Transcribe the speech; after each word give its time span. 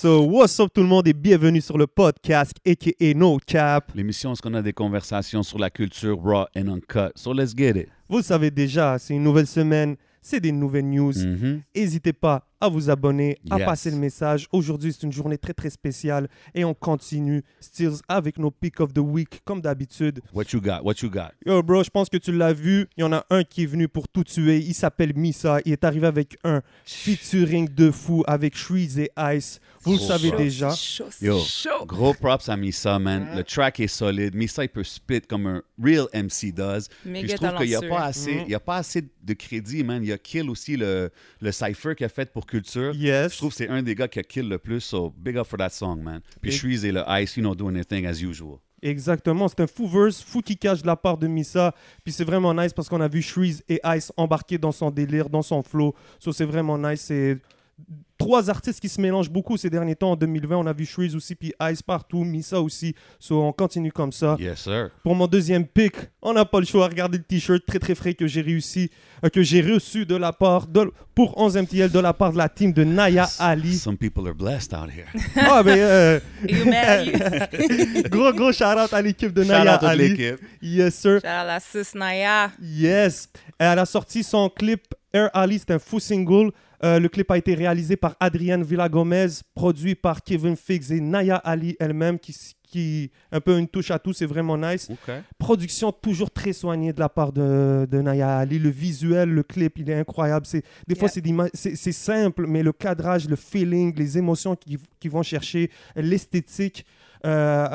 So, 0.00 0.22
what's 0.22 0.60
up 0.60 0.72
tout 0.72 0.82
le 0.82 0.86
monde 0.86 1.08
et 1.08 1.12
bienvenue 1.12 1.60
sur 1.60 1.76
le 1.76 1.88
podcast 1.88 2.52
aka 2.64 3.14
No 3.16 3.36
Cap. 3.44 3.90
L'émission, 3.96 4.32
est-ce 4.32 4.40
qu'on 4.40 4.54
a 4.54 4.62
des 4.62 4.72
conversations 4.72 5.42
sur 5.42 5.58
la 5.58 5.70
culture 5.70 6.16
raw 6.22 6.46
and 6.56 6.68
uncut? 6.68 7.10
So 7.16 7.32
let's 7.32 7.52
get 7.52 7.70
it. 7.70 7.88
Vous 8.08 8.18
le 8.18 8.22
savez 8.22 8.52
déjà, 8.52 8.96
c'est 9.00 9.14
une 9.14 9.24
nouvelle 9.24 9.48
semaine, 9.48 9.96
c'est 10.22 10.38
des 10.38 10.52
nouvelles 10.52 10.88
news. 10.88 11.12
Mhm. 11.12 11.62
N'hésitez 11.74 12.12
pas 12.12 12.47
à 12.60 12.68
vous 12.68 12.90
abonner, 12.90 13.38
à 13.50 13.56
Yes. 13.58 13.64
passer 13.66 13.90
le 13.90 13.96
message. 13.96 14.46
Aujourd'hui, 14.52 14.92
c'est 14.92 15.04
une 15.04 15.12
journée 15.12 15.38
très 15.38 15.54
très 15.54 15.70
spéciale 15.70 16.28
et 16.54 16.64
on 16.64 16.74
continue 16.74 17.42
Stills 17.60 17.98
avec 18.08 18.38
nos 18.38 18.50
pick 18.50 18.80
of 18.80 18.92
the 18.92 18.98
week 18.98 19.40
comme 19.44 19.60
d'habitude. 19.60 20.20
What 20.32 20.44
you 20.52 20.60
got? 20.60 20.80
What 20.82 20.94
you 21.02 21.10
got? 21.10 21.30
Yo 21.46 21.62
bro, 21.62 21.82
je 21.84 21.90
pense 21.90 22.08
que 22.08 22.16
tu 22.16 22.32
l'as 22.32 22.52
vu, 22.52 22.86
il 22.96 23.00
y 23.00 23.04
en 23.04 23.12
a 23.12 23.24
un 23.30 23.44
qui 23.44 23.62
est 23.62 23.66
venu 23.66 23.88
pour 23.88 24.08
tout 24.08 24.24
tuer. 24.24 24.58
Il 24.58 24.74
s'appelle 24.74 25.14
Misa, 25.14 25.60
il 25.64 25.72
est 25.72 25.84
arrivé 25.84 26.06
avec 26.06 26.36
un 26.44 26.62
featuring 26.84 27.68
de 27.72 27.90
fou 27.90 28.24
avec 28.26 28.56
Shreeze 28.56 28.98
et 28.98 29.10
Ice. 29.34 29.60
Vous 29.82 29.92
le 29.92 29.98
savez 30.00 30.32
déjà. 30.32 30.70
Yo, 31.22 31.38
gros 31.86 32.12
props 32.12 32.48
à 32.48 32.56
Misa, 32.56 32.98
man. 32.98 33.28
Le 33.36 33.44
track 33.44 33.80
est 33.80 33.86
solide. 33.88 34.34
Misa, 34.34 34.64
il 34.64 34.68
peut 34.68 34.84
spit 34.84 35.20
comme 35.22 35.46
un 35.46 35.62
real 35.82 36.06
MC 36.12 36.52
does. 36.52 36.88
Puis 37.04 37.28
je 37.28 37.36
trouve 37.36 37.54
qu'il 37.56 37.68
n'y 37.68 37.74
a, 37.74 37.80
pas 37.82 38.02
assez- 38.04 38.42
il 38.44 38.50
y 38.50 38.54
a 38.54 38.60
pas 38.60 38.76
assez 38.76 39.02
de 39.02 39.32
crédit, 39.34 39.84
man. 39.84 40.02
Il 40.02 40.08
y 40.08 40.12
a 40.12 40.18
kill 40.18 40.50
aussi 40.50 40.76
le, 40.76 41.10
le 41.40 41.52
cypher 41.52 41.94
qu'il 41.94 42.04
a 42.06 42.08
fait 42.08 42.30
pour 42.32 42.46
Culture. 42.48 42.94
Yes. 42.94 43.32
Je 43.32 43.36
trouve 43.38 43.50
que 43.50 43.56
c'est 43.56 43.68
un 43.68 43.82
des 43.82 43.94
gars 43.94 44.08
qui 44.08 44.18
a 44.18 44.22
kill 44.22 44.48
le 44.48 44.58
plus, 44.58 44.80
so 44.80 45.14
big 45.16 45.36
up 45.36 45.46
for 45.46 45.58
that 45.58 45.70
song, 45.70 46.02
man. 46.02 46.20
Puis 46.40 46.50
Shreeze 46.50 46.84
et 46.84 46.92
le 46.92 47.02
Ice, 47.20 47.36
you 47.36 47.42
know, 47.42 47.54
doing 47.54 47.74
their 47.74 47.86
thing 47.86 48.06
as 48.06 48.20
usual. 48.20 48.58
Exactement, 48.80 49.48
c'est 49.48 49.60
un 49.60 49.66
fou 49.66 49.88
verse, 49.88 50.22
fou 50.22 50.40
qui 50.40 50.56
cache 50.56 50.82
de 50.82 50.86
la 50.86 50.96
part 50.96 51.18
de 51.18 51.26
Misa. 51.26 51.74
Puis 52.04 52.12
c'est 52.12 52.24
vraiment 52.24 52.54
nice 52.54 52.72
parce 52.72 52.88
qu'on 52.88 53.00
a 53.00 53.08
vu 53.08 53.22
Shreeze 53.22 53.62
et 53.68 53.80
Ice 53.96 54.12
embarquer 54.16 54.56
dans 54.56 54.72
son 54.72 54.90
délire, 54.90 55.28
dans 55.28 55.42
son 55.42 55.62
flow. 55.62 55.94
So 56.18 56.32
c'est 56.32 56.44
vraiment 56.44 56.78
nice. 56.78 57.02
C'est 57.02 57.38
trois 58.18 58.50
artistes 58.50 58.80
qui 58.80 58.88
se 58.88 59.00
mélangent 59.00 59.30
beaucoup 59.30 59.56
ces 59.56 59.70
derniers 59.70 59.94
temps. 59.94 60.10
En 60.12 60.16
2020, 60.16 60.56
on 60.56 60.66
a 60.66 60.72
vu 60.72 60.84
Shreeze 60.84 61.14
aussi, 61.14 61.34
puis 61.36 61.52
Ice 61.70 61.82
partout, 61.82 62.24
Misa 62.24 62.60
aussi. 62.60 62.94
So 63.20 63.40
on 63.42 63.52
continue 63.52 63.92
comme 63.92 64.10
ça. 64.10 64.36
Yes, 64.40 64.60
sir. 64.62 64.90
Pour 65.04 65.14
mon 65.14 65.26
deuxième 65.28 65.64
pick, 65.66 65.94
on 66.20 66.32
n'a 66.32 66.44
pas 66.44 66.58
le 66.58 66.66
choix. 66.66 66.88
Regardez 66.88 67.18
le 67.18 67.24
t-shirt 67.24 67.64
très 67.64 67.78
très 67.78 67.94
frais 67.94 68.14
que 68.14 68.26
j'ai 68.26 68.40
réussi, 68.40 68.90
euh, 69.24 69.28
que 69.28 69.40
j'ai 69.42 69.60
reçu 69.62 70.04
de 70.04 70.16
la 70.16 70.32
part 70.32 70.66
de, 70.66 70.90
pour 71.14 71.38
11 71.38 71.58
MTL 71.58 71.90
de 71.90 71.98
la 72.00 72.12
part 72.12 72.32
de 72.32 72.38
la 72.38 72.48
team 72.48 72.72
de 72.72 72.82
Naya 72.82 73.28
Ali. 73.38 73.78
Some 73.78 73.96
people 73.96 74.26
are 74.26 74.34
blessed 74.34 74.74
out 74.74 74.90
here. 74.90 75.06
Ah 75.36 75.62
ben 75.62 75.78
euh, 75.78 76.20
You 76.48 76.64
mad, 76.64 77.06
you- 77.06 78.02
gros 78.10 78.32
gros 78.32 78.52
shout 78.52 78.64
out 78.64 78.92
à 78.92 79.00
l'équipe 79.00 79.32
de 79.32 79.42
Shout 79.44 79.48
Naya 79.50 79.76
out 79.76 79.84
Ali. 79.84 80.08
l'équipe. 80.08 80.40
Yes 80.60 80.96
sir. 80.96 81.20
Shout 81.20 81.26
out 81.26 81.30
à 81.30 81.44
la 81.44 81.60
sis 81.60 81.94
Naya. 81.94 82.50
Yes. 82.60 83.28
Elle 83.60 83.78
a 83.78 83.86
sorti 83.86 84.24
son 84.24 84.48
clip 84.48 84.82
Air 85.12 85.30
Ali, 85.32 85.58
c'est 85.58 85.70
un 85.72 85.78
fou 85.78 86.00
single. 86.00 86.50
Euh, 86.84 86.98
le 87.00 87.08
clip 87.08 87.30
a 87.30 87.38
été 87.38 87.54
réalisé 87.54 87.96
par 87.96 88.16
Adrienne 88.20 88.62
Villagomez, 88.62 89.26
produit 89.54 89.94
par 89.94 90.22
Kevin 90.22 90.56
Figgs 90.56 90.92
et 90.92 91.00
Naya 91.00 91.36
Ali 91.36 91.76
elle-même, 91.80 92.18
qui, 92.18 92.36
qui 92.62 93.10
un 93.32 93.40
peu 93.40 93.58
une 93.58 93.66
touche 93.66 93.90
à 93.90 93.98
tout, 93.98 94.12
c'est 94.12 94.26
vraiment 94.26 94.56
nice. 94.56 94.88
Production 95.38 95.90
toujours 95.90 96.30
très 96.30 96.52
soignée 96.52 96.92
de 96.92 97.00
la 97.00 97.08
part 97.08 97.32
de, 97.32 97.86
de 97.90 98.00
Naya 98.00 98.36
Ali. 98.38 98.58
Le 98.58 98.68
visuel, 98.70 99.30
le 99.30 99.42
clip, 99.42 99.78
il 99.78 99.90
est 99.90 99.94
incroyable. 99.98 100.46
C'est, 100.46 100.62
des 100.86 100.94
fois, 100.94 101.06
Yeah. 101.08 101.12
c'est, 101.14 101.20
d'ima- 101.20 101.48
c'est, 101.54 101.74
c'est 101.76 101.92
simple, 101.92 102.46
mais 102.46 102.62
le 102.62 102.72
cadrage, 102.72 103.28
le 103.28 103.36
feeling, 103.36 103.94
les 103.96 104.18
émotions 104.18 104.54
qu'ils 104.54 104.78
qu'ils 105.00 105.10
vont 105.10 105.22
chercher, 105.22 105.70
l'esthétique. 105.96 106.84
euh, 107.26 107.66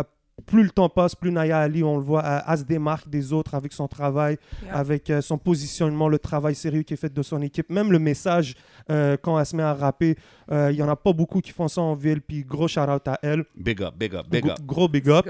plus 0.45 0.63
le 0.63 0.69
temps 0.71 0.89
passe, 0.89 1.15
plus 1.15 1.31
Naya 1.31 1.59
Ali, 1.59 1.83
on 1.83 1.97
le 1.97 2.03
voit, 2.03 2.23
elle, 2.25 2.41
elle 2.47 2.57
se 2.57 2.63
démarque 2.63 3.07
des 3.09 3.31
autres 3.33 3.53
avec 3.55 3.71
son 3.71 3.87
travail, 3.87 4.37
Yeah. 4.63 4.75
avec 4.77 5.09
euh, 5.09 5.21
son 5.21 5.37
positionnement, 5.37 6.07
le 6.09 6.19
travail 6.19 6.55
sérieux 6.55 6.81
qui 6.83 6.93
est 6.95 6.97
fait 6.97 7.13
de 7.13 7.21
son 7.21 7.41
équipe. 7.41 7.69
Même 7.69 7.91
le 7.91 7.99
message, 7.99 8.55
euh, 8.89 9.15
quand 9.21 9.39
elle 9.39 9.45
se 9.45 9.55
met 9.55 9.63
à 9.63 9.73
rapper, 9.73 10.15
euh, 10.51 10.71
il 10.71 10.77
y 10.77 10.83
en 10.83 10.89
a 10.89 10.95
pas 10.95 11.13
beaucoup 11.13 11.39
qui 11.39 11.51
font 11.51 11.67
ça 11.67 11.81
en 11.81 11.93
ville. 11.93 12.21
Puis 12.21 12.43
gros 12.43 12.67
shout 12.67 12.81
out 12.81 13.07
à 13.07 13.19
elle. 13.21 13.45
Big 13.55 13.81
up, 13.81 13.93
big 13.97 14.15
up, 14.15 14.25
big 14.29 14.43
Gros- 14.43 14.51
up. 14.53 14.59
Gros 14.65 14.87
big 14.87 15.07
up. 15.09 15.25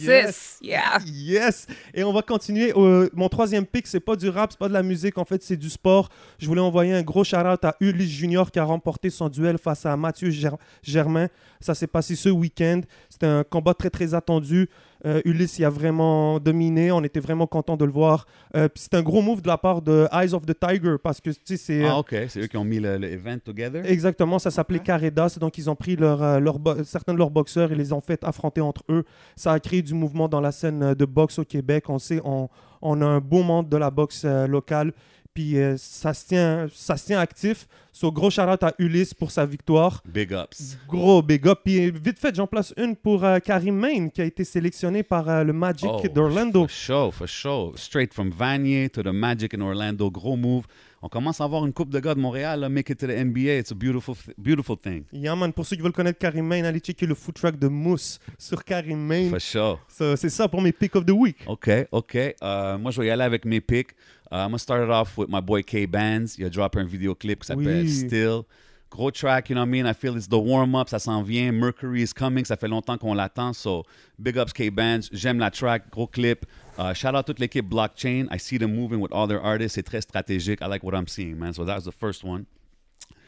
Yes. 0.00 0.58
Yeah. 0.62 0.98
Yes! 1.06 1.66
Et 1.94 2.04
on 2.04 2.12
va 2.12 2.22
continuer. 2.22 2.72
Euh, 2.76 3.08
mon 3.12 3.28
troisième 3.28 3.66
pick, 3.66 3.86
c'est 3.86 4.00
pas 4.00 4.16
du 4.16 4.28
rap, 4.28 4.52
c'est 4.52 4.58
pas 4.58 4.68
de 4.68 4.72
la 4.72 4.82
musique, 4.82 5.18
en 5.18 5.24
fait, 5.24 5.42
c'est 5.42 5.56
du 5.56 5.68
sport. 5.70 6.08
Je 6.38 6.46
voulais 6.46 6.60
envoyer 6.60 6.92
un 6.94 7.02
gros 7.02 7.24
shout-out 7.24 7.64
à 7.64 7.76
Ulysse 7.80 8.10
Junior 8.10 8.50
qui 8.50 8.58
a 8.58 8.64
remporté 8.64 9.10
son 9.10 9.28
duel 9.28 9.58
face 9.58 9.84
à 9.86 9.96
Mathieu 9.96 10.30
Ger- 10.30 10.56
Germain. 10.82 11.28
Ça 11.60 11.74
s'est 11.74 11.86
passé 11.86 12.16
ce 12.16 12.28
week-end. 12.28 12.80
C'était 13.08 13.26
un 13.26 13.44
combat 13.44 13.74
très, 13.74 13.90
très 13.90 14.14
attendu. 14.14 14.68
Euh, 15.04 15.20
Ulysse 15.24 15.58
il 15.58 15.64
a 15.64 15.70
vraiment 15.70 16.38
dominé. 16.38 16.92
On 16.92 17.02
était 17.02 17.20
vraiment 17.20 17.46
content 17.46 17.76
de 17.76 17.84
le 17.84 17.90
voir. 17.92 18.26
Euh, 18.56 18.68
c'est 18.74 18.94
un 18.94 19.02
gros 19.02 19.22
move 19.22 19.42
de 19.42 19.48
la 19.48 19.58
part 19.58 19.82
de 19.82 20.06
Eyes 20.12 20.34
of 20.34 20.46
the 20.46 20.58
Tiger 20.58 20.96
parce 21.02 21.20
que, 21.20 21.30
c'est... 21.44 21.84
Ah, 21.84 21.98
OK. 21.98 22.14
C'est 22.28 22.40
eux 22.40 22.46
qui 22.46 22.56
ont 22.56 22.64
mis 22.64 22.78
le, 22.80 22.98
le 22.98 23.10
event 23.12 23.38
together? 23.44 23.84
Exactement, 23.84 24.38
ça 24.38 24.50
s'appelait 24.50 24.78
Ouais. 24.78 24.84
Caredas. 24.84 25.36
Donc, 25.40 25.58
ils 25.58 25.68
ont 25.68 25.76
pris 25.76 25.96
leur, 25.96 26.22
euh, 26.22 26.38
leur 26.40 26.58
certains 26.84 27.12
de 27.12 27.18
leurs 27.18 27.30
boxeurs 27.30 27.72
et 27.72 27.74
les 27.74 27.92
ont 27.92 28.00
fait 28.00 28.22
affronter 28.24 28.60
entre 28.60 28.82
eux. 28.88 29.04
Ça 29.36 29.52
a 29.52 29.60
créé 29.60 29.82
du 29.82 29.94
mouvement 29.94 30.28
dans 30.28 30.40
la 30.40 30.52
scène 30.52 30.94
de 30.94 31.04
boxe 31.04 31.38
au 31.38 31.44
Québec. 31.44 31.84
On 31.88 31.98
sait, 31.98 32.20
on, 32.24 32.48
on 32.80 33.00
a 33.00 33.06
un 33.06 33.20
beau 33.20 33.42
monde 33.42 33.68
de 33.68 33.76
la 33.76 33.90
boxe 33.90 34.22
euh, 34.24 34.46
locale. 34.46 34.92
Puis, 35.34 35.58
euh, 35.58 35.76
ça, 35.78 36.12
se 36.14 36.26
tient, 36.26 36.66
ça 36.74 36.96
se 36.96 37.06
tient 37.06 37.18
actif. 37.20 37.66
So, 37.94 38.10
gros 38.10 38.30
shout 38.30 38.40
à 38.42 38.72
Ulysse 38.78 39.12
pour 39.14 39.30
sa 39.30 39.44
victoire. 39.44 40.02
Big 40.06 40.32
ups. 40.32 40.78
Gros 40.88 41.22
big 41.22 41.46
up. 41.46 41.60
Puis, 41.64 41.90
vite 41.90 42.18
fait, 42.18 42.34
j'en 42.34 42.46
place 42.46 42.72
une 42.76 42.96
pour 42.96 43.22
euh, 43.24 43.38
Karim 43.38 43.76
Main, 43.76 44.08
qui 44.08 44.22
a 44.22 44.24
été 44.24 44.44
sélectionné 44.44 45.02
par 45.02 45.28
euh, 45.28 45.44
le 45.44 45.52
Magic 45.52 45.90
Oh, 45.92 46.02
d'Orlando. 46.08 46.62
For 46.66 46.70
sure, 46.70 47.14
for 47.14 47.28
sure. 47.28 47.72
Straight 47.76 48.12
from 48.14 48.30
Vanier 48.30 48.88
to 48.90 49.02
the 49.02 49.12
Magic 49.12 49.54
in 49.54 49.60
Orlando. 49.60 50.10
Gros 50.10 50.36
move. 50.36 50.64
On 51.04 51.08
commence 51.08 51.40
à 51.40 51.44
avoir 51.44 51.66
une 51.66 51.72
coupe 51.72 51.90
de 51.90 51.98
gars 51.98 52.14
de 52.14 52.20
Montréal, 52.20 52.60
là, 52.60 52.68
make 52.68 52.88
it 52.88 52.98
to 52.98 53.06
the 53.08 53.10
NBA. 53.10 53.58
It's 53.58 53.72
a 53.72 53.74
beautiful, 53.74 54.14
th- 54.14 54.36
beautiful 54.38 54.76
thing. 54.76 55.02
Yeah, 55.12 55.34
man, 55.34 55.52
pour 55.52 55.66
ceux 55.66 55.74
qui 55.76 55.82
veulent 55.82 55.90
connaître 55.92 56.18
Karim 56.18 56.46
Main, 56.46 56.62
allez 56.64 56.78
checker 56.78 57.06
le 57.06 57.16
food 57.16 57.34
truck 57.34 57.58
de 57.58 57.66
Mousse 57.66 58.20
sur 58.38 58.64
Karim 58.64 59.00
Main. 59.04 59.28
For 59.30 59.40
sure. 59.40 59.78
So, 59.88 60.14
C'est 60.16 60.30
ça 60.30 60.46
pour 60.46 60.62
mes 60.62 60.70
pick 60.72 60.94
of 60.94 61.04
the 61.04 61.10
week. 61.10 61.38
OK, 61.46 61.68
OK. 61.90 62.16
Euh, 62.16 62.78
moi, 62.78 62.90
je 62.92 63.00
vais 63.00 63.08
y 63.08 63.10
aller 63.10 63.24
avec 63.24 63.44
mes 63.44 63.60
picks. 63.60 63.90
Uh, 64.32 64.36
I'm 64.46 64.52
to 64.52 64.58
start 64.58 64.82
it 64.82 64.88
off 64.90 65.18
with 65.18 65.28
my 65.28 65.40
boy 65.42 65.62
K 65.62 65.84
Bands. 65.84 66.38
Il 66.38 66.46
a 66.46 66.48
droppé 66.50 66.80
un 66.80 66.84
vidéoclip 66.86 67.40
qui 67.40 67.46
s'appelle 67.46 67.82
Oui. 67.84 67.90
Still. 67.90 68.46
Gros 68.90 69.10
track, 69.10 69.48
you 69.50 69.54
know 69.54 69.60
what 69.62 69.68
I 69.68 69.70
mean? 69.70 69.86
I 69.86 69.92
feel 69.94 70.16
it's 70.16 70.26
the 70.26 70.38
warm-up, 70.38 70.88
ça 70.88 70.98
s'en 70.98 71.22
vient. 71.22 71.52
Mercury 71.52 72.02
is 72.02 72.12
coming, 72.14 72.44
ça 72.44 72.56
fait 72.58 72.68
longtemps 72.68 72.98
qu'on 72.98 73.14
l'attend. 73.14 73.54
So, 73.54 73.84
big 74.18 74.36
ups 74.38 74.52
K 74.52 74.70
Bands. 74.70 75.08
J'aime 75.12 75.38
la 75.38 75.50
track, 75.50 75.90
gros 75.90 76.06
clip. 76.06 76.46
Uh, 76.78 76.92
shout 76.94 77.14
out 77.14 77.26
toute 77.26 77.38
l'équipe 77.38 77.66
Blockchain. 77.68 78.26
I 78.30 78.38
see 78.38 78.58
them 78.58 78.74
moving 78.74 79.00
with 79.00 79.12
all 79.12 79.26
their 79.26 79.42
artists. 79.42 79.74
C'est 79.76 79.82
très 79.82 80.00
stratégique. 80.02 80.60
I 80.62 80.66
like 80.66 80.82
what 80.82 80.94
I'm 80.94 81.06
seeing, 81.08 81.38
man. 81.38 81.52
So, 81.52 81.64
that 81.64 81.74
was 81.76 81.84
the 81.84 81.92
first 81.92 82.24
one. 82.24 82.46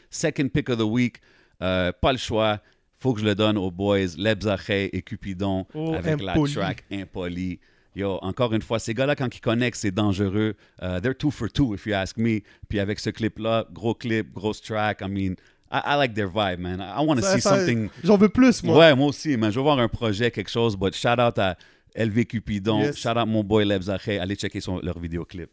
Second 0.09 0.53
pick 0.53 0.69
of 0.69 0.77
the 0.77 0.87
week, 0.87 1.19
euh, 1.61 1.91
pas 1.99 2.11
le 2.11 2.17
choix. 2.17 2.59
Faut 2.97 3.13
que 3.13 3.19
je 3.21 3.25
le 3.25 3.35
donne 3.35 3.57
aux 3.57 3.71
boys 3.71 4.15
Lebzache 4.17 4.69
et 4.69 5.01
Cupidon 5.03 5.65
Oh, 5.75 5.93
avec 5.93 6.21
la 6.21 6.31
Impoli. 6.33 6.53
track 6.53 6.83
Impoli. 6.91 7.59
Yo, 7.95 8.19
encore 8.21 8.53
une 8.53 8.61
fois, 8.61 8.79
ces 8.79 8.93
gars-là, 8.93 9.15
quand 9.15 9.33
ils 9.33 9.39
connectent, 9.39 9.77
c'est 9.77 9.91
dangereux. 9.91 10.55
Uh, 10.81 10.99
they're 11.01 11.15
two 11.15 11.31
for 11.31 11.49
two, 11.49 11.73
if 11.73 11.85
you 11.85 11.93
ask 11.93 12.17
me. 12.17 12.41
Puis 12.67 12.79
avec 12.79 12.99
ce 12.99 13.09
clip-là, 13.09 13.65
gros 13.71 13.93
clip, 13.93 14.33
grosse 14.33 14.61
track. 14.61 15.01
I 15.01 15.07
mean, 15.07 15.35
I, 15.71 15.81
I 15.85 15.95
like 15.97 16.13
their 16.13 16.27
vibe, 16.27 16.59
man. 16.59 16.81
I, 16.81 17.03
want 17.05 17.15
to 17.17 17.21
see 17.21 17.41
ça- 17.41 17.57
something. 17.57 17.89
J'en 18.03 18.17
veux 18.17 18.29
plus, 18.29 18.63
moi. 18.63 18.77
Ouais, 18.77 18.95
moi 18.95 19.07
aussi, 19.07 19.37
man. 19.37 19.51
Je 19.51 19.55
veux 19.55 19.63
voir 19.63 19.79
un 19.79 19.87
projet, 19.87 20.29
quelque 20.29 20.51
chose. 20.51 20.75
But 20.75 20.93
shout 20.93 21.19
out 21.19 21.39
à 21.39 21.57
LV 21.95 22.25
Cupidon. 22.25 22.81
Yes. 22.81 22.97
Shout 22.97 23.17
out 23.17 23.27
mon 23.27 23.43
boy 23.43 23.65
Lebzache. 23.65 24.09
Allez 24.19 24.35
checker 24.35 24.59
son, 24.59 24.79
leur 24.79 24.99
vidéoclip. 24.99 25.49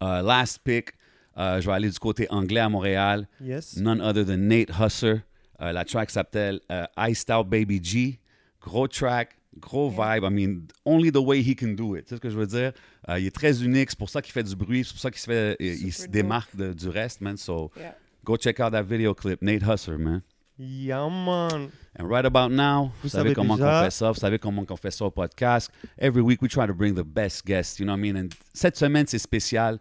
Uh, 0.00 0.22
last 0.22 0.60
pick, 0.64 0.90
uh, 1.36 1.60
je 1.60 1.66
vais 1.66 1.72
aller 1.72 1.90
du 1.90 1.98
côté 1.98 2.26
anglais 2.30 2.60
à 2.60 2.68
Montréal. 2.68 3.26
Yes. 3.40 3.76
None 3.76 4.00
other 4.00 4.24
than 4.24 4.38
Nate 4.38 4.70
Husser. 4.78 5.22
Euh, 5.60 5.72
la 5.72 5.84
track 5.84 6.10
s'appelle 6.10 6.60
euh, 6.70 6.86
Iced 6.96 7.30
Out 7.30 7.48
Baby 7.48 7.80
G. 7.82 8.18
Gros 8.62 8.88
track, 8.88 9.36
gros 9.60 9.90
vibe. 9.90 10.24
I 10.24 10.30
mean, 10.30 10.62
only 10.84 11.10
the 11.12 11.16
way 11.20 11.40
he 11.42 11.54
can 11.54 11.74
do 11.74 11.94
it. 11.96 12.04
Tu 12.04 12.08
sais 12.10 12.16
ce 12.16 12.20
que 12.20 12.30
je 12.30 12.36
veux 12.38 12.46
dire? 12.46 12.72
Euh, 13.08 13.18
il 13.18 13.26
est 13.26 13.30
très 13.34 13.62
unique, 13.62 13.90
c'est 13.90 13.98
pour 13.98 14.10
ça 14.10 14.20
qu'il 14.22 14.32
fait 14.32 14.42
du 14.42 14.56
bruit, 14.56 14.84
c'est 14.84 14.92
pour 14.92 15.00
ça 15.00 15.10
qu'il 15.10 15.20
se, 15.20 15.26
fait, 15.26 15.56
il 15.60 15.92
se 15.92 16.06
démarque 16.08 16.54
de- 16.56 16.72
du 16.72 16.88
reste, 16.88 17.20
man. 17.20 17.36
So, 17.36 17.70
Yeah. 17.76 17.94
go 18.24 18.36
check 18.36 18.58
out 18.60 18.72
that 18.72 18.82
video 18.82 19.14
clip, 19.14 19.40
Nate 19.42 19.62
Husser, 19.62 19.96
man. 19.98 20.22
Yeah, 20.58 21.08
man. 21.08 21.70
And 21.98 22.06
right 22.06 22.26
about 22.26 22.50
now, 22.50 22.84
vous, 22.86 22.92
Vous 23.04 23.08
savez 23.08 23.30
savez 23.30 23.34
comment 23.34 23.56
déjà? 23.56 23.80
on 23.80 23.84
fait 23.84 23.90
ça, 23.90 24.10
vous 24.10 24.18
savez 24.20 24.38
comment 24.38 24.64
on 24.68 24.76
fait 24.76 24.90
ça 24.90 25.06
au 25.06 25.10
podcast. 25.10 25.70
Every 25.98 26.20
week, 26.20 26.42
we 26.42 26.50
try 26.50 26.66
to 26.66 26.74
bring 26.74 26.94
the 26.94 27.02
best 27.04 27.46
guests, 27.46 27.78
you 27.78 27.86
know 27.86 27.94
what 27.94 27.98
I 27.98 28.12
mean? 28.12 28.16
And 28.24 28.28
cette 28.52 28.76
semaine, 28.76 29.06
c'est 29.06 29.18
spécial. 29.18 29.78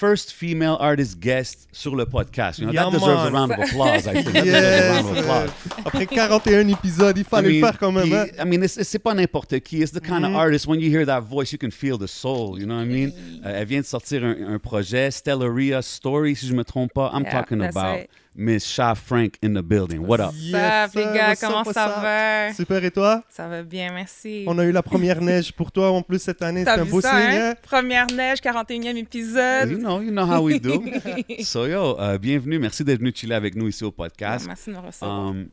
First 0.00 0.32
female 0.32 0.78
artist 0.80 1.18
guest 1.20 1.68
sur 1.72 1.94
le 1.94 2.06
podcast. 2.06 2.58
You 2.58 2.64
know, 2.64 2.72
Yeah, 2.72 2.84
that 2.84 2.92
deserves 2.92 3.26
a 3.26 3.30
round 3.30 3.52
of 3.52 3.58
applause, 3.58 4.06
I 4.06 4.12
think. 4.22 4.32
That 4.32 4.44
deserves 4.44 4.88
a 4.88 4.92
round 4.94 5.08
of 5.10 5.14
Yes. 5.16 5.24
applause. 5.26 5.50
Après 5.84 6.06
41 6.06 6.68
épisodes, 6.68 7.18
il 7.18 7.24
fallait 7.24 7.50
I 7.50 7.52
mean, 7.52 7.60
le 7.60 7.66
faire 7.66 7.78
quand 7.78 7.92
même. 7.92 8.10
hein? 8.10 8.24
I 8.38 8.44
mean, 8.46 8.62
it's- 8.64 8.82
c'est 8.82 8.98
pas 8.98 9.12
n'importe 9.12 9.60
qui. 9.60 9.82
It's 9.82 9.92
the 9.92 10.00
kind 10.00 10.24
of 10.24 10.30
Mhm. 10.30 10.36
artist, 10.36 10.66
when 10.66 10.80
you 10.80 10.88
hear 10.90 11.04
that 11.04 11.20
voice, 11.20 11.52
you 11.52 11.58
can 11.58 11.70
feel 11.70 11.98
the 11.98 12.06
soul. 12.06 12.58
You 12.58 12.64
know 12.64 12.76
what 12.76 12.84
I 12.84 12.88
mean? 12.88 13.12
Euh, 13.44 13.60
elle 13.60 13.66
vient 13.66 13.80
de 13.82 13.86
sortir 13.86 14.24
un, 14.24 14.54
un 14.54 14.58
projet, 14.58 15.10
Stellaria 15.10 15.82
Story, 15.82 16.34
si 16.34 16.46
je 16.46 16.54
me 16.54 16.64
trompe 16.64 16.94
pas. 16.94 17.10
I'm 17.14 17.22
Yeah, 17.24 17.32
talking 17.32 17.60
about 17.60 17.74
right. 17.98 18.08
Miss 18.40 18.64
Sha 18.66 18.94
Frank 18.94 19.34
in 19.42 19.52
the 19.52 19.62
building. 19.62 19.98
What 20.00 20.18
up? 20.20 20.32
Yes, 20.34 20.94
les 20.94 21.02
gars, 21.04 21.36
comment 21.36 21.62
ça 21.64 21.88
va? 21.88 22.54
Super, 22.54 22.82
et 22.82 22.90
toi? 22.90 23.22
Ça 23.28 23.46
va 23.48 23.62
bien, 23.62 23.92
merci. 23.92 24.44
On 24.46 24.58
a 24.58 24.64
eu 24.64 24.72
la 24.72 24.82
première 24.82 25.20
neige 25.20 25.52
pour 25.52 25.70
toi 25.70 25.90
en 25.90 26.00
plus 26.00 26.20
cette 26.22 26.40
année. 26.40 26.60
C'est 26.60 26.64
T'as 26.64 26.80
un 26.80 26.84
vu 26.84 26.90
beau 26.90 27.02
ça, 27.02 27.10
signe. 27.10 27.38
hein? 27.38 27.50
hein? 27.50 27.54
Première 27.62 28.06
neige, 28.06 28.38
41e 28.38 28.96
épisode. 28.96 29.70
You 29.70 29.76
know, 29.78 30.00
you 30.00 30.10
know 30.10 30.24
how 30.24 30.42
we 30.42 30.58
do. 30.58 30.82
so, 31.44 31.66
yo, 31.66 31.98
euh, 32.00 32.16
bienvenue. 32.16 32.58
Merci 32.58 32.82
d'être 32.82 33.00
venu 33.00 33.12
chiller 33.14 33.34
avec 33.34 33.54
nous 33.54 33.68
ici 33.68 33.84
au 33.84 33.92
podcast. 33.92 34.46
Merci 34.46 34.70
de 34.70 34.76
me 34.76 34.80
recevoir. 34.80 35.28
Um, 35.28 35.48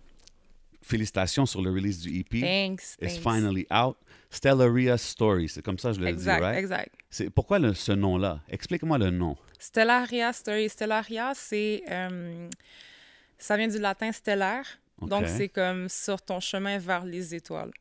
félicitations 0.82 1.46
sur 1.46 1.62
le 1.62 1.70
release 1.72 2.00
du 2.00 2.18
EP. 2.22 2.40
Thanks. 2.40 2.96
It's 3.02 3.16
thanks. 3.16 3.18
finally 3.22 3.68
out. 3.70 3.98
Stellaria 4.30 4.98
Story, 4.98 5.50
c'est 5.50 5.62
comme 5.62 5.78
ça 5.78 5.90
que 5.90 5.96
je 5.96 6.02
le 6.02 6.08
Exact, 6.08 6.38
dis, 6.40 6.44
right? 6.44 6.58
exact. 6.60 6.90
C'est 7.10 7.30
pourquoi 7.30 7.60
le- 7.60 7.74
ce 7.74 7.92
nom-là? 7.94 8.40
Explique-moi 8.50 8.98
le 8.98 9.10
nom. 9.10 9.36
Stellaria 9.60 10.34
Story. 10.34 10.70
Stellaria, 10.70 11.34
c'est. 11.36 11.84
euh, 11.90 12.50
ça 13.38 13.56
vient 13.58 13.68
du 13.68 13.80
latin 13.80 14.12
stellaire. 14.12 14.66
Donc, 15.02 15.28
c'est 15.28 15.50
comme 15.50 15.90
sur 15.90 16.20
ton 16.22 16.40
chemin 16.40 16.80
vers 16.80 17.06
les 17.06 17.36
étoiles. 17.36 17.72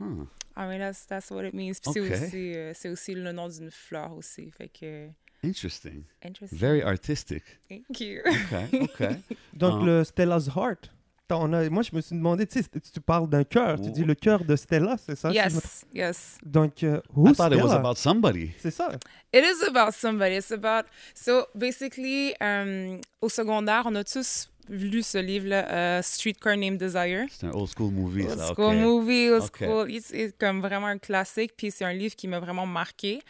I 0.00 0.66
mean, 0.66 0.78
that's, 0.78 1.06
that's 1.06 1.30
what 1.30 1.44
it 1.44 1.52
means. 1.54 1.74
Puis 1.82 1.92
c'est 1.92 2.00
Ok. 2.00 2.10
aussi, 2.10 2.54
euh, 2.54 2.72
c'est 2.74 2.88
aussi 2.88 3.14
le 3.14 3.32
nom 3.32 3.48
d'une 3.48 3.70
fleur 3.70 4.12
aussi. 4.12 4.50
Fait 4.50 4.68
que. 4.68 5.08
Interesting. 5.42 6.02
Interesting. 6.22 6.58
Very 6.58 6.82
artistic. 6.82 7.42
Thank 7.68 8.00
you. 8.00 8.20
OK, 8.26 8.80
OK. 8.82 9.08
Donc, 9.54 9.80
Ah. 9.82 9.84
le 9.86 10.04
Stella's 10.04 10.48
Heart. 10.54 10.90
On 11.38 11.52
a- 11.52 11.68
moi, 11.70 11.82
je 11.82 11.94
me 11.94 12.00
suis 12.00 12.14
demandé, 12.16 12.46
tu 12.46 12.60
sais, 12.62 12.68
tu 12.92 13.00
parles 13.00 13.28
d'un 13.28 13.44
cœur. 13.44 13.80
Tu 13.80 13.90
dis 13.90 14.04
le 14.04 14.14
cœur 14.14 14.44
de 14.44 14.56
Stella, 14.56 14.96
c'est 15.04 15.16
ça? 15.16 15.30
si 15.30 15.36
me 15.38 15.42
trompe? 15.48 15.62
yes, 15.62 15.84
yes. 15.94 16.38
Donc, 16.44 16.82
euh, 16.82 16.98
I 16.98 17.00
who's 17.14 17.36
thought 17.36 17.52
it 17.52 17.56
was 17.62 17.68
Stella? 17.68 17.74
about 17.76 17.94
somebody. 17.96 18.50
C'est 18.58 18.70
ça. 18.70 18.90
It 19.32 19.44
is 19.44 19.64
about 19.68 19.92
somebody. 19.92 20.36
It's 20.36 20.50
about. 20.52 20.86
So 21.14 21.46
basically, 21.54 22.34
um, 22.40 23.00
au 23.20 23.28
secondaire, 23.28 23.82
on 23.86 23.94
a 23.94 24.04
tous 24.04 24.48
lu 24.68 25.02
ce 25.02 25.18
livre-là, 25.18 25.68
euh, 25.70 26.02
Streetcar 26.02 26.56
Named 26.56 26.78
Desire. 26.78 27.26
C'est 27.30 27.46
un 27.46 27.50
old 27.52 27.68
school 27.68 27.90
movie, 27.92 28.22
Old 28.26 28.38
ça. 28.38 28.50
OK. 28.52 28.54
school 28.54 28.76
movie, 28.76 29.30
old 29.30 29.42
Ok. 29.42 29.56
school. 29.64 29.90
It's, 29.90 30.10
it's 30.12 30.34
comme 30.38 30.60
vraiment 30.60 30.86
un 30.86 30.98
classique. 30.98 31.52
Puis 31.56 31.70
c'est 31.72 31.84
un 31.84 31.92
livre 31.92 32.14
qui 32.14 32.28
m'a 32.28 32.38
vraiment 32.40 32.66
marqué. 32.66 33.20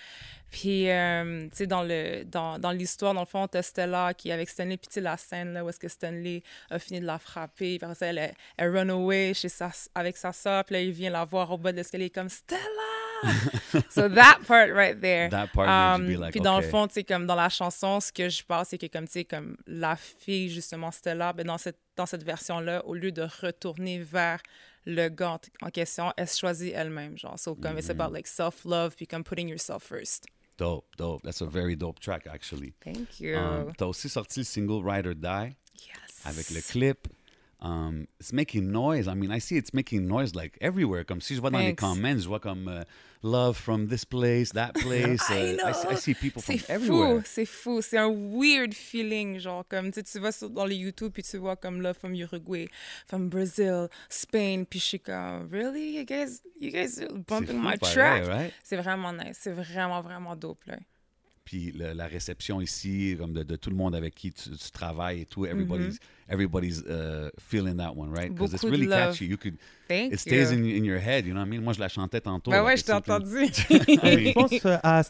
Puis, 0.50 0.90
euh, 0.90 1.42
tu 1.44 1.48
sais, 1.52 1.66
dans 1.66 1.82
le 1.82 2.24
dans, 2.24 2.58
dans 2.58 2.72
l'histoire, 2.72 3.14
dans 3.14 3.20
le 3.20 3.26
fond, 3.26 3.46
t'as 3.46 3.62
Stella 3.62 4.14
qui 4.14 4.30
est 4.30 4.32
avec 4.32 4.48
Stanley. 4.48 4.76
Puis, 4.76 4.88
tu 4.88 4.94
sais, 4.94 5.00
la 5.00 5.16
scène 5.16 5.52
là, 5.52 5.64
où 5.64 5.68
est-ce 5.68 5.78
que 5.78 5.88
Stanley 5.88 6.42
a 6.70 6.78
fini 6.78 7.00
de 7.00 7.06
la 7.06 7.18
frapper. 7.18 7.78
Puis 7.78 7.80
après 7.82 7.94
ça, 7.94 8.06
elle, 8.06 8.34
elle 8.56 8.76
run 8.76 8.88
away 8.88 9.32
chez 9.34 9.48
sa, 9.48 9.70
avec 9.94 10.16
sa 10.16 10.32
soeur. 10.32 10.64
Puis 10.64 10.74
là, 10.74 10.80
il 10.82 10.92
vient 10.92 11.10
la 11.10 11.24
voir 11.24 11.50
au 11.50 11.58
bas 11.58 11.72
de 11.72 11.76
l'escalier 11.76 12.10
comme 12.10 12.28
Stella! 12.28 12.60
so 13.90 14.08
that 14.08 14.40
part 14.46 14.72
right 14.72 15.00
there. 15.00 15.28
That 15.28 15.52
part 15.52 15.66
you 16.00 16.06
be 16.06 16.14
Um, 16.14 16.20
like, 16.20 16.32
puis 16.32 16.40
dans 16.40 16.58
le 16.58 16.66
fond, 16.66 16.86
tu 16.86 16.94
sais, 16.94 17.04
comme 17.04 17.26
dans 17.26 17.34
la 17.34 17.48
chanson, 17.48 18.00
ce 18.00 18.10
que 18.12 18.28
je 18.28 18.42
pense, 18.42 18.68
c'est 18.68 18.78
que 18.78 18.86
comme, 18.86 19.06
tu 19.06 19.12
sais, 19.12 19.24
comme 19.24 19.56
la 19.66 19.94
fille, 19.96 20.48
justement, 20.48 20.90
Stella, 20.90 21.32
ben, 21.32 21.46
dans 21.46 21.58
cette, 21.58 21.78
dans 21.96 22.06
cette 22.06 22.22
version-là, 22.24 22.84
au 22.86 22.94
lieu 22.94 23.12
de 23.12 23.26
retourner 23.42 23.98
vers 23.98 24.40
le 24.86 25.08
gars 25.08 25.38
en, 25.60 25.70
question, 25.70 26.12
elle 26.16 26.28
se 26.28 26.38
choisit 26.38 26.72
elle-même, 26.74 27.18
genre. 27.18 27.38
So, 27.38 27.54
comme, 27.54 27.78
it's 27.78 27.88
Mm-hmm. 27.88 28.00
about, 28.00 28.12
like, 28.12 28.26
self-love, 28.26 28.96
puis 28.96 29.06
comme 29.06 29.22
putting 29.22 29.48
yourself 29.48 29.82
first. 29.82 30.26
Dope, 30.60 30.84
dope. 30.98 31.22
That's 31.22 31.40
a 31.40 31.46
very 31.46 31.74
dope 31.74 32.00
track, 32.00 32.26
actually. 32.26 32.74
Thank 32.84 33.18
you. 33.18 33.34
Um, 33.34 33.72
T'as 33.78 33.86
aussi 33.86 34.10
sorti 34.10 34.40
le 34.40 34.44
single 34.44 34.82
Ride 34.84 35.06
or 35.06 35.14
Die 35.14 35.56
yes. 35.86 36.20
avec 36.26 36.50
le 36.50 36.60
clip. 36.60 37.08
Um, 37.62 38.06
it's 38.18 38.32
making 38.32 38.72
noise. 38.72 39.06
I 39.06 39.12
mean, 39.14 39.30
I 39.30 39.38
see 39.38 39.56
it's 39.58 39.74
making 39.74 40.06
noise 40.08 40.34
like 40.34 40.56
everywhere. 40.62 41.04
Comme 41.04 41.20
si 41.20 41.34
je 41.34 41.40
vois 41.40 41.50
dans 41.50 41.58
les 41.58 41.74
comments, 41.74 42.18
je 42.22 42.26
vois 42.26 42.40
comme 42.40 42.68
uh, 42.68 42.84
love 43.22 43.54
from 43.56 43.88
this 43.88 44.04
place, 44.06 44.52
that 44.52 44.72
place. 44.80 45.20
I 45.30 45.56
Uh, 45.62 45.68
I, 45.68 45.72
see, 45.72 45.88
I 45.88 45.94
see 45.96 46.14
people 46.14 46.40
from 46.40 46.56
C'est 46.58 46.70
everywhere. 46.70 47.20
fou, 47.20 47.22
c'est 47.26 47.44
fou. 47.44 47.82
C'est 47.82 47.98
un 47.98 48.08
weird 48.08 48.72
feeling, 48.72 49.38
genre, 49.38 49.62
comme, 49.68 49.90
tu 49.92 50.00
sais, 50.00 50.04
tu 50.04 50.18
vas 50.20 50.32
sur, 50.32 50.48
dans 50.48 50.64
les 50.64 50.76
YouTube, 50.76 51.12
puis 51.12 51.22
tu 51.22 51.36
vois 51.36 51.56
comme 51.56 51.82
Love 51.82 51.98
from 51.98 52.14
Uruguay, 52.14 52.66
from 53.06 53.28
Brazil, 53.28 53.88
Spain, 54.08 54.64
puis 54.64 54.78
je 54.80 54.84
suis 54.86 55.00
comme, 55.00 55.48
really? 55.52 55.98
You 55.98 56.04
guys, 56.06 56.40
you 56.58 56.70
guys 56.70 56.98
are 56.98 57.12
bumping 57.12 57.58
fou, 57.58 57.62
my 57.62 57.76
pareil, 57.76 57.92
track? 57.94 58.26
right? 58.26 58.52
C'est 58.64 58.76
vraiment 58.76 59.12
nice. 59.12 59.36
C'est 59.38 59.52
vraiment, 59.52 60.00
vraiment 60.00 60.34
dope, 60.34 60.64
là. 60.66 60.78
Puis 61.50 61.72
le- 61.76 61.94
la 61.94 62.06
réception 62.06 62.60
ici, 62.60 63.16
comme 63.18 63.32
de, 63.32 63.42
de 63.42 63.56
tout 63.56 63.70
le 63.70 63.76
monde 63.76 63.96
avec 63.96 64.14
qui 64.14 64.30
tu, 64.32 64.50
tu 64.50 64.70
travailles 64.70 65.22
et 65.22 65.26
tout, 65.26 65.44
Mm-hmm. 65.44 65.50
everybody's 65.50 65.98
everybody's 66.28 66.78
uh, 66.86 67.28
feeling 67.40 67.76
that 67.76 67.92
one, 67.96 68.12
right? 68.12 68.32
Because 68.32 68.52
it's 68.54 68.62
really 68.62 68.86
love. 68.86 69.10
catchy. 69.10 69.26
You 69.26 69.36
could, 69.36 69.56
Thank 69.88 70.12
it 70.12 70.20
stays 70.20 70.52
you. 70.52 70.58
in, 70.58 70.64
in 70.64 70.84
your 70.84 71.00
head, 71.00 71.26
you 71.26 71.32
know 71.32 71.40
what 71.40 71.48
I 71.48 71.50
mean? 71.50 71.60
Moi, 71.64 71.72
je 71.72 71.80
la 71.80 71.88
chantais 71.88 72.20
tantôt. 72.20 72.52
Ben 72.52 72.62
ouais, 72.62 72.76
je 72.76 72.84
t'ai 72.84 72.92
entendu. 72.92 73.34
Mean, 73.40 73.50
je 74.28 74.32
pense 74.32 74.64
euh, 74.64 74.76
à, 74.84 75.02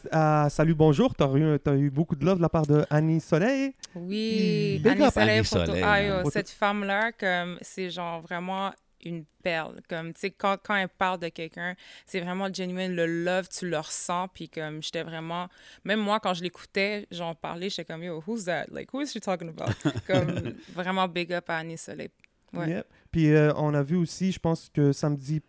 à 0.45 0.49
Salut 0.49 0.73
Bonjour, 0.73 1.13
tu 1.15 1.23
as, 1.23 1.31
eu 1.35 1.59
t'as 1.63 1.75
eu 1.77 1.91
beaucoup 1.91 2.15
de 2.15 2.25
love 2.25 2.37
de 2.37 2.41
la 2.41 2.49
part 2.49 2.65
de 2.65 2.83
Annie 2.89 3.21
Soleil. 3.21 3.73
Oui, 3.93 4.79
Big 4.83 4.87
Annie 4.87 5.11
Soleil, 5.11 5.29
Annie 5.37 5.45
photo. 5.45 5.65
Soleil, 5.67 5.83
Ah, 5.85 5.99
man. 6.01 6.07
yo, 6.07 6.15
Photo- 6.23 6.31
cette 6.31 6.49
femme-là, 6.49 7.11
comme, 7.11 7.59
c'est 7.61 7.91
genre 7.91 8.19
vraiment 8.21 8.71
une 9.03 9.25
perle. 9.43 9.79
Comme, 9.89 10.13
tu 10.13 10.21
sais, 10.21 10.31
quand, 10.31 10.57
quand 10.63 10.75
elle 10.75 10.89
parle 10.89 11.19
de 11.19 11.29
quelqu'un, 11.29 11.75
c'est 12.05 12.19
vraiment 12.19 12.51
genuine. 12.53 12.95
Le 12.95 13.05
love, 13.05 13.47
tu 13.49 13.69
le 13.69 13.77
ressens. 13.77 14.27
Puis 14.29 14.49
comme, 14.49 14.81
j'étais 14.81 15.03
vraiment... 15.03 15.47
Même 15.83 15.99
moi, 15.99 16.19
quand 16.19 16.33
je 16.33 16.43
l'écoutais, 16.43 17.07
j'en 17.11 17.35
parlais, 17.35 17.69
j'étais 17.69 17.85
comme, 17.85 18.03
yo, 18.03 18.23
who's 18.25 18.45
that? 18.45 18.65
Like, 18.71 18.93
who 18.93 19.01
is 19.01 19.07
she 19.07 19.19
talking 19.19 19.49
about? 19.49 19.73
comme, 20.07 20.55
vraiment 20.73 21.07
big 21.07 21.33
up 21.33 21.49
à 21.49 21.57
Annie 21.57 21.77
Soleil. 21.77 22.09
Ouais. 22.53 22.69
Yep. 22.69 22.87
Puis 23.11 23.31
euh, 23.31 23.53
on 23.55 23.73
a 23.73 23.83
vu 23.83 23.95
aussi, 23.95 24.31
je 24.31 24.39
pense 24.39 24.69
que 24.73 24.91
samedi, 24.91 25.41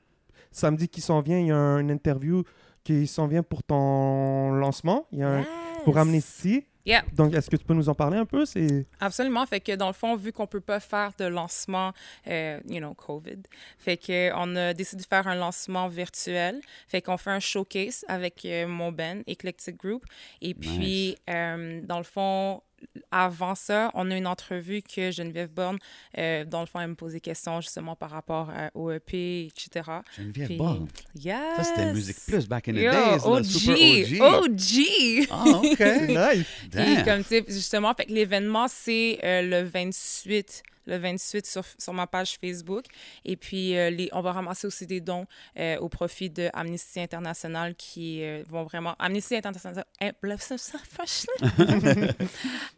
samedi 0.51 0.89
qui 0.89 1.01
s'en 1.01 1.21
vient, 1.21 1.39
il 1.39 1.49
y 1.49 1.53
a 1.53 1.57
une 1.57 1.91
interview 1.91 2.45
qui 2.85 3.07
s'en 3.07 3.27
vient 3.27 3.43
pour 3.43 3.63
ton 3.63 4.53
lancement. 4.53 5.07
Il 5.13 5.19
y 5.21 5.23
a 5.23 5.29
un, 5.29 5.45
pour. 5.85 5.99
Amnesty. 5.99 6.67
Yep. 6.85 7.15
Donc, 7.15 7.35
est-ce 7.35 7.49
que 7.49 7.57
tu 7.57 7.65
peux 7.65 7.75
nous 7.75 7.89
en 7.89 7.95
parler 7.95 8.19
un 8.19 8.25
peu? 8.25 8.45
C'est... 8.45 8.87
Absolument. 9.01 9.47
Fait 9.47 9.61
que 9.61 9.73
dans 9.73 9.87
le 9.87 9.93
fond, 9.93 10.17
vu 10.17 10.33
qu'on 10.33 10.47
peut 10.47 10.61
pas 10.61 10.81
faire 10.81 11.13
de 11.19 11.25
lancement, 11.25 11.93
euh, 12.27 12.59
you 12.69 12.79
know, 12.79 12.95
COVID, 12.95 13.43
fait 13.79 13.97
que 13.97 14.31
on 14.35 14.57
a 14.57 14.75
décidé 14.75 15.03
de 15.03 15.09
faire 15.09 15.27
un 15.29 15.37
lancement 15.37 15.89
virtuel. 15.89 16.61
Fait 16.89 17.01
qu'on 17.01 17.17
fait 17.17 17.31
un 17.31 17.41
showcase 17.41 18.05
avec 18.09 18.45
euh, 18.45 18.67
mon 18.67 18.91
band, 18.91 19.21
Eclectic 19.29 19.77
Group. 19.77 20.05
Et 20.41 20.55
puis, 20.55 21.17
euh, 21.31 21.81
dans 21.85 21.99
le 21.99 22.05
fond, 22.05 22.63
avant 23.11 23.55
ça, 23.55 23.91
on 23.95 24.11
a 24.11 24.17
une 24.17 24.27
entrevue 24.27 24.83
que 24.83 25.11
Geneviève 25.11 25.51
Borne, 25.51 25.79
euh, 26.19 26.45
dans 26.45 26.61
le 26.61 26.67
fond, 26.67 26.81
elle 26.81 26.89
me 26.89 26.95
posait 26.95 27.15
des 27.17 27.21
questions 27.21 27.61
justement 27.61 27.95
par 27.97 28.11
rapport 28.11 28.51
à- 28.51 28.71
au 28.75 28.91
EP, 28.91 29.47
etc. 29.47 29.89
Geneviève 30.17 30.47
Puis- 30.49 30.57
Borne? 30.57 30.89
Yes! 31.15 31.57
Ça, 31.57 31.65
c'était 31.65 31.93
Musique 31.93 32.17
Plus 32.27 32.47
back 32.49 32.69
in 32.69 32.73
the 32.73 32.77
Yo, 32.77 32.91
days. 32.91 33.21
OG! 33.25 33.45
super 33.45 34.23
OG. 34.23 34.45
OG! 34.45 35.29
Ah, 35.31 35.45
OK. 35.63 35.81
nice. 36.09 37.05
Comme 37.05 37.23
tu 37.23 37.29
sais, 37.29 37.45
justement, 37.49 37.95
fait 37.95 38.07
que 38.07 38.13
l'événement, 38.13 38.67
c'est 38.69 39.19
euh, 39.23 39.43
le 39.43 39.63
28 39.69 40.63
le 40.87 40.99
28 40.99 41.47
sur, 41.47 41.65
sur 41.79 41.93
ma 41.93 42.07
page 42.07 42.37
Facebook. 42.41 42.85
Et 43.25 43.37
puis, 43.37 43.77
euh, 43.77 43.91
les, 43.91 44.09
on 44.13 44.21
va 44.21 44.33
ramasser 44.33 44.67
aussi 44.67 44.87
des 44.87 45.01
dons 45.01 45.27
euh, 45.59 45.79
au 45.79 45.89
profit 45.89 46.31
de 46.31 46.49
Amnesty 46.53 47.01
International 47.01 47.75
qui 47.75 48.23
euh, 48.23 48.43
vont 48.49 48.65
vraiment... 48.65 48.95
Amnesty 48.99 49.37
International... 49.37 49.85
eh, 50.01 50.13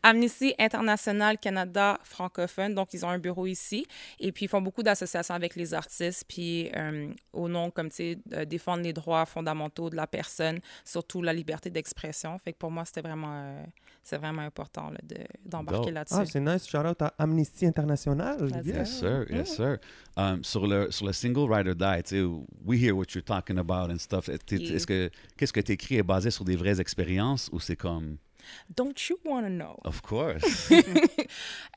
Amnesty 0.03 0.55
International 0.59 1.38
Canada 1.38 1.99
francophone. 2.05 2.75
Donc, 2.75 2.95
ils 2.95 3.05
ont 3.05 3.09
un 3.11 3.19
bureau 3.19 3.47
ici. 3.47 3.87
Et 4.19 4.33
puis, 4.33 4.47
ils 4.47 4.49
font 4.49 4.62
beaucoup 4.62 4.83
d'associations 4.83 5.35
avec 5.35 5.57
les 5.57 5.75
artistes. 5.75 6.25
Puis, 6.28 6.71
euh, 6.76 7.11
au 7.33 7.49
nom, 7.49 7.71
comme 7.71 7.90
tu 7.90 7.97
sais, 8.26 8.47
défendre 8.47 8.83
les 8.83 8.93
droits 8.93 9.26
fondamentaux 9.26 9.90
de 9.90 9.97
la 9.97 10.07
personne, 10.07 10.61
surtout 10.85 11.23
la 11.23 11.33
liberté 11.33 11.71
d'expression. 11.71 12.38
Fait 12.38 12.52
que 12.52 12.59
pour 12.59 12.71
moi, 12.71 12.85
c'était 12.85 13.02
vraiment, 13.02 13.33
euh, 13.33 13.64
c'est 14.02 14.19
vraiment 14.19 14.43
important 14.43 14.90
là, 14.90 14.99
de- 15.02 15.25
d'embarquer 15.45 15.90
là-dessus. 15.90 16.14
Ah, 16.19 16.25
c'est 16.26 16.40
nice. 16.40 16.69
Shout 16.69 16.78
out 16.78 17.02
à 17.02 17.14
Amnesty 17.19 17.67
International. 17.67 17.94
Yes, 18.65 18.99
sir. 18.99 19.27
Yes, 19.31 19.57
sir. 19.57 19.79
Um, 20.17 20.45
sur, 20.45 20.67
le, 20.67 20.91
sur 20.91 21.07
le 21.07 21.13
single 21.13 21.53
Ride 21.53 21.69
or 21.69 21.75
Die, 21.75 22.03
tu 22.03 22.17
sais, 22.17 22.45
we 22.65 22.79
hear 22.79 22.95
what 22.95 23.15
you're 23.15 23.25
talking 23.25 23.59
about 23.59 23.91
and 23.91 23.99
stuff. 23.99 24.29
Est-ce 24.29 24.87
que 24.87 25.11
qu'est-ce 25.37 25.53
que 25.53 25.61
tu 25.61 25.73
écris 25.73 25.97
est 25.97 26.03
basé 26.03 26.31
sur 26.31 26.45
des 26.45 26.57
vraies 26.57 26.81
expériences 26.81 27.51
ou 27.53 27.61
c'est 27.61 27.77
comme 27.77 28.19
Don't 28.75 29.09
you 29.09 29.19
want 29.25 29.43
to 29.43 29.51
know? 29.51 29.79
Of 29.85 30.03
course. 30.03 30.71
Euh, 30.71 30.83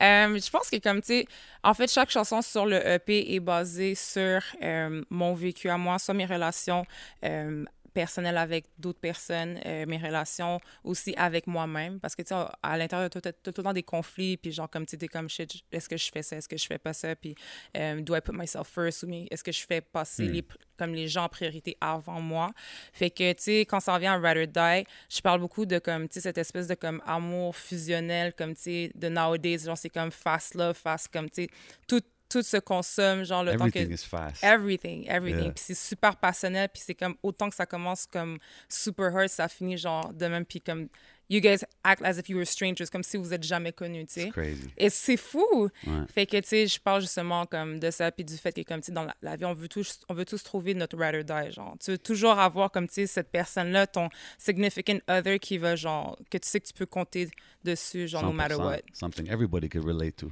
je 0.00 0.50
pense 0.50 0.70
que 0.70 0.78
comme 0.78 1.00
tu 1.00 1.06
sais, 1.06 1.26
en 1.62 1.74
fait, 1.74 1.90
chaque 1.90 2.10
chanson 2.10 2.42
sur 2.42 2.66
le 2.66 2.76
EP 2.86 3.34
est 3.34 3.40
basée 3.40 3.94
sur 3.94 4.42
euh, 4.62 5.02
mon 5.10 5.34
vécu 5.34 5.68
à 5.68 5.78
moi, 5.78 5.98
soit 5.98 6.14
mes 6.14 6.26
relations 6.26 6.86
euh, 7.24 7.64
personnelles 7.92 8.36
avec 8.36 8.66
d'autres 8.78 9.00
personnes, 9.00 9.60
euh, 9.66 9.86
mes 9.86 9.98
relations 9.98 10.60
aussi 10.84 11.14
avec 11.16 11.46
moi-même. 11.46 12.00
Parce 12.00 12.14
que 12.14 12.22
tu 12.22 12.28
sais, 12.28 12.44
à 12.62 12.76
l'intérieur, 12.76 13.10
tu 13.10 13.18
as 13.18 13.32
tout 13.32 13.52
le 13.56 13.62
temps 13.62 13.72
des 13.72 13.82
conflits, 13.82 14.36
puis 14.36 14.52
genre 14.52 14.68
comme 14.70 14.86
tu 14.86 14.96
sais, 14.98 15.08
comme 15.08 15.28
shit, 15.28 15.62
est-ce 15.72 15.88
que 15.88 15.96
je 15.96 16.10
fais 16.10 16.22
ça, 16.22 16.36
est-ce 16.36 16.48
que 16.48 16.56
je 16.56 16.66
fais 16.66 16.78
pas 16.78 16.92
ça, 16.92 17.14
puis 17.16 17.34
euh, 17.76 18.00
do 18.00 18.14
I 18.14 18.20
put 18.20 18.32
myself 18.32 18.68
first 18.68 19.02
ou 19.02 19.08
est-ce 19.30 19.42
que 19.42 19.52
je 19.52 19.64
fais 19.66 19.80
passer 19.80 20.24
les, 20.26 20.42
pr- 20.42 20.56
comme 20.76 20.94
les 20.94 21.08
gens 21.08 21.24
en 21.24 21.28
priorité 21.28 21.76
avant 21.80 22.20
moi? 22.20 22.50
Fait 22.92 23.10
que 23.10 23.32
tu 23.32 23.42
sais, 23.42 23.60
quand 23.60 23.80
ça 23.80 23.94
en 23.94 23.98
vient 23.98 24.14
à 24.14 24.18
or 24.18 24.46
Die, 24.46 24.86
je 25.08 25.20
parle 25.22 25.40
beaucoup 25.40 25.66
de 25.66 25.78
comme 25.78 26.08
tu 26.08 26.14
sais 26.14 26.20
cette 26.20 26.38
espèce 26.38 26.66
de 26.66 26.74
comme 26.74 27.02
amour 27.06 27.56
fusionnel, 27.56 28.34
comme 28.34 28.54
tu 28.54 28.62
sais 28.62 28.92
de 28.94 29.08
nowadays, 29.08 29.58
genre 29.64 29.78
c'est 29.78 29.88
comme 29.88 30.10
fast 30.10 30.54
love, 30.54 30.76
fast 30.76 31.08
comme 31.12 31.30
tu 31.30 31.44
sais 31.44 31.48
tout 31.86 32.02
tout 32.28 32.42
se 32.42 32.56
consomme 32.58 33.24
genre 33.24 33.42
le 33.44 33.56
temps 33.56 33.70
que 33.70 33.78
Everything 33.78 33.94
is 33.94 34.06
fast. 34.06 34.44
Everything, 34.44 35.06
everything. 35.08 35.44
Yeah. 35.44 35.52
Puis 35.52 35.64
c'est 35.66 35.74
super 35.74 36.16
passionnel, 36.16 36.68
puis 36.68 36.82
c'est 36.84 36.94
comme 36.94 37.16
autant 37.22 37.48
que 37.48 37.56
ça 37.56 37.66
commence 37.66 38.06
comme 38.06 38.38
super 38.68 39.14
hurt, 39.14 39.30
ça 39.30 39.48
finit 39.48 39.78
genre 39.78 40.12
de 40.12 40.26
même, 40.26 40.44
puis 40.44 40.60
comme 40.60 40.88
you 41.28 41.40
guys 41.40 41.64
act 41.84 42.02
as 42.02 42.18
if 42.18 42.28
you 42.28 42.36
were 42.36 42.46
strangers, 42.46 42.90
comme 42.90 43.02
si 43.02 43.16
vous 43.16 43.32
êtes 43.32 43.42
jamais 43.42 43.72
connus, 43.72 44.06
tu 44.06 44.14
sais. 44.14 44.26
It's 44.26 44.32
crazy. 44.32 44.70
Et 44.76 44.90
c'est 44.90 45.16
fou! 45.16 45.68
Ouais. 45.86 45.92
Fait 46.12 46.26
que, 46.26 46.38
tu 46.38 46.48
sais, 46.48 46.66
je 46.66 46.80
parle 46.80 47.02
justement 47.02 47.46
comme 47.46 47.78
de 47.78 47.90
ça, 47.90 48.10
puis 48.10 48.24
du 48.24 48.36
fait 48.36 48.52
que, 48.52 48.62
comme, 48.62 48.80
tu 48.80 48.86
sais, 48.86 48.92
dans 48.92 49.04
la, 49.04 49.14
la 49.22 49.36
vie, 49.36 49.44
on 49.44 49.52
veut, 49.52 49.68
tous, 49.68 50.00
on 50.08 50.14
veut 50.14 50.24
tous 50.24 50.42
trouver 50.42 50.74
notre 50.74 50.96
ride 50.96 51.30
or 51.30 51.42
die, 51.42 51.52
genre. 51.52 51.76
Tu 51.78 51.92
veux 51.92 51.98
toujours 51.98 52.38
avoir, 52.38 52.70
comme, 52.70 52.88
tu 52.88 52.94
sais, 52.94 53.06
cette 53.06 53.30
personne-là, 53.30 53.86
ton 53.86 54.08
significant 54.38 54.98
other 55.08 55.38
qui 55.38 55.58
va, 55.58 55.76
genre, 55.76 56.18
que 56.30 56.38
tu 56.38 56.48
sais 56.48 56.60
que 56.60 56.66
tu 56.66 56.72
peux 56.72 56.86
compter 56.86 57.30
dessus, 57.62 58.08
genre, 58.08 58.22
no 58.22 58.32
matter 58.32 58.54
100%, 58.54 58.58
what. 58.58 58.80
Something 58.92 59.28
everybody 59.28 59.68
could 59.68 59.84
relate 59.84 60.16
to. 60.16 60.30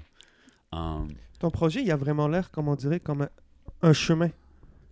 Um, 0.72 1.16
Ton 1.38 1.50
projet, 1.50 1.82
il 1.82 1.90
a 1.90 1.96
vraiment 1.96 2.28
l'air, 2.28 2.50
comme 2.50 2.68
on 2.68 2.74
dirait, 2.76 3.00
comme 3.00 3.22
un, 3.22 3.28
un 3.82 3.92
chemin. 3.92 4.30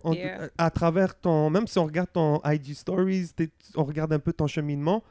On- 0.02 0.12
Yeah. 0.12 0.50
À 0.58 0.70
travers 0.70 1.18
ton. 1.18 1.48
Même 1.50 1.66
si 1.66 1.78
on 1.78 1.84
regarde 1.86 2.12
ton 2.12 2.40
IG 2.44 2.74
Stories, 2.74 3.30
on 3.74 3.84
regarde 3.84 4.12
un 4.12 4.18
peu 4.18 4.32
ton 4.34 4.46
cheminement, 4.46 5.02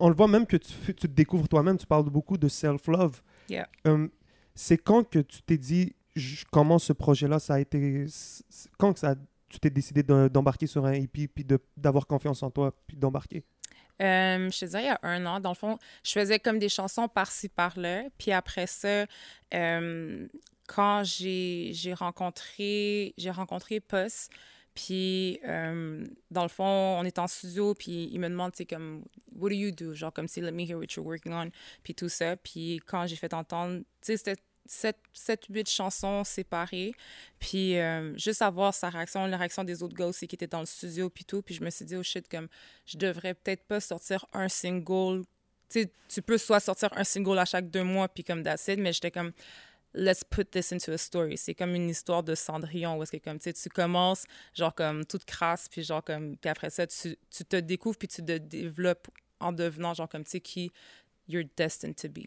on 0.00 0.08
le 0.08 0.14
voit 0.14 0.28
même 0.28 0.46
que 0.46 0.56
tu, 0.56 0.94
te 0.94 1.06
découvres 1.06 1.48
toi-même. 1.48 1.76
Tu 1.76 1.86
parles 1.86 2.08
beaucoup 2.08 2.38
de 2.38 2.48
self-love. 2.48 3.20
Yeah. 3.50 3.68
Euh, 3.86 4.08
c'est 4.54 4.78
quand 4.78 5.08
que 5.08 5.18
tu 5.18 5.42
t'es 5.42 5.58
dit 5.58 5.94
comment 6.50 6.78
ce 6.78 6.92
projet-là, 6.94 7.38
ça 7.38 7.54
a 7.54 7.60
été. 7.60 8.06
Quand 8.78 8.94
que 8.94 8.98
ça, 9.00 9.14
tu 9.50 9.60
t'es 9.60 9.70
décidé 9.70 10.02
de- 10.02 10.28
d'embarquer 10.28 10.66
sur 10.66 10.86
un 10.86 10.92
EP 10.92 11.28
puis 11.28 11.46
d'avoir 11.76 12.06
confiance 12.06 12.42
en 12.42 12.50
toi 12.50 12.70
puis 12.86 12.96
d'embarquer? 12.96 13.44
Euh, 14.00 14.50
je 14.50 14.58
te 14.60 14.64
dirais, 14.64 14.82
il 14.82 14.86
y 14.86 14.88
a 14.88 14.98
un 15.02 15.26
an, 15.26 15.38
dans 15.40 15.50
le 15.50 15.54
fond, 15.54 15.78
je 16.02 16.10
faisais 16.12 16.38
comme 16.38 16.58
des 16.58 16.70
chansons 16.70 17.06
par-ci, 17.06 17.48
par-là. 17.50 18.04
Puis 18.18 18.32
après 18.32 18.66
ça, 18.66 19.04
euh, 19.54 20.26
quand 20.74 21.02
j'ai 21.04 21.94
rencontré, 21.94 23.14
rencontré 23.26 23.80
Puss, 23.80 24.28
puis 24.74 25.38
euh, 25.44 26.06
dans 26.30 26.42
le 26.42 26.48
fond, 26.48 26.64
on 26.98 27.04
est 27.04 27.18
en 27.18 27.26
studio, 27.26 27.74
puis 27.74 28.08
il 28.10 28.18
me 28.18 28.28
demande, 28.28 28.52
c'est 28.54 28.64
comme, 28.64 29.04
what 29.36 29.50
do 29.50 29.54
you 29.54 29.70
do? 29.70 29.92
Genre 29.92 30.12
comme, 30.12 30.28
c'est 30.28 30.40
let 30.40 30.52
me 30.52 30.62
hear 30.62 30.78
what 30.78 30.86
you're 30.96 31.04
working 31.04 31.34
on, 31.34 31.50
puis 31.82 31.94
tout 31.94 32.08
ça. 32.08 32.36
Puis 32.36 32.80
quand 32.86 33.06
j'ai 33.06 33.16
fait 33.16 33.34
entendre, 33.34 33.80
tu 33.80 33.84
sais, 34.00 34.16
c'était 34.16 34.40
7, 34.64 34.96
8 35.50 35.68
chansons 35.68 36.24
séparées. 36.24 36.94
Puis 37.38 37.78
euh, 37.78 38.16
juste 38.16 38.40
avoir 38.40 38.72
sa 38.72 38.88
réaction, 38.88 39.26
la 39.26 39.36
réaction 39.36 39.64
des 39.64 39.82
autres 39.82 39.94
gars 39.94 40.06
aussi 40.06 40.26
qui 40.26 40.36
étaient 40.36 40.46
dans 40.46 40.60
le 40.60 40.66
studio, 40.66 41.10
puis 41.10 41.26
tout. 41.26 41.42
Puis 41.42 41.54
je 41.54 41.62
me 41.62 41.68
suis 41.68 41.84
dit, 41.84 41.96
oh 41.96 42.02
shit, 42.02 42.26
comme, 42.28 42.48
je 42.86 42.96
devrais 42.96 43.34
peut-être 43.34 43.64
pas 43.64 43.80
sortir 43.80 44.24
un 44.32 44.48
single. 44.48 45.24
Tu 45.68 45.82
sais, 45.82 45.92
tu 46.08 46.22
peux 46.22 46.38
soit 46.38 46.60
sortir 46.60 46.88
un 46.96 47.04
single 47.04 47.38
à 47.38 47.44
chaque 47.44 47.70
deux 47.70 47.84
mois, 47.84 48.08
puis 48.08 48.24
comme 48.24 48.40
it, 48.40 48.78
mais 48.78 48.92
j'étais 48.94 49.10
comme, 49.10 49.32
let's 49.94 50.24
put 50.24 50.50
this 50.52 50.72
into 50.72 50.92
a 50.92 50.98
story. 50.98 51.36
C'est 51.36 51.54
comme 51.54 51.74
une 51.74 51.90
histoire 51.90 52.22
de 52.22 52.34
Cendrillon, 52.34 52.96
où 52.96 53.02
est-ce 53.02 53.12
que 53.12 53.22
comme, 53.22 53.38
tu 53.38 53.52
tu 53.52 53.68
commences, 53.68 54.24
genre 54.54 54.74
comme, 54.74 55.04
toute 55.04 55.24
crasse, 55.24 55.68
puis 55.68 55.82
genre 55.82 56.02
comme, 56.02 56.36
puis 56.36 56.50
après 56.50 56.70
ça, 56.70 56.86
tu, 56.86 57.16
tu 57.30 57.44
te 57.44 57.56
découvres, 57.56 57.98
puis 57.98 58.08
tu 58.08 58.24
te 58.24 58.38
développes 58.38 59.08
en 59.40 59.52
devenant, 59.52 59.94
genre 59.94 60.08
comme, 60.08 60.24
tu 60.24 60.30
sais, 60.32 60.40
qui 60.40 60.70
you're 61.28 61.44
destined 61.56 61.96
to 61.96 62.08
be. 62.08 62.26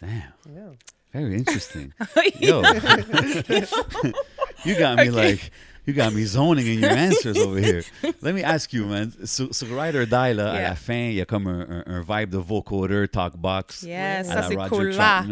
Damn. 0.00 0.76
Very 1.12 1.36
interesting. 1.36 1.92
Yo, 2.40 2.62
you 4.64 4.74
got 4.76 4.96
me 4.98 5.10
like, 5.10 5.50
you 5.86 5.94
got 5.94 6.12
me 6.12 6.24
zoning 6.24 6.66
in 6.66 6.80
your 6.80 6.90
answers 6.90 7.38
over 7.38 7.58
here. 7.58 7.82
Let 8.20 8.34
me 8.34 8.42
ask 8.42 8.72
you, 8.72 8.84
man. 8.86 9.12
Sur, 9.24 9.54
sur 9.54 9.68
Ride 9.68 9.94
or 9.94 10.06
Die, 10.06 10.32
là, 10.34 10.50
à 10.52 10.56
Yeah. 10.60 10.68
la 10.70 10.74
fin, 10.74 11.08
il 11.10 11.14
y 11.14 11.20
a 11.20 11.24
comme 11.24 11.46
un, 11.46 11.84
un, 11.86 11.86
un 11.86 12.00
vibe 12.02 12.30
de 12.30 12.38
vocoder, 12.38 13.06
talkbox. 13.08 13.82
Yes, 13.84 14.28
à 14.28 14.42
ça 14.42 14.48
c'est 14.48 14.56
Roger 14.56 14.68
cool 14.70 14.88
là. 14.90 15.22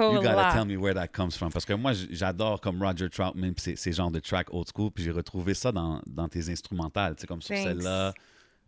Cool 0.00 0.14
You 0.14 0.22
gotta 0.22 0.52
tell 0.54 0.64
me 0.64 0.76
where 0.76 0.94
that 0.94 1.08
comes 1.08 1.32
from. 1.36 1.50
Parce 1.52 1.64
que 1.64 1.72
moi, 1.74 1.92
j'adore 2.10 2.60
comme 2.60 2.82
Roger 2.82 3.08
Troutman, 3.10 3.52
ces, 3.56 3.76
ces 3.76 3.92
genres 3.92 4.10
de 4.10 4.20
tracks 4.20 4.48
old 4.52 4.66
school, 4.74 4.90
puis 4.90 5.04
j'ai 5.04 5.10
retrouvé 5.10 5.54
ça 5.54 5.72
dans, 5.72 6.00
dans 6.06 6.28
tes 6.28 6.48
instrumentales, 6.50 7.14
tu 7.16 7.22
sais, 7.22 7.26
comme 7.26 7.42
sur 7.42 7.54
celle-là, 7.56 8.12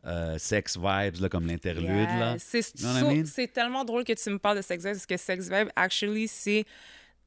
euh, 0.04 0.36
Sex 0.38 0.76
Vibes, 0.76 1.20
là, 1.20 1.28
comme 1.28 1.46
l'interlude, 1.46 2.08
là. 2.18 2.36
C'est 2.38 2.58
You 2.80 2.88
know 2.88 3.10
I 3.10 3.22
mean? 3.24 3.46
tellement 3.52 3.84
drôle 3.84 4.04
que 4.04 4.12
tu 4.12 4.30
me 4.30 4.38
parles 4.38 4.56
de 4.58 4.62
Sex 4.62 4.84
Vibe 4.84 4.94
parce 4.94 5.06
que 5.06 5.16
Sex 5.16 5.48
Vibe, 5.48 5.68
actually, 5.76 6.26
c'est 6.28 6.64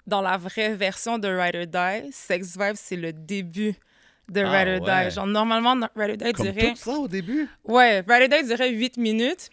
dans 0.06 0.22
la 0.22 0.38
vraie 0.38 0.76
version 0.76 1.18
de 1.18 1.28
Ride 1.28 1.56
or 1.56 1.66
Die. 1.68 2.12
Sex 2.12 2.58
Vibe, 2.58 2.76
c'est 2.76 2.96
le 2.98 3.12
début 3.14 3.74
de 4.30 4.42
Ah, 4.42 4.52
Ride 4.64 4.82
or 4.82 4.88
ouais. 4.88 5.06
Die. 5.10 5.16
Genre, 5.16 5.26
normalement, 5.28 5.88
Ride 5.96 6.12
or 6.12 6.18
Die 6.28 6.34
Comme 6.34 6.46
durait. 6.52 6.70
tout 6.72 6.76
ça 6.76 6.92
au 6.92 7.08
début? 7.08 7.48
Ouais, 7.64 8.02
Ride 8.08 8.34
or 8.34 8.40
Die 8.42 8.48
durait 8.48 8.72
8 8.72 8.98
minutes. 8.98 9.50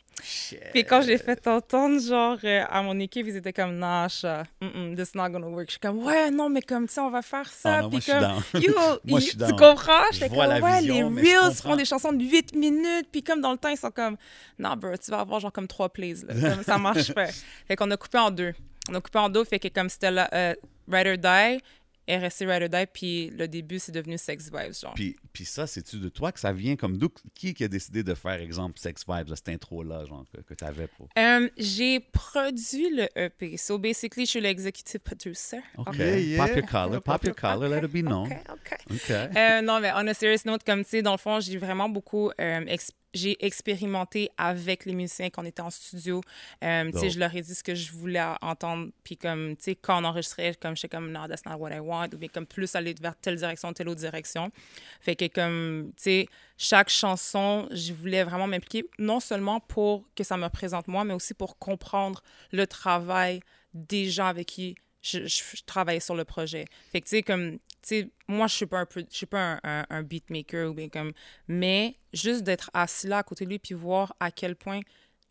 Puis 0.73 0.85
quand 0.85 1.03
j'ai 1.03 1.19
fait 1.19 1.47
entendre, 1.47 2.01
genre, 2.01 2.39
euh, 2.45 2.65
à 2.69 2.83
mon 2.83 2.99
équipe, 3.01 3.27
ils 3.27 3.37
étaient 3.37 3.53
comme, 3.53 3.77
nah, 3.79 4.05
Asha, 4.05 4.45
mm-mm, 4.61 4.97
this 4.97 5.15
not 5.15 5.31
gonna 5.31 5.49
work. 5.49 5.67
Je 5.67 5.73
suis 5.73 5.81
comme, 5.81 5.99
ouais, 6.05 6.31
non, 6.31 6.49
mais 6.49 6.63
comme 6.63 6.89
ça, 6.89 7.05
on 7.05 7.11
va 7.11 7.23
faire 7.23 7.49
ça. 7.53 7.83
Non, 7.83 7.91
moi, 7.91 8.01
Puis 8.01 8.13
comme, 8.13 8.63
yo, 8.63 8.73
Moi, 9.05 9.21
you- 9.21 9.31
tu 9.47 9.53
comprends? 9.57 10.03
Je 10.13 10.19
J'étais 10.19 10.29
comme, 10.29 10.39
la 10.39 10.61
ouais, 10.61 10.79
vision, 10.81 11.11
les 11.11 11.35
Reels 11.39 11.55
font 11.55 11.77
des 11.77 11.85
chansons 11.85 12.13
de 12.13 12.23
8 12.25 12.55
minutes. 12.55 13.09
Puis 13.11 13.23
comme 13.23 13.41
dans 13.41 13.53
le 13.53 13.59
temps, 13.59 13.69
ils 13.69 13.77
sont 13.77 13.91
comme, 13.91 14.17
non, 14.59 14.77
bro, 14.77 14.97
tu 14.97 15.11
vas 15.11 15.21
avoir 15.21 15.41
genre 15.41 15.53
comme 15.53 15.67
trois 15.69 15.89
plays. 15.89 16.15
Là. 16.27 16.55
Comme 16.55 16.63
ça 16.63 16.79
marche 16.79 17.13
pas. 17.15 17.27
Fait 17.67 17.77
qu'on 17.77 17.91
a 17.91 17.97
coupé 17.97 18.19
en 18.19 18.31
deux. 18.31 18.53
On 18.91 18.95
a 18.95 19.01
coupé 19.01 19.19
en 19.19 19.29
deux, 19.29 19.45
fait 19.45 19.59
que 19.59 19.69
comme 19.69 19.89
c'était 19.89 20.11
là, 20.11 20.29
euh, 20.33 20.55
Ride 20.91 21.07
or 21.07 21.17
Die, 21.19 21.63
est 22.07 22.19
resté 22.19 22.47
Ride 22.47 22.63
or 22.65 22.69
Die, 22.69 22.87
puis 22.93 23.31
le 23.31 23.47
début, 23.49 23.79
c'est 23.79 23.93
devenu 23.93 24.19
Sex 24.19 24.51
Vibes, 24.53 24.75
genre. 24.75 24.95
Puis, 24.95 25.17
puis 25.33 25.45
ça, 25.45 25.67
c'est-tu 25.67 25.99
de 25.99 26.09
toi 26.09 26.33
que 26.33 26.41
ça 26.41 26.53
vient 26.53 26.77
comme 26.77 26.99
d'où? 26.99 27.09
Qui 27.35 27.55
qui 27.55 27.65
a 27.65 27.69
décidé 27.69 28.03
de 28.03 28.15
faire, 28.15 28.41
exemple, 28.41 28.79
Sex 28.79 29.05
Vibes, 29.09 29.29
là, 29.29 29.37
cette 29.37 29.49
intro-là, 29.51 30.05
genre, 30.07 30.25
que, 30.35 30.41
que 30.41 30.55
tu 30.55 30.65
avais 30.65 30.89
pour? 30.89 31.09
Euh, 31.19 31.49
j'ai 31.57 32.01
produit 32.01 32.91
le 32.91 33.09
EP. 33.17 33.57
So 33.57 33.79
basically, 33.79 34.25
je 34.27 34.31
suis 34.31 34.41
l'executive 34.41 35.01
producer. 35.01 35.59
OK. 35.79 35.97
Yeah. 35.99 36.39
Pop 36.47 36.57
your 36.57 36.67
collar, 36.67 37.03
pop 37.03 37.25
your 37.25 37.35
collar, 37.35 37.69
let 37.69 37.85
it 37.85 37.93
be 37.93 38.03
known. 38.03 38.27
OK, 38.27 38.39
OK. 38.53 38.79
OK. 38.91 39.11
Euh, 39.11 39.61
non, 39.63 39.81
mais 39.81 39.91
on 39.95 40.07
a 40.07 40.15
serious 40.15 40.41
note, 40.45 40.65
comme 40.65 40.85
tu 40.85 40.91
sais, 40.91 41.03
dans 41.03 41.13
le 41.13 41.19
fond, 41.19 41.41
j'ai 41.41 41.59
vraiment 41.59 41.89
beaucoup 41.89 42.31
euh, 42.41 42.65
ex- 42.67 42.93
j'ai 43.15 43.45
expérimenté 43.45 44.31
avec 44.39 44.85
les 44.85 44.95
musiciens 44.95 45.31
quand 45.31 45.43
on 45.43 45.47
était 45.47 45.63
en 45.63 45.71
studio. 45.71 46.21
Euh, 46.65 46.85
tu 46.91 46.93
sais, 46.93 47.05
Dope. 47.07 47.11
je 47.11 47.19
leur 47.19 47.37
ai 47.37 47.43
dit 47.43 47.55
ce 47.55 47.63
que 47.63 47.75
je 47.75 47.93
voulais 47.93 48.23
entendre. 48.41 48.91
Puis 49.05 49.17
comme, 49.17 49.57
tu 49.57 49.65
sais, 49.65 49.75
quand 49.75 50.01
on 50.03 50.05
enregistrait, 50.05 50.55
comme 50.61 50.77
j'étais 50.77 50.97
comme, 50.97 51.11
non, 51.11 51.29
that's 51.29 51.45
not 51.45 51.57
what 51.57 51.75
I 51.75 51.81
want. 51.81 52.09
Ou 52.15 52.19
bien 52.19 52.29
comme 52.29 52.47
plus 52.47 52.75
aller 52.75 52.95
vers 53.01 53.17
telle 53.17 53.37
direction, 53.37 53.73
telle 53.73 53.89
autre 53.89 54.01
direction. 54.01 54.51
Fait 55.01 55.17
que 55.17 55.27
comme, 55.29 55.93
tu 55.97 56.03
sais, 56.03 56.29
chaque 56.57 56.89
chanson, 56.89 57.69
je 57.71 57.93
voulais 57.93 58.25
vraiment 58.25 58.47
m'impliquer, 58.47 58.85
non 58.99 59.21
seulement 59.21 59.61
pour 59.61 60.05
que 60.15 60.25
ça 60.25 60.37
me 60.37 60.45
représente 60.45 60.89
moi, 60.89 61.05
mais 61.05 61.15
aussi 61.15 61.35
pour 61.35 61.59
comprendre 61.59 62.23
le 62.53 62.67
travail 62.67 63.41
des 63.75 64.09
gens 64.11 64.27
avec 64.27 64.47
qui 64.49 64.75
je, 65.03 65.27
je, 65.27 65.43
je 65.57 65.63
travaillais 65.67 66.01
sur 66.01 66.15
le 66.15 66.25
projet. 66.25 66.65
Fait 66.93 67.01
que, 67.01 67.07
tu 67.07 67.17
sais, 67.17 67.23
comme, 67.23 67.59
sais, 67.89 68.11
moi, 68.29 68.47
je 68.47 68.55
suis 68.55 68.67
pas 68.67 68.79
un 68.81 68.87
peu, 68.87 69.05
je 69.11 69.17
suis 69.17 69.27
pas 69.27 69.55
un, 69.55 69.61
un, 69.65 69.87
un 69.91 70.03
beatmaker 70.03 70.71
ou 70.71 70.75
bien 70.75 70.89
comme, 70.89 71.13
mais 71.49 71.97
juste 72.13 72.43
d'être 72.43 72.71
assis 72.75 73.07
là 73.09 73.19
à 73.19 73.23
côté 73.23 73.45
de 73.45 73.51
lui 73.51 73.59
puis 73.59 73.75
voir 73.75 74.15
à 74.21 74.31
quel 74.31 74.57
point 74.57 74.81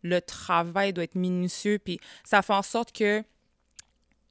le 0.02 0.20
travail 0.20 0.92
doit 0.92 1.04
être 1.04 1.14
minutieux 1.14 1.78
puis 1.78 1.98
ça 2.24 2.42
fait 2.42 2.52
en 2.54 2.62
sorte 2.62 2.92
que 2.92 3.22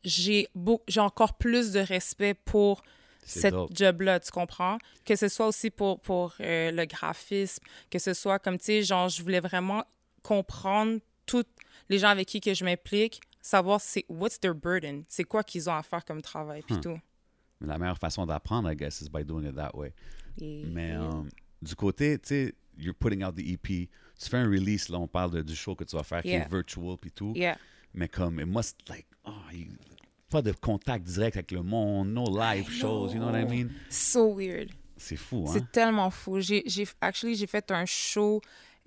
j'ai 0.04 0.48
beau- 0.56 0.84
j'ai 0.88 1.00
encore 1.00 1.38
plus 1.38 1.72
de 1.72 1.80
respect 1.80 2.34
pour 2.34 2.82
cette 3.24 3.54
job-là, 3.72 4.20
tu 4.20 4.32
comprends? 4.32 4.78
Que 5.06 5.16
ce 5.16 5.28
soit 5.28 5.48
aussi 5.48 5.70
pour, 5.70 6.00
pour 6.01 6.34
euh, 6.40 6.72
le 6.72 6.86
graphisme, 6.86 7.63
que 7.92 8.00
ce 8.00 8.13
soit 8.13 8.40
comme, 8.40 8.58
tu 8.58 8.66
sais, 8.66 8.84
genre, 8.84 9.10
je 9.10 9.22
voulais 9.22 9.40
vraiment 9.40 9.84
comprendre 10.24 11.00
tous 11.28 11.46
les 11.90 12.00
gens 12.00 12.10
avec 12.10 12.28
qui 12.28 12.42
que 12.42 12.54
je 12.54 12.66
m'implique, 12.66 13.22
savoir 13.42 13.80
c'est 13.80 14.06
what's 14.10 14.40
their 14.40 14.56
burden, 14.56 15.04
c'est 15.08 15.24
quoi 15.24 15.44
qu'ils 15.44 15.70
ont 15.70 15.75
à 15.75 15.84
faire 15.84 16.04
comme 16.04 16.22
travail, 16.22 16.63
puis 16.63 16.75
Hmm. 16.78 16.82
tout. 16.82 17.00
Mais 17.62 17.68
la 17.68 17.77
meilleure 17.77 17.98
façon 17.98 18.25
d'apprendre, 18.25 18.70
I 18.72 18.75
guess, 18.75 19.01
is 19.01 19.10
by 19.10 19.24
doing 19.24 19.48
it 19.48 19.56
that 19.56 19.72
way. 19.75 19.94
Et- 20.39 20.65
Mais 20.65 20.91
euh, 20.94 21.22
du 21.62 21.75
côté, 21.75 22.18
tu 22.20 22.27
sais, 22.30 22.56
you're 22.77 22.96
putting 22.96 23.24
out 23.24 23.36
the 23.36 23.39
EP, 23.46 23.89
tu 24.20 24.30
fais 24.30 24.38
un 24.38 24.50
release, 24.50 24.89
là, 24.89 25.00
on 25.00 25.08
parle 25.08 25.32
de- 25.32 25.41
du 25.44 25.56
show 25.56 25.75
que 25.75 25.84
tu 25.84 25.96
vas 25.96 26.03
faire 26.03 26.22
qui 26.22 26.30
Yeah. 26.30 26.46
est 26.46 26.50
virtual 26.51 26.98
puis 27.00 27.12
tout. 27.12 27.34
Yeah. 27.36 27.58
Mais 27.94 28.08
comme, 28.08 28.39
it 28.39 28.48
must, 28.48 28.77
like, 28.89 29.06
oh, 29.25 29.32
you- 29.53 29.68
pas 30.30 30.41
de 30.41 30.53
contact 30.53 31.06
direct 31.06 31.36
avec 31.38 31.51
le 31.51 31.62
monde, 31.62 32.10
no 32.10 32.25
live 32.25 32.70
shows, 32.70 33.10
you 33.10 33.15
know 33.20 33.27
what 33.30 33.39
I 33.39 33.46
mean? 33.46 33.70
So 33.89 34.34
weird. 34.34 34.70
C'est 34.98 35.18
fou, 35.18 35.46
hein? 35.48 35.51
C'est 35.53 35.72
tellement 35.72 36.10
fou. 36.10 36.39
J'ai, 36.39 36.63
j'ai, 36.68 36.88
actually, 37.01 37.36
j'ai 37.36 37.48
fait 37.48 37.70
un 37.72 37.86
show 37.86 38.39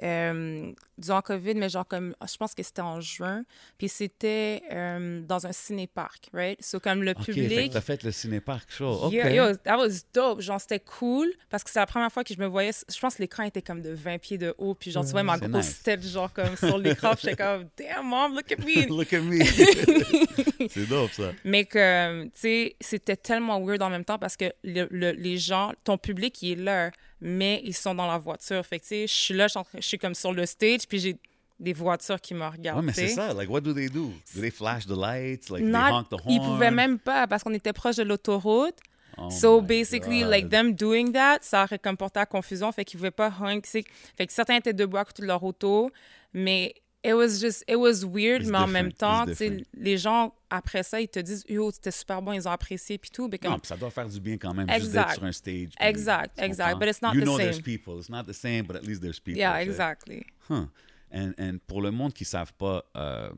euh, 0.02 0.72
durant 0.98 1.20
COVID, 1.22 1.54
mais 1.54 1.68
genre 1.68 1.86
comme, 1.86 2.14
je 2.28 2.36
pense 2.36 2.54
que 2.54 2.62
c'était 2.62 2.82
en 2.82 3.00
juin. 3.00 3.44
Puis 3.78 3.88
c'était 3.88 4.62
euh, 4.72 5.20
dans 5.22 5.46
un 5.46 5.52
ciné-parc, 5.52 6.28
right? 6.32 6.62
So 6.62 6.80
comme 6.80 7.02
le 7.02 7.12
Ok, 7.12 7.24
fait 7.26 7.32
public. 7.32 7.68
que 7.68 7.74
t'as 7.74 7.80
fait 7.80 8.02
le 8.02 8.10
cinépark 8.10 8.70
show. 8.72 9.04
OK. 9.04 9.12
Yo, 9.12 9.26
yo, 9.28 9.54
that 9.64 9.76
was 9.78 10.00
dope. 10.12 10.40
Genre, 10.40 10.60
c'était 10.60 10.80
cool 10.80 11.28
parce 11.50 11.62
que 11.64 11.70
c'est 11.70 11.78
la 11.78 11.86
première 11.86 12.10
fois 12.12 12.24
que 12.24 12.34
je 12.34 12.38
me 12.40 12.46
voyais. 12.46 12.72
Je 12.92 12.98
pense 12.98 13.14
que 13.16 13.22
l'écran 13.22 13.44
était 13.44 13.62
comme 13.62 13.82
de 13.82 13.90
20 13.90 14.18
pieds 14.18 14.38
de 14.38 14.54
haut. 14.58 14.74
Puis, 14.74 14.90
genre, 14.90 15.04
tu 15.04 15.12
vois 15.12 15.22
ma 15.22 15.38
grosse 15.38 15.66
nice. 15.66 15.82
tête, 15.82 16.02
genre, 16.06 16.32
comme 16.32 16.56
sur 16.56 16.76
l'écran. 16.78 17.12
J'étais 17.20 17.36
comme, 17.36 17.68
damn, 17.76 18.06
mom, 18.06 18.34
look 18.34 18.50
at 18.52 18.56
me. 18.56 18.86
Look 18.88 19.12
at 19.12 19.20
me. 19.20 19.44
c'est 20.68 20.88
dope, 20.88 21.12
ça. 21.12 21.32
Mais 21.44 21.64
que, 21.64 22.24
tu 22.24 22.30
sais, 22.34 22.76
c'était 22.80 23.16
tellement 23.16 23.60
weird 23.64 23.82
en 23.82 23.90
même 23.90 24.04
temps 24.04 24.18
parce 24.18 24.36
que 24.36 24.46
le- 24.62 24.88
le- 24.90 25.12
les 25.12 25.38
gens, 25.38 25.72
ton 25.84 25.98
public, 25.98 26.40
il 26.42 26.52
est 26.52 26.62
là, 26.62 26.90
mais 27.26 27.62
ils 27.64 27.74
sont 27.74 27.94
dans 27.94 28.06
la 28.06 28.18
voiture. 28.18 28.64
Fait 28.66 28.78
que, 28.78 28.82
tu 28.84 28.88
sais, 28.88 29.06
je 29.06 29.12
suis 29.14 29.34
là, 29.34 29.46
je 29.48 29.80
suis, 29.80 29.98
comme 29.98 30.14
sur 30.14 30.30
le 30.34 30.44
stage, 30.44 30.86
puis 30.86 30.98
j'ai 30.98 31.16
des 31.58 31.72
voitures 31.72 32.20
qui 32.20 32.34
me 32.34 32.46
regardent. 32.46 32.80
Ouais, 32.80 32.84
mais 32.86 32.92
c'est 32.92 33.08
ça. 33.08 33.32
Like, 33.32 33.48
what 33.48 33.62
do 33.62 33.72
they 33.72 33.88
do? 33.88 34.12
Do 34.34 34.40
they 34.42 34.50
flash 34.50 34.84
the 34.86 34.90
lights? 34.90 35.48
Like, 35.48 35.62
they 35.62 35.72
Not- 35.72 35.90
honk 35.90 36.08
the 36.10 36.20
horn? 36.22 36.28
ils 36.28 36.40
pouvaient 36.40 36.70
même 36.70 36.98
pas 36.98 37.26
parce 37.26 37.42
qu'on 37.42 37.54
était 37.54 37.72
proche 37.72 37.96
de 37.96 38.02
l'autoroute. 38.02 38.76
Oh 39.16 39.30
so 39.30 39.60
basically, 39.62 40.20
God. 40.20 40.28
like 40.30 40.48
them 40.50 40.74
doing 40.74 41.12
that, 41.12 41.38
ça 41.42 41.62
aurait 41.62 41.78
comme 41.78 41.96
porté 41.96 42.18
à 42.20 42.26
confusion, 42.26 42.70
fait 42.72 42.84
qu'ils 42.84 42.98
pouvaient 42.98 43.10
pas 43.12 43.32
honk. 43.40 43.64
Fait 43.64 43.82
que 44.26 44.32
certains 44.32 44.56
étaient 44.56 44.72
debout 44.74 44.96
à 44.98 45.04
côté 45.04 45.22
de 45.22 45.28
leur 45.28 45.42
auto, 45.42 45.90
mais 46.34 46.74
it 47.04 47.14
was 47.14 47.38
just, 47.40 47.62
it 47.68 47.76
was 47.76 48.04
weird, 48.04 48.42
It's 48.42 48.50
mais 48.50 48.58
en 48.58 48.66
même 48.66 48.92
temps, 48.92 49.24
it's 49.26 49.38
tu 49.38 49.44
sais, 49.44 49.50
different. 49.50 49.66
les 49.74 49.98
gens 49.98 50.34
après 50.50 50.82
ça, 50.82 51.00
ils 51.00 51.08
te 51.08 51.18
disent, 51.20 51.44
yo, 51.48 51.70
c'était 51.70 51.90
super 51.90 52.22
bon, 52.22 52.32
ils 52.32 52.48
ont 52.48 52.50
apprécié 52.50 52.96
puis 52.98 53.10
tout, 53.10 53.28
mais 53.30 53.38
comme, 53.38 53.50
Non, 53.52 53.58
puis 53.58 53.68
ça 53.68 53.76
doit 53.76 53.90
faire 53.90 54.08
du 54.08 54.18
bien 54.20 54.38
quand 54.38 54.54
même, 54.54 54.68
juste 54.70 54.86
Exact. 54.86 55.06
d'être 55.08 55.14
sur 55.16 55.24
un 55.24 55.32
stage. 55.32 55.68
puis- 55.76 55.86
Exact, 55.86 56.36
tu 56.38 56.44
exact, 56.44 56.72
comprends? 56.72 56.78
but 56.86 56.88
it's 56.88 57.02
not 57.02 57.12
you 57.14 57.20
the 57.20 57.24
know 57.24 57.36
same. 57.36 57.46
there's 57.46 57.60
people. 57.60 57.98
It's 57.98 58.08
not 58.08 58.24
the 58.24 58.32
same, 58.32 58.62
but 58.66 58.76
at 58.76 58.84
least 58.86 59.02
there's 59.02 59.20
people. 59.20 59.38
yeah, 59.38 59.58
tu 59.58 59.64
sais. 59.66 59.70
exactly. 59.70 60.26
Huh. 60.48 60.66
And, 61.12 61.32
and 61.38 61.58
pour 61.66 61.82
le 61.82 61.90
monde 61.90 62.12
qui 62.14 62.24
ne 62.24 62.28
savent 62.28 62.52
pas, 62.54 62.82
euh, 62.96 63.30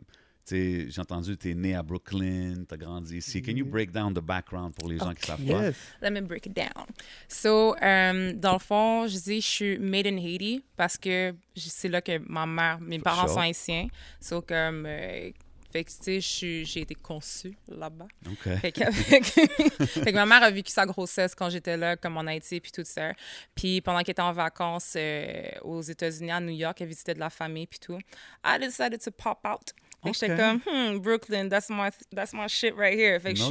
j'ai 0.50 1.00
entendu, 1.00 1.36
tu 1.36 1.50
es 1.50 1.54
né 1.54 1.74
à 1.74 1.82
Brooklyn, 1.82 2.64
tu 2.68 2.74
as 2.74 2.76
grandi 2.76 3.16
ici. 3.18 3.42
Can 3.42 3.52
you 3.52 3.64
break 3.64 3.90
down 3.90 4.12
the 4.14 4.20
background 4.20 4.74
pour 4.74 4.88
les 4.88 4.98
gens 4.98 5.12
qui 5.14 5.26
savent 5.26 5.44
pas? 5.44 5.64
Yes. 5.66 5.76
Let 6.02 6.10
me 6.10 6.20
break 6.20 6.46
it 6.46 6.54
down. 6.54 6.86
So, 7.28 7.74
um, 7.82 8.32
dans 8.34 8.52
le 8.54 8.58
fond, 8.58 9.06
je 9.06 9.18
dis 9.18 9.40
je 9.40 9.46
suis 9.46 9.78
made 9.78 10.06
in 10.06 10.16
Haiti 10.16 10.64
parce 10.76 10.96
que 10.96 11.34
c'est 11.56 11.88
là 11.88 12.00
que 12.00 12.18
ma 12.28 12.46
mère, 12.46 12.80
mes 12.80 12.98
For 12.98 13.04
parents 13.04 13.26
sure. 13.26 13.34
sont 13.34 13.40
haïtiens. 13.40 13.88
So, 14.20 14.42
comme, 14.42 14.84
euh, 14.86 15.30
fait 15.72 15.84
que, 15.84 15.90
tu 15.90 16.22
sais, 16.22 16.64
j'ai 16.64 16.80
été 16.80 16.94
conçue 16.94 17.52
là-bas. 17.68 18.06
OK. 18.30 18.56
Fait 18.60 18.72
que, 18.72 18.90
fait 18.92 19.20
que- 19.20 19.84
fait 19.86 20.12
que 20.12 20.14
ma 20.14 20.24
mère 20.24 20.42
a 20.42 20.50
vécu 20.50 20.70
sa 20.72 20.86
grossesse 20.86 21.34
quand 21.34 21.50
j'étais 21.50 21.76
là, 21.76 21.96
comme 21.96 22.16
en 22.16 22.20
Haïti, 22.26 22.60
puis 22.60 22.70
tout 22.72 22.84
ça. 22.84 23.12
Puis 23.54 23.80
pendant 23.82 23.98
qu'elle 23.98 24.12
était 24.12 24.22
en 24.22 24.32
vacances 24.32 24.94
euh, 24.96 25.50
aux 25.62 25.82
États-Unis, 25.82 26.30
à 26.30 26.40
New 26.40 26.54
York, 26.54 26.80
elle 26.80 26.88
visitait 26.88 27.14
de 27.14 27.20
la 27.20 27.28
famille, 27.30 27.66
puis 27.66 27.80
tout. 27.80 27.98
I 28.44 28.58
decided 28.58 29.02
to 29.02 29.10
pop 29.10 29.40
out. 29.44 29.74
Fait 30.06 30.12
que 30.12 30.32
j'étais 30.32 30.32
Ok. 30.32 30.62
comme, 30.64 30.94
hmm, 30.94 30.98
Brooklyn, 30.98 31.48
that's 31.48 31.68
my, 31.70 31.90
that's 32.14 32.32
my 32.32 32.48
shit 32.48 32.74
right 32.76 32.98
here. 32.98 33.18
Fait 33.20 33.34
que 33.34 33.38
No 33.40 33.48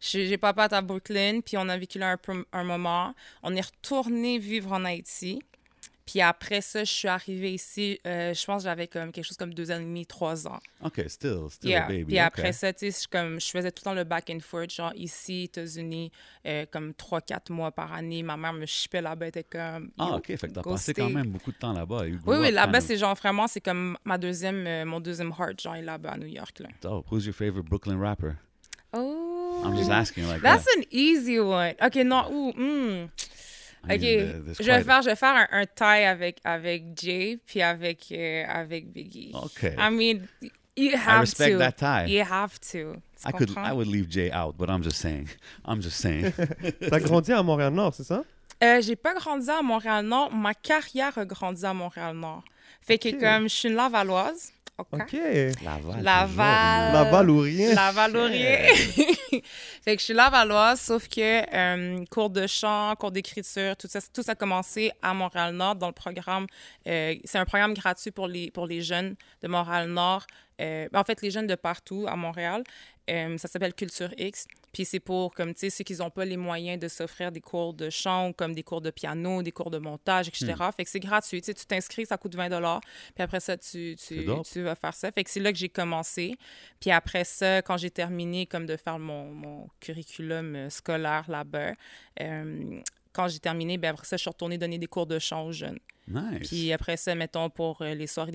j'ai 0.00 0.36
out 0.58 0.72
à 0.72 0.80
Brooklyn, 0.82 1.40
puis 1.40 1.56
on 1.56 1.68
a 1.68 1.76
vécu 1.76 1.98
là 1.98 2.12
un, 2.28 2.42
un 2.52 2.64
moment. 2.64 3.14
On 3.42 3.54
est 3.54 3.64
retourné 3.66 4.38
vivre 4.38 4.72
en 4.72 4.84
Haïti. 4.84 5.42
Puis 6.04 6.20
après 6.20 6.60
ça, 6.60 6.82
je 6.84 6.90
suis 6.90 7.08
arrivée 7.08 7.52
ici, 7.54 7.98
euh, 8.06 8.34
je 8.34 8.44
pense 8.44 8.62
que 8.62 8.68
j'avais 8.68 8.88
comme 8.88 9.12
quelque 9.12 9.24
chose 9.24 9.36
comme 9.36 9.54
deux 9.54 9.70
ans 9.70 9.76
et 9.76 9.84
demi, 9.84 10.04
trois 10.04 10.46
ans. 10.48 10.58
OK, 10.84 11.00
still, 11.06 11.48
still 11.48 11.70
Yeah. 11.70 11.84
a 11.84 11.88
baby. 11.88 12.04
Puis 12.06 12.18
après 12.18 12.52
ça, 12.52 12.72
tu 12.72 12.90
sais, 12.90 13.02
je, 13.04 13.08
comme, 13.08 13.40
je 13.40 13.46
faisais 13.48 13.70
tout 13.70 13.82
le 13.82 13.90
temps 13.90 13.94
le 13.94 14.02
back 14.04 14.28
and 14.30 14.40
forth, 14.40 14.70
genre 14.72 14.92
ici, 14.96 15.44
États-Unis, 15.44 16.10
euh, 16.46 16.66
comme 16.70 16.92
trois, 16.94 17.20
quatre 17.20 17.50
mois 17.52 17.70
par 17.70 17.92
année. 17.92 18.22
Ma 18.22 18.36
mère 18.36 18.52
me 18.52 18.66
chipait 18.66 19.00
là-bas, 19.00 19.28
était 19.28 19.44
comme. 19.44 19.90
Ah, 19.96 20.16
OK, 20.16 20.26
fait 20.26 20.36
que 20.48 20.52
t'as 20.52 20.62
passé 20.62 20.92
quand 20.92 21.08
même 21.08 21.28
beaucoup 21.30 21.52
de 21.52 21.56
temps 21.56 21.72
là-bas. 21.72 22.02
Oui, 22.02 22.18
oui, 22.38 22.50
là-bas, 22.50 22.80
c'est 22.80 22.96
genre 22.96 23.14
vraiment, 23.14 23.46
c'est 23.46 23.60
comme 23.60 23.96
ma 24.04 24.18
deuxième, 24.18 24.66
euh, 24.66 24.84
mon 24.84 24.98
deuxième 25.00 25.32
heart, 25.38 25.60
genre, 25.62 25.76
est 25.76 25.82
là-bas 25.82 26.10
à 26.10 26.16
New 26.18 26.26
York, 26.26 26.58
là. 26.60 26.68
dope. 26.82 27.06
Who's 27.12 27.26
your 27.26 27.34
favorite 27.34 27.66
Brooklyn 27.66 27.98
rapper? 28.00 28.32
Oh. 28.92 29.62
I'm 29.64 29.76
just 29.76 29.90
asking 29.90 30.26
like 30.26 30.42
That's 30.42 30.64
that. 30.64 30.78
an 30.78 30.84
easy 30.90 31.38
one. 31.38 31.74
OK, 31.80 31.94
non, 32.04 32.26
ouh, 32.32 32.52
hmm. 32.56 33.06
I 33.88 33.94
OK, 33.94 34.00
je 34.60 34.64
vais 34.64 34.84
faire, 34.84 35.02
je 35.02 35.08
vais 35.10 35.16
faire 35.16 35.34
un, 35.34 35.60
un 35.60 35.66
tie 35.66 36.04
avec, 36.04 36.38
avec 36.44 36.84
Jay, 36.96 37.38
puis 37.44 37.62
avec, 37.62 38.06
euh, 38.12 38.44
avec 38.48 38.92
Biggie. 38.92 39.32
OK. 39.34 39.62
I 39.64 39.90
mean, 39.90 40.28
you 40.76 40.92
have 40.96 41.20
respect 41.20 41.52
to. 41.52 41.58
that 41.58 41.72
tie. 41.72 42.06
You 42.06 42.22
have 42.22 42.60
to. 42.60 42.94
Tu 42.94 43.28
I 43.28 43.32
could? 43.32 43.50
I 43.56 43.72
would 43.72 43.88
leave 43.88 44.08
Jay 44.08 44.30
out, 44.32 44.56
but 44.56 44.68
I'm 44.68 44.82
just 44.82 44.98
saying. 44.98 45.28
I'm 45.64 45.80
just 45.82 45.98
saying. 45.98 46.32
T'as 46.90 47.00
grandi 47.00 47.32
à 47.32 47.42
Montréal-Nord, 47.42 47.94
c'est 47.94 48.04
ça? 48.04 48.22
Euh, 48.62 48.80
j'ai 48.80 48.94
pas 48.94 49.14
grandi 49.14 49.50
à 49.50 49.62
Montréal-Nord. 49.62 50.32
Ma 50.32 50.54
carrière 50.54 51.18
a 51.18 51.24
grandi 51.24 51.64
à 51.64 51.74
Montréal-Nord. 51.74 52.44
Fait 52.80 52.98
que 52.98 53.10
comme 53.10 53.44
je 53.48 53.54
suis 53.54 53.68
une 53.68 53.74
Lavalloise, 53.74 54.52
OK? 54.90 55.00
OK. 55.02 55.62
Laval. 55.62 56.02
Laval. 56.02 56.92
Laval 56.92 57.30
ou 57.30 57.40
rien. 57.40 57.74
Laval 57.74 58.12
Laurier. 58.12 58.58
fait 59.82 59.96
que 59.96 60.00
je 60.00 60.04
suis 60.04 60.14
Lavalloise, 60.14 60.80
sauf 60.80 61.08
que 61.08 61.20
euh, 61.54 62.04
cours 62.10 62.30
de 62.30 62.46
chant, 62.46 62.94
cours 62.96 63.12
d'écriture, 63.12 63.76
tout 63.76 63.88
ça, 63.88 64.00
tout 64.12 64.22
ça 64.22 64.32
a 64.32 64.34
commencé 64.34 64.92
à 65.02 65.14
Montréal-Nord 65.14 65.76
dans 65.76 65.88
le 65.88 65.92
programme. 65.92 66.46
euh, 66.86 67.14
c'est 67.24 67.38
un 67.38 67.44
programme 67.44 67.74
gratuit 67.74 68.10
pour 68.10 68.28
les, 68.28 68.50
pour 68.50 68.66
les 68.66 68.82
jeunes 68.82 69.14
de 69.42 69.48
Montréal-Nord. 69.48 70.26
Euh, 70.62 70.88
en 70.94 71.04
fait, 71.04 71.20
les 71.22 71.30
jeunes 71.30 71.46
de 71.46 71.54
partout 71.54 72.06
à 72.08 72.16
Montréal. 72.16 72.62
Euh, 73.10 73.36
ça 73.36 73.48
s'appelle 73.48 73.74
Culture 73.74 74.10
X. 74.16 74.46
Puis 74.72 74.84
c'est 74.84 75.00
pour, 75.00 75.34
comme, 75.34 75.52
tu 75.54 75.60
sais, 75.60 75.70
ceux 75.70 75.84
qui 75.84 75.96
n'ont 75.96 76.10
pas 76.10 76.24
les 76.24 76.36
moyens 76.36 76.78
de 76.78 76.88
s'offrir 76.88 77.32
des 77.32 77.40
cours 77.40 77.74
de 77.74 77.90
chant 77.90 78.32
comme 78.32 78.54
des 78.54 78.62
cours 78.62 78.80
de 78.80 78.90
piano, 78.90 79.42
des 79.42 79.50
cours 79.50 79.70
de 79.70 79.78
montage, 79.78 80.28
etc. 80.28 80.54
Fait 80.76 80.84
que 80.84 80.90
c'est 80.90 81.00
gratuit. 81.00 81.42
Tu 81.42 81.46
sais, 81.46 81.54
tu 81.54 81.66
t'inscris, 81.66 82.06
ça 82.06 82.16
coûte 82.16 82.36
20 82.36 82.48
Puis 83.14 83.22
après 83.22 83.40
ça, 83.40 83.56
tu, 83.56 83.96
tu, 83.96 84.26
tu 84.50 84.62
vas 84.62 84.74
faire 84.76 84.94
ça. 84.94 85.10
Fait 85.10 85.24
que 85.24 85.30
c'est 85.30 85.40
là 85.40 85.52
que 85.52 85.58
j'ai 85.58 85.68
commencé. 85.68 86.36
Puis 86.80 86.90
après 86.90 87.24
ça, 87.24 87.60
quand 87.60 87.76
j'ai 87.76 87.90
terminé 87.90 88.46
comme 88.46 88.66
de 88.66 88.76
faire 88.76 88.98
mon, 88.98 89.32
mon 89.32 89.68
curriculum 89.80 90.54
euh, 90.54 90.70
scolaire 90.70 91.24
là-bas, 91.28 91.72
euh, 92.20 92.80
quand 93.12 93.28
j'ai 93.28 93.38
terminé, 93.38 93.78
ben 93.78 93.90
après 93.90 94.06
ça, 94.06 94.16
je 94.16 94.22
suis 94.22 94.30
retournée 94.30 94.58
donner 94.58 94.78
des 94.78 94.86
cours 94.86 95.06
de 95.06 95.18
chant 95.18 95.44
aux 95.46 95.52
jeunes. 95.52 95.78
Nice. 96.08 96.48
Puis 96.48 96.72
après 96.72 96.96
ça, 96.96 97.14
mettons, 97.14 97.48
pour 97.48 97.80
euh, 97.80 97.94
les 97.94 98.08
soirées 98.08 98.32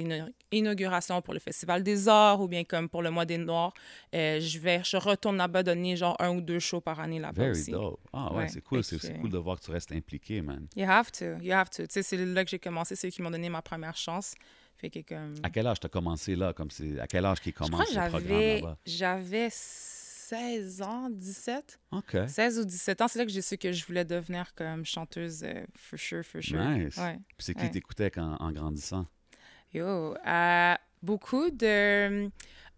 d'inauguration 0.52 1.22
pour 1.22 1.34
le 1.34 1.40
Festival 1.40 1.84
des 1.84 2.08
Arts 2.08 2.40
ou 2.42 2.48
bien 2.48 2.64
comme 2.64 2.88
pour 2.88 3.02
le 3.02 3.12
Mois 3.12 3.26
des 3.26 3.38
Noirs, 3.38 3.74
euh, 4.16 4.40
je 4.40 4.60
vais, 4.60 4.82
je 4.84 4.96
retourne 4.98 5.38
là-bas 5.38 5.64
donner 5.64 5.98
genre 5.98 6.16
un 6.20 6.30
ou 6.36 6.42
deux 6.42 6.60
shows 6.60 6.80
par 6.82 7.00
année 7.00 7.20
là-bas 7.20 7.42
Very 7.42 7.52
aussi. 7.52 7.72
dope. 7.72 8.00
Ah 8.14 8.32
ouais, 8.32 8.38
Ouais, 8.40 8.48
c'est 8.48 8.62
cool. 8.62 8.84
C'est 8.84 9.20
cool 9.20 9.30
de 9.30 9.38
voir 9.38 9.60
que 9.60 9.66
tu 9.66 9.72
restes 9.72 9.92
impliqué, 9.92 10.42
man. 10.42 10.68
You 10.76 10.86
have 10.90 11.12
to, 11.12 11.38
you 11.42 11.52
have 11.54 11.70
to. 11.72 11.84
Tu 11.84 11.88
sais, 11.90 12.04
c'est 12.04 12.18
là 12.18 12.44
que 12.46 12.50
j'ai 12.50 12.60
commencé, 12.60 12.96
c'est 12.96 13.08
eux 13.08 13.12
qui 13.12 13.22
m'ont 13.22 13.32
donné 13.32 13.50
ma 13.50 13.62
première 13.62 13.98
chance. 13.98 14.34
Fait 14.78 14.90
que 14.90 15.00
comme... 15.00 15.34
À 15.44 15.50
quel 15.50 15.66
âge 15.68 15.80
t'as 15.80 15.90
commencé 15.90 16.36
là? 16.36 16.54
Comme 16.54 16.70
à 17.02 17.08
quel 17.08 17.26
âge 17.26 17.40
crois 17.42 17.52
commence 17.52 17.88
ce 17.90 17.94
programme 18.10 18.22
là-bas? 18.30 18.78
j'avais 18.86 19.50
16 20.30 20.82
ans, 20.82 21.10
17. 21.10 21.80
OK. 21.92 22.18
16 22.28 22.60
ou 22.60 22.66
17 22.66 23.02
ans, 23.02 23.08
c'est 23.08 23.20
là 23.20 23.26
que 23.26 23.32
j'ai 23.32 23.42
su 23.42 23.58
que 23.58 23.72
je 23.72 23.86
voulais 23.86 24.04
devenir 24.04 24.54
comme 24.56 24.84
chanteuse, 24.86 25.44
euh, 25.44 25.64
for 25.76 25.98
sure, 25.98 26.24
for 26.26 26.42
sure. 26.44 26.60
Nice. 26.60 26.98
Ouais. 26.98 27.16
Puis 27.38 27.46
c'est 27.46 27.54
qui 27.54 27.62
Ouais. 27.64 27.72
t'écoutait 27.72 28.12
quand- 28.12 28.36
en 28.40 28.52
grandissant? 28.52 29.06
Yo, 29.74 30.16
euh, 30.16 30.76
beaucoup 31.02 31.50
de... 31.50 32.30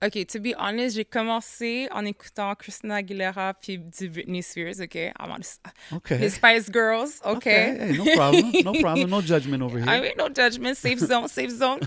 OK, 0.02 0.26
to 0.28 0.40
be 0.40 0.54
honest, 0.58 0.96
j'ai 0.96 1.04
commencé 1.06 1.90
en 1.92 2.06
écoutant 2.06 2.56
Christina 2.56 2.96
Aguilera 2.96 3.54
puis 3.54 3.78
du 3.78 4.08
Britney 4.10 4.42
Spears, 4.42 4.80
OK? 4.82 4.96
I'm 4.96 5.30
on 5.32 5.96
OK. 5.98 6.12
les 6.12 6.30
Spice 6.30 6.72
Girls, 6.72 7.20
OK? 7.26 7.46
Hey, 7.46 7.98
no 7.98 8.06
problem. 8.16 8.52
No 8.64 8.72
problem. 8.74 9.10
No 9.10 9.22
judgment 9.26 9.62
over 9.62 9.80
I 9.80 9.82
here. 9.84 10.02
mean, 10.02 10.14
no 10.18 10.30
judgment, 10.30 10.76
safe 10.78 11.00
zone, 11.00 11.28
safe 11.28 11.50
zone. 11.52 11.80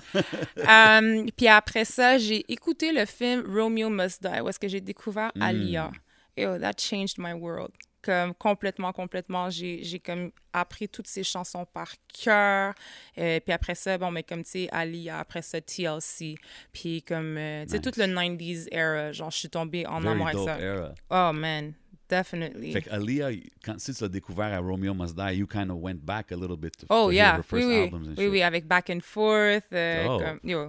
Um, 0.59 1.31
puis 1.37 1.49
après 1.49 1.85
ça, 1.87 2.19
j'ai 2.19 2.45
écouté 2.53 2.93
le 2.93 3.07
film 3.07 3.45
Romeo 3.47 3.89
Must 3.89 4.23
Die, 4.23 4.41
où 4.43 4.49
est-ce 4.49 4.59
que 4.59 4.69
j'ai 4.69 4.81
découvert 4.81 5.33
Mm. 5.35 5.43
Alia. 5.43 5.91
Yo, 6.37 6.59
that 6.59 6.75
changed 6.79 7.19
my 7.19 7.33
world. 7.33 7.73
Comme 8.03 8.35
complètement, 8.35 8.93
complètement, 8.93 9.49
j'ai 9.49 9.85
j'ai 9.85 10.01
comme 10.01 10.33
appris 10.53 10.89
toutes 10.89 11.07
ces 11.07 11.23
chansons 11.23 11.65
par 11.73 11.93
cœur. 12.13 12.75
Euh, 13.17 13.39
puis 13.39 13.53
après 13.53 13.77
ça, 13.77 13.97
bon, 13.97 14.11
mais 14.11 14.25
comme 14.25 14.43
tu 14.43 14.51
sais, 14.51 14.69
Alia, 14.73 15.21
après 15.21 15.41
ça, 15.43 15.61
TLC. 15.61 16.35
Puis 16.73 17.03
comme, 17.03 17.37
euh, 17.39 17.65
tu 17.65 17.71
sais, 17.71 17.79
Nice. 17.79 17.91
tout 17.93 18.01
le 18.01 18.07
90s 18.07 18.69
era, 18.73 19.13
genre, 19.13 19.31
je 19.31 19.37
suis 19.39 19.49
tombée 19.49 19.87
en 19.87 20.01
Very 20.01 20.15
amour 20.15 20.27
avec 20.29 20.41
ça. 20.41 20.59
era. 20.61 20.95
Oh 21.11 21.33
man, 21.33 21.75
definitely. 22.09 22.73
Fait 22.73 22.83
que 22.83 22.91
Aaliyah, 22.91 23.31
quand 23.65 23.79
si 23.81 23.95
tu 23.95 24.03
l'as 24.03 24.09
découvert 24.09 24.53
à 24.53 24.59
Romeo 24.59 24.93
Must 24.95 25.15
Die, 25.17 25.37
you 25.37 25.47
kind 25.47 25.71
of 25.71 25.77
went 25.81 26.01
back 26.05 26.33
a 26.33 26.37
little 26.37 26.57
bit 26.57 26.77
to, 26.79 26.87
Oh 26.91 27.07
to 27.07 27.13
yeah, 27.13 27.37
her 27.37 27.39
oui, 27.39 27.45
first 27.45 27.67
oui, 27.69 27.75
albums 27.85 28.03
and 28.09 28.15
oui, 28.19 28.25
shit. 28.25 28.31
oui, 28.33 28.43
avec 28.43 28.67
Back 28.67 28.91
and 28.91 29.01
Forth, 29.03 29.65
euh, 29.73 30.07
Oh. 30.09 30.19
comme, 30.43 30.69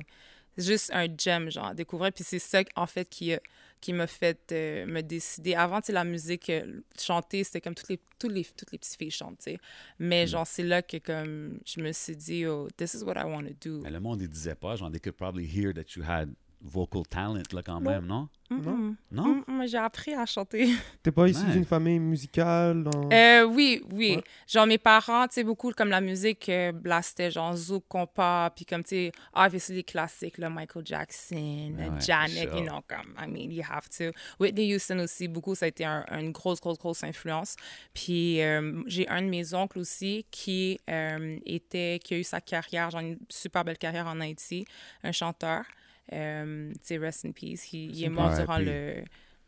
juste 0.58 0.92
un 0.94 1.08
gem, 1.18 1.50
genre, 1.50 1.66
à 1.66 1.74
découvrir. 1.74 2.12
Puis 2.14 2.24
c'est 2.24 2.38
ça, 2.40 2.62
en 2.76 2.86
fait, 2.86 3.10
qui, 3.10 3.34
a- 3.34 3.40
qui 3.84 3.92
m'a 3.92 4.08
fait 4.08 4.54
euh, 4.54 4.86
me 4.86 5.02
décider. 5.02 5.56
Avant, 5.56 5.82
tu 5.82 5.88
sais, 5.88 5.92
la 5.92 6.06
musique, 6.06 6.50
euh, 6.50 6.80
chanter, 6.98 7.44
c'était 7.44 7.60
comme 7.60 7.76
toutes 7.76 7.90
les, 7.90 8.00
toutes 8.18 8.32
les, 8.32 8.46
toutes 8.46 8.72
les 8.72 8.78
petites 8.78 8.98
filles 8.98 9.12
chantent, 9.12 9.40
tu 9.40 9.52
sais. 9.52 9.54
Mm. 9.56 10.08
Mais 10.08 10.26
genre, 10.26 10.48
c'est 10.48 10.64
là 10.64 10.82
que, 10.82 10.96
comme, 10.96 11.60
je 11.66 11.82
me 11.82 11.92
suis 11.92 12.16
dit, 12.16 12.46
oh, 12.46 12.70
this 12.78 12.94
is 12.94 13.04
what 13.04 13.16
I 13.18 13.26
want 13.26 13.44
to 13.44 13.70
do. 13.70 13.82
Mais 13.82 13.92
le 13.92 14.00
monde, 14.00 14.22
il 14.22 14.30
disait 14.30 14.56
pas, 14.56 14.78
genre, 14.78 14.90
they 14.90 15.02
could 15.02 15.18
probably 15.18 15.46
hear 15.46 15.74
that 15.74 15.98
you 15.98 16.04
had 16.08 16.34
vocal 16.64 17.04
talent, 17.10 17.34
là, 17.52 17.62
quand 17.64 17.80
Non. 17.82 17.90
même, 17.92 18.06
non? 18.06 18.30
Mhm. 18.50 18.96
Non? 19.12 19.44
Mm, 19.48 19.62
mm, 19.62 19.68
J'ai 19.68 19.78
appris 19.78 20.14
à 20.14 20.26
chanter. 20.26 20.68
T'es 21.04 21.12
pas 21.12 21.28
issu 21.28 21.44
Nice. 21.44 21.54
d'une 21.54 21.66
famille 21.66 22.00
musicale? 22.00 22.84
dans- 22.84 23.10
Euh, 23.12 23.44
oui, 23.46 23.82
oui. 23.92 24.16
Ouais. 24.18 24.24
Genre, 24.48 24.68
mes 24.68 24.78
parents, 24.78 25.28
tu 25.28 25.34
sais, 25.36 25.44
beaucoup 25.44 25.72
comme 25.72 25.90
la 25.90 26.02
musique, 26.02 26.48
euh, 26.50 26.72
là, 26.84 27.02
c'était 27.02 27.32
genre 27.32 27.56
Zouk, 27.56 27.84
compas, 27.88 28.52
puis 28.52 28.64
comme, 28.66 28.84
tu 28.84 28.90
sais, 28.90 29.12
obviously, 29.34 29.76
les 29.76 29.84
classiques, 29.84 30.38
là, 30.38 30.50
Michael 30.50 30.86
Jackson, 30.86 31.74
Ouais, 31.78 31.90
Janet, 32.00 32.50
sure. 32.50 32.58
you 32.60 32.64
know, 32.66 32.80
comme, 32.88 33.14
I 33.20 33.28
mean, 33.28 33.52
you 33.52 33.64
have 33.68 33.90
to. 33.98 34.12
Whitney 34.40 34.74
Houston 34.76 35.00
aussi, 35.00 35.28
beaucoup, 35.28 35.56
ça 35.56 35.66
a 35.66 35.70
été 35.70 35.84
un- 35.86 36.06
une 36.12 36.32
grosse, 36.32 36.62
grosse, 36.62 36.78
grosse 36.78 37.04
influence. 37.04 37.56
Puis, 37.94 38.42
euh, 38.42 38.84
j'ai 38.86 39.08
un 39.10 39.22
de 39.22 39.28
mes 39.30 39.54
oncles 39.54 39.80
aussi 39.80 40.26
qui 40.32 40.80
euh, 40.90 41.38
était, 41.46 42.00
qui 42.04 42.14
a 42.14 42.18
eu 42.20 42.24
sa 42.24 42.40
carrière, 42.40 42.92
genre 42.92 43.02
une 43.02 43.18
super 43.30 43.64
belle 43.66 43.78
carrière 43.78 44.06
en 44.08 44.20
Haïti, 44.20 44.66
un 45.04 45.12
chanteur. 45.12 45.64
Euh, 46.12 46.72
tu 46.86 47.00
rest 47.00 47.26
in 47.26 47.32
peace. 47.32 47.72
Il, 47.74 47.96
il 47.96 48.04
est 48.04 48.10
mort 48.10 48.30
R.I.P. 48.32 48.42
durant 48.42 48.58
le, 48.58 49.04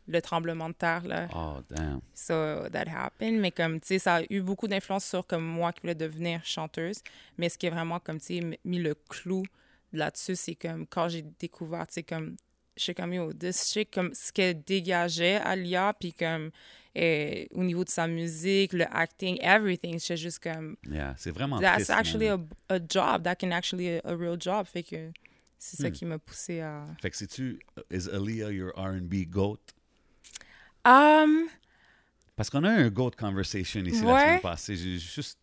le 0.08 0.22
tremblement 0.22 0.68
de 0.68 0.74
terre, 0.74 1.06
là. 1.06 1.28
Oh, 1.34 1.60
damn. 1.68 2.00
So 2.14 2.68
that 2.70 2.88
happened. 2.88 3.40
Mais 3.40 3.50
comme, 3.50 3.80
tu 3.80 3.88
sais, 3.88 3.98
ça 3.98 4.16
a 4.16 4.22
eu 4.30 4.40
beaucoup 4.40 4.68
d'influence 4.68 5.04
sur 5.04 5.26
comme 5.26 5.44
moi 5.44 5.72
qui 5.72 5.82
voulais 5.82 5.94
devenir 5.94 6.44
chanteuse. 6.44 7.02
Mais 7.38 7.48
ce 7.48 7.58
qui 7.58 7.66
est 7.66 7.70
vraiment 7.70 8.00
comme, 8.00 8.18
tu 8.18 8.40
sais, 8.40 8.58
mis 8.64 8.78
le 8.78 8.94
clou 8.94 9.42
là-dessus, 9.92 10.36
c'est 10.36 10.54
comme 10.54 10.86
quand 10.86 11.08
j'ai 11.08 11.22
découvert, 11.38 11.86
tu 11.86 11.94
sais, 11.94 12.02
comme, 12.02 12.36
je 12.76 12.84
sais 12.84 12.94
comme, 12.94 13.12
yo, 13.12 13.32
this 13.32 13.70
shit, 13.72 13.92
comme 13.92 14.12
ce 14.14 14.32
qu'elle 14.32 14.62
dégageait, 14.62 15.36
Alia, 15.36 15.94
puis 15.98 16.12
comme, 16.12 16.50
euh, 16.96 17.44
au 17.52 17.62
niveau 17.62 17.84
de 17.84 17.90
sa 17.90 18.06
musique, 18.06 18.72
le 18.72 18.84
acting, 18.90 19.38
everything, 19.42 19.98
c'est 19.98 20.16
juste 20.16 20.42
comme, 20.42 20.76
Yeah, 20.90 21.14
c'est 21.18 21.30
vraiment 21.30 21.58
that's 21.60 21.86
triste, 21.86 21.90
actually 21.90 22.28
a, 22.28 22.38
a 22.70 22.78
job, 22.78 23.22
that 23.24 23.36
can 23.36 23.50
actually 23.50 23.96
a, 23.98 24.00
a 24.04 24.14
real 24.16 24.36
job. 24.40 24.66
Fait 24.66 24.82
que 24.82 25.10
c'est 25.58 25.76
ça 25.76 25.88
Hmm. 25.88 25.92
qui 25.92 26.04
m'a 26.04 26.18
poussé 26.18 26.60
à. 26.60 26.86
Fait 27.00 27.10
que 27.10 27.16
sais-tu, 27.16 27.58
is 27.90 28.08
Aaliyah 28.08 28.50
your 28.52 28.72
R&B 28.76 29.26
GOAT? 29.28 29.58
Um, 30.84 31.48
Parce 32.36 32.50
qu'on 32.50 32.64
a 32.64 32.78
eu 32.78 32.84
un 32.84 32.90
GOAT 32.90 33.12
conversation 33.18 33.82
ici 33.84 34.02
la 34.02 34.12
Ouais. 34.12 34.20
semaine 34.20 34.40
passée. 34.40 34.76
J'ai 34.76 34.98
juste... 34.98 35.38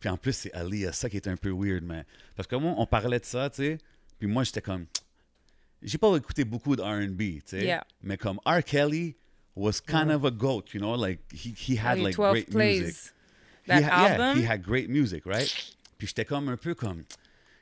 Puis 0.00 0.08
en 0.08 0.16
plus, 0.16 0.32
c'est 0.32 0.52
Aaliyah, 0.54 0.92
ça 0.92 1.08
qui 1.10 1.16
est 1.16 1.28
un 1.28 1.36
peu 1.36 1.50
weird, 1.50 1.84
mais... 1.84 2.04
Parce 2.34 2.46
que 2.48 2.56
moi, 2.56 2.74
on 2.78 2.86
parlait 2.86 3.20
de 3.20 3.24
ça, 3.24 3.50
tu 3.50 3.56
sais, 3.56 3.78
puis 4.18 4.26
moi, 4.26 4.42
j'étais 4.42 4.62
comme... 4.62 4.86
j'ai 5.82 5.98
pas 5.98 6.16
écouté 6.16 6.44
beaucoup 6.44 6.74
de 6.74 6.82
R&B, 6.82 7.18
tu 7.18 7.42
sais. 7.46 7.64
Yeah. 7.64 7.84
Mais 8.02 8.16
comme 8.16 8.40
R. 8.46 8.62
Kelly 8.64 9.14
was 9.54 9.80
kind 9.86 10.10
of 10.10 10.24
a 10.24 10.30
goat, 10.30 10.72
you 10.72 10.80
know, 10.80 10.96
like 10.96 11.20
he, 11.32 11.54
he 11.56 11.76
had 11.78 11.98
like 11.98 12.14
12 12.14 12.32
great 12.32 12.50
plays. 12.50 12.80
music. 12.80 12.96
That 13.66 13.78
he 13.80 13.84
album. 13.84 14.18
Yeah, 14.20 14.34
he 14.42 14.44
had 14.48 14.62
great 14.62 14.88
music, 14.88 15.24
right? 15.26 15.48
Puis 15.98 16.08
j'étais 16.08 16.24
comme 16.24 16.48
un 16.48 16.56
peu 16.56 16.74
comme, 16.74 17.04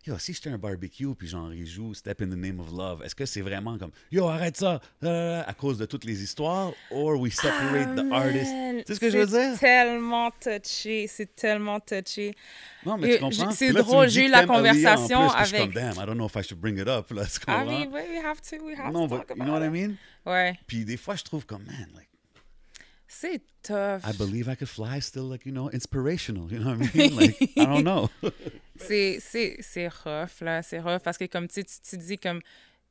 yo, 0.07 0.19
si 0.19 0.33
j'étais 0.33 0.51
un 0.51 0.59
barbecue, 0.59 1.15
puis 1.15 1.29
genre, 1.29 1.53
il 1.53 1.67
joue 1.67 1.93
Step 1.95 2.23
in 2.23 2.27
the 2.29 2.37
Name 2.37 2.61
of 2.61 2.71
Love, 2.73 3.03
est-ce 3.05 3.15
que 3.15 3.27
c'est 3.27 3.43
vraiment 3.43 3.77
comme, 3.79 3.91
yo, 4.11 4.27
arrête 4.29 4.57
ça, 4.57 4.81
euh, 5.05 5.43
à 5.47 5.55
cause 5.55 5.79
de 5.79 5.87
toutes 5.87 6.05
les 6.05 6.23
histoires, 6.23 6.75
or 6.91 7.19
we 7.21 7.33
separate 7.35 7.95
the 7.95 8.05
artist? 8.11 8.53
Tu 8.53 8.83
sais 8.87 8.95
ce 8.95 9.01
que 9.01 9.11
je 9.11 9.19
veux 9.19 9.27
dire? 9.27 9.55
C'est 9.55 9.59
tellement 9.61 10.31
touché, 10.31 11.07
c'est 11.07 11.35
tellement 11.37 11.81
touché. 11.81 12.35
Non, 12.85 12.97
mais 12.97 13.09
tu 13.09 13.15
Euh, 13.17 13.19
comprends? 13.19 13.51
c'est 13.53 13.73
drôle, 13.73 14.09
j'ai 14.09 14.27
eu 14.27 14.31
la 14.31 14.47
conversation 14.47 15.29
plus, 15.29 15.35
puis 15.37 15.41
je 15.43 15.47
suis 15.49 15.57
avec- 15.57 15.73
comme, 15.75 15.83
damn, 15.83 15.95
I 16.03 16.07
don't 16.07 16.15
know 16.17 16.27
if 16.29 16.37
I 16.37 16.43
should 16.43 16.61
bring 16.61 16.79
it 16.79 16.89
up, 16.89 17.11
là, 17.11 17.25
tu 17.27 17.39
I 17.39 17.45
comprends? 17.45 17.67
mean, 17.67 17.89
we 17.93 18.01
we 18.11 18.25
have 18.25 18.41
to, 18.41 18.57
we 18.65 18.75
have 18.77 18.93
non, 18.93 19.07
to 19.07 19.17
but 19.17 19.27
talk 19.29 19.37
you 19.37 19.45
know 19.45 19.53
what 19.53 19.63
I 19.63 19.67
about 19.67 19.73
mean? 19.73 19.97
Ouais, 20.27 20.59
Puis 20.67 20.85
des 20.85 20.97
fois, 20.97 21.17
je 21.17 21.25
trouve 21.25 21.47
comme, 21.47 21.65
man, 21.65 21.89
like, 21.95 22.09
c'est 23.13 23.43
tough. 23.65 24.05
I 24.05 24.13
believe 24.17 24.49
I 24.49 24.55
could 24.55 24.69
fly 24.69 25.01
still, 25.01 25.25
like, 25.25 25.45
you 25.45 25.53
know, 25.53 25.69
inspirational, 25.73 26.49
you 26.51 26.61
know 26.61 26.77
what 26.77 26.95
I 26.95 26.97
mean? 26.97 27.17
Like, 27.17 27.43
I 27.57 27.67
don't 27.67 27.83
know. 27.83 28.09
C'est, 28.79 29.19
c'est, 29.21 29.57
c'est 29.61 29.89
rough, 29.89 30.41
là. 30.41 30.63
C'est 30.63 30.79
rough 30.79 31.03
parce 31.03 31.19
que, 31.19 31.27
comme 31.27 31.49
tu 31.49 31.63
tu 31.65 31.99
dis, 31.99 32.17
comme, 32.17 32.41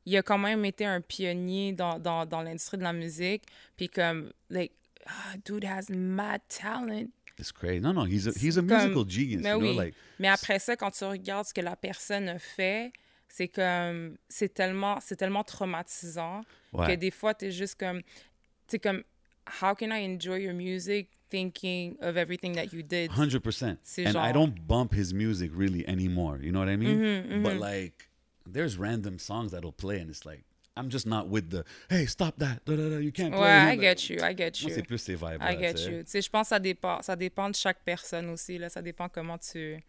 il 0.06 0.16
a 0.18 0.22
quand 0.22 0.38
même 0.38 0.64
été 0.66 0.86
un 0.86 1.02
pionnier 1.02 1.72
dans, 1.72 1.98
dans, 1.98 2.26
dans 2.28 2.44
l'industrie 2.44 2.78
de 2.78 2.84
la 2.84 2.94
musique. 2.94 3.44
Puis, 3.76 3.88
comme, 3.90 4.32
like, 4.50 4.74
ah, 5.08 5.36
dude 5.46 5.64
has 5.66 5.90
mad 5.90 6.42
talent. 6.48 7.08
It's 7.40 7.52
crazy. 7.52 7.80
No, 7.80 7.94
no, 7.94 8.04
he's 8.04 8.28
a, 8.28 8.32
he's 8.32 8.58
a 8.58 8.62
Comme- 8.62 8.68
musical 8.68 9.06
genius, 9.08 9.42
Mais 9.42 9.52
you 9.52 9.60
know, 9.60 9.70
oui. 9.70 9.76
like, 9.78 9.96
Mais 10.20 10.28
après 10.28 10.60
ça, 10.60 10.76
quand 10.76 10.92
tu 10.92 11.06
regardes 11.06 11.48
ce 11.48 11.54
que 11.54 11.62
la 11.62 11.78
personne 11.78 12.28
a 12.28 12.38
fait, 12.38 12.92
c'est 13.30 13.48
comme, 13.48 14.18
c'est 14.28 14.54
tellement, 14.54 15.00
c'est 15.02 15.16
tellement 15.16 15.46
traumatisant 15.46 16.42
que 16.74 16.78
ouais. 16.78 16.98
des 16.98 17.10
fois, 17.12 17.34
t'es 17.34 17.52
juste 17.52 17.80
comme, 17.80 18.02
tu 18.68 18.78
comme, 18.80 19.04
how 19.62 19.74
can 19.74 19.92
I 19.92 20.00
enjoy 20.04 20.36
your 20.38 20.54
music 20.54 21.08
thinking 21.30 21.98
of 22.02 22.18
everything 22.18 22.54
that 22.54 22.72
you 22.74 22.82
did? 22.84 23.12
100%. 23.12 23.78
C'est 23.84 24.06
And 24.06 24.16
I 24.18 24.32
don't 24.32 24.56
bump 24.68 24.94
his 24.94 25.14
music 25.14 25.52
really 25.54 25.88
anymore, 25.88 26.40
you 26.42 26.52
know 26.52 26.60
what 26.60 26.70
I 26.70 26.78
mean? 26.78 26.98
Mm-hmm, 27.00 27.44
But 27.44 27.58
like, 27.58 28.10
there's 28.46 28.78
random 28.78 29.20
songs 29.20 29.52
that'll 29.52 29.72
play 29.74 30.00
and 30.00 30.10
it's 30.10 30.26
like, 30.26 30.44
I'm 30.78 30.90
just 30.90 31.06
not 31.06 31.28
with 31.28 31.50
the, 31.50 31.66
hey, 31.90 32.06
stop 32.06 32.38
that, 32.38 32.64
da, 32.66 32.76
da, 32.76 32.90
da, 32.90 32.98
you 33.00 33.12
can't 33.12 33.34
play. 33.34 33.42
Ouais, 33.44 33.72
I 33.72 33.76
that." 33.76 33.82
get 33.82 34.10
you, 34.10 34.22
I 34.24 34.34
get 34.34 34.62
Moi, 34.64 34.70
you. 34.70 34.76
c'est 34.76 34.84
plus 34.88 34.98
ces 35.02 35.16
vibes 35.16 35.42
I 35.42 35.56
get 35.58 35.78
you. 35.90 36.04
Tu 36.04 36.10
sais, 36.12 36.22
je 36.22 36.30
pense 36.30 36.46
que 36.48 36.56
ça 36.56 36.60
dépend, 36.60 37.02
ça 37.02 37.16
dépend 37.18 37.50
de 37.50 37.56
chaque 37.56 37.84
personne 37.84 38.30
aussi. 38.30 38.58
Là. 38.58 38.70
Ça 38.70 38.82
dépend 38.82 39.10
comment 39.10 39.38
tu, 39.38 39.84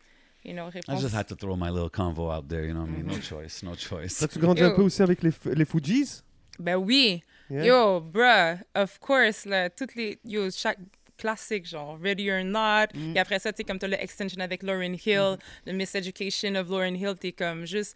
you 0.44 0.52
know, 0.52 0.66
I 0.66 0.70
réponds. 0.70 1.00
just 1.00 1.14
had 1.14 1.28
to 1.28 1.36
throw 1.36 1.54
my 1.54 1.70
little 1.70 1.90
convo 1.90 2.28
out 2.34 2.48
there, 2.48 2.64
you 2.64 2.72
know 2.74 2.80
what 2.80 2.88
I 2.88 2.92
mean? 2.92 3.06
Mm-hmm. 3.06 3.14
No 3.16 3.20
choice, 3.20 3.62
no 3.62 3.74
choice. 3.76 4.20
As-tu 4.20 4.40
grandi 4.40 4.62
un 4.62 4.72
peu 4.72 4.82
aussi 4.82 5.00
avec 5.02 5.22
les, 5.22 5.30
les 5.54 5.64
Fujis? 5.64 6.22
Ben 6.58 6.74
oui. 6.76 7.22
Yeah. 7.50 7.64
Yo, 7.64 8.00
bruh, 8.00 8.58
of 8.74 8.98
course, 9.00 9.44
là, 9.44 9.68
toutes 9.70 9.94
les, 9.96 10.18
yo, 10.24 10.50
chaque 10.50 10.78
classique, 11.18 11.66
genre, 11.66 11.98
Ready 12.00 12.30
or 12.30 12.44
Not. 12.44 12.94
Mm. 12.94 13.16
Et 13.16 13.18
après 13.18 13.38
ça, 13.38 13.52
tu 13.52 13.64
comme 13.64 13.78
t'as 13.78 13.88
le 13.88 14.00
extension 14.00 14.40
avec 14.40 14.62
Lauryn 14.62 14.94
Hill, 14.94 15.36
le 15.66 15.72
Miseducation 15.72 16.54
of 16.54 16.68
Lauryn 16.68 16.94
Hill, 16.94 17.14
t'es 17.18 17.32
comme 17.32 17.66
juste 17.66 17.94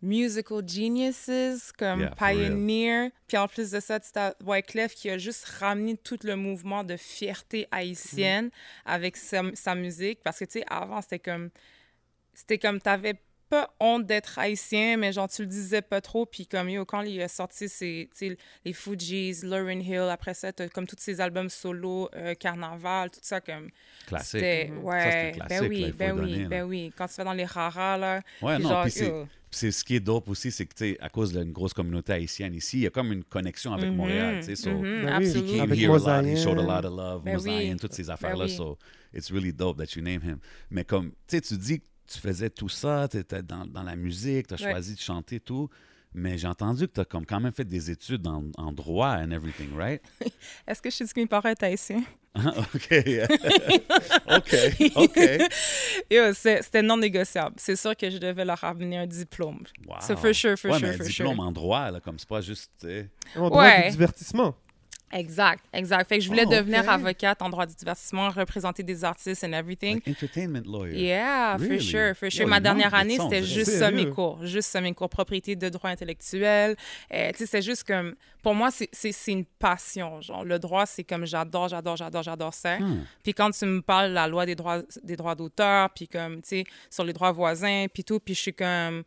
musical 0.00 0.62
geniuses, 0.66 1.72
comme 1.76 2.00
Yeah, 2.00 2.14
pioneer. 2.16 3.10
Puis 3.26 3.36
en 3.36 3.48
plus 3.48 3.70
de 3.70 3.80
ça, 3.80 3.98
tu 4.00 4.08
as 4.16 4.34
Wyclef 4.44 4.94
qui 4.94 5.10
a 5.10 5.18
juste 5.18 5.44
ramené 5.46 5.96
tout 5.96 6.18
le 6.24 6.36
mouvement 6.36 6.84
de 6.84 6.96
fierté 6.96 7.66
haïtienne 7.70 8.50
avec 8.84 9.16
sa, 9.16 9.42
sa 9.54 9.74
musique. 9.74 10.20
Parce 10.22 10.38
que, 10.38 10.44
tu 10.44 10.60
sais, 10.60 10.64
avant, 10.68 11.00
c'était 11.00 11.18
comme... 11.18 11.50
C'était 12.34 12.58
comme, 12.58 12.80
t'avais 12.80 13.14
honte 13.80 14.06
d'être 14.06 14.38
haïtien, 14.38 14.96
mais 14.96 15.12
genre, 15.12 15.28
tu 15.28 15.42
le 15.42 15.48
disais 15.48 15.82
pas 15.82 16.00
trop. 16.00 16.26
Puis 16.26 16.46
comme, 16.46 16.68
yo, 16.68 16.84
quand 16.84 17.02
il 17.02 17.20
a 17.22 17.28
sorti 17.28 17.68
ses, 17.68 18.08
les 18.64 18.72
Fujis, 18.72 19.40
Lauryn 19.42 19.80
Hill, 19.80 20.08
après 20.10 20.34
ça, 20.34 20.52
t'as 20.52 20.68
comme 20.68 20.86
tous 20.86 20.96
ses 20.98 21.20
albums 21.20 21.48
solo, 21.48 22.08
euh, 22.14 22.34
Carnaval, 22.34 23.10
tout 23.10 23.20
ça, 23.22 23.40
comme... 23.40 23.68
Classique. 24.06 24.40
Ça, 24.40 24.46
c'est 24.46 24.70
Ouais, 24.82 25.32
ben 25.48 25.66
oui, 25.68 25.80
là, 25.80 25.90
ben 25.96 26.12
oui, 26.12 26.32
donner, 26.32 26.44
ben 26.46 26.58
là. 26.60 26.66
oui. 26.66 26.92
Quand 26.96 27.06
tu 27.06 27.14
vas 27.14 27.24
dans 27.24 27.32
les 27.32 27.44
raras, 27.44 27.96
là... 27.98 28.20
Ouais, 28.42 28.58
non, 28.58 28.68
genre, 28.68 28.82
puis 28.84 28.92
c'est, 29.50 29.70
ce 29.70 29.84
qui 29.84 29.94
est 29.94 30.00
dope 30.00 30.28
aussi, 30.28 30.50
c'est 30.50 30.66
que, 30.66 30.74
tu 30.74 30.84
sais, 30.92 30.98
à 31.00 31.08
cause 31.08 31.32
d'une 31.32 31.52
grosse 31.52 31.72
communauté 31.72 32.12
haïtienne 32.12 32.54
ici, 32.54 32.78
il 32.78 32.82
y 32.82 32.86
a 32.86 32.90
comme 32.90 33.12
une 33.12 33.22
connexion 33.22 33.72
avec 33.72 33.90
Montréal, 33.92 34.40
tu 34.40 34.46
sais, 34.46 34.56
so, 34.56 34.70
Mhm, 34.70 35.06
absolument. 35.06 35.52
came 35.52 35.60
Avec 35.60 35.78
here 35.78 35.90
a 35.94 35.98
lot, 36.22 36.26
he 36.28 36.36
showed 36.36 36.58
a 36.58 36.62
lot 36.62 36.84
of 36.84 36.92
love, 36.96 37.22
Ben 37.22 37.34
Mosaïen, 37.34 37.72
oui. 37.74 37.76
toutes 37.76 37.92
ces 37.92 38.02
Ben 38.04 38.10
affaires-là, 38.14 38.46
oui. 38.46 38.50
so 38.56 38.76
it's 39.12 39.30
really 39.30 39.52
dope 39.52 39.78
that 39.78 39.94
you 39.94 40.02
name 40.02 40.22
him. 40.22 40.38
Mais 40.70 40.84
comme, 40.84 41.10
tu 41.28 41.36
sais, 41.36 41.40
tu 41.40 41.56
dis 41.56 41.78
que 41.80 41.84
tu 42.06 42.18
faisais 42.18 42.50
tout 42.50 42.68
ça, 42.68 43.08
tu 43.10 43.18
étais 43.18 43.42
dans, 43.42 43.64
dans 43.66 43.82
la 43.82 43.96
musique, 43.96 44.46
tu 44.48 44.54
as 44.54 44.62
Ouais. 44.62 44.70
choisi 44.70 44.94
de 44.94 45.00
chanter 45.00 45.40
tout, 45.40 45.68
mais 46.12 46.38
j'ai 46.38 46.46
entendu 46.46 46.86
que 46.86 46.92
tu 46.94 47.00
as 47.00 47.04
comme 47.04 47.26
quand 47.26 47.40
même 47.40 47.52
fait 47.52 47.64
des 47.64 47.90
études 47.90 48.26
en, 48.26 48.44
en 48.56 48.72
droit 48.72 49.16
and 49.18 49.30
everything, 49.30 49.74
right? 49.76 50.00
Est-ce 50.66 50.80
que 50.82 50.90
je 50.90 50.96
suis 50.96 51.04
dit 51.04 51.12
que 51.12 51.20
mes 51.20 51.26
parents 51.26 51.48
étaient 51.48 51.66
haïtiens? 51.66 52.04
OK. 52.36 52.92
OK, 54.30 54.56
OK. 54.96 55.18
C'est- 56.34 56.62
c'était 56.62 56.82
non 56.82 56.96
négociable. 56.96 57.54
C'est 57.58 57.76
sûr 57.76 57.96
que 57.96 58.10
je 58.10 58.18
devais 58.18 58.44
leur 58.44 58.58
ramener 58.58 58.98
un 58.98 59.06
diplôme. 59.06 59.62
Wow. 59.86 59.96
So 60.00 60.16
for 60.16 60.34
sure, 60.34 60.56
for 60.58 60.70
ouais, 60.72 60.78
sure, 60.78 60.88
mais 60.88 60.94
un 60.94 60.96
for 60.98 61.06
diplôme 61.06 61.34
sure. 61.36 61.44
en 61.44 61.52
droit, 61.52 61.90
là, 61.90 62.00
comme 62.00 62.18
c'est 62.18 62.28
pas 62.28 62.40
juste. 62.40 62.86
En 63.36 63.48
droit 63.48 63.62
Ouais. 63.62 63.84
du 63.86 63.90
divertissement. 63.92 64.56
Exact, 65.14 65.64
exact. 65.72 66.08
Fait 66.08 66.18
que 66.18 66.24
je 66.24 66.28
voulais 66.28 66.44
Oh, 66.44 66.50
devenir 66.50 66.88
avocate 66.90 67.40
en 67.40 67.48
droit 67.48 67.66
du 67.66 67.74
divertissement, 67.74 68.30
représenter 68.30 68.82
des 68.82 69.04
artistes 69.04 69.44
and 69.44 69.52
everything. 69.52 69.94
Like 69.94 70.08
entertainment 70.08 70.66
lawyer. 70.66 71.00
Yeah, 71.00 71.56
for 71.56 71.80
sure, 71.80 72.14
for 72.16 72.30
sure. 72.30 72.48
Ma 72.48 72.58
dernière 72.58 72.90
de 72.90 72.96
année, 72.96 73.18
c'était 73.18 73.44
juste 73.44 73.78
ça 73.78 73.92
mes 73.92 74.10
cours. 74.10 74.44
Juste 74.44 74.70
ça 74.70 74.80
mes 74.80 74.92
cours. 74.92 75.08
Propriété 75.08 75.54
de 75.54 75.68
droit 75.68 75.90
intellectuel. 75.90 76.74
Euh, 77.12 77.30
tu 77.30 77.38
sais, 77.38 77.46
c'est 77.46 77.62
juste 77.62 77.84
comme... 77.84 78.16
Pour 78.42 78.54
moi, 78.56 78.70
c'est 78.70 79.12
une 79.28 79.44
passion. 79.44 80.20
Genre, 80.20 80.44
le 80.44 80.58
droit, 80.58 80.84
c'est 80.84 81.04
comme 81.04 81.24
j'adore, 81.24 81.68
j'adore, 81.68 81.96
j'adore, 81.96 82.22
j'adore 82.24 82.52
ça. 82.52 82.78
Hmm. 82.78 83.04
Puis 83.22 83.32
quand 83.32 83.50
tu 83.52 83.64
me 83.66 83.80
parles 83.80 84.10
de 84.10 84.14
la 84.14 84.26
loi 84.26 84.44
des 84.44 84.56
droits, 84.56 84.82
des 85.02 85.16
droits 85.16 85.36
d'auteur, 85.36 85.90
puis 85.90 86.08
comme, 86.08 86.42
tu 86.42 86.48
sais, 86.48 86.64
sur 86.90 87.04
les 87.04 87.12
droits 87.12 87.32
voisins, 87.32 87.86
puis 87.92 88.02
tout, 88.02 88.18
puis 88.18 88.34
je 88.34 88.40
suis 88.40 88.54
comme... 88.54 89.04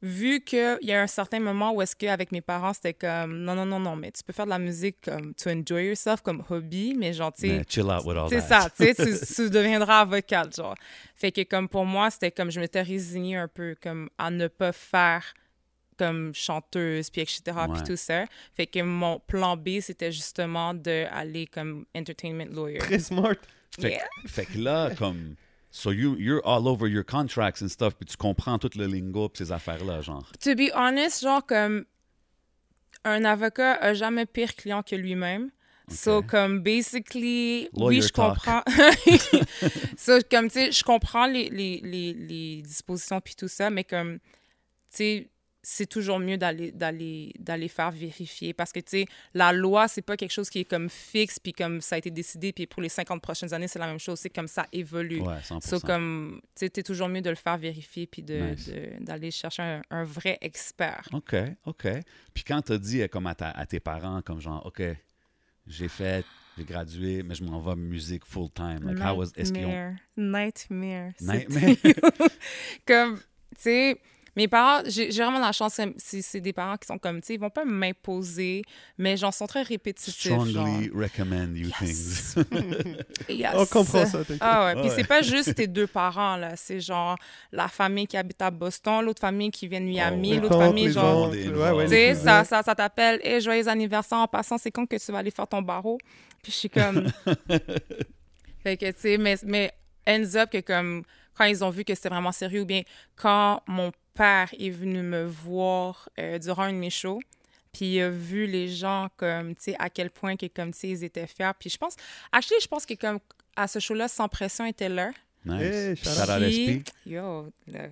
Vu 0.00 0.40
qu'il 0.42 0.78
y 0.82 0.92
a 0.92 1.02
un 1.02 1.06
certain 1.08 1.40
moment 1.40 1.72
où 1.72 1.82
est-ce 1.82 1.96
qu'avec 1.96 2.30
mes 2.30 2.40
parents, 2.40 2.72
c'était 2.72 2.94
comme, 2.94 3.38
non, 3.42 3.56
non, 3.56 3.66
non, 3.66 3.80
non, 3.80 3.96
mais 3.96 4.12
tu 4.12 4.22
peux 4.22 4.32
faire 4.32 4.44
de 4.44 4.50
la 4.50 4.58
musique 4.60 4.98
comme 5.02 5.34
to 5.34 5.50
enjoy 5.50 5.86
yourself, 5.86 6.20
comme 6.22 6.44
hobby, 6.48 6.94
mais 6.96 7.12
genre, 7.12 7.32
tu 7.32 7.48
sais, 7.48 7.62
chill 7.68 7.86
out 7.86 8.04
with 8.04 8.16
all 8.16 8.28
c'est 8.28 8.46
that. 8.46 8.62
ça, 8.62 8.70
tu 8.70 8.84
sais, 8.84 8.94
tu, 8.94 9.26
tu 9.34 9.50
deviendras 9.50 10.02
avocate, 10.02 10.54
genre. 10.54 10.76
Fait 11.16 11.32
que 11.32 11.42
comme 11.42 11.68
pour 11.68 11.84
moi, 11.84 12.10
c'était 12.12 12.30
comme 12.30 12.48
je 12.52 12.60
m'étais 12.60 12.82
résignée 12.82 13.36
un 13.36 13.48
peu 13.48 13.74
comme 13.82 14.08
à 14.18 14.30
ne 14.30 14.46
pas 14.46 14.70
faire 14.72 15.34
comme 15.98 16.32
chanteuse, 16.32 17.10
puis 17.10 17.22
etc., 17.22 17.42
Ouais. 17.46 17.66
puis 17.74 17.82
tout 17.82 17.96
ça. 17.96 18.24
Fait 18.54 18.68
que 18.68 18.80
mon 18.80 19.18
plan 19.18 19.56
B, 19.56 19.80
c'était 19.80 20.12
justement 20.12 20.72
d'aller 20.72 21.46
comme 21.48 21.86
entertainment 21.96 22.46
lawyer. 22.52 22.78
Très 22.78 23.00
smart. 23.00 23.34
Fait, 23.80 23.90
Yeah. 23.90 24.04
fait 24.28 24.46
que 24.46 24.58
là, 24.58 24.90
comme... 24.96 25.34
So 25.70 25.90
you, 25.90 26.16
you're 26.16 26.44
all 26.44 26.66
over 26.66 26.88
your 26.88 27.04
contracts 27.04 27.62
and 27.62 27.68
stuff, 27.68 27.94
puis 27.94 28.06
tu 28.06 28.16
comprends 28.16 28.58
tout 28.58 28.70
le 28.76 28.86
lingo 28.86 29.28
pis 29.28 29.38
ces 29.38 29.52
affaires-là, 29.52 30.00
genre. 30.00 30.30
To 30.40 30.54
be 30.54 30.70
honest, 30.74 31.22
genre 31.22 31.44
comme 31.44 31.84
un 33.04 33.24
avocat 33.24 33.74
a 33.74 33.94
jamais 33.94 34.26
pire 34.26 34.54
client 34.54 34.82
que 34.82 34.96
lui-même. 34.96 35.50
So, 35.90 36.22
comme, 36.22 36.60
basically, 36.60 37.70
oui, 37.72 38.02
je 38.02 38.08
talk. 38.08 38.34
comprends. 38.34 38.62
so, 39.96 40.18
comme, 40.30 40.48
tu 40.48 40.54
sais, 40.60 40.72
je 40.72 40.84
comprends 40.84 41.26
les, 41.26 41.48
les, 41.48 41.80
les, 41.82 42.12
les 42.12 42.62
dispositions 42.62 43.22
puis 43.22 43.34
tout 43.34 43.48
ça, 43.48 43.70
mais 43.70 43.84
comme, 43.84 44.18
tu 44.18 44.28
sais, 44.90 45.30
c'est 45.62 45.86
toujours 45.86 46.18
mieux 46.20 46.38
d'aller 46.38 46.70
d'aller 46.72 47.32
d'aller 47.38 47.68
faire 47.68 47.90
vérifier 47.90 48.52
parce 48.54 48.72
que 48.72 48.78
tu 48.80 48.90
sais 48.90 49.06
la 49.34 49.52
loi 49.52 49.88
c'est 49.88 50.02
pas 50.02 50.16
quelque 50.16 50.30
chose 50.30 50.48
qui 50.50 50.60
est 50.60 50.64
comme 50.64 50.88
fixe 50.88 51.38
puis 51.40 51.52
comme 51.52 51.80
ça 51.80 51.96
a 51.96 51.98
été 51.98 52.10
décidé 52.10 52.52
puis 52.52 52.66
pour 52.66 52.80
les 52.80 52.88
50 52.88 53.20
prochaines 53.20 53.52
années 53.52 53.66
c'est 53.68 53.78
la 53.80 53.88
même 53.88 53.98
chose 53.98 54.20
c'est 54.20 54.30
comme 54.30 54.46
ça 54.48 54.66
évolue 54.72 55.20
Ouais, 55.20 55.40
100%. 55.40 55.60
So, 55.68 55.80
comme, 55.80 56.40
tu 56.56 56.66
sais, 56.72 56.82
toujours 56.82 57.08
mieux 57.08 57.22
de 57.22 57.30
le 57.30 57.36
faire 57.36 57.58
vérifier 57.58 58.06
puis 58.06 58.22
de- 58.22 58.38
Nice. 58.52 58.68
de- 58.68 59.04
d'aller 59.04 59.30
chercher 59.32 59.62
un, 59.62 59.82
un 59.90 60.04
vrai 60.04 60.38
expert. 60.40 61.08
OK, 61.12 61.34
OK. 61.66 61.86
Puis 62.32 62.44
quand 62.44 62.62
t'as 62.62 62.78
dit 62.78 63.02
euh, 63.02 63.08
comme 63.08 63.26
à, 63.26 63.34
ta- 63.34 63.50
à 63.50 63.66
tes 63.66 63.80
parents, 63.80 64.22
comme 64.22 64.40
genre, 64.40 64.64
OK, 64.64 64.80
j'ai 65.66 65.88
fait, 65.88 66.24
j'ai 66.56 66.64
gradué, 66.64 67.22
mais 67.22 67.34
je 67.34 67.42
m'en 67.44 67.60
vais 67.60 67.74
musique 67.76 68.24
full-time. 68.24 68.80
Like, 68.84 68.98
how 69.00 69.16
was... 69.16 69.26
Est-ce 69.36 69.52
qu'ils 69.52 69.66
ont... 69.66 69.94
Nightmare. 70.16 71.12
Nightmare. 71.20 71.76
Nightmare? 71.82 71.98
Comme, 72.86 73.18
tu 73.18 73.24
sais, 73.58 74.00
mes 74.38 74.46
parents, 74.46 74.82
j'ai 74.86 75.08
vraiment 75.10 75.40
la 75.40 75.50
chance, 75.50 75.80
c'est- 75.96 76.40
des 76.40 76.52
parents 76.52 76.76
qui 76.76 76.86
sont 76.86 76.96
comme, 76.96 77.20
tu 77.20 77.26
sais, 77.26 77.34
ils 77.34 77.40
vont 77.40 77.50
pas 77.50 77.64
m'imposer, 77.64 78.62
mais 78.96 79.16
j'en 79.16 79.32
sont 79.32 79.48
très 79.48 79.62
répétitifs. 79.62 80.22
genre. 80.28 80.46
Strongly 80.46 80.90
recommend 80.94 81.56
you 81.56 81.70
Yes. 81.80 82.34
things. 82.34 82.96
Yes. 83.28 83.50
On 83.54 83.66
comprend 83.66 84.06
ça, 84.06 84.18
t'inquiète. 84.18 84.38
Ah 84.40 84.66
ouais, 84.66 84.74
puis 84.80 84.84
Ouais. 84.90 84.94
c'est 84.94 85.06
pas 85.08 85.22
juste 85.22 85.56
tes 85.56 85.66
deux 85.66 85.88
parents, 85.88 86.36
là. 86.36 86.54
C'est 86.54 86.78
genre 86.80 87.16
la 87.50 87.66
famille 87.66 88.06
qui 88.06 88.16
habite 88.16 88.40
à 88.40 88.52
Boston, 88.52 89.04
l'autre 89.04 89.20
famille 89.20 89.50
qui 89.50 89.66
vient 89.66 89.80
de 89.80 89.86
Miami, 89.86 90.28
ouais. 90.30 90.34
Les 90.36 90.40
l'autre 90.40 90.58
famille, 90.58 90.92
genre... 90.92 91.32
Tu 91.32 91.88
sais, 91.88 92.14
ça, 92.14 92.44
ça, 92.44 92.62
ça 92.62 92.74
t'appelle, 92.76 93.20
et 93.24 93.40
joyeux 93.40 93.66
anniversaire 93.66 94.18
en 94.18 94.28
passant, 94.28 94.56
c'est 94.56 94.70
quand 94.70 94.86
que 94.86 94.96
tu 95.04 95.10
vas 95.10 95.18
aller 95.18 95.32
faire 95.32 95.48
ton 95.48 95.62
barreau? 95.62 95.98
Puis 96.44 96.52
je 96.52 96.56
suis 96.58 96.70
comme. 96.70 97.08
fait 98.62 98.76
que, 98.76 98.86
tu 98.92 99.00
sais, 99.00 99.18
mais, 99.18 99.36
mais 99.44 99.72
ends 100.08 100.36
up 100.36 100.50
que 100.50 100.60
comme 100.60 101.02
quand 101.38 101.44
ils 101.44 101.62
ont 101.62 101.70
vu 101.70 101.84
que 101.84 101.94
c'était 101.94 102.08
vraiment 102.08 102.32
sérieux, 102.32 102.62
ou 102.62 102.66
bien 102.66 102.82
quand 103.14 103.62
mon 103.68 103.92
père 104.14 104.52
est 104.58 104.70
venu 104.70 105.02
me 105.02 105.24
voir 105.24 106.08
euh, 106.18 106.38
durant 106.38 106.64
un 106.64 106.72
de 106.72 106.78
mes 106.78 106.90
shows. 106.90 107.20
Puis 107.72 107.94
il 107.94 108.00
a 108.00 108.10
vu 108.10 108.46
les 108.46 108.68
gens 108.68 109.08
comme, 109.16 109.54
tu 109.54 109.64
sais, 109.64 109.76
à 109.78 109.88
quel 109.88 110.10
point 110.10 110.36
que, 110.36 110.46
comme, 110.46 110.72
tu 110.72 110.80
sais, 110.80 110.88
ils 110.88 111.04
étaient 111.04 111.28
fiers. 111.28 111.52
Puis 111.58 111.70
je 111.70 111.78
pense, 111.78 111.94
actually, 112.32 112.60
je 112.60 112.66
pense 112.66 112.84
que 112.84 112.94
comme 112.94 113.20
à 113.54 113.68
ce 113.68 113.78
show-là, 113.78 114.08
Sans 114.08 114.28
Pression 114.28 114.64
était 114.64 114.88
là. 114.88 115.12
Nice. 115.44 115.62
Hey, 115.62 115.94
Puis. 115.94 116.84
Yo, 117.06 117.48
le, 117.68 117.90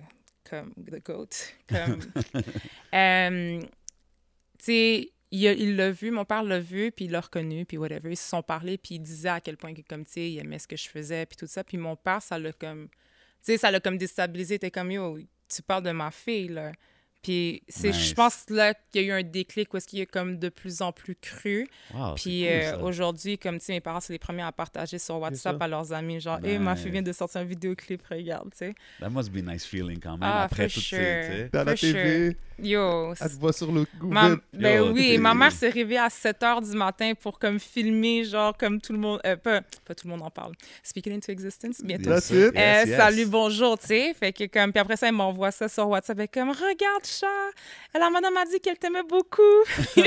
comme, 0.49 0.73
the 0.75 1.03
goat. 1.03 1.29
Comme, 1.69 1.99
euh, 2.93 3.61
tu 3.61 4.65
sais, 4.65 5.11
il 5.31 5.75
l'a 5.75 5.91
vu, 5.91 6.11
mon 6.11 6.25
père 6.25 6.43
l'a 6.43 6.59
vu, 6.59 6.91
puis 6.91 7.05
il 7.05 7.11
l'a 7.11 7.21
reconnu, 7.21 7.65
puis 7.65 7.77
whatever. 7.77 8.11
Ils 8.11 8.17
se 8.17 8.29
sont 8.29 8.41
parlé, 8.41 8.77
puis 8.77 8.95
il 8.95 8.99
disait 8.99 9.29
à 9.29 9.41
quel 9.41 9.57
point, 9.57 9.73
que, 9.73 9.81
comme, 9.81 10.05
tu 10.05 10.13
sais, 10.13 10.31
il 10.31 10.39
aimait 10.39 10.59
ce 10.59 10.67
que 10.67 10.77
je 10.77 10.89
faisais, 10.89 11.25
puis 11.25 11.37
tout 11.37 11.47
ça. 11.47 11.63
Puis 11.63 11.77
mon 11.77 11.95
père, 11.95 12.21
ça 12.21 12.39
l'a 12.39 12.53
comme, 12.53 12.87
tu 12.89 12.97
sais, 13.41 13.57
ça 13.57 13.71
l'a 13.71 13.79
comme 13.79 13.97
déstabilisé. 13.97 14.59
T'es 14.59 14.71
comme, 14.71 14.91
yo, 14.91 15.17
tu 15.47 15.61
parles 15.61 15.83
de 15.83 15.91
ma 15.91 16.11
fille, 16.11 16.49
là. 16.49 16.71
Puis 17.27 17.61
c'est, 17.67 17.89
Nice. 17.89 18.07
je 18.09 18.13
pense 18.13 18.45
là 18.49 18.73
qu'il 18.73 19.01
y 19.01 19.11
a 19.11 19.17
eu 19.17 19.19
un 19.19 19.23
déclic 19.23 19.73
où 19.73 19.77
est-ce 19.77 19.85
qu'il 19.87 19.99
est 19.99 20.05
comme 20.05 20.37
de 20.39 20.47
plus 20.47 20.81
en 20.81 20.93
plus 20.93 21.13
cru. 21.15 21.67
Wow, 21.93 22.13
Puis 22.15 22.43
cool, 22.43 22.47
euh, 22.53 22.71
ça. 22.71 22.79
aujourd'hui, 22.83 23.37
comme 23.37 23.59
tu 23.59 23.65
sais, 23.65 23.73
mes 23.73 23.81
parents, 23.81 23.99
c'est 23.99 24.13
les 24.13 24.19
premiers 24.19 24.43
à 24.43 24.53
partager 24.53 24.97
sur 24.97 25.19
WhatsApp 25.19 25.57
ça. 25.59 25.65
à 25.65 25.67
leurs 25.67 25.91
amis, 25.91 26.21
genre, 26.21 26.39
hé, 26.45 26.57
ma 26.57 26.75
fille 26.77 26.85
Nice. 26.85 26.93
vient 26.93 27.01
de 27.01 27.11
sortir 27.11 27.41
un 27.41 27.43
vidéoclip, 27.43 28.01
regarde, 28.09 28.49
tu 28.51 28.59
sais. 28.59 28.75
That 29.01 29.09
must 29.09 29.29
be 29.31 29.39
a 29.45 29.51
nice 29.53 29.65
feeling 29.65 29.99
quand 29.99 30.11
même. 30.11 30.19
Ah, 30.23 30.43
après 30.43 30.67
tout, 30.67 30.75
tu 30.75 30.79
sure. 30.79 30.97
sais. 30.99 31.49
Dans 31.51 31.65
la 31.65 31.75
TV, 31.75 32.37
Yo, 32.59 33.13
elle 33.19 33.29
te 33.29 33.39
voit 33.39 33.53
sur 33.53 33.71
le 33.71 33.85
Ma, 34.01 34.29
Google. 34.29 34.41
ben 34.53 34.77
Yo, 34.77 34.91
oui, 34.91 35.17
ma 35.19 35.33
mère 35.35 35.51
s'est 35.51 35.69
réveillée 35.69 35.99
à 35.99 36.09
7 36.09 36.39
h 36.41 36.71
du 36.71 36.75
matin 36.77 37.11
pour 37.19 37.37
comme 37.37 37.59
filmer, 37.59 38.23
genre 38.23 38.55
comme 38.57 38.81
tout 38.81 38.93
le 38.93 38.99
monde, 38.99 39.19
euh, 39.27 39.35
pas, 39.35 39.61
pas 39.85 39.93
tout 39.93 40.07
le 40.07 40.13
monde 40.13 40.23
en 40.23 40.31
parle. 40.31 40.53
Speaking 40.81 41.13
into 41.17 41.31
existence, 41.31 41.81
bientôt. 41.83 42.09
That's 42.09 42.29
Yes, 42.31 42.47
it. 42.49 42.55
yes, 42.55 42.87
Euh, 42.87 42.89
yes. 42.89 42.97
Salut, 42.97 43.25
bonjour, 43.27 43.77
tu 43.77 43.87
sais. 43.87 44.13
Fait 44.15 44.31
que 44.33 44.45
comme, 44.47 44.71
puis 44.71 44.79
après 44.79 44.95
ça, 44.97 45.07
elle 45.09 45.13
m'envoie 45.13 45.51
ça 45.51 45.67
sur 45.67 45.87
WhatsApp. 45.89 46.17
Elle 46.17 46.23
est 46.23 46.27
comme, 46.33 46.49
regarde, 46.49 47.05
chat, 47.19 47.99
la 47.99 48.09
madame 48.09 48.35
a 48.37 48.45
dit 48.45 48.59
qu'elle 48.59 48.77
t'aimait 48.77 49.03
beaucoup. 49.03 49.41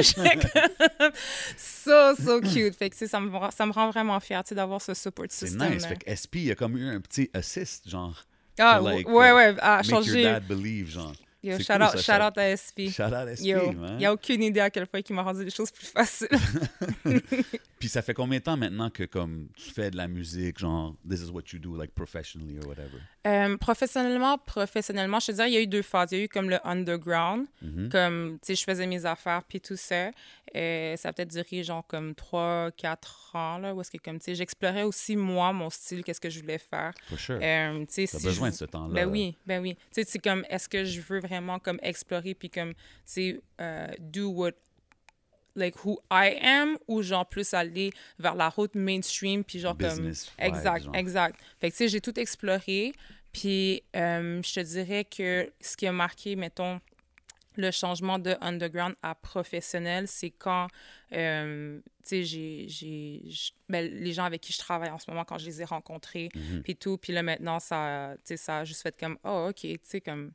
So, 1.56 2.14
so 2.16 2.40
cute. 2.40 2.74
Fait 2.76 2.90
que, 2.90 3.06
ça 3.06 3.20
me, 3.20 3.30
rend- 3.36 3.50
ça 3.50 3.66
me 3.66 3.72
rend 3.72 3.90
vraiment 3.90 4.18
fière, 4.20 4.42
d'avoir 4.50 4.80
ce 4.80 4.94
support 4.94 5.26
C'est 5.28 5.50
nice. 5.56 5.86
Fait 5.86 5.96
que 5.96 6.10
SP, 6.14 6.36
il 6.36 6.44
y 6.44 6.50
a 6.50 6.54
comme 6.54 6.76
eu 6.76 6.88
un 6.88 7.00
petit 7.00 7.30
assist, 7.34 7.88
genre. 7.88 8.24
ah, 8.58 8.80
like, 8.82 9.08
ouais, 9.08 9.32
ouais, 9.32 9.54
à 9.60 9.78
Make 9.78 9.90
your 9.90 10.02
changer. 10.02 10.22
dad 10.22 10.46
believe, 10.46 10.88
genre. 10.90 11.12
Yo, 11.42 11.58
shout, 11.58 11.64
cool, 11.72 11.82
out, 11.82 11.90
ça, 11.92 11.96
shout 11.96 12.02
shout- 12.12 12.26
out 12.28 12.38
à 12.38 12.56
SP. 12.56 12.78
Shout 12.90 13.02
out 13.14 13.28
SP, 13.32 13.44
Yo, 13.46 13.72
man. 13.72 13.92
il 13.94 13.96
n'y 13.98 14.06
a 14.06 14.12
aucune 14.12 14.42
idée 14.42 14.60
à 14.60 14.68
quel 14.70 14.86
point 14.86 15.00
il 15.08 15.14
m'a 15.14 15.22
rendu 15.22 15.42
les 15.44 15.50
choses 15.50 15.70
plus 15.70 15.86
faciles. 15.86 16.28
Puis 17.78 17.88
ça 17.88 18.02
fait 18.02 18.12
combien 18.12 18.38
de 18.38 18.44
temps 18.44 18.56
maintenant 18.58 18.90
que 18.90 19.04
comme 19.04 19.48
tu 19.56 19.70
fais 19.70 19.90
de 19.90 19.96
la 19.96 20.06
musique, 20.06 20.58
genre 20.58 20.94
this 21.08 21.20
is 21.22 21.30
what 21.30 21.42
you 21.52 21.58
do 21.58 21.74
like 21.76 21.92
professionally 21.94 22.58
or 22.58 22.66
whatever? 22.68 22.98
Euh, 23.26 23.56
professionnellement, 23.56 24.36
professionnellement, 24.38 25.18
je 25.20 25.26
te 25.28 25.32
dirais, 25.32 25.50
il 25.50 25.54
y 25.54 25.56
a 25.56 25.60
eu 25.62 25.66
deux 25.66 25.82
phases. 25.82 26.12
Il 26.12 26.18
y 26.18 26.20
a 26.20 26.24
eu 26.24 26.28
comme 26.28 26.50
le 26.50 26.58
underground, 26.66 27.46
Mhm. 27.62 27.88
comme, 27.90 28.38
tu 28.42 28.46
sais, 28.48 28.54
je 28.54 28.64
faisais 28.64 28.86
mes 28.86 29.04
affaires, 29.06 29.42
puis 29.44 29.60
tout 29.60 29.76
ça. 29.76 30.10
Euh, 30.56 30.96
ça 30.96 31.10
a 31.10 31.12
peut-être 31.12 31.30
duré, 31.30 31.62
genre, 31.62 31.86
comme 31.86 32.14
trois, 32.14 32.70
quatre 32.76 33.30
ans, 33.36 33.58
là, 33.58 33.72
où 33.74 33.80
est-ce 33.80 33.90
que, 33.90 33.98
comme, 33.98 34.18
tu 34.18 34.24
sais, 34.24 34.34
j'explorais 34.34 34.82
aussi, 34.82 35.14
moi, 35.16 35.52
mon 35.52 35.70
style, 35.70 36.02
qu'est-ce 36.02 36.20
que 36.20 36.28
je 36.30 36.40
voulais 36.40 36.58
faire. 36.58 36.92
For 37.08 37.18
sure. 37.20 37.38
Euh, 37.40 37.78
tu 37.80 37.86
sais, 37.90 38.06
si 38.06 38.24
besoin 38.24 38.48
je- 38.48 38.52
de 38.52 38.56
ce 38.58 38.64
temps-là. 38.64 38.92
Ben 38.94 39.08
oui, 39.08 39.36
ben 39.46 39.62
oui. 39.62 39.74
Tu 39.76 40.02
sais, 40.02 40.04
c'est 40.08 40.18
comme, 40.18 40.44
est-ce 40.50 40.68
que 40.68 40.84
je 40.84 41.00
veux 41.02 41.20
vraiment, 41.30 41.58
comme, 41.58 41.78
explorer, 41.82 42.34
puis 42.34 42.50
comme, 42.50 42.74
tu 42.74 42.80
sais, 43.04 43.40
euh, 43.60 43.88
do 43.98 44.28
what 44.30 44.52
like 45.56 45.84
who 45.84 45.98
I 46.10 46.38
am 46.42 46.78
ou 46.86 47.02
genre 47.02 47.26
plus 47.28 47.52
aller 47.54 47.90
vers 48.18 48.34
la 48.36 48.48
route 48.48 48.74
mainstream 48.76 49.42
puis 49.42 49.58
genre 49.58 49.74
Business 49.74 50.30
comme 50.38 50.46
exact 50.46 50.84
genre. 50.84 50.94
exact 50.94 51.40
fait 51.58 51.70
que 51.70 51.74
tu 51.76 51.78
sais 51.78 51.88
j'ai 51.88 52.00
tout 52.00 52.18
exploré 52.20 52.92
puis 53.32 53.82
euh, 53.96 54.40
je 54.42 54.54
te 54.54 54.60
dirais 54.60 55.04
que 55.04 55.52
ce 55.60 55.76
qui 55.76 55.88
a 55.88 55.92
marqué 55.92 56.36
mettons 56.36 56.80
le 57.56 57.72
changement 57.72 58.20
de 58.20 58.36
underground 58.40 58.94
à 59.02 59.16
professionnel 59.16 60.06
c'est 60.06 60.30
quand 60.30 60.68
euh, 61.12 61.80
tu 62.06 62.24
sais 62.24 62.68
j'ai 62.68 63.22
ben, 63.68 63.84
les 63.92 64.12
gens 64.12 64.24
avec 64.24 64.40
qui 64.42 64.52
je 64.52 64.58
travaille 64.58 64.90
en 64.90 65.00
ce 65.00 65.10
moment 65.10 65.24
quand 65.24 65.38
je 65.38 65.46
les 65.46 65.62
ai 65.62 65.64
rencontrés 65.64 66.28
Mhm. 66.34 66.62
puis 66.62 66.76
tout 66.76 66.96
puis 66.96 67.12
là 67.12 67.24
maintenant 67.24 67.58
ça 67.58 68.14
tu 68.18 68.22
sais 68.24 68.36
ça 68.36 68.58
a 68.58 68.64
juste 68.64 68.82
fait 68.82 68.96
comme 68.98 69.18
oh 69.24 69.48
ok 69.50 69.60
tu 69.62 69.78
sais 69.82 70.00
comme 70.00 70.30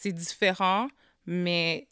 c'est 0.00 0.12
différent 0.12 0.88
mais 1.26 1.88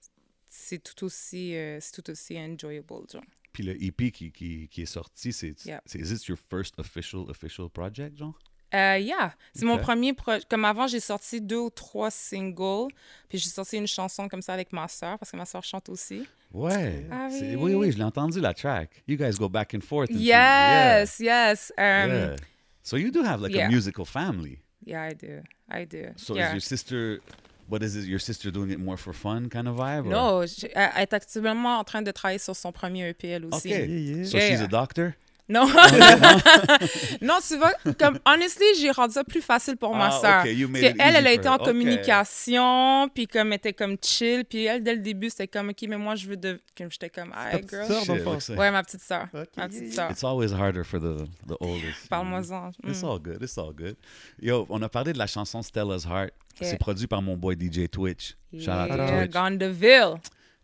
c'est 0.49 0.83
tout 0.83 1.05
aussi 1.05 1.55
euh, 1.57 1.79
c'est 1.81 2.01
tout 2.01 2.11
aussi 2.11 2.39
enjoyable 2.39 3.05
genre 3.11 3.23
Puis 3.53 3.65
le 3.65 3.83
EP 3.83 4.11
qui, 4.11 4.33
qui, 4.33 4.69
qui 4.69 4.83
est 4.83 4.93
sorti, 5.01 5.33
c'est 5.33 5.55
Yeah. 5.65 5.81
c'est 5.87 5.99
is 5.99 6.09
this 6.13 6.29
your 6.29 6.37
first 6.51 6.79
official 6.79 7.25
official 7.31 7.71
project, 7.71 8.19
genre? 8.19 8.39
Euh, 8.75 8.99
yeah, 8.99 9.35
c'est 9.55 9.65
mon 9.65 9.79
premier 9.79 10.13
projet. 10.13 10.43
Comme 10.51 10.67
avant, 10.67 10.87
j'ai 10.87 11.01
sorti 11.01 11.41
deux 11.41 11.61
ou 11.61 11.71
trois 11.71 12.11
singles, 12.11 12.89
puis 13.29 13.39
j'ai 13.39 13.49
sorti 13.49 13.79
une 13.79 13.87
chanson 13.87 14.29
comme 14.29 14.43
ça 14.43 14.53
avec 14.53 14.73
ma 14.73 14.89
soeur, 14.89 15.19
parce 15.19 15.31
que 15.31 15.37
ma 15.39 15.47
soeur 15.47 15.63
chante 15.63 15.89
aussi. 15.89 16.27
Ouais. 16.53 17.07
Ah 17.11 17.29
oui. 17.31 17.57
oui, 17.57 17.75
oui, 17.75 17.93
je 17.93 17.97
l'ai 17.97 18.05
entendu 18.05 18.41
la 18.41 18.53
track. 18.53 19.03
You 19.07 19.17
guys 19.17 19.39
go 19.39 19.49
back 19.49 19.73
and 19.75 19.81
forth. 19.81 20.11
and. 20.11 20.19
Yes, 20.19 21.19
yes. 21.19 21.73
Yeah. 21.79 22.05
Um, 22.05 22.11
yeah. 22.11 22.37
So 22.83 22.97
you 22.97 23.11
do 23.11 23.23
have 23.23 23.41
like 23.41 23.55
a 23.55 23.59
yeah. 23.59 23.69
musical 23.69 24.05
family. 24.05 24.61
yeah, 24.85 25.03
I 25.03 25.15
do. 25.15 25.43
I 25.71 25.85
do. 25.87 26.13
So 26.17 26.37
yeah. 26.37 26.49
is 26.49 26.53
your 26.53 26.61
sister 26.61 27.21
what 27.69 27.83
is 27.83 27.97
it 27.97 28.05
your 28.07 28.19
sister 28.21 28.51
doing 28.51 28.71
it 28.71 28.79
more 28.79 28.97
for 28.97 29.13
fun 29.13 29.49
kind 29.49 29.67
of 29.69 29.77
vibe? 29.77 30.07
or- 30.07 30.11
Non, 30.11 30.43
elle 30.75 31.03
est 31.03 31.13
actuellement 31.13 31.79
en 31.79 31.85
train 31.85 32.03
de 32.03 32.11
travailler 32.13 32.39
sur 32.39 32.55
son 32.57 32.73
premier 32.73 33.09
EP, 33.09 33.29
elle 33.29 33.45
aussi. 33.47 33.69
OK. 33.73 33.79
Yeah, 33.79 33.85
yeah. 33.87 34.25
So 34.25 34.37
Yeah, 34.39 34.49
she's 34.49 34.59
yeah. 34.61 34.65
a 34.65 34.69
doctor? 34.69 35.15
Non. 35.49 35.67
non, 37.23 37.35
tu 37.47 37.57
vois, 37.57 37.73
comme, 37.99 38.19
honestly, 38.27 38.65
j'ai 38.81 38.91
rendu 38.91 39.13
ça 39.15 39.23
plus 39.25 39.41
facile 39.41 39.77
pour 39.77 39.95
ma 39.95 40.09
Ah, 40.09 40.11
soeur. 40.21 40.41
ok, 40.45 40.51
you 40.53 40.69
made 40.69 40.83
Parce 40.83 40.93
it 40.95 40.99
qu'elle, 40.99 41.17
elle 41.17 41.27
a 41.27 41.31
easy 41.31 41.39
été 41.39 41.43
for 41.45 41.53
en 41.53 41.55
her. 41.57 41.61
Ok. 41.61 41.67
communication, 41.69 43.09
puis 43.15 43.27
comme, 43.27 43.49
elle 43.49 43.57
était 43.59 43.73
comme 43.73 43.97
chill, 44.03 44.45
puis 44.45 44.65
elle, 44.65 44.83
dès 44.83 44.95
le 44.95 45.01
début, 45.03 45.31
c'était 45.31 45.47
comme, 45.49 45.69
OK, 45.71 45.85
mais 45.89 45.97
moi, 45.99 46.15
je 46.17 46.27
veux 46.27 46.37
de... 46.37 46.61
Comme 46.77 46.91
j'étais 46.91 47.11
comme, 47.11 47.33
hey, 47.37 47.65
girl. 47.69 47.87
like- 47.89 48.59
Ouais, 48.59 48.71
ma 48.71 48.83
petite 48.83 49.03
sœur. 49.03 49.29
Ok, 49.33 49.47
Ma 49.57 49.63
yeah, 49.63 49.69
petite 49.69 49.83
yeah. 49.85 49.93
sœur. 49.93 50.11
It's 50.11 50.25
always 50.25 50.53
harder 50.53 50.85
for 50.85 50.99
the, 51.01 51.25
the 51.47 51.57
oldest. 51.61 52.09
Parle-moi-en. 52.11 52.71
It's 52.87 53.03
Mm. 53.03 53.07
all 53.09 53.19
good, 53.21 53.43
it's 53.43 53.57
all 53.59 53.73
good. 53.73 53.97
Yo, 54.41 54.67
on 54.69 54.83
a 54.83 54.89
parlé 54.89 55.13
de 55.13 55.19
la 55.19 55.27
chanson 55.27 55.63
Stella's 55.63 56.05
Heart. 56.05 56.33
Yeah. 56.61 56.71
C'est 56.71 56.79
produit 56.79 57.07
par 57.07 57.23
mon 57.23 57.37
boy 57.37 57.55
DJ 57.55 57.89
Twitch. 57.89 58.35
Shout 58.53 58.71
out 58.71 58.89
to 58.89 58.97
Yeah, 58.97 59.21
Twitch. 59.27 59.31
Gondeville. 59.33 60.15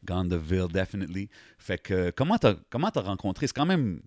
Gandeville, 0.05 0.67
definitely. 0.73 1.29
Fait 1.59 1.79
que, 1.79 2.11
comment 2.11 2.37
t'as, 2.39 2.55
comment 2.71 2.91
t'as 2.91 3.03
rencontré? 3.03 3.47
C'est 3.47 3.53
quand 3.55 3.67
même... 3.67 4.01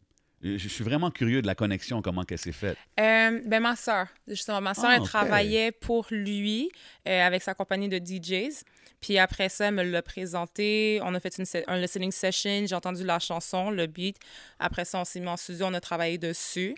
Je 0.45 0.58
je 0.58 0.67
suis 0.67 0.84
vraiment 0.84 1.10
curieux 1.10 1.41
de 1.41 1.47
la 1.47 1.55
connexion, 1.55 2.01
comment 2.03 2.23
qu'elle 2.23 2.38
s'est 2.38 2.51
faite. 2.51 2.77
Euh, 2.99 3.41
ben, 3.45 3.60
ma 3.62 3.75
soeur, 3.75 4.08
justement. 4.27 4.62
Ma 4.62 4.75
soeur, 4.75 4.86
Ah, 4.91 4.95
elle 4.97 5.03
travaillait 5.03 5.71
pour 5.71 6.05
lui 6.12 6.69
euh, 7.08 7.21
avec 7.25 7.41
sa 7.41 7.55
compagnie 7.55 7.89
de 7.89 7.97
DJs. 7.97 8.63
Puis 9.01 9.17
après 9.17 9.49
ça, 9.49 9.67
elle 9.67 9.73
me 9.73 9.84
l'a 9.84 10.01
présenté. 10.03 10.99
On 11.03 11.13
a 11.15 11.19
fait 11.19 11.38
une, 11.39 11.45
un 11.67 11.77
listening 11.79 12.12
session. 12.12 12.65
J'ai 12.67 12.75
entendu 12.75 13.03
la 13.03 13.17
chanson, 13.19 13.71
le 13.71 13.88
beat. 13.88 14.17
Après 14.60 14.86
ça, 14.86 14.99
on 14.99 15.05
s'est 15.05 15.19
mis 15.19 15.27
en 15.27 15.38
studio. 15.38 15.65
On 15.65 15.73
a 15.73 15.81
travaillé 15.81 16.17
dessus. 16.19 16.75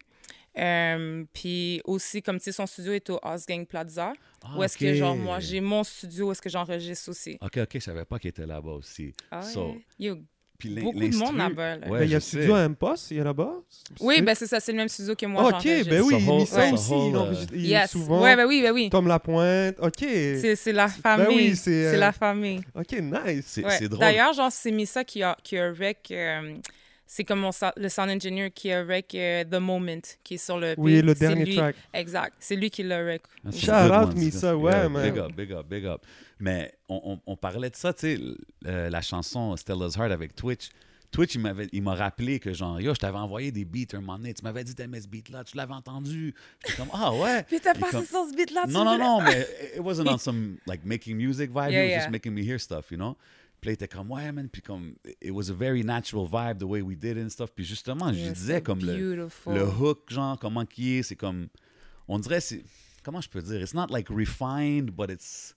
Euh, 0.58 1.23
puis 1.34 1.82
aussi, 1.86 2.21
comme 2.23 2.38
tu 2.38 2.45
sais, 2.45 2.51
son 2.53 2.65
studio 2.65 2.93
est 2.93 3.10
au 3.10 3.19
Osgang 3.21 3.65
Plaza. 3.65 4.13
Ah, 4.43 4.58
où 4.58 4.63
est-ce 4.63 4.77
que, 4.77 4.93
genre, 4.93 5.15
moi, 5.15 5.39
j'ai 5.39 5.62
mon 5.62 5.84
studio 5.84 6.27
où 6.27 6.32
est-ce 6.32 6.41
que 6.41 6.49
j'enregistre 6.49 7.10
aussi. 7.10 7.38
OK, 7.41 7.58
OK, 7.58 7.69
je 7.75 7.80
savais 7.80 8.06
pas 8.06 8.17
qu'il 8.17 8.30
était 8.30 8.45
là-bas 8.47 8.71
aussi. 8.71 9.13
Ah 9.30 9.41
So, 9.43 9.77
ouais. 9.99 10.13
Puis 10.57 10.69
beaucoup 10.69 10.99
de 10.99 11.15
monde 11.15 11.37
là-bas. 11.37 11.77
là. 11.77 11.87
Ouais, 11.87 11.99
Ben, 11.99 12.05
il 12.05 12.11
y 12.11 12.15
a 12.15 12.19
je 12.19 12.23
studio 12.25 12.47
sais. 12.55 12.61
à 12.61 12.63
M-Post, 12.65 13.11
il 13.11 13.17
y 13.17 13.19
a 13.19 13.23
là-bas? 13.25 13.51
Oui, 13.99 14.15
C'est- 14.17 14.21
ben 14.23 14.35
c'est 14.35 14.47
ça, 14.47 14.59
c'est 14.59 14.71
le 14.71 14.77
même 14.79 14.87
studio 14.87 15.13
que 15.15 15.25
moi. 15.27 15.43
Ok, 15.43 15.49
j'enregistre. 15.51 15.89
ben 15.91 16.01
oui, 16.01 16.15
il 16.19 16.27
whole- 16.27 16.39
mis 16.39 16.45
ça 16.47 16.73
aussi. 16.73 16.91
whole, 16.91 17.37
il 17.53 17.65
est 17.65 17.67
Yes. 17.69 17.91
souvent. 17.91 18.23
Ouais, 18.23 18.35
ben 18.35 18.45
oui, 18.47 18.61
ben 18.63 18.71
oui. 18.71 18.89
Tom 18.89 19.07
Lapointe. 19.07 19.75
OK. 19.79 19.93
C'est 19.99 20.55
c'est 20.55 20.73
la 20.73 20.87
famille. 20.87 21.27
oui, 21.51 21.55
c'est, 21.55 21.85
euh, 21.87 21.97
la 21.97 22.11
famille. 22.11 22.61
OK, 22.73 22.91
nice. 22.99 23.43
C'est 23.45 23.63
Ouais. 23.65 23.87
drôle. 23.87 23.99
D'ailleurs, 23.99 24.33
genre, 24.33 24.51
c'est 24.51 24.71
Missa 24.71 25.03
qui 25.03 25.21
a, 25.21 25.37
qui 25.43 25.57
a 25.59 25.71
rec. 25.71 26.07
euh, 26.11 26.55
c'est 27.07 27.23
comme 27.23 27.39
mon 27.39 27.51
le 27.77 27.89
sound 27.89 28.09
engineer 28.11 28.51
qui 28.51 28.71
a 28.71 28.83
rec 28.83 29.15
euh, 29.15 29.43
The 29.45 29.55
Moment, 29.59 30.01
qui 30.23 30.35
est 30.35 30.37
sur 30.37 30.59
le. 30.59 30.75
Oui, 30.77 30.95
beat. 30.95 31.05
le 31.05 31.13
C'est 31.13 31.19
dernier 31.19 31.45
lui- 31.45 31.55
track. 31.55 31.75
Exact. 31.93 32.33
C'est 32.39 32.55
lui 32.57 32.69
qui 32.69 32.83
l'a 32.83 33.03
rec. 33.03 33.21
That's 33.43 33.59
Shout 33.59 33.71
out. 33.93 34.15
Misa, 34.15 34.55
ouais, 34.55 34.89
man. 34.89 35.09
Big 35.11 35.19
up, 35.19 35.31
big 35.35 35.51
up, 35.53 35.65
big 35.67 35.85
up. 35.85 36.01
Mais 36.39 36.73
on, 36.89 37.01
on- 37.13 37.19
on 37.25 37.35
parlait 37.37 37.69
de 37.69 37.75
ça, 37.75 37.93
tu 37.93 38.15
sais, 38.17 38.19
euh, 38.67 38.89
la 38.89 39.01
chanson 39.01 39.55
Stella's 39.55 39.95
Heart 39.97 40.11
avec 40.11 40.35
Twitch. 40.35 40.69
Twitch, 41.09 41.35
il 41.35 41.41
m'avait- 41.41 41.69
il 41.71 41.81
m'a 41.81 41.95
rappelé 41.95 42.37
que 42.37 42.51
genre, 42.51 42.81
yo, 42.81 42.93
je 42.93 42.99
t'avais 42.99 43.17
envoyé 43.17 43.49
des 43.49 43.63
beats 43.63 43.93
un 43.95 44.01
moment 44.01 44.17
donné, 44.17 44.33
tu 44.33 44.43
m'avais 44.43 44.65
dit 44.65 44.75
t'aimais 44.75 44.99
ce 44.99 45.07
beat-là, 45.07 45.45
tu 45.45 45.55
l'avais 45.55 45.73
entendu. 45.73 46.35
J'étais 46.65 46.75
comme, 46.77 46.89
ah 46.93 47.13
ouais. 47.13 47.43
Puis 47.47 47.61
t'as 47.61 47.73
passé 47.73 47.91
comme- 47.93 48.05
sur 48.05 48.25
ce 48.29 48.35
beat-là, 48.35 48.63
tu 48.67 48.73
Non, 48.73 48.83
non, 48.83 48.97
non, 48.97 49.21
mais 49.23 49.47
it 49.75 49.79
wasn't 49.79 50.09
on 50.09 50.17
some 50.17 50.57
like 50.67 50.83
making 50.83 51.15
music 51.15 51.49
vibe. 51.49 51.71
Yeah, 51.71 51.83
it 51.83 51.85
was 51.85 51.89
yeah. 51.91 51.97
just 51.99 52.11
making 52.11 52.33
me 52.33 52.41
hear 52.43 52.59
stuff, 52.59 52.91
you 52.91 52.97
know? 52.97 53.15
Puis 53.67 53.73
là, 53.73 53.80
il 53.82 53.84
était 53.84 53.88
comme, 53.89 54.12
ouais, 54.12 54.32
man. 54.32 54.47
Puis 54.47 54.62
comme, 54.62 54.95
it 55.21 55.32
was 55.32 55.49
a 55.49 55.53
very 55.53 55.84
natural 55.84 56.25
vibe, 56.25 56.60
the 56.60 56.63
way 56.63 56.82
we 56.82 56.95
did 56.95 57.17
it 57.17 57.23
and 57.25 57.30
stuff. 57.30 57.51
Puis 57.53 57.65
justement, 57.65 58.13
je 58.13 58.32
disais 58.32 58.62
comme 58.62 58.80
le, 58.80 59.27
le 59.47 59.63
hook, 59.67 60.10
genre, 60.10 60.39
comment 60.39 60.65
qui 60.65 60.93
est, 60.93 61.03
c'est 61.03 61.17
comme, 61.17 61.47
on 62.08 62.17
dirait, 62.17 62.39
c'est, 62.39 62.63
comment 63.03 63.19
je 63.19 63.27
peux 63.27 63.41
dire, 63.41 63.62
it's 63.62 63.73
not 63.73 63.88
like 63.89 64.08
refined, 64.10 64.91
but 64.91 65.10
it's 65.10 65.53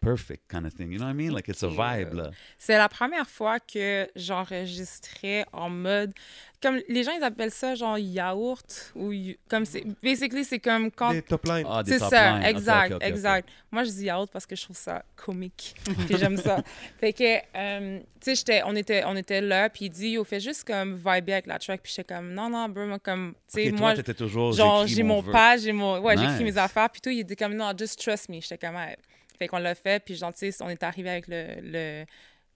perfect 0.00 0.42
kind 0.50 0.64
of 0.64 0.74
thing. 0.74 0.90
You 0.92 0.98
know 0.98 1.06
what 1.06 1.12
I 1.12 1.14
mean? 1.14 1.32
Like 1.32 1.48
it's 1.48 1.62
a 1.62 1.68
vibe, 1.68 2.14
là. 2.14 2.30
C'est 2.58 2.76
la 2.76 2.88
première 2.88 3.28
fois 3.28 3.58
que 3.60 4.08
j'enregistrais 4.16 5.44
en 5.52 5.68
mode. 5.70 6.12
Comme 6.60 6.80
les 6.88 7.04
gens, 7.04 7.12
ils 7.16 7.22
appellent 7.22 7.52
ça 7.52 7.76
genre 7.76 7.98
yaourt 7.98 8.92
ou 8.96 9.12
comme 9.48 9.64
c'est. 9.64 9.84
Basically, 10.02 10.44
c'est 10.44 10.58
comme 10.58 10.90
quand. 10.90 11.12
Des 11.12 11.22
top 11.22 11.44
lines. 11.46 11.66
Ah, 11.68 11.82
des 11.84 11.92
C'est 11.92 11.98
top 12.00 12.10
ça, 12.10 12.48
exact, 12.48 12.96
exact. 13.00 13.48
Moi, 13.70 13.84
je 13.84 13.90
dis 13.90 14.04
yaourt 14.06 14.28
parce 14.32 14.44
que 14.44 14.56
je 14.56 14.62
trouve 14.64 14.76
ça 14.76 15.04
comique. 15.14 15.74
puis 16.06 16.16
j'aime 16.18 16.36
ça. 16.36 16.62
Fait 17.00 17.12
que, 17.12 17.38
euh, 17.56 17.98
tu 18.00 18.04
sais, 18.20 18.34
j'étais- 18.34 18.62
on 18.64 18.74
était, 18.74 19.04
on 19.04 19.14
était 19.16 19.40
là, 19.40 19.70
puis 19.70 19.84
il 19.84 19.90
dit, 19.90 20.08
yo, 20.10 20.24
fais 20.24 20.40
juste 20.40 20.64
comme 20.64 20.96
vibrer 20.96 21.34
avec 21.34 21.46
la 21.46 21.58
track. 21.60 21.80
Puis 21.82 21.92
j'étais 21.94 22.12
comme, 22.14 22.32
non, 22.34 22.50
non, 22.50 22.68
bro, 22.68 22.86
moi, 22.86 22.98
comme, 22.98 23.34
tu 23.52 23.62
sais, 23.62 23.70
moi, 23.70 23.94
toujours. 23.96 24.52
genre, 24.52 24.80
j'écris 24.80 24.94
j'ai 24.96 25.02
mon 25.04 25.22
page, 25.22 25.60
j'ai 25.60 25.72
mon. 25.72 26.00
Ouais, 26.00 26.16
j'écris 26.16 26.42
Nice. 26.44 26.54
mes 26.54 26.58
affaires, 26.58 26.90
puis 26.90 27.00
tout. 27.00 27.10
Il 27.10 27.20
était 27.20 27.36
comme, 27.36 27.54
non, 27.54 27.72
just 27.78 28.00
trust 28.02 28.28
me. 28.28 28.40
J'étais 28.40 28.58
comme, 28.58 28.74
Ouais. 28.74 28.96
Fait 29.38 29.48
qu'on 29.48 29.58
l'a 29.58 29.74
fait, 29.74 30.02
puis 30.04 30.14
genre, 30.14 30.32
tu 30.32 30.50
sais, 30.50 30.62
on 30.62 30.68
est 30.68 30.82
arrivé 30.82 31.10
avec 31.10 31.26
le. 31.28 31.60
le... 31.62 32.04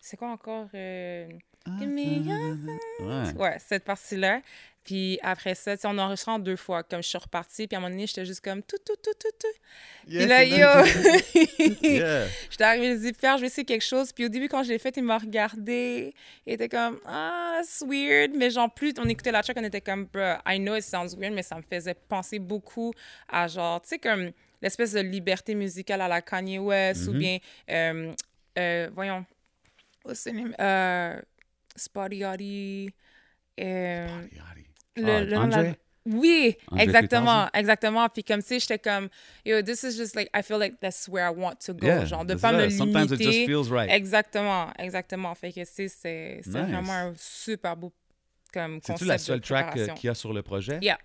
C'est 0.00 0.16
quoi 0.16 0.30
encore? 0.30 0.68
euh, 0.74 1.28
me 1.68 2.02
your 2.24 2.56
Ouais. 3.00 3.32
Ouais, 3.40 3.56
cette 3.58 3.84
partie-là. 3.84 4.40
Puis 4.84 5.20
après 5.22 5.54
ça, 5.54 5.76
tu 5.76 5.82
sais, 5.82 5.88
on 5.88 5.96
a 5.96 6.02
enregistré 6.02 6.32
en 6.32 6.40
deux 6.40 6.56
fois. 6.56 6.82
Comme 6.82 7.02
je 7.02 7.08
suis 7.08 7.18
repartie, 7.18 7.68
puis 7.68 7.76
à 7.76 7.78
un 7.78 7.82
moment 7.82 7.94
donné, 7.94 8.06
j'étais 8.06 8.24
juste 8.24 8.40
comme 8.40 8.62
tout, 8.62 8.78
tout, 8.84 8.96
tout, 9.00 9.12
tout, 9.18 9.28
tout. 9.38 10.10
Yes, 10.10 10.22
puis 10.22 10.26
là, 10.26 10.44
yo! 10.44 11.78
Yeah. 11.82 12.26
J'étais 12.50 12.64
arrivée, 12.64 12.94
je 12.94 13.00
dis, 13.00 13.12
Pierre, 13.12 13.36
je 13.36 13.42
vais 13.42 13.46
essayer 13.46 13.64
quelque 13.64 13.84
chose. 13.84 14.12
Puis 14.12 14.24
au 14.24 14.28
début, 14.28 14.48
quand 14.48 14.62
je 14.64 14.70
l'ai 14.70 14.78
fait, 14.78 14.96
il 14.96 15.04
m'a 15.04 15.18
regardé. 15.18 16.14
Il 16.46 16.54
était 16.54 16.68
comme, 16.68 16.98
ah, 17.06 17.60
c'est 17.64 17.86
weird. 17.86 18.32
Mais 18.34 18.50
genre, 18.50 18.72
plus 18.72 18.92
on 18.98 19.08
écoutait 19.08 19.30
la 19.30 19.42
track, 19.42 19.56
on 19.60 19.64
était 19.64 19.80
comme, 19.80 20.06
bruh, 20.06 20.38
I 20.46 20.58
know 20.58 20.74
it 20.74 20.82
sounds 20.82 21.16
weird, 21.16 21.32
mais 21.32 21.42
ça 21.42 21.56
me 21.56 21.62
faisait 21.62 21.94
penser 21.94 22.40
beaucoup 22.40 22.92
à 23.28 23.46
genre, 23.46 23.80
tu 23.82 23.90
sais, 23.90 23.98
comme 23.98 24.32
l'espèce 24.62 24.92
de 24.92 25.00
liberté 25.00 25.54
musicale 25.54 26.00
à 26.00 26.08
la 26.08 26.22
Kanye 26.22 26.58
West 26.58 27.08
ou 27.08 27.12
Mhm. 27.12 27.18
bien, 27.18 27.38
euh, 27.70 28.12
euh, 28.58 28.90
voyons, 28.94 29.24
what's 30.04 30.24
the 30.24 30.32
name? 30.32 30.54
Euh, 30.60 31.20
Spotty 31.76 32.22
le, 34.96 35.04
Ah, 35.04 35.20
le 35.24 35.36
nom 35.36 35.46
de 35.46 35.50
la- 35.50 35.58
Andre? 35.60 35.74
Oui, 36.04 36.56
exactement, 36.78 37.46
3000? 37.46 37.50
exactement. 37.60 38.08
Puis 38.08 38.24
comme, 38.24 38.40
tu 38.42 38.48
sais, 38.48 38.58
j'étais 38.58 38.78
comme, 38.78 39.08
yo, 39.44 39.62
this 39.62 39.84
is 39.84 39.96
just 39.96 40.16
like, 40.16 40.28
I 40.34 40.42
feel 40.42 40.58
like 40.58 40.80
that's 40.80 41.08
where 41.08 41.24
I 41.24 41.30
want 41.32 41.60
to 41.66 41.74
go. 41.74 41.86
Yeah, 41.86 42.04
genre, 42.06 42.24
de 42.24 42.34
c'est 42.34 42.40
pas 42.40 42.50
me 42.52 42.68
Sometimes 42.70 43.12
it 43.12 43.22
just 43.22 43.38
limiter. 43.38 43.46
feels 43.46 43.70
right. 43.70 43.88
Exactement, 43.90 44.72
exactement. 44.78 45.32
Fait 45.36 45.52
que, 45.52 45.60
tu 45.60 45.64
c'est 45.64 45.88
c'est 45.88 46.40
Nice. 46.44 46.44
vraiment 46.44 46.92
un 46.92 47.12
super 47.16 47.76
beau 47.76 47.92
comme 48.52 48.80
concept 48.80 48.98
C'est-tu 48.98 49.04
la 49.04 49.14
de 49.14 49.20
seule 49.20 49.40
track 49.40 49.94
qu'il 49.94 50.06
y 50.08 50.10
a 50.10 50.14
sur 50.14 50.32
le 50.32 50.42
projet? 50.42 50.80
Yeah. 50.82 50.98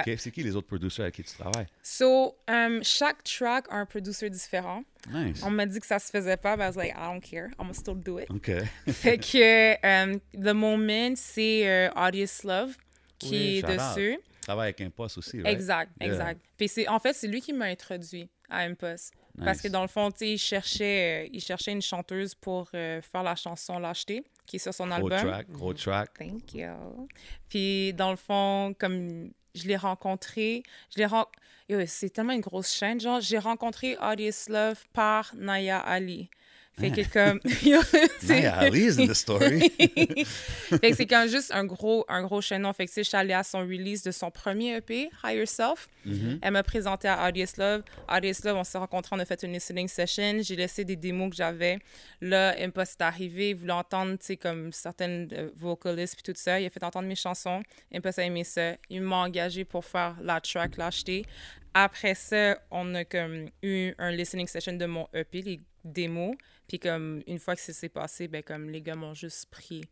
OK. 0.00 0.14
C'est 0.18 0.30
qui 0.30 0.42
les 0.42 0.56
autres 0.56 0.66
producers 0.66 1.02
avec 1.02 1.14
qui 1.14 1.22
tu 1.24 1.34
travailles? 1.34 1.66
So, 1.82 2.36
um, 2.48 2.82
chaque 2.82 3.22
track 3.24 3.66
a 3.70 3.76
un 3.76 3.86
producer 3.86 4.28
différent. 4.30 4.82
Nice. 5.12 5.42
On 5.44 5.50
m'a 5.50 5.66
dit 5.66 5.80
que 5.80 5.86
ça 5.86 5.98
se 5.98 6.10
faisait 6.10 6.36
pas, 6.36 6.56
but 6.56 6.62
I 6.64 6.66
was 6.68 6.76
like, 6.76 6.92
I 6.96 7.12
don't 7.12 7.20
care, 7.20 7.46
I'm 7.58 7.66
gonna 7.66 7.74
still 7.74 7.94
do 7.94 8.18
it. 8.18 8.30
OK. 8.30 8.50
fait 8.92 9.18
que, 9.18 9.74
um, 9.84 10.18
The 10.32 10.54
Moment, 10.54 11.14
c'est 11.16 11.68
euh, 11.68 11.90
Audius 11.94 12.42
Love 12.44 12.76
qui 13.18 13.30
Oui, 13.30 13.58
est 13.58 13.62
dessus. 13.62 14.18
Travaille 14.42 14.66
avec 14.68 14.80
un 14.82 14.90
poste 14.90 15.18
aussi, 15.18 15.40
right? 15.40 15.52
Exact, 15.54 15.90
Yeah. 16.00 16.10
exact. 16.12 16.40
Puis 16.56 16.68
c'est, 16.68 16.86
en 16.88 16.98
fait, 16.98 17.12
c'est 17.14 17.28
lui 17.28 17.40
qui 17.40 17.52
m'a 17.52 17.66
introduit 17.66 18.28
à. 18.50 18.66
Parce 18.76 19.10
Nice. 19.36 19.62
que 19.62 19.68
dans 19.68 19.82
le 19.82 19.88
fond, 19.88 20.10
il 20.20 20.38
cherchait, 20.38 21.24
euh, 21.24 21.28
il 21.32 21.40
cherchait 21.40 21.72
une 21.72 21.82
chanteuse 21.82 22.34
pour 22.36 22.68
euh, 22.74 23.00
faire 23.02 23.24
la 23.24 23.34
chanson 23.34 23.80
Lâcheté, 23.80 24.22
qui 24.46 24.56
est 24.56 24.58
sur 24.60 24.72
son 24.72 24.86
Gros 24.86 24.94
album. 25.10 25.18
track, 25.18 25.50
gros 25.50 25.74
track. 25.74 26.10
Thank 26.18 26.54
you. 26.54 27.08
Puis 27.48 27.92
dans 27.94 28.10
le 28.10 28.16
fond, 28.16 28.74
comme 28.78 29.30
je 29.54 29.66
l'ai 29.66 29.76
rencontré, 29.76 30.62
c'est 31.86 32.10
tellement 32.10 32.32
une 32.32 32.40
grosse 32.40 32.72
chaîne, 32.72 33.00
genre, 33.00 33.20
j'ai 33.20 33.38
rencontré 33.38 33.96
Audius 34.00 34.48
Love 34.48 34.84
par 34.92 35.32
Naya 35.36 35.78
Ali. 35.78 36.28
Fait 36.78 36.90
que 36.90 37.12
comme... 37.12 37.40
C'est- 38.20 38.46
in 38.46 39.06
the 39.06 39.14
story. 39.14 39.70
fait 39.78 40.90
que 40.90 40.94
c'est 40.94 41.06
quand 41.06 41.26
juste 41.28 41.52
un 41.52 41.64
gros, 41.64 42.04
un 42.08 42.22
gros 42.22 42.40
chaînon. 42.40 42.72
Fait 42.72 42.86
que 42.86 42.92
sais, 42.92 43.04
je 43.04 43.08
suis 43.08 43.16
allée 43.16 43.32
à 43.32 43.44
son 43.44 43.60
release 43.60 44.02
de 44.02 44.10
son 44.10 44.30
premier 44.30 44.76
EP, 44.76 45.08
Higher 45.22 45.46
Self. 45.46 45.88
Mm-hmm. 46.06 46.38
Elle 46.42 46.52
m'a 46.52 46.62
présenté 46.62 47.06
à 47.08 47.28
Audius 47.28 47.56
Love. 47.56 47.82
Audius 48.08 48.44
Love, 48.44 48.56
on 48.56 48.64
s'est 48.64 48.78
rencontrés, 48.78 49.14
on 49.16 49.20
a 49.20 49.24
fait 49.24 49.42
une 49.42 49.52
listening 49.52 49.88
session. 49.88 50.38
J'ai 50.40 50.56
laissé 50.56 50.84
des 50.84 50.96
démos 50.96 51.30
que 51.30 51.36
j'avais. 51.36 51.78
Là, 52.20 52.54
Impost 52.58 53.00
est 53.00 53.04
arrivé, 53.04 53.50
il 53.50 53.56
voulait 53.56 53.72
entendre, 53.72 54.18
tu 54.18 54.26
sais, 54.26 54.36
comme 54.36 54.72
certaines 54.72 55.28
euh, 55.32 55.50
vocalistes 55.56 56.14
puis 56.16 56.32
tout 56.32 56.38
ça. 56.38 56.58
Il 56.58 56.66
a 56.66 56.70
fait 56.70 56.82
entendre 56.82 57.06
mes 57.06 57.14
chansons. 57.14 57.62
Impost 57.92 58.18
a 58.18 58.24
aimé 58.24 58.42
ça. 58.44 58.74
Il 58.90 59.02
m'a 59.02 59.16
engagé 59.16 59.64
pour 59.64 59.84
faire 59.84 60.16
la 60.20 60.40
track 60.40 60.76
Lâcheté. 60.76 61.24
Après 61.72 62.14
ça, 62.14 62.58
on 62.70 62.94
a 62.94 63.04
comme 63.04 63.48
eu 63.62 63.92
un 63.98 64.12
listening 64.12 64.46
session 64.46 64.74
de 64.74 64.86
mon 64.86 65.08
EP, 65.12 65.42
les 65.42 65.60
démos. 65.84 66.36
Puis 66.66 66.78
comme 66.78 67.22
une 67.26 67.38
fois 67.38 67.54
que 67.54 67.60
ça 67.60 67.72
s'est 67.72 67.88
passé, 67.88 68.28
ben 68.28 68.42
comme 68.42 68.70
les 68.70 68.80
gars 68.82 68.94
m'ont 68.94 69.14
juste 69.14 69.46
pris 69.50 69.82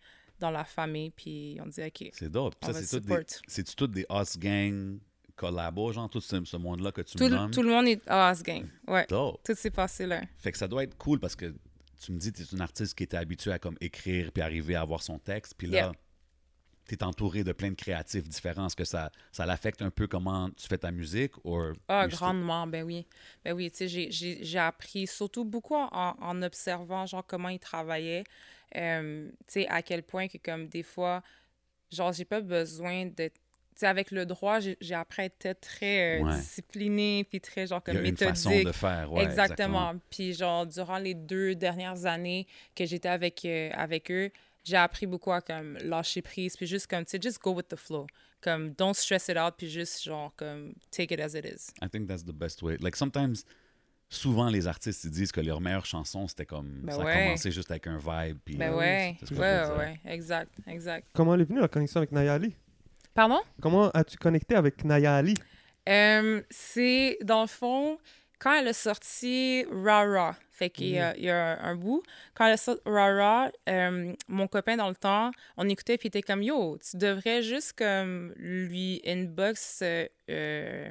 dans 0.40 0.50
la 0.50 0.64
famille, 0.64 1.10
puis 1.10 1.58
on 1.60 1.66
dit 1.66 1.82
OK. 1.82 2.10
C'est. 2.12 2.36
On 2.36 2.50
Ça, 2.64 2.72
c'est 2.72 3.00
tout 3.00 3.06
des, 3.06 3.26
c'est 3.46 3.74
tout 3.76 3.86
des 3.86 4.06
Us 4.10 4.38
Gang 4.38 4.98
collabos, 5.36 5.92
genre 5.92 6.10
tout 6.10 6.20
ce, 6.20 6.44
ce 6.44 6.56
monde-là 6.56 6.92
que 6.92 7.00
tu 7.02 7.16
Tout, 7.16 7.24
me 7.24 7.28
nommes? 7.30 7.50
tout 7.50 7.62
le 7.62 7.68
monde 7.70 7.86
est 7.86 8.00
ce 8.04 8.42
game. 8.42 8.68
Ouais. 8.86 9.06
Dope. 9.08 9.40
Tout 9.44 9.54
s'est 9.54 9.70
passé 9.70 10.06
là. 10.06 10.22
Fait 10.38 10.52
que 10.52 10.58
ça 10.58 10.68
doit 10.68 10.84
être 10.84 10.96
cool 10.98 11.20
parce 11.20 11.36
que 11.36 11.54
tu 12.04 12.12
me 12.12 12.18
dis 12.18 12.32
que 12.32 12.38
tu 12.38 12.42
es 12.42 12.46
une 12.52 12.60
artiste 12.60 12.94
qui 12.96 13.04
était 13.04 13.16
habituée 13.16 13.52
à 13.52 13.58
comme 13.58 13.76
écrire 13.80 14.32
puis 14.32 14.42
arriver 14.42 14.74
à 14.74 14.80
avoir 14.82 15.02
son 15.02 15.18
texte. 15.18 15.54
Puis 15.56 15.68
là, 15.68 15.78
Yeah. 15.78 15.92
Tu 16.96 17.04
es 17.04 17.06
entouré 17.06 17.44
de 17.44 17.52
plein 17.52 17.70
de 17.70 17.74
créatifs 17.74 18.28
différents. 18.28 18.66
Est-ce 18.66 18.76
que 18.76 18.84
ça, 18.84 19.10
ça 19.30 19.46
l'affecte 19.46 19.82
un 19.82 19.90
peu 19.90 20.06
comment 20.06 20.50
tu 20.50 20.66
fais 20.66 20.78
ta 20.78 20.90
musique? 20.90 21.32
Or 21.44 21.72
Ah, 21.88 22.04
you 22.04 22.10
still- 22.10 22.18
grandement, 22.18 22.66
ben 22.66 22.84
oui. 22.84 23.06
Ben 23.44 23.52
oui, 23.54 23.70
tu 23.70 23.78
sais, 23.78 23.88
j'ai- 23.88 24.10
j'ai 24.10 24.44
j'ai 24.44 24.58
appris 24.58 25.06
surtout 25.06 25.44
beaucoup 25.44 25.74
en, 25.76 25.88
en 26.20 26.42
observant, 26.42 27.06
genre, 27.06 27.24
comment 27.26 27.48
ils 27.48 27.58
travaillaient. 27.58 28.24
Euh, 28.76 29.28
tu 29.46 29.52
sais, 29.62 29.68
à 29.68 29.82
quel 29.82 30.02
point 30.02 30.28
que, 30.28 30.38
comme, 30.38 30.66
des 30.68 30.82
fois, 30.82 31.22
genre, 31.90 32.12
j'ai 32.12 32.24
pas 32.24 32.40
besoin 32.40 33.06
d'être... 33.06 33.34
Tu 33.74 33.80
sais, 33.80 33.86
avec 33.86 34.10
le 34.10 34.26
droit, 34.26 34.60
j'ai 34.60 34.94
appris 34.94 35.22
à 35.22 35.24
être 35.26 35.58
très 35.60 36.20
euh, 36.20 36.24
Ouais. 36.24 36.36
discipliné, 36.36 37.24
puis 37.24 37.40
très, 37.40 37.66
genre, 37.66 37.82
Il 37.86 37.94
y 37.94 37.96
comme 37.96 38.04
une 38.04 38.16
façon 38.18 38.62
de 38.62 38.72
faire. 38.72 39.10
Ouais, 39.12 39.24
exactement. 39.24 39.94
Puis 40.10 40.34
genre 40.34 40.66
durant 40.66 40.98
les 40.98 41.14
deux 41.14 41.54
dernières 41.54 42.04
années 42.04 42.46
que 42.74 42.84
j'étais 42.84 43.08
avec 43.08 43.44
euh, 43.46 43.70
avec 43.72 44.10
eux, 44.10 44.30
j'ai 44.64 44.76
appris 44.76 45.06
beaucoup 45.06 45.32
à 45.32 45.40
comme 45.40 45.76
lâcher 45.78 46.22
prise 46.22 46.56
puis 46.56 46.66
juste 46.66 46.86
comme 46.86 47.04
tu 47.04 47.10
sais 47.12 47.18
just 47.20 47.40
go 47.40 47.52
with 47.52 47.68
the 47.68 47.76
flow. 47.76 48.06
Comme 48.40 48.70
don't 48.74 48.94
stress 48.94 49.28
it 49.28 49.36
out 49.36 49.54
puis 49.56 49.68
juste 49.70 50.02
genre 50.02 50.32
comme 50.36 50.74
take 50.90 51.12
it 51.14 51.20
as 51.20 51.34
it 51.34 51.44
is. 51.44 51.72
I 51.80 51.88
think 51.88 52.08
that's 52.08 52.24
the 52.24 52.32
best 52.32 52.62
way. 52.62 52.76
Like 52.80 52.96
sometimes, 52.96 53.44
souvent 54.08 54.48
les 54.50 54.66
artistes 54.66 55.04
ils 55.04 55.10
disent 55.10 55.32
que 55.32 55.40
leurs 55.40 55.60
meilleures 55.60 55.86
chansons 55.86 56.26
c'était 56.28 56.46
comme 56.46 56.80
Ben 56.82 56.92
ça 56.92 57.04
ouais. 57.04 57.24
commencé 57.24 57.50
juste 57.52 57.70
avec 57.70 57.86
un 57.86 57.98
vibe. 57.98 58.38
Puis, 58.44 58.56
Ben 58.56 58.72
euh, 58.72 58.76
ouais. 58.78 59.16
c'est 59.20 59.26
ce 59.26 59.34
Ouais, 59.34 59.38
que 59.40 59.66
je 59.66 59.72
veux 59.72 59.78
ouais, 59.78 60.00
exact, 60.06 60.52
exact. 60.66 61.06
Comment 61.12 61.34
est 61.36 61.44
venue 61.44 61.60
la 61.60 61.68
connexion 61.68 61.98
avec 61.98 62.12
Naya 62.12 62.34
Ali 62.34 62.54
Pardon? 63.14 63.40
Comment 63.60 63.90
as-tu 63.90 64.16
connecté 64.16 64.54
avec 64.54 64.84
Naya 64.84 65.14
Ali 65.16 65.34
Euh, 65.88 66.42
c'est 66.50 67.18
dans 67.22 67.42
le 67.42 67.46
fond 67.48 67.98
quand 68.42 68.54
elle 68.54 68.66
a 68.66 68.72
sorti 68.72 69.64
Rara, 69.70 70.34
fait 70.50 70.68
qu'il 70.68 70.88
y 70.88 70.98
a, 70.98 71.16
il 71.16 71.22
y 71.22 71.30
a 71.30 71.62
un, 71.62 71.70
un 71.70 71.76
bout. 71.76 72.02
Quand 72.34 72.44
elle 72.46 72.54
a 72.54 72.56
sorti 72.56 72.82
Rara, 72.86 73.52
euh, 73.68 74.12
mon 74.26 74.48
copain 74.48 74.76
dans 74.76 74.88
le 74.88 74.96
temps, 74.96 75.30
on 75.56 75.68
écoutait 75.68 75.96
puis 75.96 76.08
il 76.08 76.08
était 76.08 76.22
comme 76.22 76.42
yo, 76.42 76.76
tu 76.78 76.96
devrais 76.96 77.42
juste 77.42 77.74
comme 77.74 78.32
lui 78.36 79.00
inbox 79.06 79.80
euh, 79.82 80.08
euh, 80.28 80.90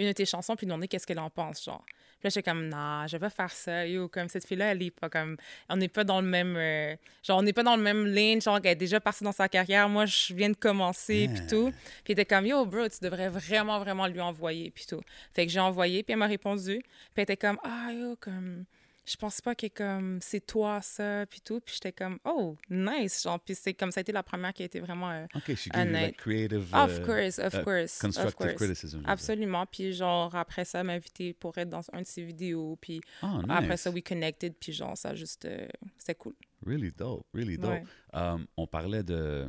une 0.00 0.08
de 0.08 0.12
tes 0.12 0.26
chansons 0.26 0.56
puis 0.56 0.66
demander 0.66 0.88
qu'est-ce 0.88 1.06
qu'elle 1.06 1.20
en 1.20 1.30
pense 1.30 1.64
genre. 1.64 1.86
Puis 2.18 2.26
là, 2.26 2.30
j'étais 2.30 2.50
comme, 2.50 2.68
non, 2.68 3.06
je 3.06 3.12
vais 3.12 3.20
pas 3.20 3.30
faire 3.30 3.50
ça. 3.50 3.86
Yo, 3.86 4.08
comme 4.08 4.28
cette 4.28 4.44
fille-là, 4.46 4.72
elle 4.72 4.82
est 4.82 4.90
pas 4.90 5.08
comme. 5.08 5.36
On 5.68 5.76
n'est 5.76 5.88
pas 5.88 6.02
dans 6.04 6.20
le 6.20 6.26
même. 6.26 6.56
euh, 6.56 6.96
genre, 7.22 7.38
on 7.38 7.42
n'est 7.42 7.52
pas 7.52 7.62
dans 7.62 7.76
le 7.76 7.82
même 7.82 8.06
lane. 8.06 8.40
Genre, 8.40 8.58
elle 8.62 8.72
est 8.72 8.74
déjà 8.74 8.98
partie 9.00 9.22
dans 9.22 9.32
sa 9.32 9.48
carrière. 9.48 9.88
Moi, 9.88 10.06
je 10.06 10.34
viens 10.34 10.50
de 10.50 10.56
commencer, 10.56 11.28
puis 11.32 11.46
tout. 11.46 11.70
Puis 11.70 12.08
il 12.08 12.12
était 12.12 12.24
comme, 12.24 12.46
yo, 12.46 12.66
bro, 12.66 12.88
tu 12.88 12.98
devrais 13.02 13.28
vraiment, 13.28 13.78
vraiment 13.78 14.06
lui 14.08 14.20
envoyer, 14.20 14.70
puis 14.70 14.84
tout. 14.86 15.00
Fait 15.34 15.46
que 15.46 15.52
j'ai 15.52 15.60
envoyé, 15.60 16.02
puis 16.02 16.12
elle 16.12 16.18
m'a 16.18 16.26
répondu. 16.26 16.78
Puis 16.80 17.12
elle 17.16 17.22
était 17.22 17.36
comme, 17.36 17.58
ah, 17.62 17.92
yo, 17.92 18.16
comme, 18.20 18.64
je 19.10 19.16
pense 19.16 19.40
pas 19.40 19.54
que 19.54 19.66
comme, 19.68 20.18
c'est 20.20 20.44
toi, 20.46 20.80
ça, 20.82 21.24
puis 21.26 21.40
tout. 21.40 21.60
Puis 21.60 21.74
j'étais 21.74 21.92
comme, 21.92 22.18
oh, 22.24 22.56
nice. 22.70 23.22
Genre, 23.22 23.40
puis 23.40 23.54
c'est 23.54 23.74
comme, 23.74 23.90
ça 23.90 24.00
a 24.00 24.02
été 24.02 24.12
la 24.12 24.22
première 24.22 24.52
qui 24.52 24.62
a 24.62 24.66
été 24.66 24.80
vraiment. 24.80 25.10
euh, 25.10 25.24
Ok, 25.34 25.54
she 25.54 25.68
Un 25.72 25.84
gave 25.84 25.92
you 25.92 25.92
like 26.06 26.16
creative. 26.16 26.74
of 26.74 26.90
euh, 27.00 27.04
course, 27.04 27.38
of 27.38 27.54
euh, 27.54 27.62
course. 27.64 27.94
of 27.96 28.00
constructive 28.00 28.34
course. 28.34 28.54
criticism. 28.54 29.02
Absolument. 29.06 29.66
Puis 29.66 29.92
genre, 29.92 30.34
après 30.34 30.64
ça, 30.64 30.82
m'a 30.84 30.92
invité 30.94 31.32
pour 31.34 31.56
être 31.58 31.70
dans 31.70 31.82
un 31.92 32.02
de 32.02 32.06
ses 32.06 32.22
vidéos. 32.22 32.76
Puis 32.80 33.00
Ah, 33.22 33.40
après 33.50 33.68
nice. 33.70 33.80
ça, 33.80 33.90
we 33.90 34.02
connected. 34.02 34.54
Puis 34.60 34.72
genre, 34.72 34.96
ça 34.96 35.14
juste, 35.14 35.44
euh, 35.44 35.66
c'était 35.96 36.14
cool. 36.14 36.34
Really 36.66 36.90
dope, 36.90 37.24
really 37.32 37.56
dope. 37.56 37.70
Ouais. 37.70 37.84
Um, 38.12 38.46
on 38.56 38.66
parlait 38.66 39.02
de 39.04 39.48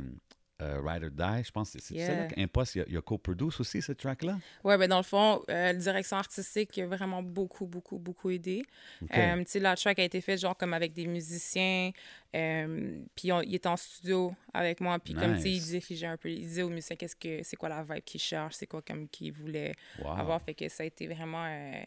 euh, 0.60 0.80
Ride 0.84 1.04
or 1.04 1.10
Die, 1.10 1.44
je 1.44 1.50
pense 1.50 1.70
c'est 1.70 1.94
Yeah. 1.94 2.06
celle-là 2.06 2.24
qu'Impost, 2.24 2.74
il 2.76 2.92
y 2.92 2.96
a, 2.96 3.00
co-produce 3.00 3.60
aussi, 3.60 3.80
cette 3.82 3.98
track-là? 3.98 4.38
Ouais, 4.64 4.76
ben 4.78 4.88
dans 4.88 4.98
le 4.98 5.02
fond, 5.02 5.42
euh, 5.48 5.72
la 5.72 5.74
direction 5.74 6.16
artistique 6.16 6.76
a 6.78 6.86
vraiment 6.86 7.22
beaucoup, 7.22 7.66
beaucoup, 7.66 7.98
beaucoup 7.98 8.30
aidé. 8.30 8.62
Euh, 9.14 9.38
tu 9.38 9.44
sais, 9.46 9.58
la 9.60 9.76
track 9.76 9.98
a 9.98 10.04
été 10.04 10.20
faite 10.20 10.38
genre 10.40 10.56
comme 10.56 10.74
avec 10.74 10.92
des 10.92 11.06
musiciens. 11.06 11.90
euh, 12.36 13.00
puis 13.16 13.28
il 13.44 13.54
était 13.54 13.68
en 13.68 13.76
studio 13.76 14.34
avec 14.54 14.80
moi. 14.80 14.98
Puis 14.98 15.14
comme 15.14 15.34
tu 15.36 15.42
sais, 15.42 15.50
il 15.52 15.60
dirigeait 15.62 16.06
un 16.06 16.16
peu. 16.16 16.30
Il 16.30 16.40
disait 16.40 16.62
aux 16.62 16.68
musiciens 16.68 16.96
qu'est-ce 16.96 17.16
que 17.16 17.42
c'est 17.42 17.56
quoi 17.56 17.68
la 17.68 17.82
vibe 17.82 18.04
qu'ils 18.04 18.20
cherchent, 18.20 18.54
c'est 18.54 18.66
quoi 18.66 18.82
comme 18.82 19.08
qu'ils 19.08 19.32
voulaient 19.32 19.72
Wow. 19.98 20.10
avoir. 20.12 20.42
Fait 20.42 20.54
que 20.54 20.68
ça 20.68 20.82
a 20.82 20.86
été 20.86 21.06
vraiment 21.08 21.44
euh, 21.46 21.82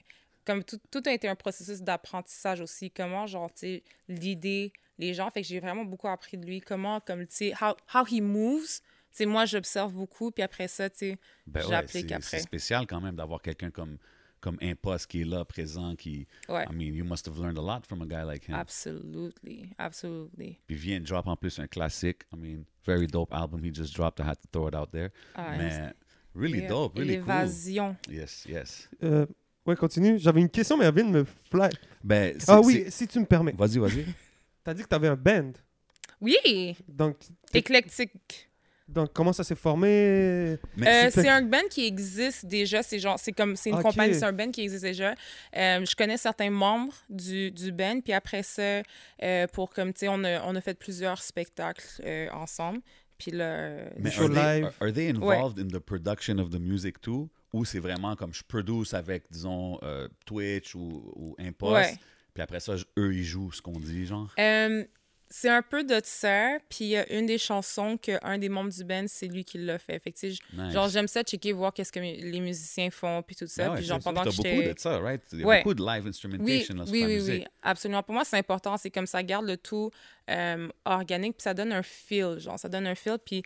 comme 0.45 0.63
tout, 0.63 0.80
tout 0.91 1.01
a 1.05 1.11
été 1.13 1.28
un 1.30 1.36
processus 1.36 1.82
d'apprentissage 1.82 2.59
aussi. 2.59 2.91
Comment, 2.91 3.26
genre, 3.28 3.49
tu 3.53 3.59
sais, 3.59 3.84
l'idée, 4.09 4.74
les 4.98 5.14
gens. 5.14 5.30
Fait 5.32 5.41
que 5.41 5.48
j'ai 5.48 5.60
vraiment 5.60 5.86
beaucoup 5.86 6.08
appris 6.08 6.38
de 6.38 6.46
lui. 6.46 6.62
Comment, 6.62 7.00
comme, 7.00 7.26
tu 7.28 7.36
sais, 7.36 7.54
how, 7.62 7.76
how 7.94 8.06
he 8.06 8.22
moves. 8.22 8.80
Tu 9.12 9.18
sais, 9.18 9.26
moi, 9.28 9.46
j'observe 9.46 9.94
beaucoup, 9.94 10.32
puis 10.32 10.41
après 10.44 10.68
ça, 10.68 10.89
tu 10.89 10.98
sais, 10.98 11.18
Ben 11.46 11.62
j'applique 11.70 12.08
c'est- 12.10 12.16
après. 12.16 12.38
C'est 12.38 12.39
spécial 12.39 12.88
quand 12.88 13.00
même 13.00 13.16
d'avoir 13.16 13.41
quelqu'un 13.44 13.70
comme, 13.70 13.98
comme 14.39 14.58
Impost 14.60 15.06
qui 15.06 15.22
est 15.22 15.26
là, 15.26 15.46
présent, 15.46 15.96
qui... 15.96 16.28
Ouais. 16.50 16.66
I 16.70 16.74
mean, 16.74 16.96
you 16.96 17.06
must 17.06 17.28
have 17.28 17.38
learned 17.39 17.60
a 17.60 17.62
lot 17.62 17.86
from 17.88 18.02
a 18.02 18.06
guy 18.08 18.24
like 18.26 18.48
him. 18.50 18.56
Absolutely, 18.56 19.70
absolutely. 19.78 20.60
Puis 20.68 20.76
vient 20.76 21.00
de 21.00 21.06
drop 21.06 21.28
en 21.28 21.36
plus 21.36 21.60
un 21.60 21.68
classique. 21.68 22.24
I 22.34 22.38
mean, 22.38 22.64
very 22.86 23.06
dope 23.08 23.32
album 23.34 23.64
he 23.64 23.74
just 23.74 23.96
dropped. 23.96 24.20
I 24.20 24.24
had 24.28 24.36
to 24.41 24.48
throw 24.52 24.68
it 24.68 24.76
out 24.76 24.89
there. 24.91 25.10
Ah, 25.36 25.56
Mais 25.58 25.94
really 26.36 26.60
Yeah. 26.62 26.70
dope, 26.70 26.98
really 26.98 27.18
cool. 27.20 27.28
L'évasion. 27.28 27.96
Yes, 28.10 28.46
yes. 28.50 28.89
Euh, 29.04 29.26
ouais, 29.68 29.76
continue. 29.76 30.18
J'avais 30.18 30.41
une 30.41 30.50
question, 30.50 30.76
mais 30.76 30.86
elle 30.86 30.94
vient 30.96 31.06
de 31.06 31.12
me 31.12 31.24
fly. 31.52 31.70
Ben, 32.04 32.36
Ah 32.48 32.60
oui, 32.62 32.86
si 32.89 33.08
tu 33.08 33.20
me 33.20 33.26
permets. 33.26 33.54
Vas-y, 33.56 33.78
vas-y. 33.78 34.06
T'as 34.64 34.74
dit 34.74 34.84
que 34.84 34.88
t'avais 34.88 35.07
un 35.09 35.16
band. 35.16 35.51
Oui, 36.22 36.76
Donc, 36.88 37.18
éclectique. 37.53 38.49
donc 38.88 39.11
comment 39.14 39.34
ça 39.34 39.43
s'est 39.43 39.55
formé? 39.55 39.88
Euh, 39.89 41.09
c'est- 41.11 41.28
un 41.28 41.41
band 41.41 41.68
qui 41.70 41.86
existe 41.86 42.45
déjà. 42.45 42.82
C'est 42.82 42.99
genre, 42.99 43.20
c'est 43.20 43.34
comme, 43.34 43.55
c'est 43.57 43.72
une 43.72 43.82
compagnie, 43.82 44.14
c'est 44.16 44.24
un 44.26 44.32
band 44.34 44.51
qui 44.51 44.61
existe 44.61 44.84
déjà. 44.84 45.16
Euh, 45.55 45.84
je 45.86 45.95
connais 45.95 46.18
certains 46.18 46.49
membres 46.49 46.93
du, 47.09 47.51
du 47.51 47.72
band, 47.72 47.99
puis 48.01 48.14
après 48.14 48.43
ça, 48.43 48.82
euh, 49.22 49.47
pour 49.51 49.72
comme, 49.74 49.91
tu 49.93 49.99
sais, 50.01 50.07
on 50.09 50.24
a, 50.24 50.41
on 50.45 50.55
a 50.55 50.61
fait 50.61 50.78
plusieurs 50.78 51.22
spectacles 51.22 51.86
euh, 52.05 52.30
ensemble. 52.32 52.80
Puis 53.18 53.32
là, 53.32 53.89
Mais 53.99 54.11
show 54.11 54.24
are 54.24 54.30
they, 54.30 54.36
live. 54.61 54.66
are- 54.66 54.74
are 54.88 54.93
they 54.93 55.09
involved 55.09 55.59
in 55.59 55.68
the 55.68 55.80
production 55.80 56.38
of 56.39 56.49
the 56.51 56.59
music 56.59 56.99
too? 57.01 57.30
Ou 57.53 57.66
c'est 57.66 57.80
vraiment 57.80 58.16
comme 58.16 58.34
je 58.34 58.43
produce 58.47 58.93
avec, 58.93 59.26
disons, 59.30 59.78
euh, 59.84 60.07
Twitch 60.26 60.74
ou, 60.74 61.11
ou 61.16 61.36
Impost, 61.39 61.74
Ouais. 61.74 61.95
Puis 62.34 62.41
après 62.43 62.59
ça, 62.59 62.75
eux, 62.97 63.13
ils 63.13 63.23
jouent 63.23 63.51
ce 63.51 63.61
qu'on 63.61 63.79
dit, 63.79 64.05
genre? 64.05 64.34
euh, 64.39 64.84
c'est 65.36 65.49
un 65.49 65.63
peu 65.63 65.84
de 65.84 65.99
ça. 66.03 66.57
Puis 66.69 66.86
il 66.86 66.88
y 66.89 66.97
a 66.97 67.11
une 67.11 67.25
des 67.25 67.39
chansons 67.39 67.97
qu'un 67.97 68.38
des 68.38 68.49
membres 68.49 68.69
du 68.71 68.84
band, 68.84 69.05
c'est 69.07 69.25
lui 69.27 69.43
qui 69.43 69.57
l'a 69.57 69.79
fait. 69.79 69.97
Fait 69.97 70.11
que, 70.11 70.27
Nice. 70.27 70.39
genre, 70.71 70.88
j'aime 70.89 71.07
ça 71.07 71.23
checker, 71.23 71.53
voir 71.53 71.73
qu'est-ce 71.73 71.91
que 71.91 71.99
les 71.99 72.39
musiciens 72.39 72.91
font, 72.91 73.23
puis 73.23 73.36
tout 73.36 73.47
ça. 73.47 73.63
Ben 73.63 73.69
ouais, 73.71 73.77
puis 73.77 73.86
genre, 73.86 73.99
pendant 73.99 74.23
que 74.23 74.29
beaucoup 74.29 74.43
j'étais... 74.43 74.73
de 74.75 74.79
ça, 74.79 74.99
right? 74.99 75.23
Il 75.31 75.39
y 75.39 75.43
a 75.43 75.47
Ouais. 75.47 75.57
beaucoup 75.63 75.73
de 75.73 75.84
live 75.84 76.03
Oui, 76.03 76.09
instrumentation 76.09 76.75
là, 76.75 76.86
sur 76.86 76.93
oui, 76.93 77.03
oui, 77.05 77.13
musique. 77.15 77.41
oui, 77.41 77.47
absolument. 77.63 78.03
Pour 78.03 78.13
moi, 78.13 78.25
c'est 78.25 78.38
important. 78.38 78.77
C'est 78.77 78.91
comme 78.91 79.07
ça 79.07 79.23
garde 79.23 79.47
le 79.47 79.57
tout 79.57 79.89
euh, 80.29 80.67
organique, 80.86 81.38
puis 81.38 81.43
ça 81.43 81.55
donne 81.55 81.71
un 81.73 81.81
feel, 81.84 82.38
genre, 82.38 82.59
ça 82.59 82.69
donne 82.69 82.86
un 82.86 82.93
feel, 82.95 83.17
puis 83.25 83.41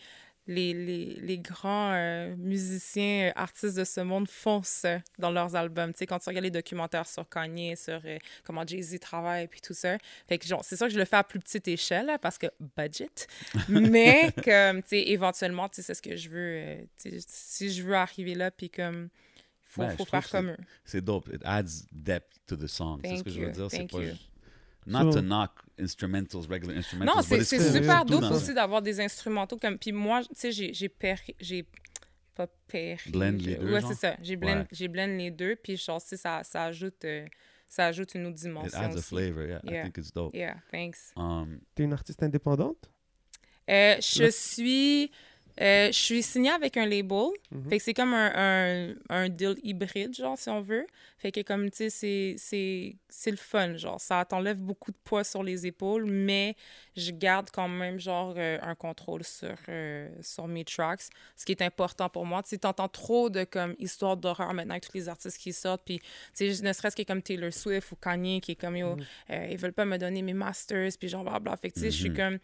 les, 0.48 0.74
les, 0.74 1.06
les 1.22 1.38
grands 1.38 1.92
euh, 1.94 2.36
musiciens, 2.38 3.28
euh, 3.28 3.32
artistes 3.36 3.78
de 3.78 3.84
ce 3.84 4.00
monde 4.02 4.30
font 4.30 4.62
ça 4.64 5.00
dans 5.20 5.30
leurs 5.30 5.56
albums. 5.56 5.92
Tu 5.92 6.00
sais, 6.00 6.06
quand 6.06 6.20
tu 6.20 6.30
regardes 6.30 6.46
les 6.46 6.52
documentaires 6.52 7.06
sur 7.08 7.28
Kanye, 7.28 7.76
sur 7.76 8.00
euh, 8.06 8.18
comment 8.46 8.66
Jay-Z 8.66 9.00
travaille, 9.00 9.48
puis 9.48 9.60
tout 9.62 9.74
ça. 9.74 9.98
Fait 10.28 10.38
que, 10.38 10.48
genre, 10.48 10.64
c'est 10.64 10.78
sûr 10.78 10.88
que 10.88 10.94
je 10.94 10.98
le 10.98 11.06
fais 11.06 11.18
à 11.18 11.24
plus 11.24 11.40
petite 11.40 11.68
échelle, 11.68 12.06
là, 12.06 12.18
parce 12.18 12.38
que 12.38 12.48
budget. 12.78 13.10
Mais, 13.70 14.32
comme, 14.44 14.82
tu 14.84 14.90
sais, 14.90 15.04
éventuellement, 15.10 15.68
tu 15.68 15.76
sais, 15.76 15.82
c'est 15.82 15.94
ce 15.94 16.02
que 16.02 16.16
je 16.16 16.30
veux. 16.30 16.58
euh, 16.58 16.86
si 17.28 17.72
je 17.72 17.84
veux 17.84 17.96
arriver 17.96 18.36
là, 18.36 18.50
puis 18.50 18.70
comme, 18.70 19.10
faut, 19.64 19.82
Ouais, 19.82 19.92
je 19.92 19.96
faut 19.98 20.06
faire 20.06 20.28
comme 20.30 20.52
eux. 20.52 20.58
C'est 20.86 21.04
dope. 21.04 21.30
It 21.34 21.42
adds 21.44 21.86
depth 21.92 22.40
to 22.48 22.56
the 22.56 22.68
song. 22.68 23.00
C'est 23.04 23.18
ce 23.18 23.24
que 23.24 23.30
je 23.30 23.42
veux 23.42 23.52
dire. 23.52 23.68
C'est 23.70 23.86
pas... 23.92 24.00
Not 24.88 25.12
So- 25.12 25.20
to 25.20 25.22
knock 25.22 25.52
instrumentals, 25.78 26.48
regular 26.48 26.78
instrumentals, 26.78 27.16
Non, 27.18 27.22
c'est 27.22 27.44
super 27.44 28.06
dope 28.06 28.22
dans- 28.22 28.32
aussi 28.32 28.54
d'avoir 28.54 28.82
des 28.82 29.00
instrumentaux 29.02 29.58
comme. 29.58 29.78
Puis 29.78 29.92
moi, 29.92 30.22
tu 30.24 30.30
sais, 30.34 30.52
j'ai 30.52 30.74
j'ai 30.74 30.90
j'ai 31.40 31.66
pas 32.34 32.48
péri. 32.68 33.12
Blend 33.12 33.32
les 33.40 33.56
deux, 33.56 33.74
Ouais, 33.74 33.82
c'est 33.82 33.96
ça. 33.96 34.16
J'ai 34.22 34.36
blend, 34.36 34.60
Ouais. 34.60 34.68
j'ai 34.72 34.88
blend 34.88 35.08
les 35.18 35.30
deux, 35.32 35.56
puis 35.56 35.76
genre, 35.78 36.02
tu 36.02 36.08
sais, 36.10 36.18
ça, 36.18 36.42
ça 36.44 36.64
ajoute, 36.66 37.04
euh, 37.06 37.26
ça 37.68 37.88
ajoute 37.88 38.16
une 38.16 38.28
autre 38.28 38.38
It 38.38 38.44
dimension 38.44 38.78
adds 38.80 38.94
a 38.96 38.98
aussi. 38.98 39.08
flavor, 39.08 39.44
yeah. 39.46 39.60
I 39.66 39.72
Yeah. 39.72 39.84
think 39.84 39.98
it's 39.98 40.14
dope. 40.14 40.34
Yeah, 40.36 40.56
thanks. 40.72 41.12
Um, 41.16 41.60
T'es 41.76 41.84
une 41.84 41.94
artiste 41.94 42.22
indépendante? 42.24 42.90
Euh, 43.70 43.96
je 44.00 44.30
suis. 44.32 45.12
Euh, 45.60 45.88
je 45.88 45.98
suis 45.98 46.22
signée 46.24 46.52
avec 46.52 46.78
un 46.78 46.86
label. 46.86 47.30
Mhm. 47.52 47.70
Fait 47.70 47.78
que 47.78 47.84
c'est 47.84 47.94
comme 47.94 48.14
un, 48.14 48.32
un, 48.36 48.96
un 49.10 49.30
deal 49.30 49.56
hybride, 49.64 50.16
genre, 50.16 50.38
si 50.38 50.50
on 50.50 50.62
veut. 50.62 50.86
Fait 51.18 51.32
que, 51.32 51.42
comme, 51.42 51.70
tu 51.72 51.90
sais, 51.90 52.36
c'est- 52.38 53.32
le 53.32 53.36
fun, 53.38 53.76
genre. 53.76 54.00
Ça 54.00 54.24
t'enlève 54.24 54.58
beaucoup 54.62 54.92
de 54.92 54.98
poids 55.04 55.24
sur 55.24 55.42
les 55.44 55.66
épaules, 55.66 56.06
mais 56.06 56.56
je 56.96 57.12
garde 57.12 57.50
quand 57.52 57.68
même, 57.68 58.00
genre, 58.00 58.36
euh, 58.38 58.58
un 58.62 58.76
contrôle 58.76 59.24
sur, 59.24 59.56
euh, 59.70 60.10
sur 60.22 60.48
mes 60.48 60.64
tracks. 60.64 61.02
Ce 61.36 61.44
qui 61.44 61.52
est 61.54 61.62
important 61.64 62.08
pour 62.10 62.26
moi. 62.26 62.44
Tu 62.44 62.50
sais, 62.50 62.58
t'entends 62.60 62.88
trop 62.88 63.30
de, 63.30 63.44
comme, 63.44 63.76
histoires 63.80 64.16
d'horreur 64.16 64.54
maintenant 64.54 64.74
avec 64.76 64.86
tous 64.86 64.94
les 64.96 65.10
artistes 65.10 65.38
qui 65.40 65.54
sortent. 65.54 65.84
Puis, 65.84 66.00
tu 66.36 66.54
sais, 66.54 66.64
ne 66.64 66.72
serait-ce 66.72 66.96
que 66.96 67.02
comme 67.04 67.22
Taylor 67.24 67.52
Swift 67.52 67.92
ou 67.92 67.96
Kanye, 67.96 68.40
qui 68.42 68.52
est 68.52 68.56
comme, 68.56 68.78
yo, 68.78 68.96
euh, 69.32 69.48
ils 69.50 69.58
veulent 69.58 69.74
pas 69.74 69.86
me 69.86 69.98
donner 69.98 70.22
mes 70.22 70.34
masters, 70.34 70.92
puis 71.00 71.10
genre, 71.10 71.24
blablabla. 71.24 71.58
Fait 71.58 71.70
que, 71.70 71.74
tu 71.76 71.80
sais, 71.82 71.92
je 71.92 71.98
suis 71.98 72.10
Mhm. 72.12 72.16
comme... 72.16 72.40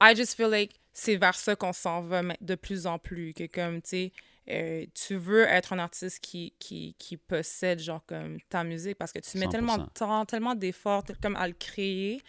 I 0.00 0.14
just 0.14 0.34
feel 0.34 0.48
like 0.50 0.74
c'est 0.92 1.16
vers 1.16 1.34
ça 1.34 1.54
qu'on 1.56 1.72
s'en 1.72 2.00
va 2.02 2.22
de 2.40 2.54
plus 2.54 2.86
en 2.86 2.98
plus. 2.98 3.32
Que 3.34 3.46
comme, 3.46 3.80
tu 3.82 3.88
sais, 3.88 4.12
euh, 4.50 4.84
tu 4.94 5.16
veux 5.16 5.44
être 5.44 5.72
un 5.72 5.78
artiste 5.78 6.20
qui, 6.20 6.54
qui, 6.58 6.94
qui 6.98 7.16
possède, 7.16 7.78
genre, 7.80 8.04
comme 8.06 8.38
ta 8.48 8.64
musique 8.64 8.96
parce 8.96 9.12
que 9.12 9.18
tu 9.20 9.38
mets 9.38 9.48
tellement 9.48 9.76
de 9.76 9.82
100%. 9.82 9.92
temps, 9.94 10.24
tellement 10.24 10.54
d'efforts, 10.54 11.04
comme 11.22 11.36
à 11.36 11.46
le 11.46 11.54
créer 11.54 12.20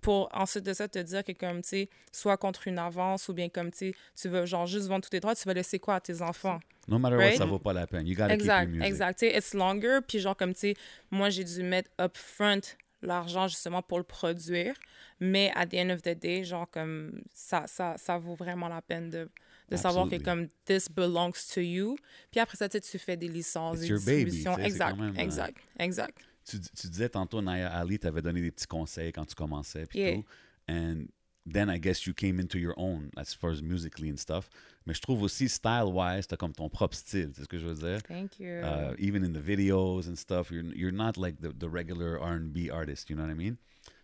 pour 0.00 0.28
ensuite 0.32 0.64
de 0.64 0.72
ça 0.72 0.88
te 0.88 0.98
dire 0.98 1.24
que, 1.24 1.32
comme, 1.32 1.62
tu 1.62 1.68
sais, 1.68 1.88
soit 2.12 2.36
contre 2.36 2.68
une 2.68 2.78
avance 2.78 3.28
ou 3.28 3.34
bien 3.34 3.48
comme, 3.48 3.70
tu 3.70 3.94
tu 4.20 4.28
veux, 4.28 4.46
genre, 4.46 4.66
juste 4.66 4.86
vendre 4.86 5.02
tous 5.04 5.10
tes 5.10 5.20
droits, 5.20 5.34
tu 5.34 5.44
vas 5.44 5.54
laisser 5.54 5.78
quoi 5.78 5.96
à 5.96 6.00
tes 6.00 6.22
enfants? 6.22 6.60
no 6.88 6.98
matter 7.00 7.16
what, 7.16 7.22
Right? 7.24 7.38
ça 7.38 7.44
vaut 7.44 7.58
pas 7.58 7.72
la 7.72 7.86
peine. 7.88 8.06
You 8.06 8.14
gotta 8.14 8.32
Exact, 8.34 8.60
keep 8.66 8.68
your 8.68 8.76
music. 8.78 8.92
exact. 8.92 9.18
Sais, 9.18 9.36
it's 9.36 9.54
longer. 9.54 9.98
Puis 10.06 10.20
genre, 10.20 10.36
comme, 10.36 10.54
tu 10.54 10.60
sais, 10.60 10.74
moi, 11.10 11.30
j'ai 11.30 11.42
dû 11.44 11.62
mettre 11.64 11.90
upfront 12.00 12.60
l'argent 13.02 13.48
justement 13.48 13.82
pour 13.82 13.98
le 13.98 14.04
produire. 14.04 14.74
Mais 15.20 15.52
at 15.54 15.66
the 15.66 15.74
end 15.74 15.90
of 15.90 16.02
the 16.02 16.18
day, 16.18 16.44
genre, 16.44 16.68
comme, 16.70 17.20
ça, 17.32 17.66
ça, 17.66 17.96
ça 17.96 18.18
vaut 18.18 18.34
vraiment 18.34 18.68
la 18.68 18.82
peine 18.82 19.10
de, 19.10 19.28
de 19.70 19.76
savoir 19.76 20.08
que, 20.08 20.16
comme, 20.16 20.48
this 20.64 20.88
belongs 20.90 21.32
to 21.54 21.60
you. 21.60 21.96
Puis 22.30 22.40
après 22.40 22.56
ça, 22.56 22.68
tu 22.68 22.98
fais 22.98 23.16
des 23.16 23.28
licences, 23.28 23.78
It's 23.82 24.04
des 24.04 24.12
baby, 24.18 24.30
distributions. 24.30 24.58
exact, 24.58 25.00
euh, 25.00 25.12
exact, 25.14 25.56
exact. 25.78 26.18
Tu, 26.48 26.60
tu 26.60 26.86
disais 26.88 27.08
tantôt, 27.08 27.42
Naya 27.42 27.68
Ali 27.72 27.98
t'avait 27.98 28.22
donné 28.22 28.40
des 28.40 28.50
petits 28.52 28.66
conseils 28.68 29.12
quand 29.12 29.24
tu 29.24 29.34
commençais, 29.34 29.86
puis 29.86 29.98
Yeah. 29.98 30.14
tout. 30.16 30.24
And 30.68 31.04
then 31.46 31.68
I 31.70 31.78
guess 31.78 32.06
you 32.06 32.12
came 32.14 32.40
into 32.40 32.58
your 32.58 32.74
own 32.76 33.10
as 33.16 33.32
far 33.34 33.50
as 33.50 33.62
musically 33.62 34.10
and 34.10 34.18
stuff. 34.18 34.48
Mais 34.86 34.94
je 34.94 35.00
trouve 35.00 35.22
aussi, 35.22 35.48
style-wise, 35.48 36.26
t'as 36.28 36.36
comme 36.36 36.52
ton 36.52 36.68
propre 36.68 36.94
style, 36.96 37.30
c'est 37.34 37.42
ce 37.42 37.48
que 37.48 37.58
je 37.58 37.66
veux 37.66 37.74
dire? 37.74 38.00
Thank 38.06 38.38
you. 38.38 38.60
Uh, 38.62 38.94
even 38.98 39.24
in 39.24 39.32
the 39.32 39.40
videos 39.40 40.06
and 40.08 40.16
stuff, 40.16 40.50
you're, 40.50 40.64
you're 40.74 40.92
not 40.92 41.16
like 41.16 41.40
the, 41.40 41.52
the 41.58 41.68
regular 41.68 42.18
R&B 42.20 42.70
artist, 42.72 43.10
you 43.10 43.16
know 43.16 43.24
what 43.24 43.30
I 43.30 43.34
mean? 43.34 43.56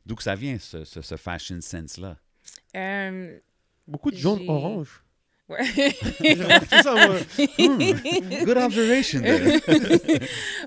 D'où 0.07 0.17
que 0.17 0.23
ça 0.25 0.35
vient, 0.35 0.59
ce, 0.59 0.85
ce, 0.85 1.01
ce 1.01 1.17
fashion 1.17 1.61
sense-là? 1.61 2.17
Euh, 2.77 3.39
Beaucoup 3.87 4.11
de 4.11 4.17
jaune 4.17 4.49
orange. 4.49 5.03
ouais. 5.49 5.65
Ça, 6.83 6.95
moi. 6.95 7.19
Good 8.45 8.57
observation 8.57 9.21
there. 9.23 9.61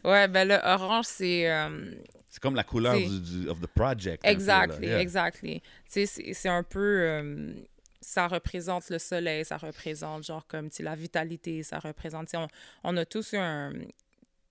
ouais, 0.05 0.27
ben 0.29 0.47
le 0.47 0.55
orange, 0.63 1.05
c'est... 1.07 1.49
euh, 1.51 1.91
C'est 2.35 2.41
comme 2.41 2.55
la 2.55 2.65
couleur 2.65 2.97
du, 2.97 3.21
du- 3.21 3.47
of 3.49 3.61
the 3.61 3.67
project. 3.67 4.25
Exactly, 4.25 4.87
Yeah. 4.87 4.99
exactly. 4.99 5.61
Tu 5.61 5.65
sais, 5.87 6.05
c'est- 6.05 6.33
c'est 6.33 6.49
un 6.49 6.63
peu. 6.63 6.79
euh, 7.01 7.53
ça 8.01 8.27
représente 8.27 8.89
le 8.89 8.99
soleil, 8.99 9.45
ça 9.45 9.55
représente, 9.55 10.25
genre, 10.25 10.45
comme, 10.45 10.69
tu 10.69 10.75
sais, 10.77 10.83
la 10.83 10.95
vitalité, 10.95 11.63
ça 11.63 11.79
représente. 11.79 12.25
tu 12.27 12.31
sais, 12.31 12.37
On, 12.37 12.47
on 12.83 12.97
a 12.97 13.05
tous 13.05 13.31
eu 13.31 13.37
un. 13.37 13.71
Tu 13.73 13.85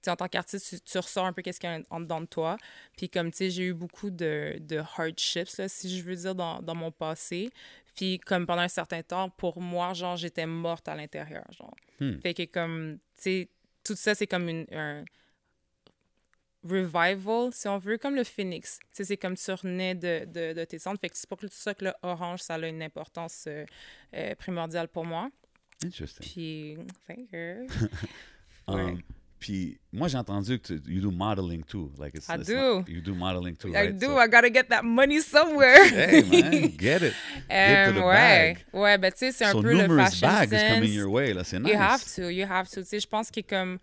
sais, 0.01 0.11
en 0.11 0.17
tant 0.17 0.29
qu'artiste, 0.29 0.67
tu, 0.71 0.81
tu 0.81 0.97
ressors 0.99 1.27
un 1.27 1.35
peu 1.35 1.43
qu'est-ce 1.43 1.61
qu'il 1.61 1.69
y 1.69 1.73
a 1.75 1.81
en 1.91 2.01
dedans 2.01 2.23
de 2.23 2.27
toi. 2.27 2.57
Puis, 2.97 3.11
comme, 3.11 3.31
tu 3.31 3.37
sais, 3.37 3.51
j'ai 3.51 3.65
eu 3.67 3.75
beaucoup 3.75 4.09
de, 4.09 4.57
de 4.61 4.79
hardships, 4.97 5.55
là, 5.59 5.69
si 5.69 5.99
je 5.99 6.03
veux 6.05 6.17
dire, 6.17 6.35
dans, 6.35 6.63
dans 6.63 6.75
mon 6.75 6.91
passé. 6.91 7.51
Puis, 7.95 8.19
comme 8.19 8.47
pendant 8.47 8.63
un 8.63 8.69
certain 8.69 9.03
temps, 9.03 9.29
pour 9.29 9.61
moi, 9.61 9.93
genre, 9.93 10.17
j'étais 10.17 10.47
morte 10.47 10.89
à 10.89 10.95
l'intérieur, 10.97 11.45
genre. 11.53 11.77
Hmm. 12.01 12.19
Fait 12.23 12.33
que, 12.33 12.45
comme, 12.47 12.97
tu 13.17 13.23
sais, 13.23 13.49
tout 13.85 13.95
ça, 13.95 14.15
c'est 14.15 14.27
comme 14.27 14.49
une, 14.49 14.65
un 14.73 15.05
revival, 16.65 17.51
si 17.53 17.69
on 17.69 17.79
veut, 17.79 17.99
comme 17.99 18.15
le 18.15 18.25
phoenix. 18.25 18.79
Tu 18.81 18.87
sais, 18.93 19.05
c'est 19.05 19.17
comme 19.17 19.37
tu 19.37 19.51
renais 19.53 19.95
de, 19.95 20.25
de, 20.27 20.53
de 20.53 20.65
tes 20.65 20.79
cendres. 20.79 20.99
Fait 21.01 21.09
que 21.11 21.17
c'est 21.17 21.29
pour 21.29 21.39
ça 21.51 21.75
que 21.75 21.85
le 21.87 21.93
orange, 22.03 22.41
ça 22.41 22.55
a 22.55 22.67
une 22.67 22.83
importance 22.83 23.45
euh, 23.47 23.65
euh, 24.15 24.35
primordiale 24.37 24.89
pour 24.89 25.05
moi. 25.05 25.29
Interesting. 25.85 26.27
Puis, 26.27 26.77
thank 27.07 27.29
you. 27.33 27.67
Ouais. 28.67 28.81
Um, 28.81 28.99
puis 29.39 29.79
moi 29.93 30.09
j'ai 30.09 30.17
entendu 30.17 30.59
que 30.59 30.73
tu 30.73 30.81
you 30.91 31.03
do 31.03 31.11
modeling 31.11 31.63
too, 31.65 31.93
like 31.99 32.15
it's, 32.17 32.31
I 32.31 32.37
it's 32.37 32.49
do. 32.49 32.55
not- 32.79 32.89
you 32.89 33.03
do 33.03 33.15
modeling 33.15 33.55
too, 33.57 33.69
I 33.69 33.89
right? 33.89 33.95
do, 33.99 34.07
So- 34.07 34.19
I 34.19 34.27
gotta 34.27 34.49
get 34.51 34.69
that 34.71 34.83
money 34.83 35.21
somewhere. 35.21 35.85
hey 35.93 36.23
man, 36.23 36.71
get 36.79 37.03
it. 37.03 37.13
Get 37.51 37.89
to 37.89 37.93
the 37.93 37.99
Euh, 38.01 38.07
ouais, 38.07 38.55
bag. 38.55 38.65
ouais, 38.73 38.97
ben 38.97 39.13
tu 39.13 39.19
sais, 39.19 39.33
c'est 39.33 39.45
un 39.45 39.53
so 39.53 39.61
peu 39.61 39.73
le 39.75 39.87
fashion 39.97 40.27
bags 40.27 40.49
coming 40.49 40.85
sense. 40.85 40.95
your 40.95 41.11
way, 41.11 41.35
là, 41.35 41.45
c'est 41.45 41.59
nice. 41.61 41.73
You 41.75 41.79
have 41.79 42.05
to, 42.15 42.31
you 42.31 42.47
have 42.51 42.71
to. 42.71 42.81
Tu 42.81 42.87
sais, 42.87 43.01
je 43.01 43.07
pense 43.07 43.31
que 43.31 43.41
comme 43.43 43.79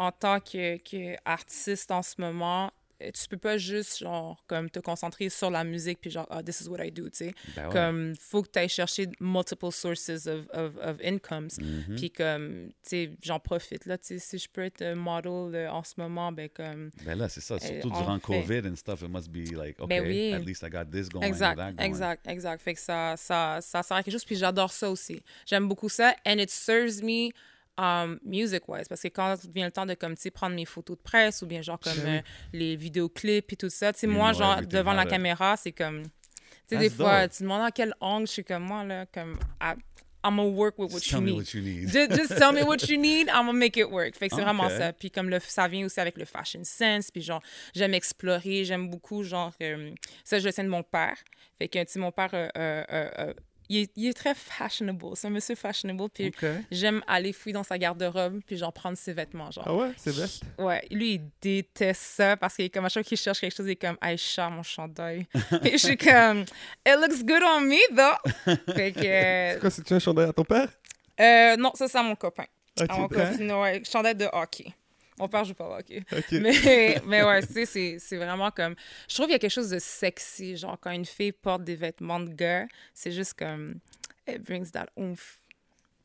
en 0.00 0.12
tant 0.12 0.40
que, 0.40 0.78
que 0.78 1.14
artiste 1.26 1.90
en 1.90 2.02
ce 2.02 2.14
moment, 2.18 2.72
euh, 3.02 3.10
tu 3.12 3.28
peux 3.28 3.36
pas 3.36 3.58
juste, 3.58 3.98
genre, 3.98 4.42
comme 4.46 4.70
te 4.70 4.78
concentrer 4.78 5.28
sur 5.28 5.50
la 5.50 5.62
musique, 5.62 6.00
puis 6.00 6.10
genre, 6.10 6.26
ah, 6.30 6.42
this 6.42 6.62
is 6.62 6.68
what 6.68 6.82
I 6.82 6.90
do, 6.90 7.04
tu 7.10 7.16
sais. 7.16 7.34
Ben 7.54 7.66
ouais. 7.66 7.72
Comme, 7.72 8.14
faut 8.16 8.42
que 8.42 8.48
tu 8.50 8.58
ailles 8.58 8.70
chercher 8.70 9.08
multiple 9.20 9.70
sources 9.70 10.26
of, 10.26 10.46
of, 10.54 10.72
of 10.82 10.96
incomes. 11.04 11.50
Mhm. 11.60 11.96
Puis 11.96 12.10
comme, 12.10 12.68
tu 12.82 12.88
sais, 12.88 13.10
j'en 13.22 13.38
profite, 13.38 13.84
là, 13.84 13.98
tu 13.98 14.06
sais, 14.06 14.18
si 14.18 14.38
je 14.38 14.48
peux 14.48 14.62
être 14.62 14.80
un 14.80 14.94
model 14.94 15.54
euh, 15.54 15.70
en 15.70 15.84
ce 15.84 15.92
moment, 15.98 16.32
ben 16.32 16.48
comme... 16.48 16.90
Ben 17.04 17.18
là, 17.18 17.28
c'est 17.28 17.42
ça. 17.42 17.58
Surtout 17.58 17.88
on 17.88 18.00
durant 18.00 18.18
fait. 18.20 18.42
COVID 18.42 18.68
and 18.70 18.76
stuff, 18.76 19.02
it 19.02 19.10
must 19.10 19.30
be 19.30 19.52
like, 19.52 19.78
okay, 19.78 19.86
Ben 19.86 20.06
oui. 20.06 20.32
at 20.32 20.40
least 20.40 20.62
I 20.62 20.70
got 20.70 20.86
this 20.90 21.10
going, 21.10 21.24
Exact, 21.24 21.58
that 21.58 21.72
going. 21.72 21.86
exact, 21.86 22.26
exact. 22.26 22.62
Fait 22.62 22.72
que 22.72 22.80
ça, 22.80 23.16
ça, 23.18 23.58
ça 23.60 23.82
sert 23.82 23.98
à 23.98 24.02
quelque 24.02 24.14
chose, 24.14 24.24
puis 24.24 24.36
j'adore 24.36 24.72
ça 24.72 24.90
aussi. 24.90 25.22
J'aime 25.44 25.68
beaucoup 25.68 25.90
ça, 25.90 26.16
and 26.26 26.38
it 26.38 26.48
serves 26.48 27.02
me 27.02 27.30
um, 27.80 28.18
music-wise, 28.24 28.88
parce 28.88 29.00
que 29.00 29.08
quand 29.08 29.36
vient 29.54 29.66
le 29.66 29.72
temps 29.72 29.86
de, 29.86 29.94
comme, 29.94 30.14
prendre 30.34 30.54
mes 30.54 30.66
photos 30.66 30.96
de 30.96 31.02
presse, 31.02 31.42
ou 31.42 31.46
bien 31.46 31.62
genre 31.62 31.80
comme 31.80 31.96
Ben 31.96 32.04
oui. 32.04 32.16
euh, 32.18 32.20
les 32.52 32.76
vidéoclips 32.76 33.52
et 33.52 33.56
tout 33.56 33.70
ça, 33.70 33.92
tu 33.92 34.00
sais, 34.00 34.06
moi, 34.06 34.32
genre, 34.32 34.62
devant 34.62 34.92
la 34.92 35.06
caméra, 35.06 35.56
c'est 35.56 35.72
comme... 35.72 36.02
Tu 36.02 36.76
sais, 36.76 36.78
des 36.78 36.90
fois, 36.90 37.22
dope. 37.22 37.36
tu 37.36 37.42
demandes 37.42 37.62
à 37.62 37.70
quel 37.70 37.94
angle 38.00 38.26
je 38.26 38.32
suis 38.32 38.44
comme 38.44 38.64
moi, 38.64 38.84
là, 38.84 39.06
comme... 39.06 39.38
I, 39.60 39.74
I'm 40.22 40.36
gonna 40.36 40.50
work 40.50 40.78
with 40.78 40.92
what 40.92 41.00
Just 41.00 41.06
you 41.06 41.16
tell 41.16 41.20
me 41.22 41.30
need. 41.30 41.36
what 41.38 41.54
you 41.54 41.62
need. 41.62 41.88
Just, 41.88 42.10
just 42.10 42.36
tell 42.36 42.52
me 42.52 42.62
what 42.62 42.86
you 42.90 42.98
need, 42.98 43.30
I'm 43.30 43.46
gonna 43.46 43.54
make 43.54 43.78
it 43.78 43.90
work. 43.90 44.14
Fait 44.16 44.28
que 44.28 44.36
c'est 44.36 44.42
vraiment 44.42 44.68
ça. 44.68 44.92
Puis 44.92 45.10
comme 45.10 45.30
le, 45.30 45.40
ça 45.40 45.66
vient 45.66 45.86
aussi 45.86 45.98
avec 45.98 46.18
le 46.18 46.26
fashion 46.26 46.60
sense, 46.62 47.10
puis 47.10 47.22
genre, 47.22 47.40
j'aime 47.74 47.94
explorer, 47.94 48.66
j'aime 48.66 48.90
beaucoup, 48.90 49.22
genre, 49.22 49.52
euh, 49.62 49.94
ça, 50.22 50.38
je 50.38 50.44
le 50.44 50.52
sais 50.52 50.62
de 50.62 50.68
mon 50.68 50.82
père. 50.82 51.16
Fait 51.58 51.68
que, 51.68 51.82
tu 51.84 51.98
mon 51.98 52.12
père, 52.12 52.28
euh, 52.34 52.50
euh, 52.56 53.32
il, 53.70 53.82
est, 53.82 53.92
il 53.96 54.08
est 54.08 54.12
très 54.12 54.34
fashionable, 54.34 55.04
c'est 55.14 55.28
un 55.28 55.30
monsieur 55.30 55.54
fashionable, 55.54 56.08
puis 56.12 56.32
j'aime 56.70 57.02
aller 57.06 57.32
fouiller 57.32 57.54
dans 57.54 57.62
sa 57.62 57.78
garde-robe, 57.78 58.40
puis 58.44 58.56
genre 58.56 58.72
prendre 58.72 58.98
ses 58.98 59.12
vêtements, 59.12 59.50
genre. 59.50 59.64
Ah 59.66 59.74
ouais, 59.74 59.92
c'est 59.96 60.14
best. 60.14 60.42
Ouais, 60.58 60.84
lui, 60.90 61.14
il 61.14 61.20
déteste 61.40 62.02
ça 62.02 62.36
parce 62.36 62.56
qu'il 62.56 62.64
est 62.64 62.70
comme 62.70 62.84
à 62.84 62.88
chaque 62.88 63.04
fois 63.04 63.08
qu'il 63.08 63.16
cherche 63.18 63.40
quelque 63.40 63.56
chose, 63.56 63.66
il 63.66 63.70
est 63.72 63.76
comme 63.76 63.96
Aïcha, 64.00 64.50
mon 64.50 64.62
chandail. 64.64 65.26
Et 65.64 65.72
je 65.72 65.76
suis 65.78 65.96
comme, 65.96 66.40
it 66.86 66.96
looks 67.00 67.24
good 67.24 67.42
on 67.42 67.60
me, 67.60 67.94
though. 67.94 68.74
Fait 68.74 68.92
que, 68.92 69.00
euh, 69.04 69.52
C'est 69.54 69.60
quoi, 69.60 69.70
c'est-tu 69.70 69.94
un 69.94 69.98
chandail 70.00 70.28
à 70.28 70.32
ton 70.32 70.44
père? 70.44 70.68
euh, 71.20 71.56
non, 71.56 71.70
ça, 71.74 71.86
c'est 71.86 71.98
à 71.98 72.02
mon 72.02 72.16
copain. 72.16 72.46
Ok, 72.80 72.86
À 72.88 72.96
mon 72.98 73.08
copain, 73.08 73.60
ouais, 73.60 73.82
chandail 73.84 74.14
de 74.16 74.26
hockey. 74.32 74.72
Mon 75.20 75.28
père 75.28 75.44
joue 75.44 75.54
pas 75.54 75.68
au 75.68 75.74
hockey. 75.78 76.02
Ok. 76.10 76.32
Mais, 76.40 77.00
mais 77.06 77.22
ouais, 77.22 77.46
tu 77.46 77.66
sais, 77.66 77.98
c'est- 77.98 78.16
vraiment 78.16 78.50
comme. 78.50 78.74
Je 79.08 79.14
trouve 79.14 79.26
qu'il 79.26 79.32
y 79.34 79.36
a 79.36 79.38
quelque 79.38 79.50
chose 79.52 79.70
de 79.70 79.78
sexy. 79.78 80.56
Genre, 80.56 80.78
quand 80.80 80.90
une 80.90 81.04
fille 81.04 81.32
porte 81.32 81.62
des 81.62 81.76
vêtements 81.76 82.20
de 82.20 82.30
gars, 82.32 82.66
c'est 82.94 83.12
juste 83.12 83.34
comme. 83.34 83.76
It 84.26 84.42
brings 84.42 84.70
that 84.72 84.86
oomph. 84.96 85.36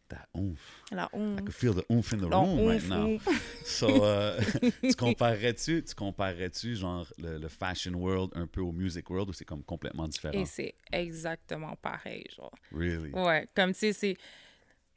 That 0.09 0.27
oomph. 0.35 0.59
La 0.91 1.09
I 1.13 1.17
oomph. 1.17 1.39
could 1.45 1.53
feel 1.53 1.73
the 1.73 1.83
oomph 1.91 2.13
in 2.13 2.17
the 2.17 2.29
room 2.29 2.67
right 2.67 2.87
now. 2.87 3.07
oomph. 3.07 3.27
So, 3.65 4.03
euh, 4.05 4.39
tu 4.83 4.93
comparerais-tu, 4.95 5.83
tu 5.83 5.95
comparerais-tu 5.95 6.75
genre 6.75 7.07
le, 7.17 7.37
le 7.39 7.47
fashion 7.47 7.93
world 7.95 8.31
un 8.35 8.45
peu 8.45 8.61
au 8.61 8.71
music 8.71 9.09
world 9.09 9.29
ou 9.29 9.33
c'est 9.33 9.45
comme 9.45 9.63
complètement 9.63 10.07
différent? 10.07 10.39
Et 10.39 10.45
c'est 10.45 10.75
exactement 10.91 11.75
pareil, 11.77 12.25
genre. 12.35 12.53
Really? 12.71 13.11
Ouais, 13.13 13.47
comme 13.55 13.71
tu 13.73 13.79
sais, 13.79 13.93
c'est. 13.93 14.17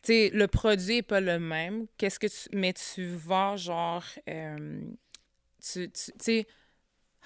Sais, 0.09 0.31
le 0.33 0.47
produit 0.47 0.97
est 0.99 1.03
pas 1.03 1.21
le 1.21 1.39
même. 1.39 1.87
Qu'est-ce 1.97 2.19
que 2.19 2.27
tu. 2.27 2.49
Mais 2.57 2.73
tu 2.73 3.07
vends, 3.09 3.57
genre. 3.57 4.05
euh, 4.29 4.81
tu 5.63 5.91
tu- 5.91 6.13
sais. 6.21 6.47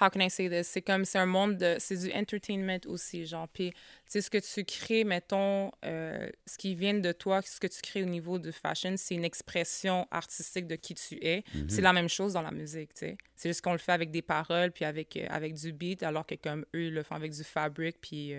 How 0.01 0.09
can 0.11 0.21
I 0.21 0.31
say 0.31 0.49
this? 0.49 0.67
C'est 0.69 0.83
comme, 0.83 1.05
c'est 1.05 1.19
un 1.19 1.27
monde 1.27 1.59
de. 1.59 1.77
C'est 1.79 1.97
du 1.97 2.13
entertainment 2.13 2.81
aussi, 2.87 3.25
genre. 3.27 3.47
Puis, 3.49 3.71
tu 3.71 3.77
sais, 4.09 4.21
ce 4.23 4.31
que 4.31 4.39
tu 4.39 4.65
crées, 4.65 5.05
mettons, 5.05 5.71
euh, 5.85 6.29
ce 6.47 6.59
qui 6.59 6.75
vient 6.75 6.95
de 6.95 7.13
toi, 7.13 7.41
ce 7.43 7.61
que 7.61 7.67
tu 7.69 7.81
crées 7.83 8.03
au 8.03 8.07
niveau 8.07 8.39
de 8.41 8.51
fashion, 8.51 8.95
c'est 8.97 9.15
une 9.15 9.25
expression 9.25 10.09
artistique 10.11 10.67
de 10.67 10.75
qui 10.77 10.95
tu 10.95 11.25
es. 11.25 11.43
Puis 11.43 11.67
C'est 11.69 11.83
la 11.83 11.93
même 11.93 12.09
chose 12.09 12.33
dans 12.33 12.43
la 12.43 12.51
musique, 12.51 12.95
tu 12.95 13.01
sais. 13.01 13.17
C'est 13.37 13.49
juste 13.51 13.61
qu'on 13.61 13.73
le 13.73 13.79
fait 13.79 13.93
avec 13.93 14.11
des 14.11 14.23
paroles, 14.23 14.73
puis 14.73 14.85
avec, 14.87 15.17
euh, 15.17 15.27
avec 15.31 15.55
du 15.55 15.73
beat, 15.73 16.03
alors 16.03 16.27
que 16.27 16.35
comme 16.35 16.65
eux, 16.75 16.87
ils 16.87 16.95
le 16.95 17.03
font 17.05 17.15
avec 17.15 17.31
du 17.33 17.45
fabric, 17.45 17.99
puis 18.01 18.35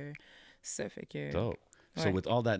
ça 0.61 0.89
fait 0.89 1.05
que. 1.05 1.31
So 1.31 1.53
Ouais. 1.97 2.11
with 2.11 2.25
all 2.27 2.43
that, 2.43 2.57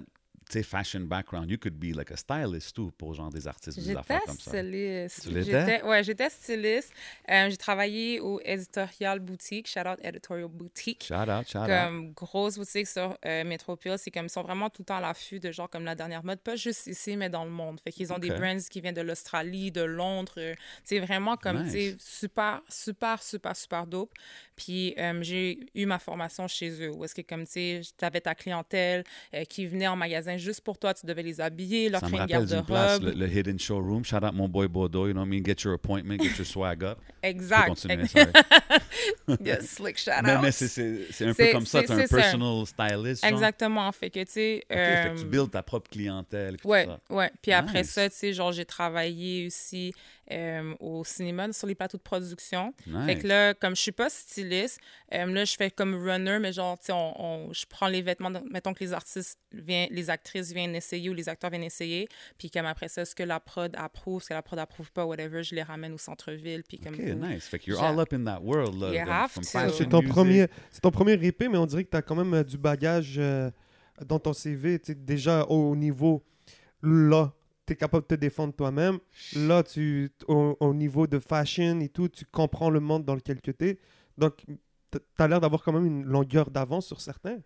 sais, 0.53 0.63
fashion 0.63 1.01
background, 1.01 1.49
you 1.51 1.57
could 1.57 1.77
be 1.79 1.95
like 1.95 2.11
a 2.11 2.17
stylist 2.17 2.75
too 2.75 2.91
pour 2.97 3.13
genre 3.13 3.29
des 3.29 3.47
artistes, 3.47 3.77
des 3.79 3.85
J'étais 3.85 3.97
affaires 3.99 4.21
comme 4.25 4.37
ça. 4.39 4.51
styliste. 4.51 5.23
Tu? 5.23 5.43
J'étais- 5.43 5.81
Ouais, 5.83 6.03
j'étais 6.03 6.29
styliste. 6.29 6.91
Euh, 7.29 7.49
j'ai 7.49 7.57
travaillé 7.57 8.19
au 8.19 8.39
Editorial 8.43 9.19
Boutique, 9.19 9.67
shout 9.67 9.79
out 9.87 9.99
Editorial 10.03 10.47
Boutique. 10.47 11.03
Shout 11.03 11.13
out, 11.29 11.47
shout 11.47 11.59
out. 11.59 11.67
Comme 11.67 12.11
grosse 12.13 12.57
boutique 12.57 12.87
sur 12.87 13.17
euh, 13.25 13.43
Metropole, 13.43 13.97
c'est 13.97 14.11
comme 14.11 14.25
ils 14.25 14.29
sont 14.29 14.43
vraiment 14.43 14.69
tout 14.69 14.81
le 14.81 14.85
temps 14.85 14.97
à 14.97 15.01
l'affût 15.01 15.39
de 15.39 15.51
genre 15.51 15.69
comme 15.69 15.85
la 15.85 15.95
dernière 15.95 16.23
mode, 16.23 16.39
pas 16.39 16.55
juste 16.55 16.87
ici 16.87 17.17
mais 17.17 17.29
dans 17.29 17.45
le 17.45 17.51
monde. 17.51 17.79
Fait 17.83 17.91
qu'ils 17.91 18.11
ont 18.13 18.19
des 18.19 18.29
brands 18.29 18.57
qui 18.69 18.81
viennent 18.81 18.93
de 18.95 19.01
l'Australie, 19.01 19.71
de 19.71 19.81
Londres. 19.81 20.33
euh, 20.37 20.53
C'est 20.83 20.99
vraiment 20.99 21.35
comme 21.37 21.63
Nice. 21.63 21.73
tu 21.73 21.95
super 21.99 22.61
super 22.69 23.21
super 23.21 23.55
super 23.55 23.87
dope. 23.87 24.11
Puis 24.55 24.93
euh, 24.97 25.19
j'ai 25.23 25.59
eu 25.75 25.85
ma 25.85 25.99
formation 25.99 26.47
chez 26.47 26.69
eux 26.85 26.91
où 26.91 27.03
est-ce 27.03 27.15
que 27.15 27.21
comme 27.21 27.45
tu 27.45 27.51
sais, 27.53 27.81
t'avais 27.97 28.21
ta 28.21 28.35
clientèle 28.35 29.03
euh, 29.33 29.43
qui 29.45 29.65
venait 29.65 29.87
en 29.87 29.95
magasin 29.95 30.37
juste 30.43 30.61
pour 30.61 30.77
toi, 30.77 30.93
tu 30.93 31.05
devais 31.05 31.23
les 31.23 31.41
habiller, 31.41 31.89
leur 31.89 32.01
Ça 32.01 32.07
me 32.07 32.11
créer 32.17 32.35
une 32.39 32.45
d'une 32.45 32.63
place, 32.63 32.99
garde-robe. 32.99 33.15
le, 33.17 33.25
le 33.27 33.31
hidden 33.33 33.59
showroom. 33.59 34.03
Shout 34.05 34.17
out 34.23 34.33
mon 34.33 34.47
boy 34.47 34.67
Bordeaux, 34.67 35.07
you 35.07 35.13
know 35.13 35.21
what 35.21 35.27
I 35.27 35.29
mean? 35.29 35.43
Get 35.43 35.63
your 35.63 35.73
appointment, 35.73 36.19
get 36.21 36.37
your 36.37 36.45
swag 36.45 36.83
up. 36.83 36.99
Exact. 37.23 37.67
continuer, 37.69 38.05
sorry. 38.07 38.27
Yes, 39.43 39.69
slick 39.69 39.97
shout 39.97 40.11
mais 40.23 40.35
out. 40.35 40.41
mais 40.41 40.51
c'est- 40.51 40.67
c'est 40.67 41.07
c'est 41.11 41.27
un 41.27 41.33
peu 41.33 41.51
comme 41.51 41.65
ça, 41.65 41.81
t'es 41.83 41.91
un 41.91 41.97
c'est 42.01 42.07
ça. 42.07 42.15
personal 42.17 42.65
stylist, 42.65 43.23
genre. 43.23 43.31
Exactement. 43.31 43.91
Fait 43.91 44.09
que, 44.09 44.19
tu 44.23 44.31
sais. 44.31 44.63
Ok, 44.69 44.75
fait 44.77 45.11
que 45.13 45.19
tu 45.19 45.25
euh, 45.25 45.29
builds 45.29 45.51
ta 45.51 45.63
propre 45.63 45.89
clientèle. 45.89 46.57
Ouais, 46.63 46.85
tout 46.85 46.91
ça. 46.91 47.15
ouais. 47.15 47.31
Puis 47.41 47.51
après 47.53 47.81
Nice. 47.81 47.91
ça, 47.91 48.09
tu 48.09 48.15
sais, 48.15 48.33
genre, 48.33 48.51
j'ai 48.51 48.65
travaillé 48.65 49.47
aussi 49.47 49.93
euh, 50.31 50.73
au 50.79 51.03
cinéma, 51.03 51.51
sur 51.51 51.67
les 51.67 51.75
plateaux 51.75 51.97
de 51.97 52.01
production. 52.03 52.73
Fait 53.05 53.15
Nice. 53.15 53.21
que 53.23 53.27
là, 53.27 53.53
comme 53.53 53.75
je 53.75 53.81
suis 53.81 53.91
pas 53.91 54.09
styliste, 54.09 54.79
euh, 55.13 55.25
là, 55.25 55.43
je 55.45 55.55
fais 55.55 55.69
comme 55.69 55.93
runner, 55.95 56.39
mais 56.39 56.53
genre, 56.53 56.79
tu 56.79 56.85
sais, 56.85 56.93
on, 56.93 57.21
on- 57.49 57.53
je 57.53 57.65
prends 57.67 57.87
les 57.87 58.01
vêtements, 58.01 58.31
mettons 58.49 58.73
que 58.73 58.79
les 58.83 58.93
artistes 58.93 59.37
viennent, 59.51 59.89
les 59.91 60.09
actrices 60.09 60.51
viennent 60.53 60.75
essayer 60.75 61.09
ou 61.09 61.13
les 61.13 61.27
acteurs 61.27 61.49
viennent 61.49 61.63
essayer, 61.63 62.07
puis 62.37 62.49
comme 62.49 62.65
après 62.65 62.87
ça, 62.87 63.03
ce 63.05 63.13
que 63.13 63.23
la 63.23 63.39
prod 63.41 63.73
approuve, 63.77 64.21
ce 64.23 64.29
que 64.29 64.33
la 64.33 64.41
prod 64.41 64.57
approuve 64.59 64.91
pas, 64.91 65.05
whatever, 65.05 65.43
je 65.43 65.55
les 65.55 65.63
ramène 65.63 65.93
au 65.93 65.97
centre-ville, 65.97 66.63
puis 66.67 66.79
comme... 66.79 66.93
Ok, 66.95 67.01
nice. 67.01 67.45
Fait 67.47 67.59
que 67.59 67.69
you're 67.69 67.79
J'ai- 67.79 67.85
all 67.85 67.99
up 67.99 68.13
in 68.13 68.23
that 68.23 68.39
world, 68.41 68.79
là. 68.79 68.93
You 68.93 68.99
comme 69.03 69.09
have 69.13 69.29
from 69.31 69.43
to. 69.43 69.49
fashion, 69.49 69.75
C'est 69.77 69.89
ton, 69.89 70.01
premier, 70.03 70.47
ton 70.81 70.91
premier 70.91 71.13
EP, 71.13 71.49
mais 71.49 71.57
on 71.57 71.65
dirait 71.65 71.83
que 71.83 71.89
tu 71.89 71.97
as 71.97 72.01
quand 72.01 72.15
même 72.15 72.33
euh, 72.33 72.43
du 72.43 72.57
bagage 72.57 73.15
euh, 73.17 73.51
dans 74.05 74.19
ton 74.19 74.31
CV. 74.33 74.79
Déjà 74.95 75.43
au 75.49 75.75
niveau 75.75 76.23
là, 76.81 77.31
tu 77.65 77.73
es 77.73 77.75
capable 77.75 78.03
de 78.03 78.15
te 78.15 78.19
défendre 78.19 78.53
toi-même. 78.53 78.99
Là, 79.35 79.63
tu, 79.63 80.09
au, 80.27 80.57
au 80.59 80.73
niveau 80.73 81.07
de 81.07 81.19
fashion 81.19 81.79
et 81.79 81.89
tout, 81.89 82.09
tu 82.09 82.25
comprends 82.25 82.69
le 82.69 82.79
monde 82.79 83.05
dans 83.05 83.15
lequel 83.15 83.41
tu 83.41 83.53
es. 83.61 83.79
Donc, 84.17 84.43
tu 84.91 84.99
as 85.17 85.27
l'air 85.27 85.39
d'avoir 85.41 85.63
quand 85.63 85.71
même 85.73 85.85
une 85.85 86.05
longueur 86.05 86.49
d'avance 86.51 86.87
sur 86.87 86.99
certains. 87.01 87.39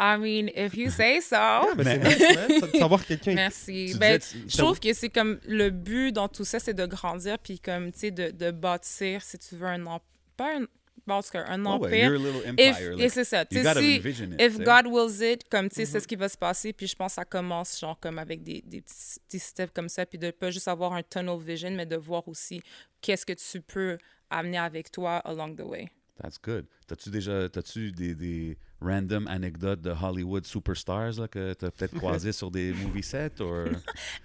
I 0.00 0.16
mean, 0.18 0.48
if 0.56 0.76
you 0.76 0.90
say 0.90 1.20
so. 1.20 1.36
Mais 1.76 1.84
c'est 1.84 1.98
Mais- 1.98 2.48
nice, 2.48 2.72
de 2.72 2.78
savoir 2.78 3.04
quelqu'un. 3.06 3.34
Merci. 3.34 3.90
Tu 3.92 3.98
Ben, 3.98 4.18
disais, 4.18 4.40
tu- 4.40 4.48
je 4.50 4.56
trouve 4.58 4.80
que 4.80 4.92
c'est 4.92 5.10
comme 5.10 5.38
le 5.46 5.70
but 5.70 6.10
dans 6.12 6.26
tout 6.28 6.44
ça, 6.44 6.58
c'est 6.58 6.74
de 6.74 6.86
grandir, 6.86 7.38
puis 7.38 7.60
comme, 7.60 7.92
tu 7.92 7.98
sais, 8.00 8.10
de, 8.10 8.30
de 8.32 8.50
bâtir, 8.50 9.22
si 9.22 9.38
tu 9.38 9.54
veux, 9.56 9.66
un 9.66 9.86
empire. 9.86 10.06
Pas 10.36 10.56
un, 10.58 10.64
bon, 11.06 11.14
en 11.14 11.22
tout 11.22 11.30
cas, 11.30 11.44
un 11.48 11.64
Oh, 11.66 11.78
ouais, 11.78 12.06
empire. 12.06 12.14
If- 12.58 12.70
empire. 12.70 13.00
et 13.00 13.08
c'est 13.08 13.24
ça. 13.24 13.44
Tu 13.44 13.56
si, 13.60 13.96
it. 13.96 14.04
if 14.40 14.56
sais. 14.56 14.64
God 14.64 14.86
wills 14.86 15.22
it, 15.32 15.48
comme, 15.48 15.68
tu 15.68 15.76
sais, 15.76 15.84
c'est 15.86 16.00
ce 16.00 16.06
qui 16.08 16.16
va 16.16 16.28
se 16.28 16.36
passer, 16.38 16.72
puis 16.72 16.86
je 16.86 16.94
pense 16.96 17.12
que 17.12 17.14
ça 17.16 17.24
commence, 17.24 17.78
genre, 17.78 17.98
comme 18.00 18.18
avec 18.18 18.42
des, 18.42 18.62
des 18.66 18.80
petits, 18.80 19.20
petits 19.28 19.38
steps 19.38 19.72
comme 19.74 19.88
ça, 19.88 20.06
puis 20.06 20.18
de 20.18 20.30
pas 20.30 20.50
juste 20.50 20.68
avoir 20.68 20.92
un 20.92 21.02
tunnel 21.02 21.38
vision, 21.38 21.70
mais 21.70 21.86
de 21.86 21.96
voir 21.96 22.26
aussi 22.28 22.62
qu'est-ce 23.00 23.26
que 23.26 23.32
tu 23.32 23.60
peux 23.60 23.98
amener 24.30 24.58
avec 24.58 24.90
toi 24.90 25.16
along 25.18 25.56
the 25.56 25.62
way. 25.62 25.88
That's 26.22 26.38
good. 26.42 26.66
T'as-tu 26.86 27.10
déjà 27.10 27.48
t'as-tu 27.48 27.90
des, 27.90 28.14
des 28.14 28.56
random 28.82 29.26
anecdotes 29.28 29.80
de 29.80 29.90
Hollywood 29.90 30.44
superstars 30.46 31.18
là, 31.20 31.28
que 31.28 31.52
t'as 31.54 31.70
peut-être 31.70 31.94
croisé 31.96 32.32
sur 32.32 32.50
des 32.50 32.72
movie 32.72 33.02
sets? 33.02 33.40
Or... 33.40 33.66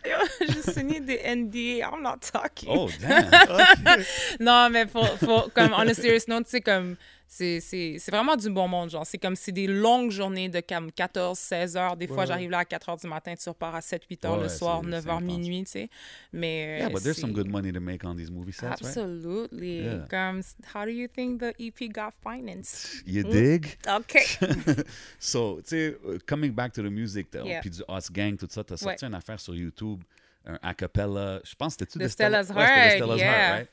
J'ai 0.41 0.62
signé 0.72 0.99
des 0.99 1.20
NDA, 1.36 1.88
I'm 1.89 2.01
not 2.01 2.18
talking. 2.32 2.70
Oh, 2.72 2.89
damn! 2.99 3.30
Non, 4.39 4.70
mais 4.72 4.88
faut, 4.88 5.03
faut, 5.24 5.49
comme, 5.53 5.72
on 5.74 5.88
a 5.88 5.93
serious 5.93 6.22
note, 6.28 6.45
tu 6.45 6.51
sais, 6.51 6.62
comme, 6.62 6.95
c'est, 7.30 7.60
c'est, 7.60 7.97
c'est 7.99 8.12
vraiment 8.12 8.38
du 8.38 8.49
bon 8.49 8.70
monde, 8.70 8.89
genre. 8.89 9.05
C'est 9.05 9.18
comme, 9.18 9.36
c'est 9.36 9.51
des 9.51 9.68
longues 9.68 10.12
journées 10.12 10.47
de 10.47 10.62
comme 10.62 10.89
14, 10.93 11.38
16 11.38 11.76
heures. 11.76 11.97
Des 11.97 12.08
fois, 12.08 12.20
Ouais, 12.20 12.26
j'arrive 12.28 12.49
là 12.51 12.60
à 12.60 12.66
4 12.66 12.88
heures 12.89 12.95
du 12.97 13.08
matin, 13.08 13.34
tu 13.36 13.49
repars 13.49 13.76
à 13.76 13.82
7, 13.82 14.03
8 14.10 14.26
heures 14.26 14.38
Ouais, 14.38 14.43
le 14.43 14.49
soir, 14.49 14.80
c'est- 14.82 14.89
9 14.89 15.03
c'est 15.03 15.10
heures, 15.10 15.18
intense. 15.18 15.38
minuit, 15.38 15.64
tu 15.66 15.72
sais. 15.72 15.89
Mais. 16.32 16.78
yeah, 16.80 16.89
but 16.89 17.03
there's 17.03 17.18
some 17.18 17.32
c'est- 17.32 17.36
good 17.36 17.49
money 17.51 17.74
to 17.74 17.82
make 17.82 18.05
on 18.05 18.16
these 18.16 18.32
movie 18.32 18.53
sets, 18.53 18.68
right? 18.68 18.82
Absolutely. 18.82 19.82
Yeah. 19.84 20.05
Comme, 20.10 20.41
how 20.74 20.86
do 20.86 20.91
you 20.91 21.08
think 21.10 21.41
the 21.41 21.53
EP 21.60 21.89
got 21.89 22.14
financed? 22.24 23.03
You 23.05 23.24
dig? 23.24 23.78
OK. 23.93 24.20
so, 25.20 25.62
tu 25.62 25.70
sais, 25.70 25.98
uh, 26.06 26.18
coming 26.26 26.52
back 26.52 26.74
to 26.74 26.82
the 26.82 26.91
music, 26.91 27.28
Yeah. 27.34 27.62
puis 27.62 27.70
du 27.70 27.82
Us 27.89 28.12
Gang, 28.12 28.38
tout 28.38 28.48
ça, 28.50 28.64
t'as 28.64 28.78
sorti 28.78 29.04
Ouais. 29.06 29.10
une 29.10 29.16
affaire 29.16 29.39
sur 29.39 29.56
YouTube, 29.56 30.04
un 30.45 30.58
a 30.62 30.74
cappella, 30.74 31.41
je 31.43 31.56
pense 31.56 31.76
que 31.76 31.80
c'était-tu 31.86 32.00
de 32.00 32.08
Stella- 32.08 32.43
Stella's 32.43 32.50
Ouais, 32.50 32.66
c'était 32.68 32.80
Heart, 32.80 32.95
Stella's 32.98 33.20
yeah. 33.20 33.58
Heart, 33.58 33.58
right? 33.60 33.70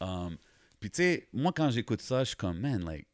Um, 0.00 0.36
puis 0.80 0.90
tu 0.90 0.96
sais, 1.02 1.28
moi, 1.32 1.52
quand 1.54 1.70
j'écoute 1.70 2.00
ça, 2.02 2.20
je 2.24 2.28
suis 2.28 2.36
comme, 2.36 2.58
man, 2.60 2.84
like, 2.84 3.06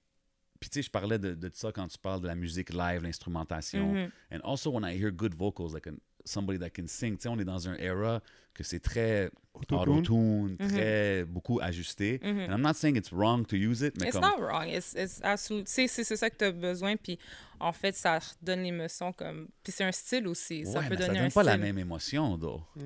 puis 0.58 0.68
tu 0.68 0.74
sais, 0.74 0.82
je 0.82 0.90
parlais 0.90 1.18
de, 1.18 1.34
de 1.34 1.50
ça 1.54 1.72
quand 1.72 1.88
tu 1.88 1.98
parles 1.98 2.20
de 2.20 2.26
la 2.26 2.34
musique 2.34 2.70
live, 2.72 3.02
l'instrumentation. 3.02 3.92
Mhm. 3.94 4.10
And 4.32 4.38
also 4.44 4.70
when 4.70 4.84
I 4.84 4.96
hear 4.98 5.10
good 5.10 5.34
vocals, 5.34 5.72
like 5.72 5.86
an, 5.86 5.96
somebody 6.24 6.58
that 6.58 6.70
can 6.70 6.86
sing. 6.86 7.16
Tu 7.16 7.22
sais, 7.22 7.28
on 7.28 7.38
est 7.38 7.44
dans 7.44 7.68
un 7.68 7.74
era 7.76 8.20
que 8.54 8.64
c'est 8.64 8.80
très 8.80 9.30
Auto-tune. 9.54 9.92
auto-tune, 9.98 10.56
très 10.68 11.24
beaucoup 11.24 11.60
ajusté. 11.60 12.20
And 12.22 12.52
I'm 12.52 12.60
not 12.60 12.74
saying 12.74 12.96
it's 12.96 13.12
wrong 13.12 13.46
to 13.46 13.56
use 13.56 13.80
it, 13.82 13.94
mais 14.00 14.08
It's 14.08 14.12
comme 14.18 14.22
not 14.22 14.38
wrong. 14.44 14.66
It's, 14.68 14.94
it's 14.94 15.20
absolute- 15.22 15.64
tu 15.66 15.72
sais, 15.72 15.86
C'est 15.86 16.04
c'est 16.04 16.16
ça 16.16 16.28
que 16.30 16.36
tu 16.36 16.44
as 16.44 16.52
besoin. 16.52 16.96
Puis 16.96 17.18
en 17.58 17.72
fait, 17.72 17.94
ça 17.94 18.18
donne 18.42 18.62
l'émotion 18.62 19.12
comme. 19.12 19.48
Puis 19.62 19.72
c'est 19.72 19.84
un 19.84 19.92
style 19.92 20.26
aussi. 20.26 20.66
Ça 20.66 20.80
ouais, 20.80 20.88
peut 20.88 20.94
mais 20.94 21.00
ça 21.00 21.06
donner 21.06 21.18
donne 21.20 21.26
un 21.28 21.30
pas 21.30 21.42
la 21.42 21.52
style. 21.52 21.62
même 21.62 21.78
émotion, 21.78 22.38
though. 22.38 22.62
Mm. 22.76 22.80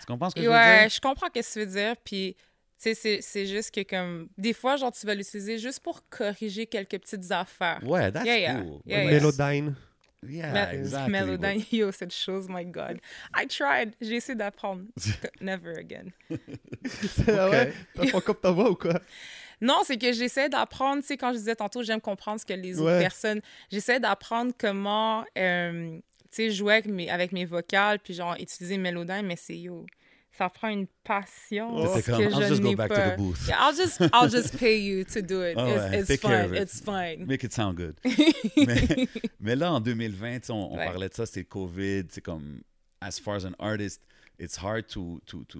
Tu 0.00 0.06
comprends 0.06 0.30
ce 0.30 0.34
que 0.34 0.40
je 0.42 0.46
veux 0.46 0.52
Ouais, 0.52 0.80
dire? 0.82 0.88
je 0.90 1.00
comprends 1.00 1.26
ce 1.26 1.40
que 1.40 1.52
tu 1.52 1.58
veux 1.58 1.66
dire. 1.66 1.94
Puis, 2.04 2.36
tu 2.80 2.94
sais, 2.94 3.20
c'est- 3.20 3.46
juste 3.46 3.74
que, 3.74 3.82
comme, 3.82 4.28
des 4.38 4.52
fois, 4.52 4.76
genre, 4.76 4.92
tu 4.92 5.04
vas 5.04 5.14
l'utiliser 5.14 5.58
juste 5.58 5.80
pour 5.80 6.08
corriger 6.08 6.66
quelques 6.66 6.98
petites 7.00 7.30
affaires. 7.32 7.80
Ouais, 7.84 8.10
that's 8.12 8.24
Yeah, 8.24 8.60
cool. 8.62 8.80
Yeah, 8.86 9.02
yeah. 9.04 9.10
Melodyne. 9.20 9.74
Yeah, 10.26 10.72
exactly. 10.72 11.66
Yo, 11.70 11.92
cette 11.92 12.12
chose, 12.12 12.48
my 12.48 12.64
God. 12.64 13.00
I 13.34 13.46
tried. 13.46 13.94
J'ai 14.00 14.16
essayé 14.16 14.34
d'apprendre. 14.34 14.82
Never 15.40 15.78
again. 15.78 16.12
Ah 17.28 17.48
ouais? 17.48 17.72
T'as 17.94 18.10
pas 18.10 18.20
comme 18.20 18.36
ta 18.36 18.50
voix 18.50 18.70
ou 18.70 18.74
quoi? 18.74 19.00
Non, 19.60 19.80
c'est 19.84 19.98
que 19.98 20.12
j'essaie 20.12 20.48
d'apprendre, 20.48 21.02
tu 21.02 21.08
sais, 21.08 21.16
quand 21.16 21.32
je 21.32 21.38
disais 21.38 21.56
tantôt, 21.56 21.82
j'aime 21.82 22.00
comprendre 22.00 22.40
ce 22.40 22.46
que 22.46 22.52
les 22.52 22.80
autres 22.80 22.98
personnes. 22.98 23.40
J'essaie 23.70 23.98
d'apprendre 24.00 24.52
comment, 24.56 25.24
euh, 25.36 25.96
tu 25.96 26.02
sais, 26.30 26.50
jouer 26.50 26.74
avec 26.74 26.86
mes, 26.86 27.10
avec 27.10 27.32
mes 27.32 27.44
vocales, 27.44 27.98
puis 27.98 28.14
genre, 28.14 28.36
utiliser 28.38 28.78
Melodyne, 28.78 29.26
mais 29.26 29.36
c'est 29.36 29.56
yo. 29.56 29.84
Ça 30.38 30.48
prend 30.48 30.68
une 30.68 30.86
patience 31.02 31.82
Oh. 31.84 31.94
T'étais 31.96 32.12
comme, 32.12 32.18
que 32.20 32.24
I'll 32.32 32.42
je 32.42 32.48
just 32.48 32.62
go 32.62 32.68
n'ai 32.68 32.76
back 32.76 32.88
to 32.90 32.94
pas. 32.94 33.10
the 33.10 33.16
booth. 33.16 33.48
Yeah, 33.48 33.58
I'll 33.60 33.74
just, 33.76 34.00
I'll 34.14 34.28
just 34.30 34.56
pay 34.56 34.78
you 34.80 35.04
to 35.04 35.20
do 35.20 35.42
it. 35.42 35.56
It's 36.08 36.20
fine. 36.20 36.44
of 36.44 36.52
it. 36.54 36.62
It's 36.62 36.80
fine. 36.80 37.26
Make 37.26 37.42
it 37.44 37.52
sound 37.52 37.76
good. 37.76 37.96
mais, 38.56 39.08
mais 39.40 39.56
là, 39.56 39.72
en 39.72 39.80
2020, 39.80 40.40
tu 40.40 40.46
sais, 40.46 40.52
on, 40.52 40.72
on 40.72 40.76
Ouais. 40.78 40.84
parlait 40.86 41.08
de 41.08 41.14
ça, 41.14 41.26
c'était 41.26 41.40
le 41.40 41.46
COVID. 41.46 42.04
C'est 42.10 42.20
comme, 42.20 42.60
as 43.00 43.18
far 43.18 43.34
as 43.34 43.44
an 43.44 43.54
artist, 43.58 44.00
it's 44.38 44.56
hard 44.56 44.86
to, 44.88 45.20
to, 45.26 45.42
to, 45.44 45.58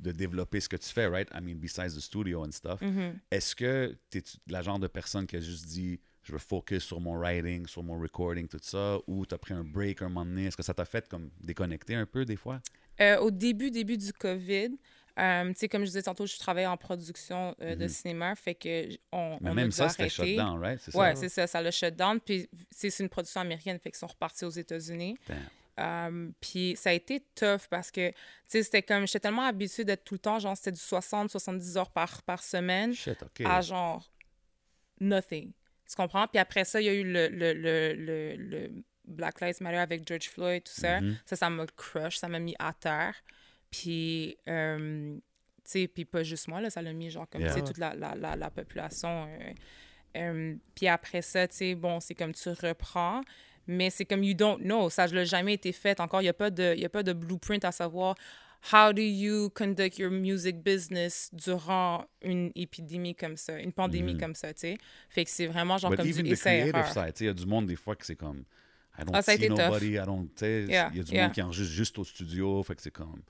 de 0.00 0.10
développer 0.12 0.58
ce 0.60 0.68
que 0.68 0.76
tu 0.76 0.88
fais, 0.88 1.06
right? 1.06 1.28
I 1.32 1.40
mean, 1.40 1.58
besides 1.60 1.94
the 1.94 2.00
studio 2.00 2.44
and 2.44 2.50
stuff. 2.52 2.80
Mm-hmm. 2.80 3.12
Est-ce 3.30 3.54
que 3.54 3.96
tu 4.10 4.18
es 4.18 4.22
la 4.48 4.62
genre 4.62 4.78
de 4.80 4.88
personne 4.88 5.26
qui 5.26 5.36
a 5.36 5.40
juste 5.40 5.66
dit, 5.66 6.00
je 6.22 6.32
veux 6.32 6.38
focus 6.38 6.82
sur 6.84 7.00
mon 7.00 7.16
writing, 7.16 7.66
sur 7.66 7.82
mon 7.82 7.98
recording, 7.98 8.48
tout 8.48 8.58
ça, 8.62 8.98
ou 9.06 9.24
tu 9.24 9.34
as 9.34 9.38
pris 9.38 9.54
un 9.54 9.64
break 9.64 10.02
un 10.02 10.08
moment 10.08 10.24
donné? 10.26 10.46
Est-ce 10.46 10.56
que 10.56 10.62
ça 10.64 10.74
t'a 10.74 10.84
fait 10.84 11.08
comme 11.08 11.30
déconnecter 11.40 11.94
un 11.94 12.06
peu 12.06 12.24
des 12.24 12.36
fois? 12.36 12.60
Euh, 13.00 13.18
au 13.18 13.30
début, 13.30 13.70
début 13.70 13.96
du 13.96 14.12
COVID, 14.12 14.70
euh, 15.18 15.48
tu 15.48 15.54
sais, 15.56 15.68
comme 15.68 15.82
je 15.82 15.86
disais 15.86 16.02
tantôt, 16.02 16.26
je 16.26 16.38
travaillais 16.38 16.66
en 16.66 16.76
production 16.76 17.54
euh, 17.60 17.74
de 17.74 17.88
cinéma, 17.88 18.34
fait 18.36 18.54
que 18.54 18.88
on. 19.12 19.38
Mais 19.40 19.50
on 19.50 19.54
même 19.54 19.68
a 19.68 19.70
ça, 19.70 19.88
c'était 19.88 20.02
arrêter. 20.02 20.14
shut 20.16 20.36
down, 20.36 20.60
right? 20.60 20.80
C'est 20.80 20.94
Ouais, 20.96 21.14
ça? 21.14 21.20
c'est 21.22 21.28
ça, 21.28 21.46
ça 21.46 21.60
l'a 21.62 21.70
shut 21.70 21.94
down. 21.96 22.20
Puis 22.20 22.48
c'est 22.70 22.96
une 23.00 23.08
production 23.08 23.40
américaine, 23.40 23.78
fait 23.78 23.90
qu'ils 23.90 23.98
sont 23.98 24.06
repartis 24.06 24.44
aux 24.44 24.50
États-Unis. 24.50 25.16
Um, 25.76 26.32
puis 26.40 26.74
ça 26.76 26.90
a 26.90 26.92
été 26.92 27.20
tough 27.36 27.68
parce 27.70 27.92
que, 27.92 28.10
tu 28.10 28.14
sais, 28.48 28.62
c'était 28.64 28.82
comme, 28.82 29.06
j'étais 29.06 29.20
tellement 29.20 29.44
habituée 29.44 29.84
d'être 29.84 30.02
tout 30.02 30.14
le 30.14 30.18
temps, 30.18 30.40
genre, 30.40 30.56
c'était 30.56 30.72
du 30.72 30.80
60, 30.80 31.30
70 31.30 31.76
heures 31.76 31.90
par, 31.92 32.22
par 32.22 32.42
semaine 32.42 32.92
Shit, 32.94 33.16
à 33.44 33.60
genre 33.60 34.10
nothing. 35.00 35.52
Tu 35.88 35.94
comprends? 35.96 36.26
Puis 36.26 36.38
après 36.38 36.64
ça, 36.64 36.80
il 36.80 36.84
y 36.84 36.88
a 36.88 36.94
eu 36.94 37.04
le, 37.04 37.28
le, 37.28 37.52
le, 37.54 37.94
le, 37.94 38.36
le 38.36 38.70
Black 39.08 39.40
Lives 39.40 39.56
Matter 39.60 39.78
avec 39.78 40.06
George 40.06 40.28
Floyd, 40.28 40.62
tout 40.64 40.72
ça. 40.72 41.00
Mhm. 41.00 41.16
Ça, 41.26 41.36
ça 41.36 41.50
m'a 41.50 41.66
crush, 41.76 42.16
ça 42.18 42.28
m'a 42.28 42.38
mis 42.38 42.54
à 42.58 42.72
terre. 42.72 43.14
Puis, 43.70 44.36
euh, 44.48 45.14
tu 45.16 45.20
sais, 45.64 45.88
puis 45.88 46.04
pas 46.04 46.22
juste 46.22 46.48
moi, 46.48 46.60
là, 46.60 46.70
ça 46.70 46.80
l'a 46.82 46.92
mis, 46.92 47.10
genre, 47.10 47.28
comme, 47.28 47.42
Yeah. 47.42 47.52
tu 47.54 47.58
sais, 47.60 47.64
toute 47.66 47.78
la, 47.78 47.94
la, 47.94 48.14
la, 48.14 48.36
la 48.36 48.50
population. 48.50 49.28
euh, 49.28 49.52
euh, 50.16 50.54
puis 50.74 50.88
après 50.88 51.22
ça, 51.22 51.46
tu 51.48 51.56
sais, 51.56 51.74
bon, 51.74 52.00
c'est 52.00 52.14
comme 52.14 52.32
tu 52.32 52.48
reprends, 52.48 53.20
mais 53.66 53.90
c'est 53.90 54.06
comme 54.06 54.22
you 54.24 54.34
don't 54.34 54.60
know. 54.62 54.88
Ça 54.88 55.06
n'a 55.06 55.24
jamais 55.24 55.54
été 55.54 55.72
fait 55.72 56.00
encore. 56.00 56.20
Il 56.22 56.24
n'y 56.24 56.30
a, 56.30 56.34
pas 56.34 56.50
de- 56.50 56.74
y 56.76 56.84
a 56.84 56.88
pas 56.88 57.02
de 57.02 57.12
blueprint 57.12 57.64
à 57.66 57.72
savoir 57.72 58.14
how 58.72 58.92
do 58.92 59.02
you 59.02 59.50
conduct 59.50 59.98
your 59.98 60.10
music 60.10 60.62
business 60.62 61.28
durant 61.32 62.06
une 62.22 62.50
épidémie 62.56 63.14
comme 63.14 63.36
ça, 63.36 63.60
une 63.60 63.72
pandémie 63.72 64.16
comme 64.16 64.34
ça, 64.34 64.52
tu 64.54 64.60
sais. 64.60 64.78
Fait 65.10 65.24
que 65.24 65.30
c'est 65.30 65.46
vraiment 65.46 65.76
genre 65.78 65.90
But 65.90 65.98
comme 65.98 66.08
even 66.08 66.24
du 66.26 66.32
essai 66.32 66.72
il 67.20 67.26
y 67.26 67.28
a 67.28 67.32
du 67.34 67.46
monde 67.46 67.66
des 67.66 67.76
fois 67.76 67.94
que 67.94 68.04
c'est 68.06 68.16
comme 68.16 68.44
I 68.98 69.04
don't 69.04 69.14
Ah, 69.14 69.22
ça 69.22 69.32
a 69.32 69.36
see 69.36 69.44
été 69.44 69.48
tough. 69.54 69.58
nobody, 69.58 69.92
I 69.94 70.00
don't, 70.04 70.28
il 70.42 70.70
Yeah, 70.70 70.90
y 70.94 71.00
a 71.00 71.02
du 71.02 71.12
yeah. 71.12 71.22
monde 71.24 71.32
qui 71.32 71.42
enregistre 71.42 71.72
juste 71.72 71.98
au 71.98 72.04
studio, 72.04 72.62
fait 72.62 72.74
que 72.76 72.82
c'est 72.82 72.90
comme 72.90 73.22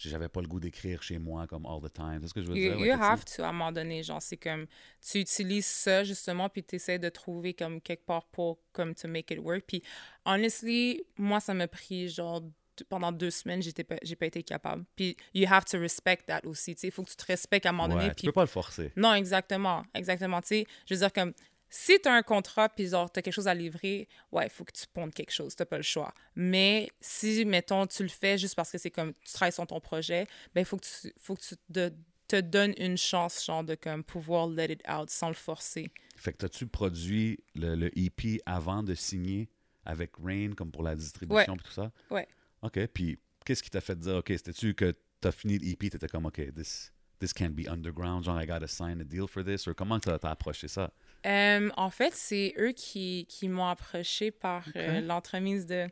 j'avais 0.00 0.28
pas 0.28 0.40
le 0.40 0.46
goût 0.46 0.58
d'écrire 0.58 1.02
chez 1.02 1.18
moi 1.18 1.46
comme 1.46 1.66
all 1.66 1.78
the 1.82 1.92
time. 1.92 2.18
C'est 2.22 2.28
ce 2.28 2.32
que 2.34 2.40
je 2.42 2.46
veux 2.48 2.56
You, 2.56 2.76
dire? 2.76 2.86
you 2.86 2.92
have 2.94 3.24
to, 3.26 3.42
à 3.42 3.48
un 3.48 3.52
moment 3.52 3.72
donné, 3.72 4.02
genre, 4.02 4.22
c'est 4.22 4.38
comme, 4.38 4.66
tu 5.06 5.18
utilises 5.18 5.66
ça, 5.66 6.02
justement, 6.02 6.48
puis 6.48 6.64
tu 6.64 6.76
essaies 6.76 6.98
de 6.98 7.10
trouver, 7.10 7.52
comme, 7.52 7.78
quelque 7.80 8.06
part 8.06 8.24
pour, 8.28 8.58
comme, 8.72 8.94
to 8.94 9.06
make 9.06 9.30
it 9.30 9.38
work. 9.38 9.64
Puis, 9.66 9.82
honestly, 10.24 11.02
moi, 11.18 11.40
ça 11.40 11.52
m'a 11.54 11.68
pris, 11.68 12.08
genre, 12.08 12.42
pendant 12.88 13.12
deux 13.12 13.30
semaines, 13.30 13.60
j'étais 13.62 13.84
pas, 13.84 13.96
j'ai 14.02 14.16
pas 14.16 14.26
été 14.26 14.42
capable. 14.42 14.84
Puis, 14.96 15.14
you 15.34 15.46
have 15.46 15.64
to 15.66 15.78
respect 15.78 16.20
that 16.26 16.40
aussi, 16.44 16.74
tu 16.74 16.80
sais, 16.80 16.86
il 16.88 16.90
faut 16.90 17.02
que 17.02 17.10
tu 17.10 17.16
te 17.16 17.26
respectes 17.26 17.66
à 17.66 17.68
un 17.68 17.72
moment 17.72 17.88
donné. 17.88 18.04
Ouais, 18.04 18.10
tu 18.10 18.14
puis 18.16 18.26
peux 18.28 18.32
pas 18.32 18.42
le 18.42 18.46
forcer. 18.46 18.92
non, 18.96 19.12
exactement. 19.12 19.84
Exactement. 19.94 20.40
Tu 20.40 20.48
sais, 20.48 20.66
je 20.86 20.94
veux 20.94 21.00
dire, 21.00 21.12
comme, 21.12 21.34
si 21.74 21.98
tu 22.02 22.06
as 22.06 22.12
un 22.12 22.22
contrat, 22.22 22.68
puis 22.68 22.86
genre, 22.88 23.10
tu 23.10 23.18
as 23.18 23.22
quelque 23.22 23.32
chose 23.32 23.48
à 23.48 23.54
livrer, 23.54 24.06
ouais, 24.30 24.44
il 24.46 24.50
faut 24.50 24.62
que 24.62 24.72
tu 24.72 24.84
pondes 24.92 25.14
quelque 25.14 25.30
chose. 25.32 25.56
Tu 25.56 25.64
pas 25.64 25.78
le 25.78 25.82
choix. 25.82 26.12
Mais 26.36 26.90
si, 27.00 27.46
mettons, 27.46 27.86
tu 27.86 28.02
le 28.02 28.10
fais 28.10 28.36
juste 28.36 28.54
parce 28.54 28.70
que 28.70 28.76
c'est 28.76 28.90
comme, 28.90 29.14
tu 29.14 29.32
travailles 29.32 29.52
sur 29.54 29.66
ton 29.66 29.80
projet, 29.80 30.26
ben, 30.54 30.60
il 30.60 30.64
faut 30.66 30.76
que 30.76 30.84
tu, 30.84 31.10
faut 31.18 31.34
que 31.34 31.40
tu 31.40 31.56
te, 31.72 31.90
te 32.28 32.40
donnes 32.42 32.74
une 32.76 32.98
chance, 32.98 33.42
genre, 33.42 33.64
de 33.64 33.74
comme, 33.74 34.04
pouvoir 34.04 34.48
let 34.48 34.66
it 34.70 34.82
out 34.86 35.08
sans 35.08 35.28
le 35.28 35.34
forcer. 35.34 35.90
Fait 36.16 36.32
que 36.32 36.36
t'as-tu 36.36 36.66
produit 36.66 37.38
le, 37.54 37.74
le 37.74 37.98
EP 37.98 38.42
avant 38.44 38.82
de 38.82 38.94
signer 38.94 39.48
avec 39.86 40.10
Rain 40.22 40.52
comme 40.54 40.70
pour 40.70 40.82
la 40.82 40.94
distribution 40.94 41.54
Ouais. 41.54 41.58
et 41.58 41.62
tout 41.64 41.72
ça? 41.72 41.90
Ouais. 42.10 42.28
OK, 42.60 42.86
puis 42.88 43.18
qu'est-ce 43.46 43.62
qui 43.62 43.70
t'a 43.70 43.80
fait 43.80 43.98
dire 43.98 44.16
OK, 44.16 44.28
c'était-tu 44.28 44.74
que 44.74 44.94
t'as 45.22 45.32
fini 45.32 45.58
l'EP, 45.58 45.88
t'étais 45.88 46.06
comme 46.06 46.26
OK, 46.26 46.52
this 46.54 46.92
this 47.18 47.32
can't 47.32 47.52
be 47.54 47.66
underground, 47.68 48.24
genre 48.24 48.38
I 48.40 48.46
gotta 48.46 48.66
sign 48.68 49.00
a 49.00 49.04
deal 49.04 49.26
for 49.26 49.42
this, 49.42 49.66
ou 49.66 49.74
comment 49.74 49.98
t'as 50.00 50.18
t'as 50.18 50.30
approché 50.32 50.68
ça? 50.68 50.92
Euh, 51.26 51.70
en 51.76 51.90
fait, 51.90 52.12
c'est 52.14 52.54
eux 52.58 52.72
qui, 52.72 53.26
qui 53.28 53.48
m'ont 53.48 53.66
approché 53.68 54.30
par 54.30 54.64
euh, 54.76 55.00
l'entremise 55.00 55.66
de 55.66 55.86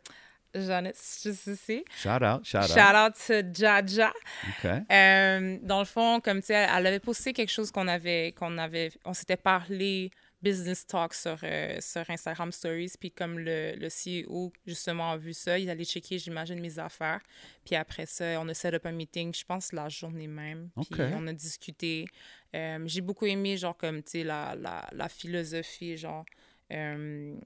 Jeannette, 0.55 0.97
je 1.25 1.31
sais. 1.33 1.85
Shout 1.97 2.09
out, 2.25 2.45
shout, 2.45 2.63
Shout 2.63 2.97
out 2.97 3.15
to 3.27 3.35
Jaja. 3.55 4.13
OK. 4.49 4.71
Euh, 4.91 5.59
dans 5.63 5.79
le 5.79 5.85
fond, 5.85 6.21
comme 6.21 6.41
tu 6.41 6.47
sais, 6.47 6.67
elle 6.69 6.87
avait 6.87 6.99
posté 6.99 7.33
quelque 7.33 7.53
chose 7.53 7.71
qu'on 7.71 7.87
avait, 7.87 8.33
qu'on 8.33 8.59
avait, 8.59 8.91
on 9.05 9.15
s'était 9.15 9.37
parlé 9.37 10.11
business 10.43 10.87
talk 10.87 11.13
sur, 11.15 11.37
euh, 11.43 11.77
sur 11.81 12.09
Instagram 12.09 12.51
Stories, 12.53 12.93
puis 12.99 13.11
comme 13.11 13.39
le, 13.39 13.75
le 13.77 13.89
CEO 13.89 14.53
justement 14.67 15.13
a 15.13 15.17
vu 15.17 15.33
ça, 15.35 15.59
il 15.59 15.69
allait 15.69 15.85
checker, 15.85 16.19
j'imagine, 16.19 16.59
mes 16.61 16.79
affaires. 16.79 17.21
Puis 17.65 17.75
après 17.77 18.07
ça, 18.07 18.41
on 18.41 18.49
a 18.49 18.55
set 18.55 18.73
up 18.75 18.87
un 18.87 18.93
meeting, 18.93 19.35
je 19.35 19.45
pense 19.45 19.73
la 19.73 19.89
journée 19.89 20.27
même. 20.29 20.71
Puis 20.91 21.01
on 21.15 21.27
a 21.27 21.33
discuté. 21.33 22.07
Euh, 22.55 22.83
J'ai 22.87 23.01
beaucoup 23.01 23.27
aimé, 23.27 23.57
genre, 23.57 23.77
comme, 23.77 24.03
tu 24.03 24.11
sais, 24.11 24.25
la, 24.25 24.55
la, 24.57 24.89
la 24.93 25.09
philosophie, 25.09 25.97
genre. 25.97 26.25
euh, 26.73 27.37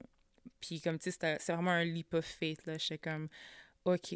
puis 0.61 0.79
comme, 0.81 0.97
tu 0.97 1.11
sais, 1.11 1.37
c'est 1.39 1.53
vraiment 1.53 1.71
un 1.71 1.83
leap 1.83 2.13
of 2.13 2.25
faith, 2.25 2.65
là. 2.65 2.77
J'étais 2.77 2.97
comme, 2.97 3.27
OK, 3.83 4.15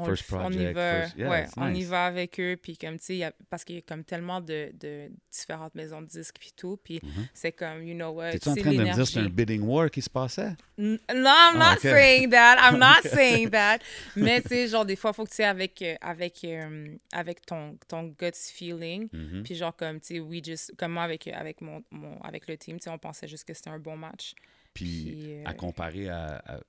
on, 0.00 0.04
First 0.04 0.30
f- 0.30 0.36
on 0.36 0.50
y 0.50 0.54
project, 0.54 0.74
va. 0.74 1.02
first- 1.02 1.16
yeah, 1.18 1.30
ouais, 1.30 1.44
it's 1.44 1.52
on 1.56 1.68
y 1.68 1.72
nice. 1.78 1.86
va 1.88 2.06
avec 2.06 2.40
eux. 2.40 2.56
Puis 2.60 2.76
comme, 2.76 2.98
tu 2.98 3.04
sais, 3.18 3.32
parce 3.48 3.64
qu'il 3.64 3.76
y 3.76 3.78
a 3.78 3.82
comme 3.82 4.04
tellement 4.04 4.40
de, 4.40 4.70
de 4.78 5.10
différentes 5.30 5.74
maisons 5.74 6.02
de 6.02 6.06
disques 6.06 6.36
puis 6.40 6.52
tout. 6.56 6.78
Puis 6.82 7.00
c'est 7.34 7.52
comme, 7.52 7.82
you 7.82 7.94
know 7.94 8.10
what. 8.10 8.32
T'es-tu 8.32 8.48
en 8.48 8.54
train 8.54 8.72
de 8.72 8.76
me 8.78 8.84
dire 8.84 8.96
que 8.96 9.04
c'est 9.04 9.20
un 9.20 9.28
bidding 9.28 9.62
war 9.62 9.90
qui 9.90 10.02
se 10.02 10.10
passait? 10.10 10.54
N- 10.78 10.98
Non, 11.14 11.30
I'm 11.52 11.54
not 11.58 11.62
Ah, 11.64 11.72
ok. 11.74 11.80
saying 11.80 12.30
that. 12.30 12.56
I'm 12.60 12.78
not 12.80 13.08
saying 13.08 13.50
that. 13.50 13.78
Mais 14.16 14.40
tu 14.42 14.48
sais, 14.48 14.68
genre, 14.68 14.84
des 14.86 14.96
fois, 14.96 15.10
il 15.12 15.14
faut 15.14 15.24
que 15.24 15.30
tu 15.30 15.36
sais, 15.36 15.44
avec, 15.44 15.80
euh, 15.82 15.94
avec, 16.00 16.42
euh, 16.44 16.96
avec 17.12 17.44
ton, 17.44 17.76
ton 17.88 18.04
gut 18.18 18.32
feeling. 18.34 19.08
Mhm. 19.12 19.42
Puis 19.42 19.54
genre, 19.54 19.74
comme, 19.76 20.00
tu 20.00 20.14
sais, 20.14 20.20
we 20.20 20.42
just, 20.44 20.74
comme 20.76 20.92
moi, 20.92 21.02
avec, 21.02 21.26
avec, 21.28 21.60
mon, 21.60 21.82
mon, 21.90 22.18
avec 22.22 22.48
le 22.48 22.56
team, 22.56 22.78
tu 22.78 22.84
sais, 22.84 22.90
on 22.90 22.98
pensait 22.98 23.28
juste 23.28 23.44
que 23.44 23.54
c'était 23.54 23.70
un 23.70 23.78
bon 23.78 23.96
match. 23.96 24.34
Puis 24.72 25.10
Puis, 25.12 25.32
euh, 25.34 25.42
à 25.46 25.52
comparer 25.54 26.08
à, 26.08 26.42
à 26.46 26.60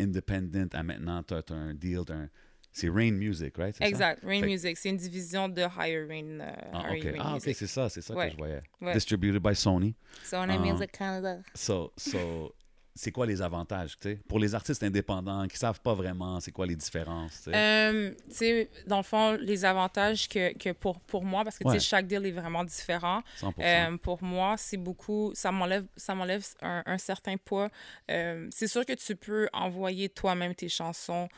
Independent, 0.00 0.74
à 0.74 0.82
maintenant, 0.82 1.22
t'as 1.22 1.42
t'as 1.42 1.54
un 1.54 1.74
deal, 1.74 2.00
t'as 2.06 2.14
un- 2.14 2.30
c'est 2.72 2.88
Rain 2.88 3.12
Music, 3.12 3.56
right? 3.56 3.74
c'est 3.74 3.84
ça? 3.84 3.88
Exact. 3.88 4.22
Rain 4.24 4.40
Fait- 4.40 4.46
Music, 4.46 4.76
c'est 4.78 4.88
une 4.90 4.96
division 4.96 5.48
de 5.48 5.62
Higher 5.62 6.06
Rain, 6.08 6.40
euh, 6.40 6.52
Ah, 6.72 6.90
Higher 6.92 6.98
ok, 7.10 7.16
Rain 7.16 7.22
ah, 7.24 7.34
ok, 7.36 7.42
c'est 7.42 7.66
ça, 7.66 7.88
c'est 7.88 8.00
ça 8.00 8.14
Ouais. 8.14 8.26
que 8.26 8.32
je 8.32 8.36
voyais. 8.38 8.60
Ouais. 8.80 8.92
Distributed 8.94 9.42
by 9.42 9.54
Sony. 9.54 9.94
Sony 10.24 10.54
Ah. 10.56 10.58
Music 10.58 10.92
Canada. 10.92 11.42
So, 11.54 11.92
so 11.96 12.54
c'est 13.00 13.12
quoi 13.12 13.24
les 13.26 13.40
avantages, 13.40 13.98
tu 13.98 14.10
sais? 14.10 14.18
Pour 14.28 14.38
les 14.38 14.54
artistes 14.54 14.82
indépendants 14.82 15.48
qui 15.48 15.56
savent 15.56 15.80
pas 15.80 15.94
vraiment 15.94 16.38
c'est 16.40 16.52
quoi 16.52 16.66
les 16.66 16.76
différences, 16.76 17.42
tu 17.44 17.50
sais? 17.50 17.56
Euh, 17.56 18.10
tu 18.28 18.34
sais, 18.34 18.70
dans 18.86 18.98
le 18.98 19.02
fond, 19.02 19.38
les 19.40 19.64
avantages 19.64 20.28
que, 20.28 20.52
que 20.56 20.72
pour, 20.72 21.00
pour 21.00 21.24
moi, 21.24 21.42
parce 21.44 21.58
que 21.58 21.64
tu 21.64 21.70
sais, 21.70 21.80
chaque 21.80 22.06
deal 22.06 22.26
est 22.26 22.30
vraiment 22.30 22.62
différent. 22.64 23.22
100%. 23.40 23.52
Euh, 23.60 23.96
pour 23.96 24.22
moi, 24.22 24.56
c'est 24.58 24.76
beaucoup, 24.76 25.32
ça 25.34 25.50
m'enlève, 25.50 25.86
ça 25.96 26.14
m'enlève 26.14 26.44
un, 26.60 26.82
un 26.84 26.98
certain 26.98 27.36
poids. 27.38 27.70
Euh, 28.10 28.46
c'est 28.50 28.68
sûr 28.68 28.84
que 28.84 28.92
tu 28.92 29.16
peux 29.16 29.48
envoyer 29.52 30.08
toi-même 30.10 30.54
tes 30.54 30.68
chansons 30.68 31.28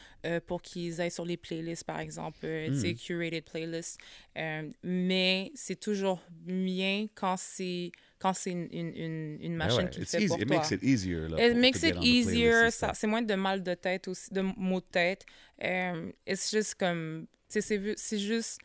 pour 0.46 0.62
qu'ils 0.62 1.00
aillent 1.00 1.10
sur 1.10 1.24
les 1.24 1.36
playlists, 1.36 1.84
par 1.84 1.98
exemple, 2.00 2.38
euh, 2.44 2.66
tu 2.66 2.72
Hmm. 2.72 2.76
sais, 2.76 2.94
curated 2.94 3.44
playlists. 3.44 3.98
Mais 4.82 5.50
c'est 5.54 5.78
toujours 5.78 6.20
bien 6.30 7.06
quand 7.14 7.36
c'est 7.38 7.90
quand 8.22 8.34
c'est 8.34 8.52
une, 8.52 8.68
une, 8.70 9.38
Ben 9.40 9.56
machine 9.56 9.80
ouais, 9.82 9.90
qui 9.90 9.98
le 10.00 10.06
fait 10.06 10.18
easy. 10.18 10.28
pour 10.28 10.40
It 10.40 10.46
toi. 10.46 10.56
makes 10.58 10.82
easier. 10.82 11.28
Là, 11.28 11.54
makes 11.54 11.82
easier, 12.02 12.68
c'est 12.70 13.06
moins 13.08 13.22
de 13.22 13.34
mal 13.34 13.62
de 13.64 13.74
tête 13.74 14.06
aussi, 14.06 14.32
de 14.32 14.42
maux 14.42 14.80
de 14.80 14.86
tête. 14.86 15.24
Um, 15.60 16.12
it's 16.26 16.50
just 16.50 16.76
comme, 16.76 17.26
c'est 17.48 18.18
juste, 18.18 18.58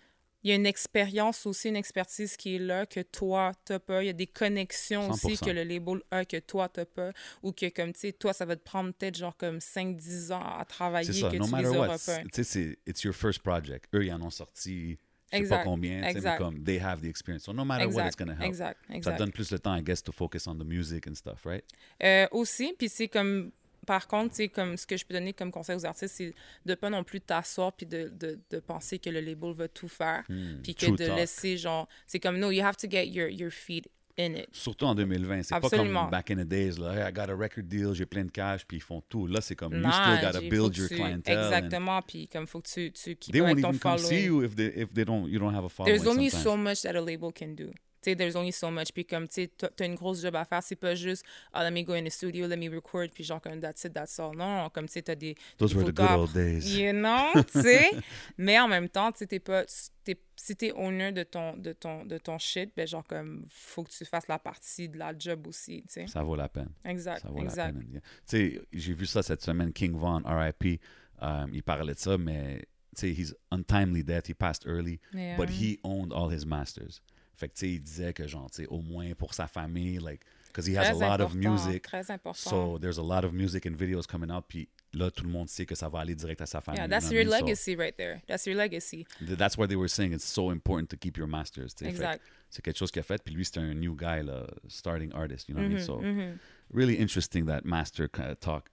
il 0.44 0.52
y 0.52 0.54
a 0.54 0.56
une 0.56 0.68
expérience 0.68 1.46
aussi, 1.48 1.70
une 1.70 1.76
expertise 1.76 2.38
qui 2.38 2.56
est 2.56 2.60
là 2.60 2.86
que 2.86 3.00
toi, 3.02 3.52
t'as 3.66 3.80
pas. 3.80 4.04
Il 4.04 4.06
y 4.06 4.10
a 4.10 4.14
des 4.14 4.28
connexions 4.28 5.10
aussi 5.10 5.34
100%. 5.34 5.46
que 5.46 5.50
le 5.50 5.64
label 5.64 6.02
a 6.12 6.24
que 6.26 6.38
toi, 6.38 6.70
t'as 6.70 6.86
pas. 6.86 7.12
Ou 7.44 7.52
que, 7.52 7.68
comme, 7.70 7.92
tu 7.94 8.00
sais, 8.02 8.12
toi, 8.14 8.32
ça 8.34 8.46
va 8.46 8.56
te 8.56 8.64
prendre 8.64 8.94
peut-être 8.94 9.18
genre 9.18 9.36
comme 9.36 9.58
5-10 9.58 10.32
ans 10.32 10.42
à 10.60 10.64
travailler 10.66 11.12
ça, 11.12 11.30
que 11.32 11.38
no 11.38 11.48
tu 11.48 11.56
les 11.58 11.68
auras 11.68 11.98
c'est- 11.98 12.16
pas. 12.18 12.24
Tu 12.24 12.30
sais, 12.34 12.44
c'est 12.44 12.78
it's 12.88 13.04
your 13.04 13.14
first 13.16 13.40
project. 13.40 13.86
Eux, 13.96 14.06
ils 14.06 14.14
en 14.14 14.22
ont 14.22 14.30
sorti, 14.30 14.98
je 15.32 15.38
sais 15.44 15.50
pas 15.50 15.64
combien, 15.64 16.02
mais 16.02 16.38
comme 16.38 16.64
they 16.64 16.80
have 16.80 17.02
the 17.02 17.06
experience. 17.06 17.44
So 17.44 17.54
no 17.54 17.66
matter 17.66 17.86
what, 17.88 18.08
it's 18.08 18.16
going 18.16 18.28
to 18.28 18.34
help. 18.34 18.44
exact, 18.44 18.80
Ça 18.88 18.96
exact. 18.96 19.18
te 19.18 19.24
donne 19.24 19.32
plus 19.32 19.52
le 19.52 19.60
temps, 19.60 19.76
I 19.76 19.82
guess, 19.84 20.02
to 20.04 20.12
focus 20.12 20.48
on 20.48 20.56
the 20.56 20.64
music 20.66 21.08
and 21.08 21.16
stuff, 21.16 21.46
right? 21.46 21.64
Euh, 22.04 22.28
aussi, 22.32 22.74
puis 22.78 22.88
c'est 22.90 23.08
comme, 23.08 23.52
par 23.86 24.08
contre, 24.08 24.42
comme 24.48 24.76
ce 24.78 24.86
que 24.86 24.98
je 24.98 25.06
peux 25.06 25.14
donner 25.14 25.34
comme 25.34 25.52
conseil 25.52 25.76
aux 25.76 25.86
artistes, 25.86 26.16
c'est 26.16 26.34
de 26.66 26.76
pas 26.76 26.90
non 26.90 27.04
plus 27.04 27.22
t'asseoir 27.22 27.72
puis 27.74 27.86
de, 27.86 28.10
de, 28.10 28.40
de 28.50 28.60
penser 28.60 29.00
que 29.00 29.10
le 29.10 29.22
label 29.22 29.54
va 29.54 29.68
tout 29.68 29.88
faire, 29.88 30.24
puis 30.64 30.76
que 30.76 30.88
Hmm, 30.88 30.96
true 30.96 30.98
de 30.98 31.06
talk. 31.06 31.18
laisser 31.18 31.58
genre, 31.58 31.88
c'est 32.06 32.20
comme 32.20 32.38
no, 32.40 32.52
you 32.52 32.64
have 32.64 32.76
to 32.78 32.90
get 32.90 33.08
your 33.08 33.30
your 33.30 33.52
feet 33.52 33.88
in 34.18 34.36
it. 34.36 34.48
Surtout 34.52 34.86
en 34.86 34.96
2020. 34.96 35.44
C'est 35.44 35.60
pas 35.60 35.70
comme 35.70 36.10
back 36.10 36.32
in 36.32 36.36
the 36.36 36.48
days, 36.48 36.78
là, 36.78 36.94
hey, 36.94 37.10
I 37.10 37.14
got 37.14 37.30
a 37.30 37.36
record 37.36 37.66
deal, 37.68 37.94
j'ai 37.94 38.06
plein 38.06 38.26
de 38.26 38.32
cash, 38.32 38.66
puis 38.66 38.78
ils 38.78 38.82
font 38.82 39.02
tout. 39.08 39.28
Là, 39.28 39.42
c'est 39.42 39.56
comme, 39.56 39.74
you 39.74 39.92
still 39.92 40.20
gotta 40.22 40.40
build 40.42 40.76
your 40.76 40.88
tu- 40.88 41.02
and 41.02 41.22
Exactement, 41.26 42.02
puis 42.02 42.28
comme 42.28 42.48
faut 42.48 42.62
que 42.62 42.70
tu 42.70 42.92
tu 42.92 43.16
keep 43.16 43.34
They 43.34 43.42
won't 43.42 43.60
even 43.60 43.78
come 43.80 43.98
see 43.98 44.26
you 44.26 44.44
if 44.44 44.56
they, 44.56 44.72
if 44.76 44.94
they 44.94 45.06
don't, 45.06 45.28
you 45.28 45.40
don't 45.40 45.54
have 45.54 45.66
a 45.66 45.70
following 45.70 45.96
There's 45.96 46.08
only 46.08 46.30
sometimes. 46.30 46.44
so 46.44 46.58
much 46.58 46.82
that 46.84 46.96
a 46.96 47.02
label 47.02 47.32
can 47.32 47.54
do. 47.56 47.72
Tu 48.08 48.12
sais, 48.12 48.16
there's 48.16 48.38
only 48.38 48.54
so 48.54 48.72
much. 48.72 48.94
Puis 48.94 49.06
comme, 49.06 49.28
tu 49.28 49.34
sais, 49.44 49.48
t'as 49.58 49.86
une 49.86 49.96
grosse 49.96 50.22
job 50.22 50.34
à 50.38 50.46
faire. 50.46 50.64
C'est 50.64 50.78
pas 50.78 50.96
juste, 50.96 51.26
ah, 51.52 51.62
let 51.64 51.72
me 51.72 51.84
go 51.84 51.92
in 51.94 52.06
the 52.06 52.10
studio, 52.10 52.48
let 52.48 52.56
me 52.56 52.70
record, 52.74 53.10
puis 53.14 53.26
genre 53.26 53.42
comme, 53.42 53.60
that's 53.60 53.84
it, 53.84 53.94
that's 53.94 54.18
all. 54.20 54.34
Non, 54.36 54.70
comme, 54.70 54.86
tu 54.88 54.94
sais, 54.94 55.02
t'as 55.02 55.16
des... 55.16 55.36
Those 55.58 55.76
were 55.76 55.84
the 55.84 55.94
good 55.94 56.10
old 56.10 56.32
days. 56.34 56.78
You 56.80 56.94
know, 56.94 57.34
tu 57.52 57.62
sais? 57.62 57.92
Mais 58.38 58.58
en 58.60 58.70
même 58.70 58.88
temps, 58.88 59.12
tu 59.12 59.20
sais, 59.20 59.28
t'es 59.28 59.40
pas... 59.40 59.66
t'es- 60.06 60.22
si 60.40 60.56
t'es 60.56 60.72
owner 60.74 61.12
de 61.12 61.24
ton, 61.24 61.58
de, 61.58 61.74
ton, 61.74 62.06
de 62.06 62.18
ton 62.20 62.38
shit, 62.38 62.72
ben 62.78 62.88
genre 62.88 63.04
comme, 63.06 63.46
faut 63.50 63.84
que 63.84 63.90
tu 63.90 64.06
fasses 64.06 64.28
la 64.28 64.38
partie 64.40 64.88
de 64.88 64.98
la 64.98 65.12
job 65.18 65.48
aussi, 65.48 65.82
tu 65.88 65.94
sais. 65.94 66.08
Ça 66.08 66.22
vaut 66.24 66.36
la 66.36 66.48
peine. 66.48 66.70
Exact, 66.86 67.24
Ça 67.24 67.30
vaut 67.30 67.40
exact. 67.44 67.74
la 67.74 67.80
peine. 67.82 68.02
Tu 68.02 68.02
sais, 68.28 68.62
j'ai 68.72 68.94
vu 68.94 69.06
ça 69.06 69.22
cette 69.24 69.42
semaine, 69.42 69.74
King 69.74 69.98
Von, 69.98 70.22
RIP, 70.26 70.80
um, 71.22 71.50
il 71.54 71.64
parlait 71.64 71.94
de 71.96 72.00
ça, 72.00 72.18
mais 72.18 72.60
tu 72.96 73.02
sais, 73.02 73.10
he's 73.12 73.36
untimely 73.52 74.04
death, 74.04 74.28
he 74.30 74.34
passed 74.34 74.66
early, 74.66 75.00
Yeah. 75.14 75.36
but 75.38 75.50
he 75.50 75.80
owned 75.84 76.14
all 76.14 76.32
his 76.32 76.46
masters. 76.46 77.02
Fait 77.38 77.48
que 77.50 77.54
tu 77.54 77.60
sais, 77.60 77.70
il 77.74 77.80
disait 77.82 78.14
que 78.14 78.28
genre, 78.28 78.50
tu 78.50 78.64
sais, 78.64 78.68
au 78.68 78.82
moins 78.82 79.14
pour 79.14 79.34
sa 79.36 79.48
famille, 79.48 80.00
like, 80.00 80.22
because 80.48 80.68
he 80.68 80.76
has 80.76 80.86
a 80.90 80.94
Très 80.96 81.18
lot 81.18 81.24
of 81.24 81.36
music, 81.36 81.84
Très 81.84 82.10
important. 82.12 82.34
so 82.50 82.80
there's 82.80 82.98
a 82.98 83.04
lot 83.04 83.24
of 83.24 83.32
music 83.32 83.68
and 83.68 83.76
videos 83.76 84.08
coming 84.08 84.32
out, 84.32 84.46
puis 84.48 84.68
là, 84.94 85.12
tout 85.12 85.24
le 85.24 85.30
monde 85.30 85.48
sait 85.48 85.68
que 85.68 85.76
ça 85.76 85.88
va 85.88 86.00
aller 86.00 86.16
direct 86.16 86.42
à 86.42 86.48
sa 86.48 86.62
famille. 86.62 86.80
yeah, 86.80 86.86
you 86.86 86.90
that's 86.90 87.06
know 87.06 87.14
your 87.16 87.26
what 87.30 87.38
I 87.38 87.42
mean? 87.42 87.46
legacy 87.48 87.76
right 87.76 87.96
there. 87.96 88.22
That's 88.28 88.46
your 88.48 88.56
legacy. 88.56 89.06
So, 89.20 89.26
th- 89.28 89.38
that's 89.38 89.56
why 89.56 89.68
they 89.68 89.76
were 89.76 89.88
saying 89.88 90.14
it's 90.14 90.26
so 90.26 90.50
important 90.52 90.90
to 90.90 90.98
keep 90.98 91.16
your 91.16 91.28
masters. 91.28 91.76
tu 91.76 91.86
sais. 91.86 91.92
Fait 91.92 91.98
que 91.98 92.04
Exact. 92.04 92.24
C'est 92.50 92.62
quelque 92.64 92.78
chose 92.78 92.90
qu'il 92.92 93.02
a 93.02 93.04
fait, 93.04 93.22
puis 93.24 93.36
lui, 93.36 93.46
c'était 93.46 93.60
un 93.60 93.74
new 93.76 93.94
guy, 93.96 94.24
là, 94.24 94.48
starting 94.68 95.12
artist, 95.14 95.48
you 95.50 95.54
know 95.54 95.62
what 95.62 95.70
I 95.70 95.76
mean? 95.76 95.86
So, 95.86 96.02
Mhm. 96.02 96.38
really 96.74 96.96
interesting 97.00 97.46
that 97.46 97.62
master 97.66 98.08
talk. 98.40 98.70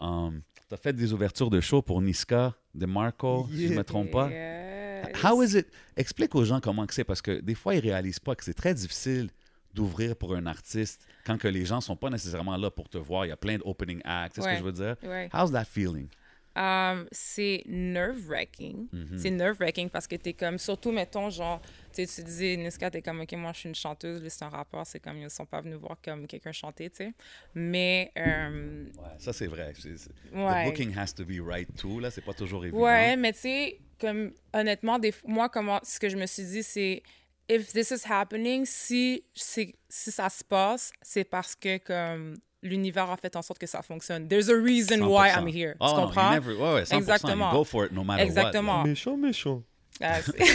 Um, 0.00 0.42
T'as 0.70 0.76
fait 0.76 0.92
des 0.92 1.12
ouvertures 1.14 1.48
de 1.50 1.60
show 1.60 1.80
pour 1.82 2.00
Niska, 2.02 2.54
DeMarco, 2.74 3.48
si 3.50 3.56
je 3.56 3.62
ne 3.64 3.68
me 3.70 3.74
Yeah. 3.76 3.84
trompe 3.84 4.10
pas? 4.10 4.30
Yes. 4.30 4.87
How 5.22 5.42
is 5.42 5.56
it? 5.56 5.66
Explique 5.96 6.34
aux 6.34 6.44
gens 6.44 6.60
comment 6.60 6.86
que 6.86 6.94
c'est, 6.94 7.04
parce 7.04 7.22
que 7.22 7.40
des 7.40 7.54
fois, 7.54 7.74
ils 7.74 7.80
réalisent 7.80 8.20
pas 8.20 8.34
que 8.34 8.44
c'est 8.44 8.54
très 8.54 8.74
difficile 8.74 9.30
d'ouvrir 9.74 10.16
pour 10.16 10.34
un 10.34 10.46
artiste 10.46 11.00
quand 11.24 11.38
que 11.38 11.48
les 11.48 11.64
gens 11.64 11.80
sont 11.80 11.96
pas 11.96 12.10
nécessairement 12.10 12.56
là 12.56 12.70
pour 12.70 12.88
te 12.88 12.98
voir. 12.98 13.26
Il 13.26 13.28
y 13.28 13.32
a 13.32 13.36
plein 13.36 13.58
d'opening 13.58 14.00
acts, 14.04 14.34
c'est 14.36 14.42
ce 14.42 14.48
que 14.48 14.56
je 14.56 14.62
veux 14.62 14.72
dire? 14.72 14.96
Ouais. 15.02 15.28
How's 15.32 15.52
that 15.52 15.66
feeling? 15.66 16.08
Um, 16.56 17.06
c'est 17.12 17.62
nerve-wracking. 17.66 18.88
Mm-hmm. 18.92 19.18
C'est 19.18 19.30
nerve-wracking 19.30 19.90
parce 19.90 20.08
que 20.08 20.16
t'es 20.16 20.32
comme, 20.32 20.58
surtout, 20.58 20.90
mettons, 20.90 21.30
genre, 21.30 21.62
tu 22.06 22.12
sais, 22.12 22.22
tu 22.22 22.26
disais, 22.28 22.56
Niska, 22.56 22.90
t'es 22.90 23.02
comme, 23.02 23.20
OK, 23.20 23.32
moi, 23.32 23.52
je 23.52 23.58
suis 23.60 23.68
une 23.68 23.74
chanteuse, 23.74 24.20
lui, 24.22 24.30
c'est 24.30 24.44
un 24.44 24.48
rappeur, 24.48 24.86
c'est 24.86 25.00
comme, 25.00 25.18
ils 25.18 25.30
sont 25.30 25.46
pas 25.46 25.60
venus 25.60 25.76
voir 25.78 25.96
comme 26.04 26.26
quelqu'un 26.26 26.52
chanter, 26.52 26.90
tu 26.90 26.96
sais. 26.96 27.12
Mais, 27.54 28.12
euh, 28.18 28.84
Ouais, 28.98 29.02
ça 29.18 29.32
c'est 29.32 29.46
vrai. 29.46 29.72
C'est- 29.78 29.96
c'est- 29.96 30.10
Ouais. 30.34 30.64
The 30.64 30.68
booking 30.70 30.96
has 30.96 31.12
to 31.14 31.24
be 31.24 31.40
right 31.44 31.68
too, 31.76 32.00
là, 32.00 32.10
c'est 32.10 32.24
pas 32.24 32.34
toujours 32.34 32.64
évident. 32.64 32.82
ouais, 32.82 33.16
mais 33.16 33.32
tu 33.32 33.40
sais, 33.40 33.78
comme, 34.00 34.32
honnêtement, 34.52 34.98
des, 34.98 35.12
fois- 35.12 35.30
moi, 35.30 35.48
comment, 35.48 35.80
ce 35.82 35.98
que 35.98 36.08
je 36.08 36.16
me 36.16 36.26
suis 36.26 36.44
dit, 36.44 36.62
c'est, 36.62 37.02
if 37.48 37.72
this 37.72 37.90
is 37.90 38.02
happening, 38.10 38.64
si, 38.66 39.24
c'est- 39.34 39.74
si 39.88 40.10
ça 40.10 40.28
se 40.28 40.44
passe, 40.44 40.92
c'est 41.02 41.24
parce 41.24 41.54
que, 41.54 41.78
comme, 41.78 42.36
l'univers 42.62 43.08
a 43.10 43.16
fait 43.16 43.36
en 43.36 43.42
sorte 43.42 43.60
que 43.60 43.66
ça 43.68 43.82
fonctionne. 43.82 44.26
There's 44.26 44.48
a 44.50 44.54
reason 44.60 45.00
why 45.02 45.28
100%. 45.30 45.38
I'm 45.40 45.46
here. 45.48 45.74
Oh, 45.78 45.86
tu 45.86 45.94
you 45.94 46.06
comprends? 46.06 46.30
never- 46.32 46.54
ouais, 46.54 46.74
ouais, 46.74 46.84
100%, 46.84 46.90
you 46.96 46.98
Exactement. 46.98 47.52
go 47.52 47.62
for 47.64 47.84
it 47.86 47.92
no 47.92 48.02
matter 48.02 48.24
what. 48.24 48.28
Exactement. 48.28 48.82
Méchant, 48.84 49.16
méchant. 49.16 49.62
Ah, 50.00 50.20
c'est- 50.22 50.32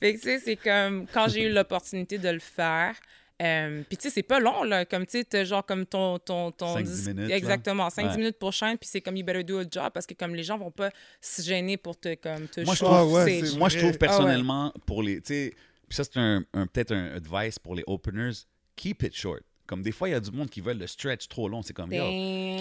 fait 0.00 0.14
que, 0.14 0.18
tu 0.18 0.22
sais, 0.22 0.38
c'est 0.40 0.56
comme 0.56 1.06
quand 1.12 1.28
j'ai 1.28 1.44
eu 1.44 1.52
l'opportunité 1.52 2.18
de 2.18 2.28
le 2.28 2.38
faire. 2.40 2.94
euh, 3.42 3.82
puis, 3.88 3.96
tu 3.96 4.04
sais, 4.04 4.10
c'est 4.14 4.22
pas 4.22 4.38
long, 4.40 4.62
là. 4.64 4.84
Comme, 4.84 5.06
tu 5.06 5.18
sais, 5.18 5.24
t'as 5.24 5.44
genre 5.44 5.64
comme 5.64 5.86
ton. 5.86 6.18
ton, 6.18 6.50
ton 6.52 6.76
5-10 6.76 6.82
dis- 6.82 7.08
minutes. 7.14 7.30
Exactement, 7.30 7.88
5-10 7.88 8.06
Ouais. 8.10 8.16
minutes 8.18 8.38
pour 8.38 8.52
chaîne. 8.52 8.76
Puis, 8.78 8.88
c'est 8.92 9.00
comme, 9.00 9.16
you 9.16 9.24
better 9.24 9.42
do 9.44 9.58
a 9.58 9.64
job 9.70 9.90
parce 9.92 10.06
que, 10.06 10.14
comme, 10.14 10.34
les 10.34 10.42
gens 10.44 10.58
vont 10.58 10.70
pas 10.70 10.90
se 11.20 11.42
gêner 11.42 11.76
pour 11.76 11.98
te, 11.98 12.14
comme, 12.16 12.46
te 12.48 12.60
Moi, 12.60 12.74
je 12.74 12.78
show 12.78 12.86
trouve, 12.86 12.98
Ah 12.98 13.06
ouais, 13.06 13.42
moi, 13.56 13.68
je 13.68 13.78
trouve 13.78 13.98
personnellement, 13.98 14.72
pour 14.86 15.02
les. 15.02 15.20
Tu 15.20 15.34
sais, 15.34 15.54
puis 15.88 15.96
ça, 15.96 16.04
c'est 16.04 16.16
un, 16.18 16.44
un- 16.54 16.66
peut-être 16.66 16.92
un 16.92 17.14
advice 17.16 17.58
pour 17.58 17.74
les 17.74 17.84
openers. 17.86 18.32
Keep 18.76 19.02
it 19.04 19.14
short. 19.14 19.42
Comme 19.66 19.80
des 19.82 19.92
fois, 19.92 20.10
il 20.10 20.12
y 20.12 20.14
a 20.14 20.20
du 20.20 20.30
monde 20.30 20.50
qui 20.50 20.60
veut 20.60 20.74
le 20.74 20.86
stretch 20.86 21.26
trop 21.26 21.48
long. 21.48 21.62
C'est 21.62 21.72
comme, 21.72 21.90
yo, 21.90 22.04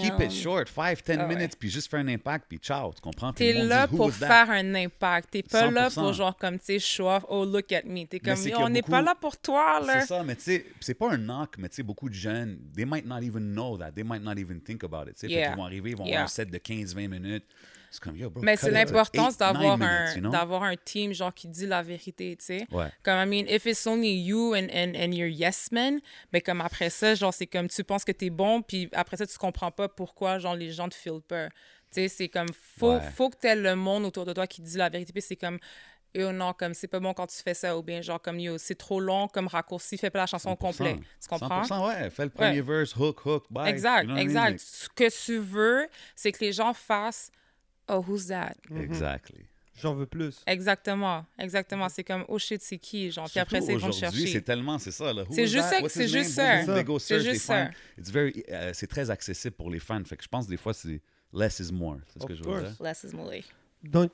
keep 0.02 0.14
it 0.22 0.32
short, 0.32 0.70
5-10 0.70 1.18
Ah 1.20 1.28
ouais. 1.28 1.36
minutes, 1.36 1.58
puis 1.60 1.70
juste 1.70 1.90
faire 1.92 2.00
un 2.00 2.08
impact, 2.08 2.46
puis 2.48 2.60
ciao, 2.60 2.94
tu 2.94 3.02
comprends? 3.02 3.34
T'es 3.34 3.52
là 3.52 3.88
dit, 3.88 3.96
pour 3.98 4.10
faire 4.14 4.50
un 4.50 4.74
impact. 4.76 5.32
T'es 5.32 5.44
pas 5.44 5.70
là 5.70 5.90
100%. 5.90 5.94
pour 5.96 6.14
genre 6.14 6.38
comme, 6.38 6.58
tu 6.60 6.66
sais, 6.66 6.80
show 6.80 7.10
off, 7.10 7.26
oh, 7.28 7.44
look 7.44 7.72
at 7.74 7.84
me. 7.84 8.06
T'es 8.06 8.20
comme, 8.20 8.38
Yo, 8.48 8.58
on 8.60 8.70
n'est 8.70 8.80
beaucoup- 8.80 8.92
pas 8.92 9.02
là 9.02 9.16
pour 9.20 9.36
toi, 9.38 9.82
là. 9.86 10.00
C'est 10.02 10.08
ça, 10.08 10.24
mais 10.24 10.36
tu 10.38 10.44
sais, 10.44 10.66
c'est 10.80 10.94
pas 10.94 11.12
un 11.12 11.18
knock, 11.18 11.56
mais 11.58 11.68
tu 11.68 11.76
sais, 11.76 11.84
beaucoup 11.84 12.08
de 12.08 12.14
jeunes, 12.16 12.58
they 12.74 12.86
might 12.86 13.06
not 13.06 13.20
even 13.22 13.52
know 13.54 13.78
that. 13.78 13.92
They 13.92 14.06
might 14.06 14.24
not 14.24 14.38
even 14.38 14.62
think 14.62 14.84
about 14.86 15.10
it. 15.10 15.16
tu 15.16 15.28
sais. 15.28 15.34
Yeah. 15.34 15.50
qu'ils 15.50 15.58
vont 15.58 15.66
arriver, 15.66 15.90
ils 15.92 15.98
vont 15.98 16.06
Yeah. 16.06 16.20
avoir 16.22 16.26
un 16.26 16.28
set 16.30 16.50
de 16.50 16.58
15-20 16.58 17.10
minutes. 17.10 17.44
Comme, 18.00 18.16
yo, 18.18 18.30
bro, 18.30 18.42
Mais 18.44 18.56
c'est 18.58 18.72
l'importance 18.72 19.38
d'avoir 19.38 19.74
un, 19.74 19.78
minutes, 19.78 20.16
you 20.16 20.22
know? 20.22 20.30
d'avoir 20.32 20.64
un 20.64 20.76
team 20.76 21.14
genre 21.14 21.34
qui 21.34 21.48
dit 21.48 21.66
la 21.68 21.82
vérité, 21.82 22.36
tu 22.38 22.46
sais. 22.46 22.66
Ouais. 22.72 22.88
Comme, 23.04 23.20
I 23.20 23.26
mean, 23.26 23.46
if 23.48 23.66
it's 23.66 23.86
only 23.88 24.14
you 24.22 24.54
and, 24.56 24.68
and, 24.74 24.94
and 24.96 25.12
your 25.14 25.28
yes 25.30 25.72
man, 25.72 26.00
ben 26.32 26.42
comme 26.42 26.62
après 26.62 26.90
ça, 26.90 27.16
genre, 27.16 27.34
c'est 27.34 27.48
comme 27.48 27.68
tu 27.68 27.84
penses 27.84 28.04
que 28.04 28.12
t'es 28.12 28.30
bon, 28.30 28.62
puis 28.62 28.90
après 28.94 29.18
ça, 29.18 29.28
tu 29.28 29.38
comprends 29.38 29.72
pas 29.72 29.88
pourquoi, 29.90 30.40
genre, 30.40 30.56
les 30.56 30.72
gens 30.72 30.90
te 30.90 30.96
filent 30.96 31.22
pas. 31.28 31.50
Tu 31.50 32.02
sais, 32.02 32.08
c'est 32.08 32.30
comme, 32.30 32.48
faut, 32.78 32.94
Ouais. 32.94 33.02
faut 33.16 33.30
que 33.30 33.38
t'aies 33.38 33.56
le 33.56 33.76
monde 33.76 34.06
autour 34.06 34.26
de 34.26 34.34
toi 34.34 34.48
qui 34.48 34.62
dit 34.62 34.78
la 34.78 34.90
vérité, 34.90 35.14
puis 35.14 35.22
c'est 35.22 35.36
comme, 35.36 35.60
yo, 36.16 36.32
non, 36.32 36.54
comme, 36.54 36.74
c'est 36.74 36.88
pas 36.88 37.00
bon 37.00 37.14
quand 37.14 37.28
tu 37.28 37.38
fais 37.38 37.54
ça, 37.54 37.78
ou 37.78 37.84
bien, 37.84 38.02
genre, 38.02 38.20
comme, 38.22 38.40
yo, 38.40 38.58
c'est 38.58 38.76
trop 38.76 39.00
long 39.00 39.28
comme 39.28 39.48
raccourci, 39.48 39.98
fais 39.98 40.10
pas 40.10 40.20
la 40.20 40.26
chanson 40.26 40.52
100%. 40.54 40.58
complète. 40.58 40.98
Tu 41.22 41.28
comprends? 41.30 41.62
100%, 41.64 41.88
ouais. 41.88 42.10
Fais 42.10 42.24
le 42.26 42.30
premier 42.32 42.62
verse, 42.62 42.96
hook, 42.96 43.24
hook, 43.26 43.46
bye. 43.52 43.70
Exact, 43.70 44.04
You 44.04 44.08
know 44.10 44.14
what 44.16 44.22
I 44.22 44.26
mean? 44.26 44.30
exact. 44.32 44.60
Ce 44.60 44.90
que 44.90 45.26
tu 45.26 45.38
veux, 45.40 45.88
c'est 46.16 46.32
que 46.32 46.44
les 46.44 46.52
gens 46.54 46.74
fassent, 46.74 47.32
oh, 47.90 48.04
who's 48.08 48.28
that? 48.28 48.56
Exactly. 48.76 49.46
J'en 49.82 49.96
veux 49.96 50.06
plus. 50.06 50.44
Exactement, 50.46 51.26
exactement. 51.40 51.90
C'est 51.90 52.04
comme, 52.04 52.26
oh 52.28 52.38
shit, 52.38 52.62
c'est 52.62 52.78
qui? 52.78 53.12
Genre, 53.12 53.28
puis 53.30 53.40
après, 53.40 53.60
c'est 53.60 53.74
ils 53.74 53.80
vont 53.80 53.90
te 53.90 53.96
aujourd'hui, 53.96 54.22
c'est 54.22 54.28
chercher. 54.28 54.42
tellement, 54.44 54.78
c'est 54.78 54.92
ça. 54.92 55.12
C'est 55.32 55.48
juste 55.48 55.68
ça, 55.68 55.78
c'est 55.90 56.08
juste 56.08 56.32
ça. 56.32 56.64
C'est 57.00 57.20
juste 57.20 57.42
ça. 57.42 57.70
It's 57.98 58.12
very, 58.12 58.44
euh, 58.50 58.72
c'est 58.74 58.88
très 58.88 59.10
accessible 59.10 59.56
pour 59.56 59.72
les 59.72 59.80
fans. 59.80 60.04
Fait 60.06 60.16
que 60.16 60.24
je 60.24 60.28
pense 60.30 60.48
des 60.48 60.58
fois, 60.58 60.74
c'est 60.74 61.02
less 61.34 61.60
is 61.60 61.74
more. 61.74 61.98
C'est 62.08 62.22
ce 62.22 62.28
que 62.28 62.36
je 62.36 62.44
veux 62.44 62.62
dire. 62.62 62.76
Less 62.80 63.04
is 63.04 63.16
more. 63.16 63.32
Donc, 63.84 64.12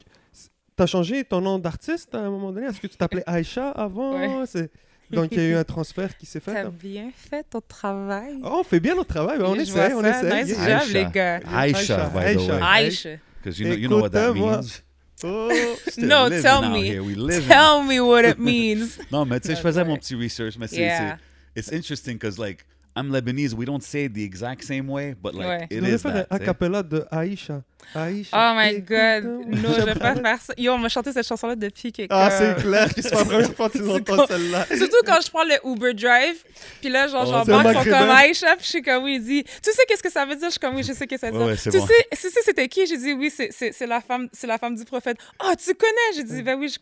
t'as 0.76 0.86
changé 0.86 1.24
ton 1.26 1.42
nom 1.42 1.60
d'artiste 1.60 2.16
à 2.16 2.20
un 2.20 2.30
moment 2.30 2.52
donné? 2.52 2.68
Est-ce 2.68 2.80
que 2.80 2.88
tu 2.88 2.96
t'appelais 2.96 3.24
Aïcha 3.28 3.70
avant? 3.72 4.14
Ouais. 4.14 4.70
Donc, 5.12 5.32
il 5.32 5.40
y 5.40 5.42
a 5.42 5.50
eu 5.50 5.56
un 5.56 5.64
transfert 5.64 6.16
qui 6.18 6.26
s'est 6.26 6.40
fait. 6.40 6.54
T'as 6.54 6.68
hein? 6.68 6.74
bien 6.74 7.12
fait 7.14 7.44
ton 7.44 7.62
travail. 7.62 8.40
Oh, 8.44 8.60
on 8.60 8.64
fait 8.64 8.80
bien 8.80 8.96
notre 8.96 9.10
travail. 9.10 9.40
on 9.42 9.56
essaie, 9.56 9.94
on 9.94 10.02
ça. 10.02 10.10
essaie. 10.10 10.44
Nice 10.44 10.58
job, 10.58 10.94
les 10.94 11.06
gars. 11.12 11.40
Aisha. 11.66 12.10
way. 12.10 12.38
Aïcha. 12.62 13.10
Because 13.40 13.60
you 13.60 13.68
know, 13.70 13.76
you 13.76 13.88
know 13.88 13.98
what 13.98 14.12
that 14.12 14.34
means. 14.34 14.82
Oh, 15.22 15.76
No, 15.98 16.30
tell 16.30 16.62
me. 16.70 16.84
here. 16.86 17.04
We. 17.04 17.14
Tell 17.42 17.84
me 17.84 18.00
what 18.00 18.24
it 18.24 18.40
means. 18.40 18.98
Non, 19.12 19.26
mais 19.26 19.42
tu 19.42 19.50
sais, 19.50 19.56
je 19.58 19.62
That's 19.62 19.76
faisais 19.76 19.84
mon 19.86 19.98
petit 19.98 20.16
research, 20.16 20.58
mais 20.58 20.68
c'est, 20.70 20.80
Yeah. 20.80 21.18
c'est- 21.18 21.60
it's 21.60 21.72
interesting 21.74 22.14
because 22.16 22.40
like 22.40 22.66
I'm 22.96 23.12
Lebanese, 23.12 23.54
we 23.54 23.66
don't 23.66 23.82
say 23.84 24.06
it 24.06 24.14
the 24.14 24.24
exact 24.24 24.64
same 24.64 24.90
way, 24.90 25.14
but 25.22 25.34
like 25.34 25.48
Ouais. 25.48 25.68
it 25.70 25.76
devrais 25.80 25.94
is 25.96 26.02
faire 26.02 26.28
that. 26.28 26.36
acapella 26.36 26.84
de 26.84 27.06
Aïcha. 27.12 27.64
Aïcha. 27.96 28.30
Oh 28.34 28.54
my 28.58 28.82
god. 28.82 29.24
écoute-moi. 29.24 29.62
Non, 29.62 29.74
je 29.80 29.82
vais 29.86 29.96
pas 29.96 30.16
faire 30.16 30.42
ça. 30.42 30.54
Yo, 30.58 30.74
on 30.74 30.78
m'a 30.80 30.90
chanté 30.90 31.14
cette 31.14 31.26
chanson-là 31.28 31.56
depuis 31.56 31.94
que. 31.94 32.02
Ah, 32.10 32.30
c'est 32.30 32.56
clair 32.62 32.94
que 32.94 33.02
c'est 33.02 33.12
pas 33.12 33.20
la 33.20 33.26
première 33.26 33.56
fois 33.56 33.70
que 33.70 33.78
tu 33.78 34.28
celle-là. 34.28 34.66
Surtout 34.76 34.98
quand 35.06 35.20
je 35.24 35.30
prends 35.30 35.44
le 35.46 35.56
Uber 35.66 35.94
Drive, 35.94 36.44
puis 36.82 36.90
là, 36.90 37.08
genre, 37.08 37.26
Oh, 37.48 37.50
Marc 37.50 37.74
sont 37.74 37.84
comme 37.84 38.10
Aïcha, 38.10 38.56
puis 38.58 38.66
je 38.66 38.70
suis 38.70 38.82
comme, 38.82 39.04
oui, 39.04 39.16
il 39.16 39.24
dit, 39.24 39.44
tu 39.44 39.72
sais 39.72 39.84
qu'est-ce 39.88 40.04
que 40.04 40.12
ça 40.12 40.26
veut 40.26 40.36
dire? 40.36 40.48
Je 40.48 40.52
suis 40.52 40.60
comme, 40.60 40.76
oui, 40.76 40.84
je 40.84 40.92
sais 40.92 41.08
qu'est-ce 41.08 41.22
que 41.22 41.28
ça 41.28 41.32
veut 41.32 41.38
dire. 41.38 41.48
ouais, 41.48 41.56
tu, 41.58 41.70
bon. 41.70 41.86
sais, 41.88 42.08
tu 42.12 42.18
sais, 42.30 42.40
c'était 42.44 42.68
qui? 42.68 42.86
J'ai 42.86 42.98
dit, 42.98 43.14
oui, 43.14 43.32
c'est- 43.32 43.86
la 43.86 44.02
femme, 44.02 44.28
la 44.44 44.58
femme 44.58 44.76
du 44.76 44.84
prophète. 44.84 45.18
Oh, 45.44 45.52
tu 45.58 45.74
connais? 45.76 46.16
J'ai 46.16 46.24
dit, 46.24 46.42
ben 46.44 46.58
oui, 46.60 46.68
je, 46.70 46.80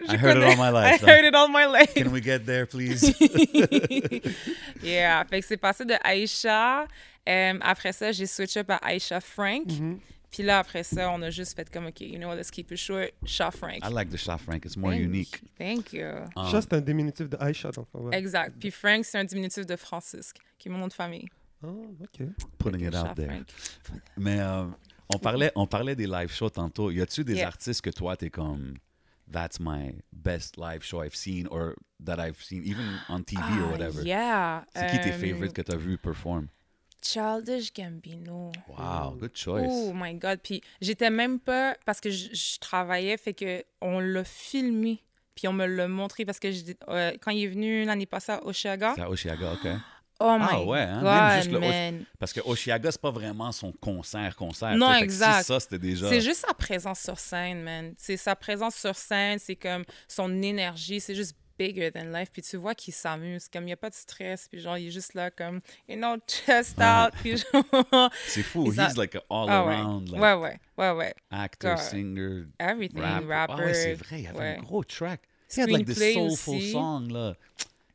I 0.08 0.16
heard 0.16 0.36
it 0.36 0.42
all 0.44 0.56
my 0.56 0.70
life. 0.72 1.02
I 1.02 1.06
heard 1.10 1.24
it 1.24 1.34
all 1.34 1.48
my 1.48 1.66
life. 1.66 1.94
Can 1.94 2.10
we 2.12 2.20
get 2.22 2.40
there, 2.46 2.66
please? 2.66 3.02
yeah, 4.82 5.24
fait 5.28 5.40
que 5.40 5.46
c'est 5.46 5.56
passé 5.56 5.84
de 5.84 5.94
Aisha. 6.04 6.86
Euh, 7.28 7.58
après 7.62 7.92
ça, 7.92 8.12
j'ai 8.12 8.26
switch 8.26 8.56
up 8.56 8.70
à 8.70 8.80
Aisha 8.92 9.20
Frank. 9.20 9.66
Mm-hmm. 9.68 9.98
Puis 10.30 10.42
là, 10.42 10.58
après 10.58 10.82
ça, 10.82 11.10
on 11.12 11.22
a 11.22 11.30
juste 11.30 11.54
fait 11.54 11.70
comme, 11.70 11.86
OK, 11.86 12.00
you 12.00 12.18
know 12.18 12.26
what, 12.28 12.34
let's 12.36 12.50
keep 12.50 12.70
it 12.72 12.76
short, 12.78 13.12
Sha 13.24 13.50
Frank. 13.52 13.78
I 13.84 13.88
like 13.92 14.10
the 14.10 14.16
Shah 14.16 14.36
Frank. 14.36 14.64
It's 14.66 14.76
more 14.76 14.90
Thank- 14.92 15.02
unique. 15.04 15.40
Thank 15.56 15.92
you. 15.92 16.06
Um, 16.36 16.50
Ça, 16.50 16.60
c'est 16.60 16.72
un 16.74 16.80
diminutif 16.80 17.28
de 17.28 17.36
Aisha, 17.40 17.70
donc. 17.70 17.86
ouais. 17.94 18.18
Exact. 18.18 18.56
Puis 18.58 18.72
Frank, 18.72 19.04
c'est 19.04 19.18
un 19.18 19.24
diminutif 19.24 19.64
de 19.64 19.76
Francisque, 19.76 20.36
qui 20.58 20.68
est 20.68 20.70
mon 20.72 20.78
nom 20.78 20.88
de 20.88 20.92
famille. 20.92 21.26
Ah, 21.62 21.68
ok. 22.02 22.26
putting 22.58 22.84
it 22.84 22.92
Sha 22.92 23.02
out 23.10 23.14
there. 23.16 23.28
Frank. 23.28 23.46
Mais 24.16 24.40
euh, 24.40 24.64
on, 25.08 25.18
parlait, 25.18 25.52
on 25.54 25.66
parlait 25.68 25.94
des 25.94 26.06
live 26.08 26.32
shows 26.32 26.50
tantôt. 26.50 26.90
Y 26.90 27.00
a-tu 27.00 27.22
des 27.22 27.36
Yeah. 27.36 27.46
artistes 27.46 27.80
que 27.80 27.90
toi, 27.90 28.16
t'es 28.16 28.28
comme, 28.28 28.74
that's 29.34 29.58
my 29.58 29.92
best 30.12 30.56
live 30.56 30.84
show 30.84 31.02
I've 31.02 31.16
seen 31.16 31.46
or 31.48 31.74
that 32.04 32.18
I've 32.20 32.40
seen, 32.40 32.62
even 32.64 32.84
on 33.08 33.24
TV 33.24 33.42
or 33.60 33.66
Ah, 33.66 33.70
whatever? 33.72 34.02
Yeah. 34.02 34.64
C'est 34.74 34.86
qui 34.90 35.00
tes 35.00 35.10
euh, 35.12 35.18
favorites 35.18 35.52
que 35.52 35.62
t'as 35.62 35.76
vu 35.76 35.98
perform? 35.98 36.46
Childish 37.02 37.72
Gambino. 37.74 38.50
Wow, 38.68 39.16
good 39.20 39.36
choice. 39.36 39.66
Oh 39.68 39.92
my 39.92 40.14
God. 40.14 40.38
Puis 40.42 40.62
j'étais 40.80 41.10
même 41.10 41.38
pas, 41.38 41.76
parce 41.84 42.00
que 42.00 42.08
je, 42.10 42.28
je 42.32 42.58
travaillais, 42.60 43.16
fait 43.18 43.34
que 43.34 43.62
on 43.82 44.00
l'a 44.00 44.24
filmé, 44.24 45.02
puis 45.34 45.46
on 45.48 45.52
me 45.52 45.66
l'a 45.66 45.86
montré, 45.88 46.24
parce 46.24 46.38
que 46.38 46.48
euh, 46.88 47.12
quand 47.20 47.30
il 47.32 47.44
est 47.44 47.48
venu 47.48 47.84
l'année 47.84 48.06
passée 48.06 48.32
à 48.32 48.42
Oshiaga, 48.46 48.94
C'est 48.94 49.02
à 49.02 49.10
Oshiaga, 49.10 49.52
OK. 49.52 49.68
Oh 50.24 50.38
Ah 50.40 50.62
ouais, 50.64 50.80
hein, 50.80 51.02
même 51.02 51.36
juste 51.42 51.50
le 51.52 51.58
Osh- 51.58 51.60
man. 51.68 52.04
Parce 52.18 52.32
que 52.32 52.40
Oshiaga, 52.40 52.90
c'est 52.90 53.00
pas 53.00 53.10
vraiment 53.10 53.52
son 53.52 53.72
concert, 53.72 54.34
concert. 54.36 54.76
Non, 54.76 54.92
exact. 54.94 55.40
Si 55.40 55.44
ça, 55.44 55.60
c'était 55.60 55.78
déjà... 55.78 56.08
C'est 56.08 56.20
juste 56.20 56.44
sa 56.46 56.54
présence 56.54 57.00
sur 57.00 57.18
scène, 57.18 57.62
man. 57.62 57.94
C'est 57.98 58.16
sa 58.16 58.34
présence 58.34 58.74
sur 58.76 58.94
scène, 58.96 59.38
c'est 59.38 59.56
comme 59.56 59.84
son 60.08 60.42
énergie, 60.42 61.00
c'est 61.00 61.14
juste 61.14 61.36
bigger 61.58 61.92
than 61.92 62.06
life. 62.12 62.30
Puis 62.32 62.42
tu 62.42 62.56
vois 62.56 62.74
qu'il 62.74 62.92
s'amuse, 62.92 63.46
comme 63.48 63.62
il 63.62 63.66
n'y 63.66 63.72
a 63.72 63.76
pas 63.76 63.90
de 63.90 63.94
stress, 63.94 64.48
puis 64.50 64.60
genre, 64.60 64.76
il 64.76 64.88
est 64.88 64.90
juste 64.90 65.14
là 65.14 65.30
comme, 65.30 65.60
you 65.88 65.96
know, 65.96 66.16
chest 66.26 66.76
out, 66.80 67.12
puis 67.22 67.36
genre... 67.36 68.10
C'est 68.26 68.42
fou. 68.42 68.72
A- 68.76 68.88
He's 68.88 68.96
like 68.96 69.14
all 69.30 69.46
Ah 69.48 69.64
ouais. 69.64 69.74
around 69.74 70.08
like, 70.10 70.20
ouais, 70.20 70.32
ouais, 70.34 70.58
ouais, 70.78 70.90
ouais. 70.90 71.14
actor, 71.30 71.76
God. 71.76 71.84
singer, 71.84 72.44
Everything, 72.58 73.00
rapper. 73.00 73.26
rapper. 73.28 73.52
Ah 73.56 73.64
ouais, 73.66 73.74
c'est 73.74 73.94
vrai. 73.94 74.18
Il 74.18 74.24
y 74.24 74.26
avait 74.26 74.38
ouais. 74.38 74.56
un 74.58 74.62
gros 74.62 74.82
track. 74.82 75.20
He 75.54 75.60
had 75.60 75.70
like 75.70 75.86
this 75.86 76.14
soulful 76.14 76.56
aussi. 76.56 76.72
song, 76.72 77.08
là. 77.12 77.36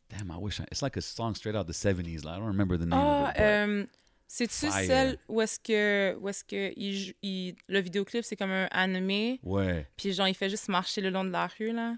Damn, 0.10 0.32
I 0.32 0.38
wish 0.38 0.60
I... 0.60 0.64
It's 0.72 0.82
like 0.82 0.98
a 0.98 1.02
song 1.02 1.36
straight 1.36 1.56
out 1.56 1.68
the 1.68 1.74
70s. 1.74 2.24
Là. 2.26 2.34
I 2.36 2.40
don't 2.40 2.48
remember 2.48 2.78
the 2.78 2.86
name 2.86 2.94
Ah, 3.00 3.24
of 3.26 3.30
it. 3.30 3.36
but- 3.36 3.42
euh, 3.44 3.86
c'est-tu 4.28 4.68
Fire. 4.72 4.86
celle 4.86 5.18
où 5.28 5.42
est-ce 5.42 5.60
que, 5.60 6.16
où 6.20 6.30
est-ce 6.30 6.44
que 6.44 6.74
il, 6.76 7.14
il- 7.22 7.56
le 7.68 7.80
vidéoclip, 7.80 8.24
c'est 8.24 8.36
comme 8.36 8.52
un 8.52 8.68
animé, 8.72 9.40
Ouais. 9.44 9.88
puis 9.98 10.14
genre, 10.14 10.28
il 10.28 10.36
fait 10.36 10.50
juste 10.50 10.68
marcher 10.70 11.02
le 11.02 11.10
long 11.10 11.24
de 11.24 11.32
la 11.32 11.48
rue, 11.48 11.72
là? 11.72 11.96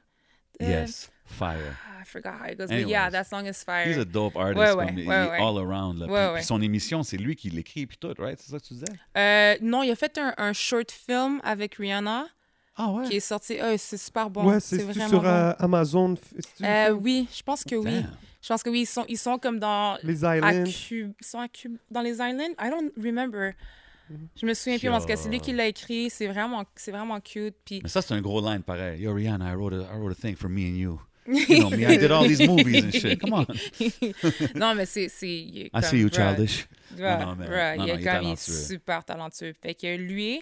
Euh, 0.61 0.65
Yes. 0.67 1.09
Fire. 1.25 1.57
I 2.01 2.03
forgot 2.05 2.31
how 2.41 2.45
it 2.51 2.57
goes. 2.57 2.67
But 2.67 2.73
Anyways. 2.73 2.89
yeah, 2.91 3.09
that 3.09 3.23
song 3.23 3.45
is 3.47 3.63
fire. 3.63 3.87
He's 3.87 3.97
a 3.97 4.03
dope 4.03 4.35
artist. 4.35 4.57
Ouais, 4.59 4.73
ouais, 4.73 4.85
comme 4.87 4.97
ouais, 4.97 5.37
est 5.37 5.41
all 5.41 5.57
around. 5.57 5.97
Là. 5.99 6.33
Puis- 6.35 6.43
son 6.43 6.61
émission, 6.61 7.03
c'est 7.03 7.15
lui 7.17 7.35
qui 7.37 7.49
l'écrit 7.49 7.85
puis 7.87 7.97
tout, 7.97 8.13
right? 8.19 8.37
C'est 8.39 8.51
ça 8.51 8.59
que 8.59 8.65
tu 8.65 8.73
disais? 8.73 8.85
Euh, 9.17 9.55
non, 9.61 9.81
il 9.83 9.91
a 9.91 9.95
fait 9.95 10.17
un, 10.17 10.33
un 10.37 10.51
short 10.51 10.91
film 10.91 11.39
avec 11.43 11.75
Rihanna 11.75 12.27
Ah 12.75 12.89
ouais? 12.91 13.07
qui 13.07 13.17
est 13.17 13.19
sorti. 13.19 13.57
Ah, 13.59 13.77
c'est 13.77 13.97
super 13.97 14.29
bon. 14.29 14.45
ouais, 14.47 14.59
c'est 14.59 14.77
vraiment 14.83 15.09
sur 15.09 15.21
bon. 15.21 15.27
euh, 15.27 15.53
Amazon? 15.59 16.15
Euh, 16.63 16.91
oui, 16.91 17.27
je 17.35 17.43
pense 17.43 17.63
que 17.63 17.75
oui. 17.75 17.83
Damn. 18.01 18.11
Je 18.41 18.47
pense 18.47 18.63
que 18.63 18.69
oui, 18.71 18.81
ils 18.81 18.85
sont, 18.87 19.05
ils 19.07 19.17
sont 19.19 19.37
comme 19.37 19.59
dans 19.59 19.97
Les 20.03 20.25
à 20.25 20.37
Islands. 20.37 20.63
Ils 20.89 21.13
sont 21.21 21.39
à 21.39 21.47
Cube, 21.47 21.77
dans 21.91 22.01
les 22.01 22.13
Islands? 22.13 22.55
I 22.59 22.69
don't 22.71 22.91
remember. 22.97 23.53
Mhm. 24.09 24.27
Je 24.41 24.45
me 24.45 24.53
souviens 24.53 24.79
plus 24.79 24.89
parce 24.89 25.05
que 25.05 25.11
Yo. 25.11 25.17
c'est 25.21 25.29
lui 25.29 25.39
qui 25.39 25.53
l'a 25.53 25.67
écrit. 25.67 26.09
C'est 26.09 26.27
vraiment, 26.27 26.63
c'est 26.75 26.91
vraiment 26.91 27.19
cute. 27.19 27.55
Puis 27.63 27.81
Mais 27.83 27.89
ça, 27.89 28.01
c'est 28.01 28.13
un 28.13 28.21
gros 28.21 28.41
line 28.41 28.63
pareil. 28.63 29.01
Yo, 29.01 29.13
Rihanna, 29.13 29.51
I 29.51 29.55
wrote 29.55 29.73
a, 29.73 29.83
I 29.93 29.99
wrote 29.99 30.11
a 30.13 30.15
thing 30.15 30.35
for 30.35 30.49
me 30.49 30.63
and 30.69 30.75
you. 30.77 30.99
You 31.27 31.59
know 31.59 31.69
me, 31.69 31.85
I 31.85 31.97
did 31.99 32.11
all 32.11 32.27
these 32.27 32.41
movies 32.45 32.83
and 32.83 32.91
shit. 32.91 33.19
Come 33.21 33.33
on. 33.33 33.45
non, 34.55 34.73
mais 34.73 34.87
c'est, 34.87 35.07
I 35.21 35.69
comme, 35.71 35.81
see 35.83 35.99
you, 35.99 36.09
childish. 36.09 36.67
bruh, 36.97 37.03
Non, 37.19 37.25
non, 37.27 37.35
mais- 37.37 37.45
bruh, 37.45 37.77
non, 37.77 37.85
il, 37.85 38.03
non, 38.03 38.11
est 38.17 38.23
il 38.23 38.31
est 38.31 38.39
super 38.67 39.05
talentueux. 39.05 39.53
Fait 39.61 39.75
que 39.75 39.95
lui, 39.97 40.41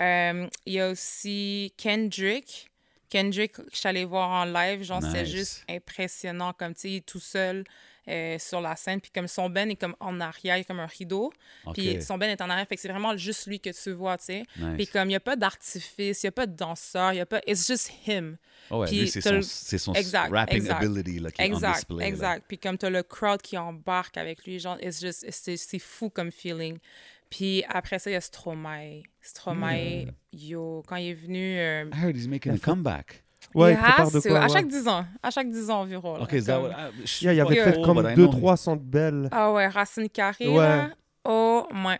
il 0.00 0.72
y 0.72 0.80
a 0.80 0.90
aussi 0.90 1.72
Kendrick. 1.76 2.68
Kendrick, 3.08 3.56
je 3.72 3.76
suis 3.76 3.88
allée 3.88 4.04
voir 4.04 4.30
en 4.30 4.44
live, 4.44 4.82
genre, 4.84 5.02
c'est 5.02 5.24
Nice. 5.24 5.30
juste 5.32 5.64
impressionnant, 5.68 6.52
comme, 6.52 6.74
tu 6.74 6.80
sais, 6.82 6.90
il 6.90 6.96
est 6.98 7.06
tout 7.06 7.18
seul 7.18 7.64
euh, 8.06 8.38
sur 8.38 8.60
la 8.60 8.76
scène, 8.76 9.00
puis 9.00 9.10
comme 9.10 9.26
son 9.26 9.50
ben 9.50 9.68
est 9.68 9.74
comme 9.74 9.96
en 9.98 10.20
arrière, 10.20 10.56
il 10.56 10.60
est 10.60 10.64
comme 10.64 10.78
un 10.78 10.86
rideau, 10.86 11.32
puis 11.74 12.00
son 12.02 12.18
ben 12.18 12.30
est 12.30 12.40
en 12.40 12.48
arrière, 12.48 12.68
fait 12.68 12.76
que 12.76 12.80
c'est 12.80 12.88
vraiment 12.88 13.16
juste 13.16 13.48
lui 13.48 13.58
que 13.58 13.70
tu 13.70 13.90
vois, 13.90 14.16
tu 14.16 14.26
sais. 14.26 14.42
Puis 14.76 14.86
comme, 14.86 15.06
il 15.06 15.12
n'y 15.12 15.16
a 15.16 15.20
pas 15.20 15.34
d'artifice, 15.34 16.22
il 16.22 16.26
n'y 16.26 16.28
a 16.28 16.32
pas 16.32 16.46
de 16.46 16.54
danseur, 16.54 17.12
il 17.12 17.16
n'y 17.16 17.20
a 17.20 17.26
pas... 17.26 17.40
It's 17.48 17.66
just 17.66 17.90
him. 18.06 18.36
Oh 18.70 18.78
ouais, 18.82 19.06
c'est 19.06 19.20
son, 19.20 19.40
c'est 19.42 19.78
son 19.78 19.92
Exact, 19.94 20.30
rapping 20.32 20.58
exact. 20.58 20.84
ability 20.84 21.18
là, 21.18 21.32
qui 21.32 21.42
est 21.42 21.50
on 21.50 21.54
Exact, 21.56 21.90
là. 21.90 22.06
exact. 22.06 22.44
Puis 22.46 22.58
comme 22.58 22.78
tu 22.78 22.86
as 22.86 22.90
le 22.90 23.02
crowd 23.02 23.42
qui 23.42 23.58
embarque 23.58 24.16
avec 24.18 24.44
lui, 24.44 24.60
genre, 24.60 24.78
c'est, 24.90 25.56
c'est 25.56 25.78
fou 25.80 26.10
comme 26.10 26.30
feeling. 26.30 26.78
Puis 27.30 27.62
après 27.68 27.98
ça, 27.98 28.10
il 28.10 28.14
y 28.14 28.16
a 28.16 28.20
Stromae. 28.20 29.02
Stromae, 29.20 30.06
Hmm. 30.06 30.10
yo, 30.32 30.82
quand 30.86 30.96
il 30.96 31.10
est 31.10 31.14
venu... 31.14 31.58
euh, 31.58 31.84
I 31.92 32.04
heard 32.04 32.16
he's 32.16 32.28
making 32.28 32.52
a 32.54 32.58
comeback. 32.58 33.24
Ouais, 33.54 33.72
il 33.72 33.74
il 33.74 33.78
prépare 33.78 34.10
de 34.10 34.20
quoi, 34.20 34.38
à 34.38 34.42
ouais. 34.42 34.48
chaque 34.48 34.68
10 34.68 34.86
ans. 34.88 35.04
À 35.22 35.30
chaque 35.30 35.50
10 35.50 35.70
ans 35.70 35.80
environ. 35.80 36.16
là, 36.18 36.22
OK, 36.24 36.30
that 36.44 36.52
comme- 36.54 36.62
what... 36.64 36.70
I, 36.70 37.06
je- 37.06 37.24
Yeah, 37.24 37.32
il 37.34 37.40
avait 37.40 37.54
Yeah. 37.54 37.72
fait 37.72 37.78
Oh, 37.78 37.82
comme 37.84 38.02
but 38.02 38.10
I 38.10 38.14
deux, 38.14 38.26
know 38.26 38.32
he- 38.32 38.36
trois 38.38 38.56
sons 38.56 38.76
de 38.76 38.82
belles. 38.82 39.28
Ah 39.32 39.52
ouais, 39.52 39.66
Racine 39.68 40.08
Carré, 40.08 40.48
Ouais. 40.48 40.58
là. 40.58 40.90
Oh 41.24 41.66
my... 41.72 41.96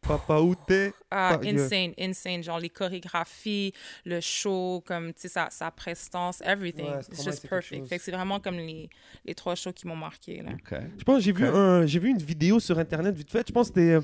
Papa 0.00 0.40
où 0.40 0.54
t'es? 0.54 0.92
Ah, 1.10 1.38
insane, 1.44 1.92
insane. 1.98 2.42
Genre 2.42 2.58
les 2.58 2.70
chorégraphies, 2.70 3.72
le 4.04 4.20
show, 4.20 4.82
comme, 4.86 5.08
tu 5.12 5.22
sais, 5.22 5.28
sa, 5.28 5.48
sa 5.50 5.70
prestance, 5.70 6.40
everything. 6.42 6.86
Ouais, 6.86 7.00
It's 7.00 7.24
just 7.24 7.48
perfect. 7.48 7.80
chose. 7.80 7.88
Fait 7.88 7.98
que 7.98 8.04
c'est 8.04 8.12
vraiment 8.12 8.40
comme 8.40 8.56
les, 8.56 8.88
les 9.24 9.34
trois 9.34 9.54
shows 9.54 9.72
qui 9.72 9.86
m'ont 9.86 9.96
marqué, 9.96 10.42
là. 10.42 10.52
Je 10.98 11.04
pense 11.04 11.18
que 11.18 11.22
j'ai 11.24 11.32
vu, 11.32 11.46
un, 11.46 11.84
j'ai 11.86 11.98
vu 11.98 12.10
une 12.10 12.22
vidéo 12.22 12.60
sur 12.60 12.78
Internet 12.78 13.14
vite 13.14 13.30
fait. 13.30 13.46
Je 13.48 13.52
pense 13.52 13.70
que 13.70 13.74
c'était, 13.80 13.92
euh, 13.94 14.00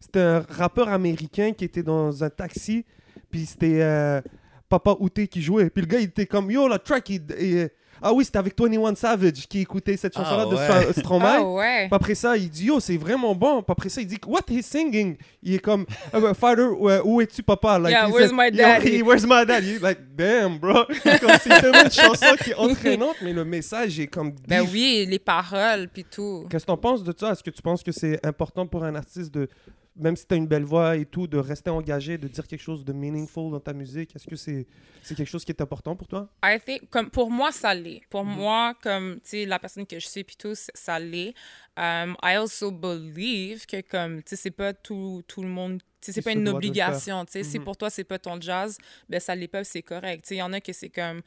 c'était 0.00 0.20
un 0.20 0.40
rappeur 0.40 0.88
américain 0.88 1.52
qui 1.52 1.64
était 1.64 1.82
dans 1.82 2.22
un 2.22 2.30
taxi. 2.30 2.84
Puis 3.30 3.46
c'était 3.46 3.82
euh, 3.82 4.20
Papa 4.68 4.96
Outé 4.98 5.28
qui 5.28 5.42
jouait. 5.42 5.70
Puis 5.70 5.82
le 5.82 5.88
gars, 5.88 5.98
il 6.00 6.04
était 6.04 6.26
comme 6.26 6.50
Yo, 6.50 6.66
la 6.68 6.78
track, 6.78 7.08
il- 7.10 7.22
il- 7.40 7.68
Ah 8.02 8.12
oui, 8.12 8.26
c'était 8.26 8.38
avec 8.38 8.54
21 8.60 8.94
Savage 8.94 9.48
qui 9.48 9.60
écoutait 9.60 9.96
cette 9.96 10.12
Ah 10.16 10.22
chanson-là 10.22 10.44
de 10.44 10.54
ouais. 10.86 10.92
Stromae. 10.92 11.36
Ah 11.38 11.42
ouais. 11.42 11.86
Puis 11.88 11.94
après 11.96 12.14
ça, 12.14 12.36
il 12.36 12.50
dit 12.50 12.66
Yo, 12.66 12.78
c'est 12.78 12.98
vraiment 12.98 13.34
bon. 13.34 13.62
Puis 13.62 13.72
après 13.72 13.88
ça, 13.88 14.02
il 14.02 14.06
dit 14.06 14.18
What 14.26 14.42
he's 14.50 14.66
singing? 14.66 15.16
Il 15.42 15.54
est 15.54 15.58
comme 15.60 15.86
Ah, 16.12 16.34
Father, 16.34 16.64
où, 16.64 16.90
où 17.04 17.20
es-tu, 17.22 17.42
papa? 17.42 17.78
Like, 17.78 17.92
Yeah, 17.92 18.08
he 18.08 18.12
where's 18.12 18.28
said, 18.28 18.36
my 18.36 18.44
Yo, 18.50 18.56
daddy? 18.62 19.02
where's 19.06 19.24
my 19.24 19.46
daddy? 19.46 19.78
Like, 19.78 19.98
damn, 20.14 20.58
bro. 20.58 20.84
Comme 21.20 21.30
c'est 21.42 21.58
tellement 21.60 21.84
une 21.84 21.90
chanson 21.90 22.36
qui 22.44 22.50
est 22.50 22.54
entraînante, 22.54 23.16
mais 23.22 23.32
le 23.32 23.46
message 23.46 23.98
est 23.98 24.08
comme. 24.08 24.32
Ben 24.46 24.66
oui, 24.70 25.06
les 25.08 25.18
paroles, 25.18 25.88
puis 25.88 26.04
tout. 26.04 26.44
Qu'est-ce 26.50 26.64
que 26.66 26.70
t'en 26.72 26.76
penses 26.76 27.02
de 27.02 27.14
ça? 27.18 27.32
Est-ce 27.32 27.42
que 27.42 27.50
tu 27.50 27.62
penses 27.62 27.82
que 27.82 27.92
c'est 27.92 28.24
important 28.26 28.66
pour 28.66 28.84
un 28.84 28.94
artiste 28.94 29.32
de, 29.32 29.48
même 29.96 30.16
si 30.16 30.26
t'as 30.26 30.36
une 30.36 30.46
belle 30.46 30.64
voix 30.64 30.96
et 30.96 31.06
tout, 31.06 31.26
de 31.26 31.38
rester 31.38 31.70
engagé, 31.70 32.18
de 32.18 32.28
dire 32.28 32.46
quelque 32.46 32.60
chose 32.62 32.84
de 32.84 32.92
meaningful 32.92 33.50
dans 33.50 33.60
ta 33.60 33.72
musique? 33.72 34.14
Est-ce 34.14 34.26
que 34.26 34.36
c'est 34.36 34.66
c'est 35.02 35.14
quelque 35.14 35.28
chose 35.28 35.44
qui 35.44 35.52
est 35.52 35.60
important 35.60 35.94
pour 35.96 36.08
toi? 36.08 36.28
I 36.44 36.58
think, 36.64 36.88
comme 36.90 37.10
pour 37.10 37.30
moi, 37.30 37.52
ça 37.52 37.74
l'est. 37.74 38.02
Pour 38.10 38.24
Mhm. 38.24 38.36
moi, 38.36 38.74
comme, 38.82 39.20
tu 39.28 39.44
la 39.46 39.58
personne 39.58 39.86
que 39.86 39.98
je 40.00 40.06
suis, 40.06 40.24
puis 40.24 40.36
tout, 40.36 40.54
ça 40.54 40.98
l'est. 40.98 41.34
Um, 41.76 42.16
I 42.22 42.36
also 42.36 42.70
believe 42.70 43.66
que, 43.66 43.80
comme, 43.82 44.22
tu 44.22 44.30
sais, 44.30 44.36
c'est 44.36 44.50
pas 44.50 44.72
tout, 44.72 45.22
tout 45.28 45.42
le 45.42 45.48
monde, 45.48 45.80
tu 46.00 46.06
sais, 46.06 46.12
c'est 46.12 46.22
pas 46.22 46.32
une 46.32 46.48
obligation, 46.48 47.24
tu 47.24 47.32
sais. 47.32 47.42
Si 47.42 47.58
Mhm. 47.58 47.64
pour 47.64 47.76
toi, 47.76 47.90
c'est 47.90 48.04
pas 48.04 48.18
ton 48.18 48.40
jazz, 48.40 48.78
ben 49.08 49.20
ça 49.20 49.34
l'est 49.34 49.48
pas, 49.48 49.64
c'est 49.64 49.82
correct. 49.82 50.24
Tu 50.26 50.34
il 50.34 50.38
y 50.38 50.42
en 50.42 50.52
a 50.52 50.60
que 50.60 50.72
c'est 50.72 50.90
comme, 50.90 51.22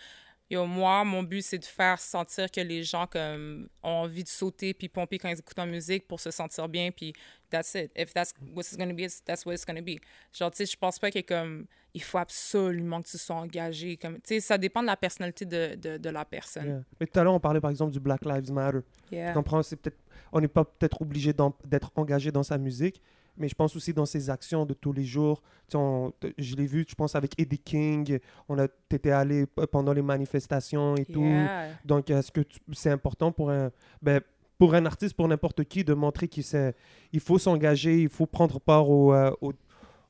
yo, 0.49 0.65
moi, 0.65 1.03
mon 1.03 1.23
but, 1.23 1.43
c'est 1.43 1.59
de 1.59 1.65
faire 1.65 1.99
sentir 1.99 2.49
que 2.49 2.61
les 2.61 2.83
gens, 2.83 3.05
comme, 3.05 3.69
ont 3.83 3.89
envie 3.89 4.23
de 4.23 4.29
sauter 4.29 4.73
puis 4.73 4.89
pomper 4.89 5.19
quand 5.19 5.29
ils 5.29 5.39
écoutent 5.39 5.59
en 5.59 5.67
musique 5.67 6.07
pour 6.07 6.19
se 6.19 6.31
sentir 6.31 6.67
bien, 6.67 6.89
puis 6.91 7.13
that's 7.49 7.75
it. 7.75 7.91
If 7.95 8.13
that's 8.13 8.33
what 8.55 8.61
it's 8.61 8.75
gonna 8.75 8.93
be, 8.93 9.07
that's 9.25 9.45
what 9.45 9.53
it's 9.53 9.65
gonna 9.65 9.81
be. 9.81 9.99
Genre, 10.33 10.49
tu 10.49 10.57
sais, 10.57 10.65
je 10.65 10.75
pense 10.77 10.97
pas 10.97 11.11
que, 11.11 11.21
comme, 11.21 11.67
il 11.93 12.01
faut 12.01 12.17
absolument 12.17 13.01
que 13.01 13.09
tu 13.09 13.17
sois 13.17 13.35
engagé. 13.35 13.97
Comme, 13.97 14.15
tu 14.15 14.21
sais, 14.25 14.39
ça 14.39 14.57
dépend 14.57 14.81
de 14.81 14.87
la 14.87 14.97
personnalité 14.97 15.45
de, 15.45 15.75
de, 15.75 15.97
de 15.97 16.09
la 16.09 16.25
personne. 16.25 16.65
Yeah. 16.65 16.83
Mais 16.99 17.07
tout 17.07 17.19
à 17.19 17.23
l'heure, 17.23 17.33
on 17.33 17.39
parlait 17.39 17.61
par 17.61 17.71
exemple 17.71 17.91
du 17.91 17.99
Black 17.99 18.25
Lives 18.25 18.51
Matter. 18.51 18.79
Yeah. 19.11 19.29
Tu 19.29 19.33
comprends? 19.35 19.61
C'est 19.61 19.75
peut-être, 19.75 19.99
on 20.31 20.41
n'est 20.41 20.47
pas 20.47 20.65
peut-être 20.65 21.01
obligé 21.01 21.33
d'être 21.33 21.91
engagé 21.95 22.31
dans 22.31 22.43
sa 22.43 22.57
musique, 22.57 23.01
mais 23.39 23.47
je 23.47 23.55
pense 23.55 23.75
aussi 23.75 23.93
dans 23.93 24.05
ses 24.05 24.29
actions 24.29 24.65
de 24.65 24.73
tous 24.73 24.93
les 24.93 25.05
jours. 25.05 25.41
Tu 25.41 25.71
sais, 25.71 25.77
on- 25.77 26.13
je 26.37 26.55
l'ai 26.55 26.67
vu, 26.67 26.85
je 26.87 26.93
pense, 26.93 27.15
avec 27.15 27.39
Eddie 27.39 27.57
King. 27.59 28.19
On 28.47 28.59
a, 28.59 28.67
t'étais 28.67 29.11
allé 29.11 29.45
pendant 29.71 29.93
les 29.93 30.01
manifestations 30.03 30.95
et 30.95 31.05
tout. 31.05 31.23
Donc, 31.85 32.09
est-ce 32.09 32.31
que 32.31 32.41
c'est 32.73 32.91
important 32.91 33.31
pour 33.31 33.49
un, 33.49 33.71
ben, 34.01 34.21
pour 34.57 34.73
un 34.75 34.85
artiste, 34.85 35.15
pour 35.15 35.27
n'importe 35.27 35.63
qui, 35.63 35.83
de 35.83 35.93
montrer 35.93 36.27
qu'il 36.27 36.43
il 37.13 37.19
faut 37.21 37.39
s'engager, 37.39 38.01
il 38.01 38.09
faut 38.09 38.25
prendre 38.25 38.59
part 38.59 38.89
au, 38.89 39.13
euh, 39.13 39.31
au, 39.41 39.53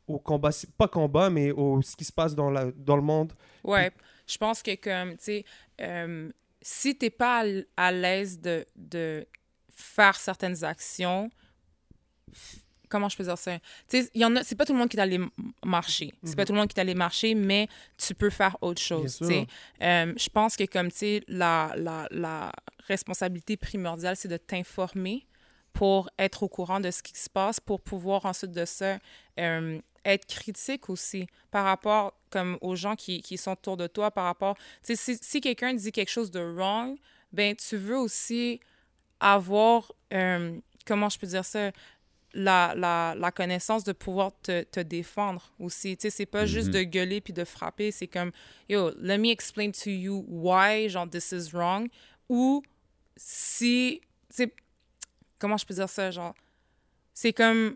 au 0.08 0.18
combat, 0.18 0.50
pas 0.76 0.88
combat, 0.88 1.30
mais 1.30 1.52
au 1.52 1.82
ce 1.84 1.96
qui 1.96 2.04
se 2.04 2.12
passe 2.12 2.34
dans, 2.34 2.50
la, 2.50 2.72
dans 2.72 2.96
le 2.96 3.04
monde. 3.04 3.32
Ouais. 3.64 3.92
Je 4.26 4.38
pense 4.38 4.64
que, 4.64 4.76
comme, 4.76 5.12
tu 5.18 5.24
sais, 5.24 5.46
euh, 5.82 6.32
si 6.62 6.96
t'es 6.98 7.10
pas 7.12 7.44
à 7.78 7.92
l'aise 7.92 8.40
de, 8.42 8.66
de 8.76 9.26
faire 9.70 10.16
certaines 10.16 10.64
actions, 10.64 11.30
comment 12.90 13.10
je 13.10 13.18
peux 13.18 13.24
dire 13.24 13.38
ça? 13.38 13.58
Tu 13.88 14.02
sais, 14.02 14.10
il 14.14 14.22
y 14.22 14.26
en 14.26 14.36
a, 14.36 14.44
c'est 14.44 14.56
pas 14.56 14.66
tout 14.66 14.74
le 14.74 14.80
monde 14.80 14.90
qui 14.90 14.98
est 14.98 15.02
allé 15.02 15.20
marcher. 15.64 16.14
C'est 16.24 16.36
pas 16.36 16.46
tout 16.46 16.54
le 16.54 16.60
monde 16.60 16.68
qui 16.68 16.78
est 16.78 16.82
allé 16.82 16.96
marcher, 16.96 17.36
mais 17.36 17.68
tu 17.98 18.14
peux 18.16 18.30
faire 18.30 18.58
autre 18.62 18.82
chose, 18.82 19.16
sûr. 19.16 19.28
tu 19.28 19.34
sais. 19.34 19.48
Euh, 19.82 20.14
je 20.18 20.30
pense 20.30 20.56
que, 20.56 20.66
comme, 20.66 20.92
tu 20.92 20.98
sais, 20.98 21.24
la, 21.28 21.74
la, 21.78 22.08
la 22.12 22.52
responsabilité 22.88 23.56
primordiale, 23.58 24.16
c'est 24.16 24.28
de 24.28 24.38
t'informer 24.38 25.26
pour 25.74 26.10
être 26.18 26.44
au 26.44 26.50
courant 26.50 26.80
de 26.80 26.92
ce 26.92 27.02
qui 27.04 27.18
se 27.18 27.30
passe, 27.30 27.60
pour 27.60 27.80
pouvoir 27.80 28.26
ensuite 28.26 28.52
de 28.52 28.66
ça 28.66 28.98
euh, 29.40 29.80
être 30.04 30.26
critique 30.26 30.90
aussi 30.90 31.28
par 31.52 31.66
rapport 31.66 32.14
comme 32.30 32.58
aux 32.62 32.76
gens 32.76 32.96
qui, 32.96 33.22
qui 33.22 33.38
sont 33.38 33.52
autour 33.52 33.78
de 33.78 33.88
toi, 33.88 34.12
par 34.12 34.26
rapport, 34.26 34.56
tu 34.56 34.96
sais, 34.96 34.96
si, 34.96 35.20
si 35.22 35.42
quelqu'un 35.42 35.74
dit 35.74 35.92
quelque 35.92 36.12
chose 36.12 36.32
de 36.32 36.40
wrong, 36.40 36.98
ben 37.32 37.56
tu 37.56 37.78
veux 37.78 37.98
aussi 37.98 38.60
avoir, 39.20 39.92
euh, 40.14 40.58
comment 40.86 41.10
je 41.10 41.20
peux 41.20 41.28
dire 41.28 41.46
ça, 41.46 41.72
la, 42.34 42.74
la, 42.76 43.16
la 43.18 43.32
connaissance 43.32 43.84
de 43.84 43.92
pouvoir 43.92 44.32
te, 44.42 44.64
te 44.64 44.80
défendre 44.80 45.52
aussi. 45.60 45.98
Tu 45.98 46.04
sais, 46.04 46.10
c'est 46.10 46.26
pas 46.26 46.46
juste 46.46 46.70
de 46.70 46.84
gueuler 46.84 47.22
puis 47.22 47.34
de 47.34 47.44
frapper, 47.44 47.92
c'est 47.92 48.08
comme, 48.08 48.32
yo, 48.68 48.92
let 49.00 49.18
me 49.18 49.30
explain 49.30 49.72
to 49.72 49.90
you 49.90 50.26
why, 50.28 50.88
genre, 50.90 51.10
this 51.10 51.32
is 51.32 51.52
wrong, 51.54 51.90
ou 52.28 52.62
si, 53.18 54.02
c'est, 54.30 54.54
comment 55.40 55.58
je 55.58 55.66
peux 55.66 55.74
dire 55.74 55.90
ça, 55.90 56.12
genre, 56.12 56.36
c'est 57.14 57.34
comme, 57.34 57.76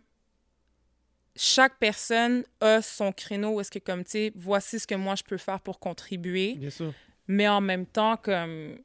chaque 1.36 1.80
personne 1.80 2.44
a 2.62 2.82
son 2.84 3.12
créneau 3.12 3.56
où 3.56 3.62
est-ce 3.62 3.72
que, 3.72 3.80
comme, 3.80 4.04
tu 4.04 4.12
sais, 4.12 4.32
voici 4.36 4.80
ce 4.80 4.86
que 4.86 4.96
moi 4.96 5.16
je 5.16 5.24
peux 5.24 5.38
faire 5.38 5.60
pour 5.60 5.80
contribuer, 5.80 6.54
Bien 6.56 6.70
sûr. 6.70 6.94
mais 7.28 7.48
en 7.48 7.60
même 7.60 7.88
temps, 7.88 8.18
comme, 8.18 8.78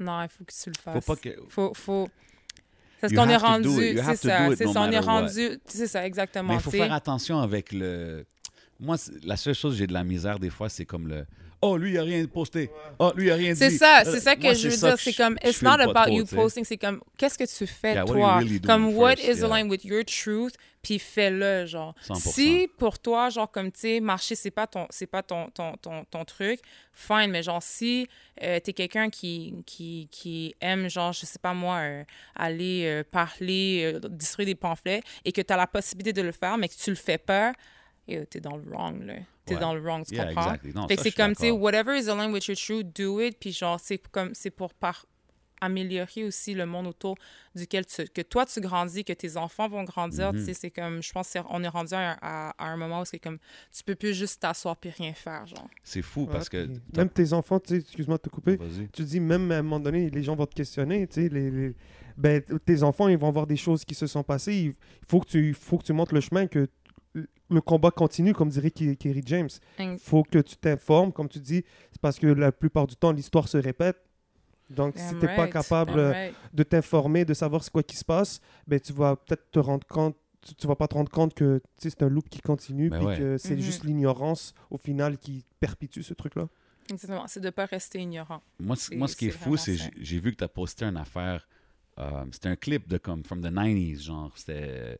non, 0.00 0.22
il 0.22 0.28
faut 0.28 0.44
que 0.44 0.52
tu 0.52 0.70
le 0.70 0.74
fasses. 0.80 1.04
Faut 1.04 1.14
pas 1.14 1.20
que. 1.20 1.36
Faut, 1.48 1.72
faut... 1.74 2.08
Parce 3.08 3.26
qu'on 3.26 3.28
est 3.28 3.36
rendu, 3.36 3.68
c'est 3.68 4.16
ça, 4.16 4.48
c'est 4.56 4.66
ça, 4.66 4.80
on 4.80 4.90
est 4.90 4.98
rendu, 4.98 5.58
c'est 5.66 5.86
ça, 5.86 6.06
exactement. 6.06 6.48
Mais 6.48 6.54
il 6.56 6.60
faut 6.60 6.70
faire 6.70 6.92
attention 6.92 7.40
avec 7.40 7.72
le. 7.72 8.24
Moi, 8.80 8.96
la 9.22 9.36
seule 9.36 9.54
chose 9.54 9.74
que 9.74 9.78
j'ai 9.78 9.86
de 9.86 9.92
la 9.92 10.04
misère 10.04 10.38
des 10.38 10.50
fois, 10.50 10.68
c'est 10.68 10.84
comme 10.84 11.08
le. 11.08 11.26
Oh, 11.66 11.76
lui, 11.78 11.92
il 11.92 11.98
a 11.98 12.02
rien 12.02 12.24
posté. 12.26 12.70
Oh, 12.98 13.10
lui, 13.16 13.26
il 13.26 13.30
a 13.30 13.36
rien 13.36 13.52
dit. 13.52 13.58
C'est 13.58 13.70
ça, 13.70 14.00
Euh, 14.00 14.04
c'est 14.12 14.20
ça 14.20 14.36
que 14.36 14.42
moi, 14.42 14.52
je 14.52 14.68
veux 14.68 14.76
dire. 14.76 14.98
C'est 14.98 15.14
comme, 15.14 15.38
it's 15.42 15.62
not 15.62 15.76
pas 15.78 15.84
about 15.84 15.92
trop, 16.06 16.16
you 16.18 16.22
tu 16.24 16.28
sais. 16.30 16.36
posting, 16.36 16.64
c'est 16.64 16.76
comme, 16.76 17.00
qu'est-ce 17.16 17.38
que 17.38 17.44
tu 17.58 17.66
fais, 17.66 17.94
Yeah, 17.94 18.04
toi? 18.04 18.36
really 18.38 18.60
comme, 18.60 18.94
what 18.94 19.16
first? 19.16 19.28
is 19.28 19.38
Yeah. 19.38 19.46
aligned 19.46 19.70
with 19.70 19.84
your 19.84 20.04
truth? 20.04 20.54
Puis 20.82 20.98
fais-le, 20.98 21.64
genre. 21.64 21.94
100%. 22.06 22.14
Si 22.32 22.68
pour 22.76 22.98
toi, 22.98 23.30
genre, 23.30 23.50
comme, 23.50 23.72
tu 23.72 23.80
sais, 23.80 24.00
marcher, 24.00 24.34
c'est 24.34 24.50
pas 24.50 24.66
ton, 24.66 24.86
c'est 24.90 25.06
pas 25.06 25.22
ton, 25.22 25.48
ton, 25.48 25.72
ton, 25.80 26.04
ton 26.04 26.24
truc, 26.26 26.60
fine, 26.92 27.30
mais 27.30 27.42
genre, 27.42 27.62
si 27.62 28.06
euh, 28.42 28.60
t'es 28.60 28.74
quelqu'un 28.74 29.08
qui, 29.08 29.54
qui, 29.64 30.08
qui 30.10 30.54
aime, 30.60 30.90
genre, 30.90 31.14
je 31.14 31.24
sais 31.24 31.38
pas 31.38 31.54
moi, 31.54 31.76
euh, 31.78 32.04
aller 32.36 32.82
euh, 32.84 33.02
parler, 33.10 33.94
euh, 33.94 34.00
distribuer 34.10 34.44
des 34.52 34.54
pamphlets 34.54 35.00
et 35.24 35.32
que 35.32 35.40
t'as 35.40 35.56
la 35.56 35.66
possibilité 35.66 36.12
de 36.12 36.20
le 36.20 36.32
faire, 36.32 36.58
mais 36.58 36.68
que 36.68 36.74
tu 36.74 36.90
le 36.90 36.96
fais 36.96 37.16
pas, 37.16 37.54
t'es 38.06 38.40
dans 38.40 38.56
le 38.56 38.64
wrong, 38.70 39.02
là. 39.06 39.14
T'es 39.46 39.54
Ouais. 39.54 39.60
dans 39.60 39.74
le 39.74 39.80
wrong, 39.80 40.04
tu 40.06 40.14
Yeah, 40.14 40.26
comprends? 40.26 40.42
exactly. 40.54 40.72
Non, 40.74 40.88
fait 40.88 40.96
ça, 40.96 41.02
que 41.02 41.02
c'est 41.10 41.14
comme, 41.16 41.34
tu 41.34 41.42
sais, 41.42 41.50
whatever 41.50 41.98
is 41.98 42.08
aligned 42.08 42.32
with 42.32 42.46
your 42.46 42.56
truth, 42.56 42.86
do 42.98 43.20
it. 43.20 43.36
Puis 43.38 43.52
genre, 43.52 43.78
c'est 43.80 43.98
comme, 44.08 44.30
c'est 44.34 44.50
pour 44.50 44.72
par 44.74 45.04
améliorer 45.60 46.24
aussi 46.24 46.52
le 46.52 46.66
monde 46.66 46.86
autour 46.88 47.16
duquel 47.54 47.86
tu, 47.86 48.04
que 48.08 48.20
toi 48.20 48.44
tu 48.44 48.60
grandis, 48.60 49.02
que 49.04 49.12
tes 49.14 49.36
enfants 49.36 49.68
vont 49.68 49.84
grandir. 49.84 50.32
Mm-hmm. 50.32 50.38
Tu 50.38 50.44
sais, 50.44 50.54
c'est 50.54 50.70
comme, 50.70 51.02
je 51.02 51.10
pense 51.12 51.32
qu'on 51.32 51.62
est 51.62 51.68
rendu 51.68 51.94
à, 51.94 52.18
à- 52.20 52.50
à 52.58 52.66
un 52.68 52.76
moment 52.76 53.00
où 53.00 53.04
c'est 53.04 53.18
comme, 53.18 53.38
tu 53.72 53.82
peux 53.84 53.94
plus 53.94 54.12
juste 54.14 54.40
t'asseoir 54.42 54.76
puis 54.76 54.90
rien 54.90 55.14
faire, 55.14 55.46
genre. 55.46 55.68
C'est 55.82 56.02
fou 56.02 56.26
parce 56.26 56.48
que. 56.48 56.68
Même 56.96 57.08
tes 57.08 57.32
enfants, 57.32 57.60
tu 57.60 57.74
sais, 57.74 57.80
excuse-moi 57.80 58.16
de 58.18 58.22
te 58.22 58.28
couper, 58.28 58.56
Vas-y. 58.56 58.88
tu 58.90 59.04
dis 59.04 59.20
même 59.20 59.50
à 59.52 59.58
un 59.58 59.62
moment 59.62 59.80
donné, 59.80 60.10
les 60.10 60.22
gens 60.22 60.34
vont 60.36 60.46
te 60.46 60.54
questionner, 60.54 61.06
tu 61.06 61.22
sais, 61.22 61.28
les, 61.28 61.50
les- 61.50 61.74
ben, 62.16 62.42
tes 62.64 62.82
enfants, 62.82 63.08
ils 63.08 63.16
vont 63.18 63.30
voir 63.32 63.46
des 63.46 63.56
choses 63.56 63.84
qui 63.84 63.94
se 63.94 64.06
sont 64.06 64.22
passées. 64.22 64.54
Il 64.54 64.74
faut 65.08 65.20
que 65.20 65.28
tu, 65.28 65.48
il 65.48 65.54
faut 65.54 65.78
que 65.78 65.84
tu 65.84 65.92
montres 65.92 66.14
le 66.14 66.20
chemin, 66.20 66.46
que 66.46 66.68
le 67.50 67.60
combat 67.60 67.90
continue, 67.90 68.32
comme 68.32 68.48
dirait 68.48 68.70
Kerry 68.70 69.22
James. 69.26 69.48
Il 69.78 69.98
faut 69.98 70.22
que 70.22 70.38
tu 70.38 70.56
t'informes, 70.56 71.12
comme 71.12 71.28
tu 71.28 71.38
dis, 71.40 71.64
c'est 71.92 72.00
parce 72.00 72.18
que 72.18 72.26
la 72.26 72.52
plupart 72.52 72.86
du 72.86 72.96
temps, 72.96 73.12
l'histoire 73.12 73.48
se 73.48 73.58
répète. 73.58 73.96
Donc, 74.70 74.94
si 74.96 75.08
tu 75.10 75.26
n'es 75.26 75.36
pas 75.36 75.46
capable 75.48 75.98
euh, 75.98 76.10
right. 76.10 76.34
de 76.54 76.62
t'informer, 76.62 77.24
de 77.26 77.34
savoir 77.34 77.62
ce 77.62 77.70
quoi 77.70 77.82
qui 77.82 77.96
se 77.96 78.04
passe, 78.04 78.40
ben, 78.66 78.80
tu 78.80 78.92
vas 78.94 79.14
peut-être 79.16 79.50
te 79.50 79.58
rendre 79.58 79.86
compte, 79.86 80.16
tu, 80.40 80.54
tu 80.54 80.66
vas 80.66 80.74
pas 80.74 80.88
te 80.88 80.94
rendre 80.94 81.10
compte 81.10 81.34
que 81.34 81.60
c'est 81.76 82.02
un 82.02 82.08
loop 82.08 82.28
qui 82.30 82.40
continue, 82.40 82.88
Ben 82.88 82.96
puis 82.98 83.06
ouais. 83.06 83.18
que 83.18 83.36
c'est 83.38 83.56
Mhm. 83.56 83.60
juste 83.60 83.84
l'ignorance, 83.84 84.54
au 84.70 84.78
final, 84.78 85.18
qui 85.18 85.44
perpétue 85.60 86.00
ce 86.00 86.14
truc-là. 86.14 86.48
Exactement. 86.90 87.26
C'est 87.26 87.40
de 87.40 87.50
pas 87.50 87.66
rester 87.66 88.00
ignorant. 88.00 88.40
Moi, 88.58 88.76
moi, 88.92 89.06
ce 89.08 89.16
qui 89.16 89.26
est 89.28 89.30
fou, 89.30 89.56
c'est 89.58 89.76
j'ai 89.76 89.90
j'ai 89.98 90.18
vu 90.18 90.32
que 90.32 90.36
tu 90.36 90.44
as 90.44 90.48
posté 90.48 90.84
une 90.86 90.96
affaire. 90.96 91.46
euh, 91.98 92.24
c'était 92.32 92.48
un 92.48 92.56
clip 92.56 92.88
de 92.88 92.96
comme 92.98 93.22
from 93.24 93.40
the 93.42 93.52
90s, 93.52 94.02
genre 94.02 94.32
c'était 94.36 94.98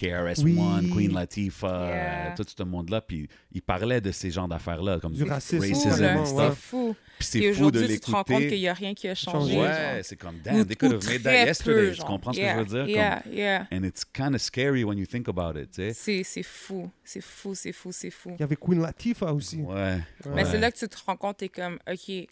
KRS-One, 0.00 0.84
Oui. 0.86 0.90
Queen 0.92 1.12
Latifah, 1.12 1.66
Yeah. 1.88 2.32
euh, 2.32 2.36
tout 2.36 2.44
ce 2.56 2.62
monde-là. 2.62 3.00
Puis 3.00 3.28
il 3.52 3.62
parlait 3.62 4.00
de 4.00 4.10
ces 4.12 4.30
genres 4.30 4.48
d'affaires-là, 4.48 4.98
comme 5.00 5.12
Du 5.12 5.24
racisme, 5.24 5.62
Fou, 5.62 5.74
racism 5.88 6.02
ouais. 6.36 6.48
C'est 6.48 6.56
fou. 6.56 6.96
Puis 7.18 7.28
Et 7.28 7.30
c'est 7.42 7.52
fou 7.52 7.70
de 7.70 7.78
aujourd'hui, 7.78 7.88
tu 7.94 8.00
te 8.00 8.10
rends 8.10 8.24
compte 8.24 8.26
qu'il 8.26 8.38
l'écouter. 8.40 8.58
n'y 8.60 8.68
a 8.68 8.72
rien 8.74 8.94
qui 8.94 9.08
a 9.08 9.14
changé. 9.14 9.58
Ouais, 9.60 10.00
c'est 10.02 10.16
comme 10.16 10.38
damn, 10.42 10.64
they 10.64 10.74
could 10.76 10.92
ou 10.92 10.96
have 10.96 11.04
made 11.06 11.22
très 11.22 11.42
that 11.42 11.46
yesterday. 11.46 11.90
peu, 11.90 11.96
Tu 11.96 12.02
comprends 12.02 12.32
ce 12.32 12.38
Yeah, 12.40 12.54
que 12.54 12.58
je 12.60 12.64
veux 12.76 12.84
dire? 12.86 12.88
Yeah, 12.96 13.22
yeah. 13.30 13.66
Comme, 13.70 13.78
and 13.78 13.86
it's 13.86 14.04
kind 14.04 14.34
of 14.34 14.40
scary 14.40 14.84
when 14.84 14.96
you 14.98 15.06
think 15.06 15.28
about 15.28 15.58
it, 15.60 15.70
tu 15.70 15.82
sais. 15.82 15.92
C'est 15.92 16.22
c'est 16.24 16.42
fou. 16.42 16.90
C'est 17.04 17.20
fou, 17.20 17.54
c'est 17.54 17.72
fou, 17.72 17.92
c'est 17.92 18.10
fou. 18.10 18.30
Il 18.36 18.40
y 18.40 18.42
avait 18.42 18.56
Queen 18.56 18.80
Latifah 18.80 19.32
aussi. 19.34 19.56
Ouais. 19.58 19.98
Mais 20.26 20.32
ouais. 20.42 20.44
c'est 20.46 20.58
là 20.58 20.70
que 20.70 20.78
tu 20.78 20.88
te 20.88 20.96
rends 21.06 21.16
compte, 21.16 21.36
t'es 21.38 21.48
comme, 21.48 21.78
OK, 21.90 22.26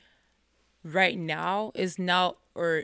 right 0.85 1.19
now 1.19 1.73
is 1.77 1.99
now 1.99 2.37
or 2.55 2.81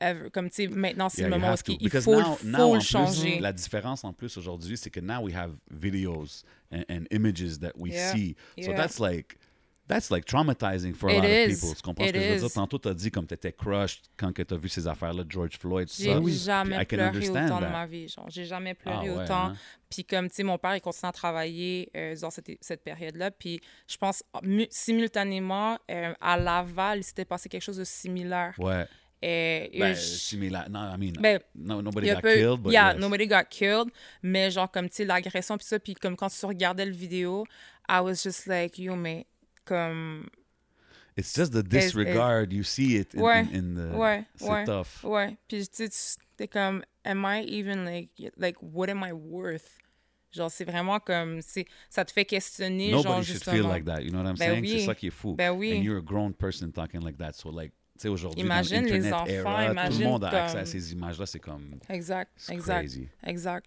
ever. 0.00 0.30
Comme, 0.30 0.48
tu 0.50 0.62
sais, 0.64 0.68
maintenant, 0.68 1.08
c'est 1.08 1.22
Yeah, 1.22 1.30
le 1.30 1.38
moment 1.38 1.52
où 1.52 1.56
to. 1.56 1.76
Because 1.78 2.04
faut, 2.04 2.14
now- 2.20 2.38
now, 2.44 2.58
faut 2.58 2.74
le 2.74 2.78
plus, 2.80 2.86
changer. 2.88 3.38
La 3.40 3.52
différence 3.52 4.04
en 4.04 4.12
plus 4.12 4.36
aujourd'hui, 4.36 4.76
c'est 4.76 4.90
que 4.90 5.00
now 5.00 5.20
we 5.22 5.34
have 5.34 5.52
videos 5.70 6.44
and, 6.72 6.82
and 6.90 7.04
images 7.10 7.58
that 7.60 7.72
we 7.76 7.92
Yeah. 7.92 8.12
see. 8.12 8.36
So 8.62 8.70
Yeah. 8.70 8.74
that's 8.76 8.98
like 8.98 9.36
that's 9.88 10.10
like 10.10 10.24
traumatizing 10.26 10.94
for 10.94 11.08
a 11.08 11.12
It 11.14 11.22
lot 11.22 11.28
is. 11.28 11.52
of 11.54 11.60
people. 11.60 11.76
Tu 11.76 11.82
comprends 11.82 12.06
ce 12.08 12.10
que 12.12 12.20
je 12.20 12.28
veux 12.32 12.40
dire? 12.40 12.52
Tantôt, 12.52 12.76
tu 12.80 12.88
as 12.88 12.94
dit 12.94 13.08
comme 13.08 13.24
tu 13.24 13.34
étais 13.34 13.52
crushed 13.52 14.06
quand 14.16 14.32
tu 14.32 14.42
as 14.52 14.56
vu 14.56 14.68
ces 14.68 14.84
affaires-là 14.88 15.22
de 15.22 15.30
George 15.30 15.56
Floyd. 15.60 15.86
tout 15.86 15.94
J'ai 15.96 16.10
ça. 16.12 16.18
oui. 16.18 16.32
jamais 16.36 16.76
Puis 16.78 16.96
pleuré 16.96 17.28
autant 17.28 17.44
de 17.60 17.64
that. 17.64 17.70
ma 17.70 17.86
vie. 17.86 18.08
Genre, 18.08 18.26
j'ai 18.28 18.44
jamais 18.46 18.72
Ah 18.72 18.82
pleuré 18.82 19.10
ouais, 19.10 19.22
autant. 19.24 19.44
hein? 19.50 19.56
Puis 19.88 20.04
comme, 20.04 20.28
tu 20.28 20.34
sais, 20.34 20.42
mon 20.42 20.58
père, 20.58 20.74
il 20.74 20.80
continue 20.80 21.08
à 21.08 21.12
travailler 21.12 21.88
euh, 21.96 22.16
dans 22.20 22.30
cette, 22.30 22.50
cette 22.60 22.82
période-là. 22.82 23.30
Puis 23.30 23.60
je 23.86 23.96
pense, 23.96 24.24
mu- 24.42 24.66
simultanément, 24.70 25.78
euh, 25.90 26.12
à 26.20 26.36
Laval, 26.36 26.98
il 26.98 27.04
s'était 27.04 27.24
passé 27.24 27.48
quelque 27.48 27.62
chose 27.62 27.76
de 27.78 27.84
similaire. 27.84 28.54
Ouais. 28.58 28.86
Ben, 29.22 29.94
je- 29.94 30.00
similar. 30.00 30.68
No, 30.68 30.78
I 30.80 30.96
mean, 30.96 31.12
Ben, 31.20 31.40
no, 31.54 31.80
nobody 31.80 32.08
got 32.08 32.22
pas 32.22 32.34
eu- 32.34 32.38
killed, 32.40 32.62
but 32.62 32.72
yeah, 32.72 32.92
yes. 32.92 33.00
nobody 33.00 33.26
got 33.26 33.48
killed. 33.50 33.90
Mais 34.22 34.50
genre, 34.50 34.70
comme, 34.70 34.88
tu 34.88 34.96
sais, 34.96 35.04
l'agression, 35.04 35.56
puis 35.56 35.66
ça, 35.66 35.78
puis 35.78 35.94
comme 35.94 36.16
quand 36.16 36.28
tu 36.30 36.46
regardais 36.46 36.84
le 36.84 36.92
vidéo, 36.92 37.44
I 37.88 38.00
was 38.00 38.22
just 38.22 38.46
like, 38.46 38.78
yo, 38.78 38.94
mais 38.96 39.26
comme... 39.64 40.28
It's 41.16 41.34
just 41.34 41.52
the 41.52 41.62
disregard. 41.62 42.52
You 42.52 42.62
see 42.62 42.96
it 42.96 43.14
in, 43.14 43.20
Ouais, 43.22 43.40
in, 43.52 43.54
in 43.54 43.74
the... 43.74 43.96
ouais, 43.96 44.24
C'est 44.36 44.50
ouais. 44.50 44.64
tough. 44.64 45.02
Ouais, 45.02 45.36
puis 45.48 45.66
tu 45.66 45.86
sais, 45.90 46.48
comme, 46.48 46.84
am 47.04 47.24
I 47.24 47.42
even 47.48 47.84
like, 47.86 48.10
like, 48.36 48.56
what 48.60 48.90
am 48.90 49.02
I 49.02 49.12
worth? 49.12 49.78
Genre, 50.32 50.50
c'est 50.50 50.66
vraiment 50.66 51.00
comme, 51.00 51.40
ça 51.88 52.04
te 52.04 52.12
fait 52.12 52.26
questionner, 52.26 52.90
genre, 52.90 53.02
Nobody 53.04 53.24
should 53.24 53.42
feel 53.44 53.62
like 53.66 53.86
that. 53.86 54.02
You 54.02 54.10
know 54.10 54.18
what 54.18 54.28
I'm 54.28 54.36
Ben 54.36 54.50
saying? 54.50 54.60
oui. 54.62 54.80
C'est 54.80 54.86
ça 54.86 54.94
qui 54.94 55.06
est 55.06 55.10
fou. 55.10 55.34
Ben 55.34 55.52
oui. 55.52 55.72
And 55.78 55.82
you're 55.82 55.96
a 55.98 56.02
grown 56.02 56.34
person 56.34 56.70
talking 56.70 57.00
like 57.00 57.16
that. 57.16 57.32
So 57.32 57.48
like, 57.48 57.72
sais, 58.02 58.08
aujourd'hui, 58.08 58.40
dans 58.42 58.46
Imagine 58.46 58.84
les 58.84 58.98
l'Internet 59.00 59.12
enfants, 59.14 59.26
era, 59.26 59.60
tout 59.60 59.66
le 59.66 59.72
imagine 59.72 60.04
monde 60.04 60.24
a 60.24 60.44
accès 60.44 60.58
à 60.58 60.64
ces 60.64 60.92
images-là. 60.92 61.26
C'est 61.26 61.40
comme... 61.40 61.78
Exact, 61.88 62.30
exact, 62.50 62.78
crazy. 62.80 63.08
exact. 63.24 63.66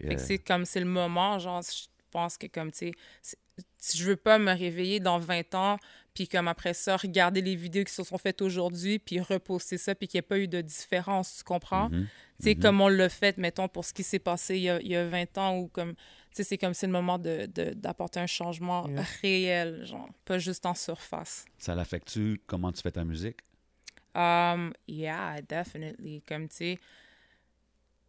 Yeah. 0.00 0.18
c'est 0.18 0.38
comme, 0.38 0.64
c'est 0.64 0.80
le 0.80 0.86
moment, 0.86 1.38
genre, 1.38 1.62
je 1.62 1.86
pense 2.10 2.36
que 2.38 2.46
comme, 2.46 2.72
tu 2.72 2.90
sais, 3.22 3.34
si 3.78 3.98
je 3.98 4.04
veux 4.04 4.16
pas 4.16 4.38
me 4.38 4.50
réveiller 4.52 5.00
dans 5.00 5.18
20 5.18 5.54
ans, 5.54 5.76
puis 6.14 6.26
comme 6.28 6.48
après 6.48 6.74
ça, 6.74 6.96
regarder 6.96 7.40
les 7.40 7.54
vidéos 7.56 7.84
qui 7.84 7.92
se 7.92 8.02
sont 8.02 8.18
faites 8.18 8.42
aujourd'hui, 8.42 8.98
puis 8.98 9.20
reposter 9.20 9.78
ça, 9.78 9.94
puis 9.94 10.08
qu'il 10.08 10.18
n'y 10.18 10.20
ait 10.20 10.22
pas 10.28 10.38
eu 10.38 10.48
de 10.48 10.60
différence, 10.60 11.36
tu 11.38 11.44
comprends? 11.44 11.88
Mhm. 11.90 12.06
Tu 12.38 12.44
sais, 12.44 12.54
comme 12.56 12.80
on 12.80 12.88
l'a 12.88 13.08
fait, 13.08 13.38
mettons, 13.38 13.68
pour 13.68 13.84
ce 13.84 13.92
qui 13.92 14.02
s'est 14.02 14.18
passé 14.18 14.56
il 14.56 14.62
y, 14.62 14.70
a, 14.70 14.80
il 14.80 14.88
y 14.88 14.96
a 14.96 15.06
20 15.06 15.38
ans, 15.38 15.56
ou 15.58 15.68
comme, 15.68 15.94
tu 15.94 15.98
sais, 16.32 16.44
c'est 16.44 16.58
comme 16.58 16.74
c'est 16.74 16.86
le 16.86 16.92
moment 16.92 17.18
de- 17.18 17.46
de- 17.46 17.74
d'apporter 17.74 18.18
un 18.20 18.26
changement 18.26 18.88
Yeah. 18.88 19.04
réel, 19.20 19.84
genre, 19.86 20.08
pas 20.24 20.38
juste 20.38 20.66
en 20.66 20.74
surface. 20.74 21.44
Ça 21.58 21.74
l'affecte-tu? 21.74 22.40
Comment 22.46 22.72
tu 22.72 22.82
fais 22.82 22.90
ta 22.92 23.04
musique? 23.04 23.38
Um, 24.14 24.72
yeah, 24.86 25.40
definitely. 25.42 26.22
Comme, 26.26 26.48
tu 26.48 26.56
sais, 26.56 26.78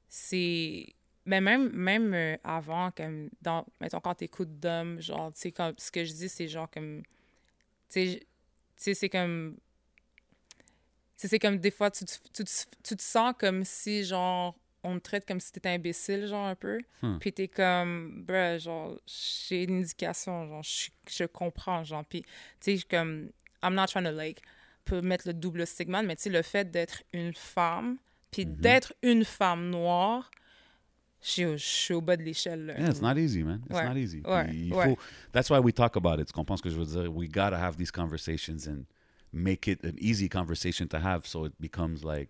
c'est... 0.10 0.93
Mais 1.26 1.39
même, 1.39 1.70
même 1.72 2.14
euh, 2.14 2.38
avant, 2.43 2.91
comme, 2.91 3.30
dans, 3.41 3.66
mettons, 3.80 4.01
quand 4.01 4.16
t'écoutes 4.16 4.60
Dom, 4.60 4.99
genre, 4.99 5.32
tu 5.34 5.39
sais, 5.39 5.51
comme, 5.51 5.74
ce 5.78 5.89
que 5.91 6.04
je 6.04 6.12
dis, 6.14 6.30
c'est 6.30 6.47
genre 6.47 6.70
comme... 6.70 7.04
Tu 7.89 8.12
sais, 8.12 8.28
tu 8.78 8.93
c'est 8.95 9.10
comme... 9.10 9.58
Tu 11.16 11.22
sais, 11.22 11.28
c'est 11.30 11.39
comme 11.39 11.58
des 11.58 11.72
fois, 11.72 11.89
tu, 11.89 12.04
te- 12.04 12.18
tu, 12.34 12.43
te- 12.43 12.76
tu 12.84 12.95
te 12.97 13.01
sens 13.01 13.34
comme 13.39 13.64
si, 13.64 14.04
genre, 14.04 14.58
on 14.84 14.97
te 14.99 15.04
traite 15.04 15.26
comme 15.26 15.39
si 15.39 15.54
t'étais 15.54 15.70
imbécile, 15.70 16.28
genre, 16.28 16.47
un 16.47 16.56
peu. 16.56 16.80
Hmm. 17.01 17.18
Puis 17.20 17.32
t'es 17.32 17.47
comme, 17.47 18.24
bruh, 18.26 18.60
genre, 18.60 18.99
j'ai 19.08 19.64
une 19.64 19.80
indication, 19.80 20.45
genre, 20.47 20.64
je, 20.64 20.89
je 21.10 21.24
comprends, 21.24 21.86
genre. 21.86 22.04
Puis, 22.04 22.24
tu 22.60 22.78
sais, 22.78 22.86
comme, 22.89 23.30
I'm 23.64 23.76
not 23.76 23.88
trying 23.88 24.04
to, 24.04 24.12
like, 24.12 24.41
peut 24.86 25.01
mettre 25.01 25.27
le 25.27 25.34
double 25.34 25.65
stigma, 25.67 26.01
mais 26.03 26.15
tu 26.15 26.23
sais, 26.23 26.29
le 26.29 26.41
fait 26.41 26.69
d'être 26.71 27.03
une 27.13 27.34
femme, 27.34 27.97
Puis 28.31 28.47
Mhm. 28.47 28.55
d'être 28.55 28.93
une 29.03 29.23
femme 29.25 29.69
noire, 29.69 30.31
je 31.21 31.55
suis 31.57 31.93
au- 31.93 32.01
bas 32.01 32.17
de 32.17 32.23
l'échelle. 32.23 32.65
là. 32.65 32.79
Yeah, 32.79 32.89
it's 32.89 33.01
not 33.01 33.15
easy, 33.17 33.43
man. 33.43 33.61
It's 33.69 33.75
Ouais. 33.77 33.88
not 33.88 33.95
easy. 33.95 34.21
Ouais. 34.25 34.49
Il 34.51 34.73
Ouais. 34.73 34.86
faut- 34.95 34.97
That's 35.31 35.49
why 35.51 35.59
we 35.59 35.71
talk 35.73 35.95
about 35.95 36.19
it. 36.19 36.27
Tu 36.27 36.34
comprends 36.34 36.57
ce 36.57 36.63
que 36.63 36.69
je 36.69 36.75
veux 36.75 36.86
dire? 36.86 37.15
We 37.15 37.29
gotta 37.29 37.57
have 37.63 37.77
these 37.77 37.91
conversations 37.91 38.67
and 38.67 38.86
make 39.31 39.67
it 39.67 39.86
an 39.86 39.93
easy 39.99 40.27
conversation 40.29 40.88
to 40.88 40.97
have 40.97 41.25
so 41.25 41.45
it 41.45 41.53
becomes 41.59 42.03
like 42.03 42.29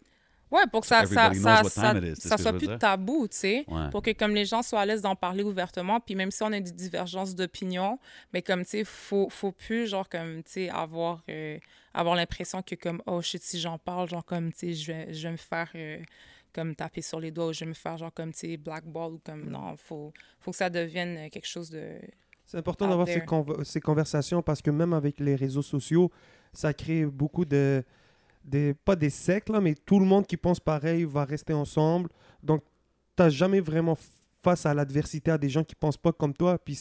Ouais, 0.52 0.68
pour 0.72 0.82
que 0.82 0.88
ça, 0.88 1.06
ça, 1.08 1.34
ça, 1.34 1.64
ça, 1.64 2.38
soit 2.38 2.54
plus 2.54 2.78
tabou, 2.78 3.28
tu 3.28 3.38
sais. 3.38 3.66
Ouais. 3.68 3.90
Pour 3.90 4.04
que 4.04 4.12
comme 4.12 4.36
les 4.36 4.46
gens 4.46 4.62
soient 4.62 4.82
à 4.82 4.86
l'aise 4.86 5.02
d'en 5.02 5.16
parler 5.16 5.42
ouvertement, 5.44 6.00
puis 6.00 6.14
même 6.14 6.30
si 6.30 6.44
on 6.44 6.52
a 6.52 6.60
des 6.60 6.72
divergences 6.72 7.34
d'opinion, 7.34 7.98
mais 8.34 8.44
comme, 8.44 8.64
tu 8.64 8.70
sais, 8.72 8.84
faut, 8.84 9.30
faut 9.32 9.52
plus, 9.52 9.88
genre, 9.88 10.08
comme, 10.08 10.44
tu 10.44 10.52
sais, 10.52 10.70
avoir, 10.70 11.24
euh, 11.30 11.58
avoir 11.94 12.16
l'impression 12.16 12.62
que 12.62 12.76
comme, 12.76 13.02
oh 13.06 13.22
shit, 13.22 13.42
si 13.42 13.60
j'en 13.60 13.78
parle, 13.78 14.10
genre, 14.10 14.26
comme, 14.26 14.52
tu 14.52 14.60
sais, 14.60 14.74
je 14.74 14.92
vais, 14.92 15.14
je 15.14 15.28
vais 15.28 15.32
me 15.32 15.38
faire, 15.38 15.70
euh, 15.76 16.00
comme, 16.54 16.76
taper 16.76 17.02
sur 17.02 17.20
les 17.20 17.32
doigts, 17.32 17.48
ou 17.48 17.54
je 17.54 17.62
vais 17.62 17.70
me 17.70 17.74
faire, 17.74 17.98
genre, 17.98 18.14
comme, 18.14 18.32
tu 18.32 18.40
sais, 18.40 18.58
blackball, 18.58 19.14
ou 19.14 19.22
comme, 19.24 19.50
non, 19.50 19.76
faut, 19.78 20.12
faut 20.40 20.52
que 20.52 20.58
ça 20.58 20.70
devienne 20.70 21.18
euh, 21.18 21.30
quelque 21.30 21.48
chose 21.48 21.70
de... 21.70 22.00
C'est 22.46 22.58
important 22.58 22.90
d'avoir 22.90 23.08
ces, 23.08 23.22
conv- 23.22 23.64
ces 23.64 23.80
conversations 23.80 24.42
parce 24.42 24.62
que 24.62 24.70
même 24.70 24.92
avec 24.94 25.20
les 25.20 25.36
réseaux 25.36 25.62
sociaux, 25.62 26.12
ça 26.52 26.74
crée 26.74 27.06
beaucoup 27.06 27.46
de. 27.46 27.84
Des, 28.44 28.74
pas 28.74 28.98
des 28.98 29.10
sectes, 29.10 29.50
là, 29.50 29.62
mais 29.62 29.74
tout 29.74 29.98
le 29.98 30.06
monde 30.06 30.28
qui 30.28 30.36
pense 30.36 30.60
pareil 30.60 31.06
va 31.06 31.24
rester 31.24 31.54
ensemble. 31.54 32.10
Donc, 32.44 32.62
tu 33.16 33.24
n'as 33.24 33.30
jamais 33.30 33.62
vraiment 33.62 33.98
face 34.44 34.66
à 34.66 34.74
l'adversité 34.74 35.32
à 35.32 35.38
des 35.38 35.48
gens 35.48 35.64
qui 35.64 35.74
pensent 35.74 35.98
pas 35.98 36.12
comme 36.12 36.34
toi. 36.34 36.60
Puis 36.60 36.78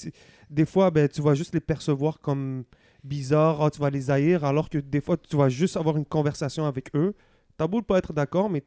des 0.50 0.66
fois, 0.66 0.90
ben, 0.90 1.08
tu 1.08 1.22
vas 1.22 1.36
juste 1.36 1.54
les 1.54 1.60
percevoir 1.60 2.18
comme 2.18 2.64
bizarres, 3.04 3.60
ah, 3.62 3.70
tu 3.70 3.80
vas 3.80 3.90
les 3.90 4.10
haïr, 4.10 4.44
alors 4.44 4.68
que 4.70 4.78
des 4.78 5.00
fois, 5.00 5.16
tu 5.16 5.36
vas 5.36 5.48
juste 5.48 5.76
avoir 5.76 5.96
une 5.96 6.04
conversation 6.04 6.66
avec 6.66 6.94
eux. 6.94 7.14
T'as 7.56 7.66
beau 7.66 7.82
pas 7.82 7.98
être 7.98 8.12
d'accord, 8.12 8.48
mais 8.48 8.62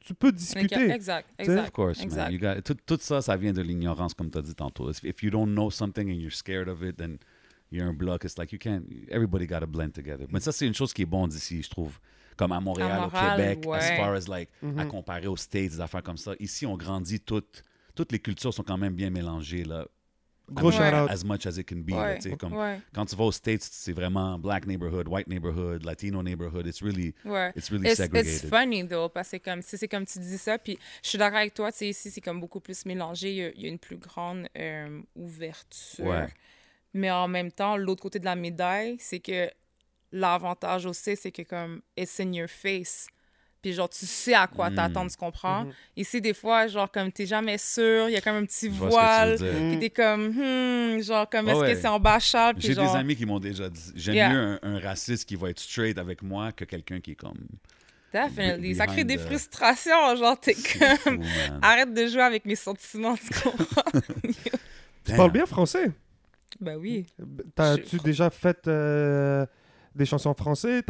tu 0.00 0.14
peux 0.14 0.32
discuter. 0.32 0.90
Exact, 0.90 1.28
exact. 1.38 1.64
Of 1.64 1.70
course, 1.72 2.00
exact. 2.02 2.24
man. 2.24 2.32
You 2.32 2.38
got, 2.40 2.62
tout, 2.62 2.76
tout 2.86 2.98
ça, 3.00 3.20
ça 3.22 3.36
vient 3.36 3.52
de 3.52 3.62
l'ignorance, 3.62 4.14
comme 4.14 4.30
tu 4.30 4.38
as 4.38 4.42
dit 4.42 4.54
tantôt. 4.54 4.90
If, 4.90 5.02
if 5.04 5.22
you 5.22 5.30
don't 5.30 5.48
know 5.52 5.70
something 5.70 6.08
and 6.08 6.14
you're 6.20 6.32
scared 6.34 6.68
of 6.68 6.82
it, 6.82 6.96
then 6.96 7.18
you're 7.70 7.86
un 7.88 7.92
bloc. 7.94 8.24
It's 8.24 8.38
like 8.38 8.52
you 8.52 8.58
can't. 8.58 8.84
Everybody 9.10 9.46
got 9.46 9.60
to 9.60 9.66
blend 9.66 9.90
together. 9.92 10.26
Mais 10.30 10.40
ça, 10.40 10.52
c'est 10.52 10.66
une 10.66 10.74
chose 10.74 10.92
qui 10.92 11.02
est 11.02 11.06
bon 11.06 11.26
d'ici, 11.28 11.62
je 11.62 11.70
trouve. 11.70 11.98
Comme 12.36 12.52
à 12.52 12.60
Montréal, 12.60 13.00
À 13.02 13.06
au 13.06 13.10
Québec, 13.10 13.66
as 13.70 13.96
far 13.96 14.14
as 14.14 14.26
like, 14.26 14.48
à 14.62 14.66
Mhm. 14.66 14.88
comparer 14.88 15.26
aux 15.26 15.36
States, 15.36 15.72
des 15.72 15.80
affaires 15.80 16.02
comme 16.02 16.16
ça. 16.16 16.32
Ici, 16.40 16.64
on 16.64 16.76
grandit 16.76 17.20
toutes. 17.20 17.62
Toutes 17.94 18.12
les 18.12 18.18
cultures 18.18 18.54
sont 18.54 18.62
quand 18.62 18.78
même 18.78 18.94
bien 18.94 19.10
mélangées, 19.10 19.64
là. 19.64 19.86
Gros. 20.52 20.72
As 20.80 21.24
much 21.24 21.46
as 21.46 21.58
it 21.58 21.66
can 21.66 21.82
be. 21.82 21.92
là, 21.92 22.18
comme, 22.38 22.54
ouais, 22.54 22.80
Quand 22.94 23.06
tu 23.06 23.16
vas 23.16 23.24
aux 23.24 23.32
States, 23.32 23.62
c'est 23.62 23.92
vraiment 23.92 24.38
black 24.38 24.66
neighborhood, 24.66 25.08
white 25.08 25.28
neighborhood, 25.28 25.84
Latino 25.84 26.22
neighborhood. 26.22 26.66
It's 26.66 26.82
really, 26.82 27.14
ouais. 27.24 27.52
it's 27.54 27.70
really 27.70 27.88
It's, 27.88 27.96
segregated. 27.96 28.44
it's 28.44 28.48
funny, 28.48 28.86
though, 28.86 29.08
parce 29.08 29.30
que 29.30 29.36
comme, 29.38 29.62
c'est 29.62 29.88
comme 29.88 30.04
tu 30.06 30.18
dis 30.18 30.38
ça, 30.38 30.58
puis 30.58 30.78
je 31.02 31.08
suis 31.08 31.18
d'accord 31.18 31.38
avec 31.38 31.54
toi, 31.54 31.70
tu 31.70 31.78
sais, 31.78 31.88
ici, 31.88 32.10
c'est 32.10 32.20
comme 32.20 32.40
beaucoup 32.40 32.60
plus 32.60 32.84
mélangé, 32.86 33.30
il 33.30 33.36
y 33.36 33.44
a, 33.44 33.50
il 33.50 33.62
y 33.62 33.66
a 33.66 33.68
une 33.68 33.78
plus 33.78 33.96
grande 33.96 34.46
euh, 34.58 35.00
ouverture. 35.14 36.04
Ouais. 36.04 36.28
Mais 36.92 37.10
en 37.10 37.28
même 37.28 37.52
temps, 37.52 37.76
l'autre 37.76 38.02
côté 38.02 38.18
de 38.18 38.24
la 38.24 38.34
médaille, 38.34 38.96
c'est 38.98 39.20
que 39.20 39.48
l'avantage 40.12 40.86
aussi, 40.86 41.16
c'est 41.16 41.30
que 41.30 41.42
comme, 41.42 41.82
it's 41.96 42.18
in 42.18 42.32
your 42.32 42.48
face. 42.48 43.06
Puis 43.62 43.74
genre, 43.74 43.90
tu 43.90 44.06
sais 44.06 44.32
à 44.34 44.46
quoi 44.46 44.70
Mm. 44.70 44.74
t'attendre, 44.74 45.10
tu 45.10 45.16
comprends? 45.18 45.66
Ici, 45.96 46.20
des 46.22 46.32
fois, 46.32 46.66
genre, 46.66 46.90
comme 46.90 47.12
t'es 47.12 47.26
jamais 47.26 47.58
sûr, 47.58 48.08
il 48.08 48.12
y 48.12 48.16
a 48.16 48.20
comme 48.22 48.36
un 48.36 48.46
petit 48.46 48.68
voile, 48.68 49.36
puis 49.38 49.78
t'es 49.78 49.90
comme, 49.90 50.28
hmm, 50.28 51.02
genre, 51.02 51.28
comme, 51.28 51.48
est-ce 51.48 51.58
ouais. 51.60 51.74
que 51.74 51.80
c'est 51.80 51.88
embâchable? 51.88 52.60
J'ai 52.62 52.72
genre, 52.72 52.90
des 52.90 52.98
amis 52.98 53.16
qui 53.16 53.26
m'ont 53.26 53.38
déjà 53.38 53.68
dit 53.68 53.92
j'aime 53.94 54.14
Yeah. 54.14 54.28
mieux 54.30 54.38
un, 54.38 54.58
un 54.62 54.78
raciste 54.78 55.28
qui 55.28 55.36
va 55.36 55.50
être 55.50 55.60
straight 55.60 55.98
avec 55.98 56.22
moi 56.22 56.52
que 56.52 56.64
quelqu'un 56.64 57.00
qui 57.00 57.10
est 57.12 57.16
comme. 57.16 57.36
Definitely. 58.12 58.74
Ça 58.74 58.86
crée 58.86 59.04
des 59.04 59.16
the- 59.16 59.20
frustrations, 59.20 60.16
genre, 60.16 60.40
t'es 60.40 60.54
comme, 60.54 61.22
fou, 61.22 61.22
arrête 61.62 61.92
de 61.94 62.06
jouer 62.06 62.22
avec 62.22 62.44
mes 62.46 62.56
sentiments, 62.56 63.16
tu 63.16 63.28
comprends? 63.40 63.82
Tu 65.04 65.14
parles 65.16 65.32
bien 65.32 65.46
français? 65.46 65.90
ben 66.60 66.76
oui. 66.76 67.06
T'as-tu 67.54 67.96
Je- 67.98 68.02
déjà 68.02 68.28
fait 68.30 68.66
euh, 68.68 69.46
des 69.94 70.04
chansons 70.06 70.30
en 70.30 70.34
français? 70.34 70.82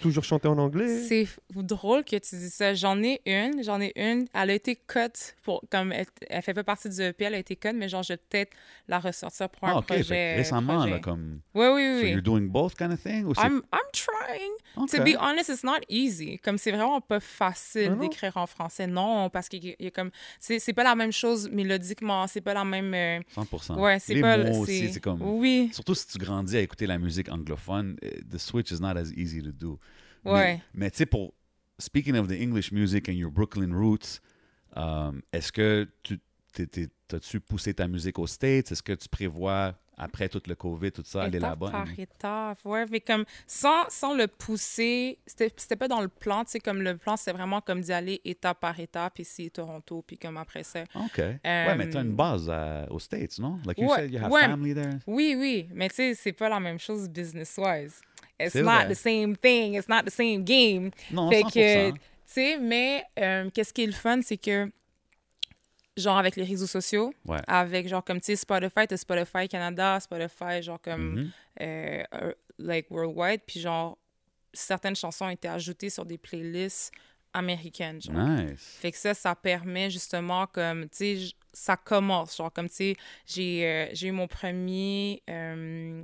Toujours 0.00 0.22
chanté 0.22 0.46
en 0.46 0.56
anglais? 0.58 1.02
C'est 1.08 1.26
drôle 1.54 2.04
que 2.04 2.16
tu 2.16 2.36
dis 2.36 2.50
ça. 2.50 2.72
J'en 2.74 3.02
ai 3.02 3.20
une, 3.26 3.64
j'en 3.64 3.80
ai 3.80 3.92
une. 3.96 4.26
Elle 4.32 4.50
a 4.50 4.54
été 4.54 4.76
cut 4.76 5.10
pour 5.42 5.62
comme 5.70 5.90
elle, 5.92 6.06
elle 6.30 6.42
fait 6.42 6.54
pas 6.54 6.62
partie 6.62 6.88
du 6.88 7.00
EP, 7.02 7.24
elle 7.24 7.34
a 7.34 7.38
été 7.38 7.56
cut, 7.56 7.72
mais 7.74 7.88
genre 7.88 8.02
je 8.04 8.12
vais 8.12 8.16
peut-être 8.16 8.52
la 8.86 9.00
ressortir 9.00 9.48
pour 9.48 9.66
un 9.68 9.72
Ah, 9.72 9.78
ok. 9.78 9.88
Fait 9.88 9.94
que 9.96 10.00
projet. 10.04 10.36
récemment, 10.36 10.76
projet. 10.78 10.90
là, 10.90 10.98
comme. 11.00 11.40
Oui, 11.54 11.66
oui, 11.66 11.98
So 11.98 12.04
oui. 12.04 12.10
you're 12.12 12.22
doing 12.22 12.42
both 12.48 12.74
kind 12.76 12.92
of 12.92 13.00
thing? 13.02 13.24
Ou 13.24 13.32
I'm, 13.38 13.62
I'm 13.72 13.90
trying. 13.92 14.52
Ok. 14.76 14.90
To 14.90 15.02
be 15.02 15.16
honest, 15.18 15.48
it's 15.48 15.64
not 15.64 15.80
easy. 15.88 16.38
Comme 16.38 16.58
c'est 16.58 16.70
vraiment 16.70 17.00
pas 17.00 17.18
facile 17.20 17.90
Ah 17.94 17.96
d'écrire 18.00 18.36
en 18.36 18.46
français. 18.46 18.86
Non, 18.86 19.30
parce 19.30 19.48
qu'il 19.48 19.64
y 19.64 19.76
y 19.80 19.86
a 19.88 19.90
comme. 19.90 20.10
C'est 20.38 20.60
c'est 20.60 20.72
pas 20.72 20.84
la 20.84 20.94
même 20.94 21.12
chose 21.12 21.50
mélodiquement, 21.50 22.26
c'est 22.28 22.40
pas 22.40 22.54
la 22.54 22.64
même. 22.64 22.94
euh, 22.94 23.18
100%. 23.36 23.78
Ouais, 23.80 23.98
c'est 23.98 24.14
Les 24.14 24.20
pas. 24.20 24.38
mots 24.38 24.60
aussi, 24.60 24.92
c'est 24.92 25.00
comme. 25.00 25.20
Oui, 25.22 25.70
Surtout 25.72 25.94
si 25.94 26.06
tu 26.06 26.18
grandis 26.18 26.56
à 26.56 26.60
écouter 26.60 26.86
la 26.86 26.98
musique 26.98 27.30
anglophone, 27.32 27.96
eh, 28.02 28.20
the 28.22 28.38
switch 28.38 28.70
is 28.70 28.80
not 28.80 28.96
as 28.96 29.10
easy 29.16 29.42
to 29.42 29.50
do. 29.50 29.71
Mais- 30.24 30.30
Ouais. 30.32 30.62
Mais, 30.74 30.90
tu 30.90 30.98
sais, 30.98 31.06
pour. 31.06 31.34
Speaking 31.78 32.14
of 32.16 32.28
the 32.28 32.40
English 32.40 32.70
music 32.70 33.08
and 33.08 33.12
your 33.12 33.30
Brooklyn 33.32 33.72
roots, 33.74 34.20
um, 34.76 35.22
est-ce 35.32 35.50
que 35.52 35.88
tu. 36.02 36.18
T'as-tu 37.08 37.40
poussé 37.40 37.72
ta 37.74 37.88
musique 37.88 38.18
aux 38.18 38.26
States? 38.26 38.70
Est-ce 38.72 38.82
que 38.82 38.92
tu 38.92 39.08
prévois, 39.08 39.74
après 39.96 40.28
tout 40.28 40.42
le 40.46 40.54
COVID, 40.54 40.92
tout 40.92 41.02
ça, 41.04 41.22
aller 41.22 41.38
là-bas? 41.38 41.70
par 41.70 41.86
étape. 41.98 42.58
Ouais, 42.66 42.84
mais 42.90 43.00
comme 43.00 43.24
sans, 43.46 43.88
sans 43.88 44.14
le 44.14 44.26
pousser, 44.26 45.18
c'était 45.26 45.76
pas 45.76 45.88
dans 45.88 46.02
le 46.02 46.08
plan, 46.08 46.44
tu 46.44 46.50
sais, 46.52 46.60
comme 46.60 46.82
le 46.82 46.98
plan, 46.98 47.16
c'est 47.16 47.32
vraiment 47.32 47.62
comme 47.62 47.80
d'y 47.80 47.92
aller 47.92 48.20
étape 48.24 48.60
par 48.60 48.78
étape, 48.78 49.18
ici, 49.18 49.50
Toronto, 49.50 50.04
puis 50.06 50.18
comme 50.18 50.36
après 50.36 50.62
ça. 50.62 50.84
OK. 50.94 51.18
ouais, 51.18 51.40
mais 51.42 51.88
t'as 51.88 52.02
une 52.02 52.12
Euh, 52.12 52.14
base 52.14 52.50
aux 52.90 52.98
States, 52.98 53.38
non? 53.38 53.58
Like 53.66 53.78
you 53.78 53.88
ouais, 53.88 53.96
said, 53.96 54.12
you 54.12 54.18
have 54.22 54.30
ouais. 54.30 54.42
family 54.42 54.74
there? 54.74 54.98
Oui, 55.06 55.34
oui, 55.38 55.68
mais 55.72 55.88
tu 55.88 55.94
sais, 55.96 56.14
c'est 56.14 56.32
pas 56.32 56.50
la 56.50 56.60
même 56.60 56.78
chose 56.78 57.08
business-wise. 57.08 58.00
It's 58.40 58.54
not 58.56 58.88
the 58.88 58.94
same 58.94 59.36
thing, 59.36 59.74
it's 59.74 59.88
not 59.88 60.02
the 60.04 60.10
same 60.10 60.42
game. 60.44 60.90
Non, 61.10 61.30
Fait 61.30 61.42
100%. 61.42 61.50
que, 61.52 61.90
tu 61.92 61.98
sais, 62.26 62.58
mais 62.58 63.04
euh, 63.18 63.50
qu'est-ce 63.50 63.72
qui 63.72 63.82
est 63.84 63.86
le 63.86 63.92
fun, 63.92 64.20
c'est 64.22 64.36
que, 64.38 64.70
genre, 65.96 66.16
avec 66.18 66.36
les 66.36 66.44
réseaux 66.44 66.66
sociaux, 66.66 67.12
Ouais. 67.26 67.38
avec, 67.46 67.88
genre, 67.88 68.02
comme, 68.04 68.20
tu 68.20 68.26
sais, 68.26 68.36
Spotify, 68.36 68.86
t'as 68.88 68.96
Spotify 68.96 69.48
Canada, 69.48 70.00
Spotify, 70.00 70.62
genre, 70.62 70.80
comme, 70.80 71.30
euh, 71.60 72.02
like, 72.58 72.90
worldwide, 72.90 73.42
puis, 73.46 73.60
genre, 73.60 73.98
certaines 74.52 74.96
chansons 74.96 75.26
ont 75.26 75.30
été 75.30 75.48
ajoutées 75.48 75.90
sur 75.90 76.04
des 76.04 76.18
playlists 76.18 76.90
américaines, 77.34 78.00
genre. 78.02 78.16
Nice. 78.16 78.76
Fait 78.80 78.90
que 78.92 78.98
ça, 78.98 79.14
ça 79.14 79.34
permet 79.34 79.88
justement 79.90 80.46
comme, 80.46 80.88
tu 80.90 80.96
sais, 80.96 81.18
ça 81.52 81.76
commence. 81.76 82.36
Genre, 82.36 82.52
comme, 82.52 82.68
tu 82.68 82.74
sais, 82.74 82.96
j'ai 83.26 83.66
euh, 83.66 83.86
j'ai 83.92 84.08
eu 84.08 84.12
mon 84.12 84.26
premier, 84.26 85.22
euh, 85.30 86.02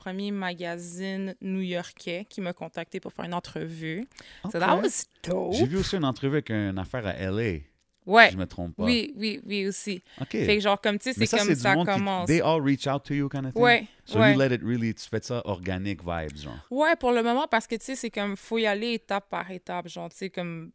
premier 0.00 0.30
magazine 0.30 1.34
new-yorkais 1.42 2.26
qui 2.28 2.40
m'a 2.40 2.52
contacté 2.52 3.00
pour 3.00 3.12
faire 3.12 3.26
une 3.26 3.34
entrevue. 3.34 4.06
So 4.50 4.58
that 4.58 4.76
was 4.76 5.04
dope. 5.22 5.52
J'ai 5.54 5.66
vu 5.66 5.76
aussi 5.76 5.96
une 5.96 6.04
entrevue 6.04 6.34
avec 6.36 6.50
une 6.50 6.78
affaire 6.78 7.06
à 7.06 7.12
LA, 7.12 7.58
Ouais. 8.06 8.26
si 8.28 8.32
je 8.32 8.38
me 8.38 8.46
trompe 8.46 8.74
pas. 8.76 8.84
Oui, 8.84 9.12
oui, 9.16 9.40
oui, 9.46 9.66
aussi. 9.68 10.02
OK. 10.20 10.30
Fait 10.30 10.56
que, 10.56 10.60
genre, 10.60 10.80
comme, 10.80 10.98
tu 10.98 11.12
sais, 11.12 11.26
c'est 11.26 11.36
comme 11.36 11.54
ça 11.54 11.74
monde 11.74 11.86
qui- 11.86 11.94
commence. 11.94 12.26
They 12.26 12.40
all 12.40 12.62
reach 12.62 12.86
out 12.86 13.02
to 13.04 13.14
you 13.14 13.28
kind 13.28 13.44
of 13.46 13.52
thing? 13.52 13.62
Ouais, 13.62 13.86
So 14.06 14.18
ouais. 14.18 14.32
you 14.32 14.38
let 14.38 14.54
it 14.54 14.62
really, 14.62 14.94
tu 14.94 15.06
fais 15.08 15.20
ça 15.22 15.42
organic 15.44 16.00
vibes, 16.02 16.36
genre. 16.36 16.56
Ouais, 16.70 16.96
pour 16.96 17.12
le 17.12 17.22
moment, 17.22 17.46
parce 17.48 17.66
que, 17.66 17.74
tu 17.76 17.84
sais, 17.84 17.96
c'est 17.96 18.10
comme, 18.10 18.36
faut 18.36 18.58
y 18.58 18.66
aller 18.66 18.94
étape 18.94 19.28
par 19.28 19.50
étape. 19.50 19.86
Genre, 19.88 20.08
tu 20.08 20.16
sais, 20.16 20.30
comme, 20.30 20.70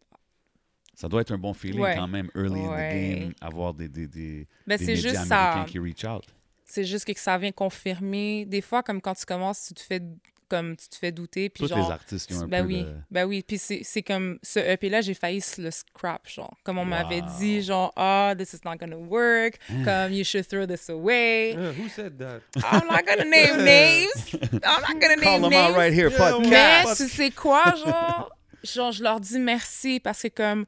Ça 0.94 1.10
doit 1.10 1.22
être 1.22 1.32
un 1.34 1.38
bon 1.38 1.54
feeling 1.54 1.82
Ouais. 1.82 1.96
quand 1.98 2.08
même, 2.08 2.30
early 2.36 2.62
in 2.62 2.70
Ouais. 2.72 2.90
the 2.90 3.20
game, 3.24 3.34
avoir 3.42 3.74
des, 3.74 3.90
des, 3.90 4.08
des, 4.08 4.48
ben, 4.66 4.78
des 4.78 4.86
médias 4.86 4.96
juste 5.10 5.16
américains 5.32 5.66
ça. 5.66 5.66
qui 5.68 5.78
reach 5.80 6.06
out. 6.06 6.24
C'est 6.66 6.84
juste 6.84 7.06
que 7.06 7.20
ça 7.20 7.38
vient 7.38 7.52
confirmer. 7.52 8.46
Des 8.46 8.62
fois, 8.62 8.82
comme 8.84 9.02
quand 9.02 9.14
tu 9.16 9.26
commences, 9.26 9.66
tu 9.68 9.74
te 9.76 9.82
fais 9.82 10.02
comme 10.48 10.76
tu 10.78 10.88
te 10.88 10.96
fais 10.96 11.12
douter 11.12 11.50
puis 11.50 11.64
Tous 11.64 11.70
genre 11.70 11.80
les 11.88 11.92
artistes 11.92 12.28
qui 12.28 12.36
ont 12.36 12.42
un 12.42 12.48
ben 12.48 12.62
peu 12.62 12.68
oui, 12.68 12.84
de... 12.84 12.94
ben 13.10 13.26
oui, 13.26 13.42
puis 13.42 13.58
c'est 13.58 13.82
c'est 13.84 14.04
comme 14.04 14.38
ce 14.44 14.60
EP 14.60 14.90
là, 14.90 15.02
j'ai 15.02 15.16
failli 15.16 15.44
le 15.58 15.72
scrap 15.72 16.28
genre. 16.30 16.56
Comme 16.64 16.78
on 16.78 16.86
m'avait 16.86 17.24
dit 17.40 17.64
genre 17.64 17.92
ah, 17.96 18.36
this 18.38 18.54
is 18.54 18.60
not 18.64 18.76
gonna 18.78 18.96
work, 18.96 19.58
comme 19.84 20.14
you 20.14 20.24
should 20.24 20.48
throw 20.48 20.68
this 20.68 20.88
away. 20.90 21.56
Uh, 21.56 21.74
who 21.74 21.90
said 21.90 22.20
that? 22.20 22.42
I'm 22.58 22.86
not 22.88 23.06
gonna 23.08 23.26
name 23.26 23.64
names. 23.66 24.36
I'm 24.64 24.82
not 24.82 25.02
gonna 25.02 25.16
Call 25.20 25.40
name 25.40 25.42
them 25.42 25.54
out 25.54 25.70
names. 25.70 25.76
right 25.78 25.94
here, 25.94 26.10
Yeah, 26.12 26.38
Mais 26.40 26.84
podcast. 26.84 26.98
tu 26.98 27.08
sais 27.10 27.32
quoi, 27.32 27.64
genre, 27.84 28.30
genre, 28.64 28.92
je 28.92 29.02
leur 29.04 29.20
dis 29.20 29.40
merci 29.40 30.00
parce 30.00 30.22
que 30.22 30.28
comme 30.28 30.66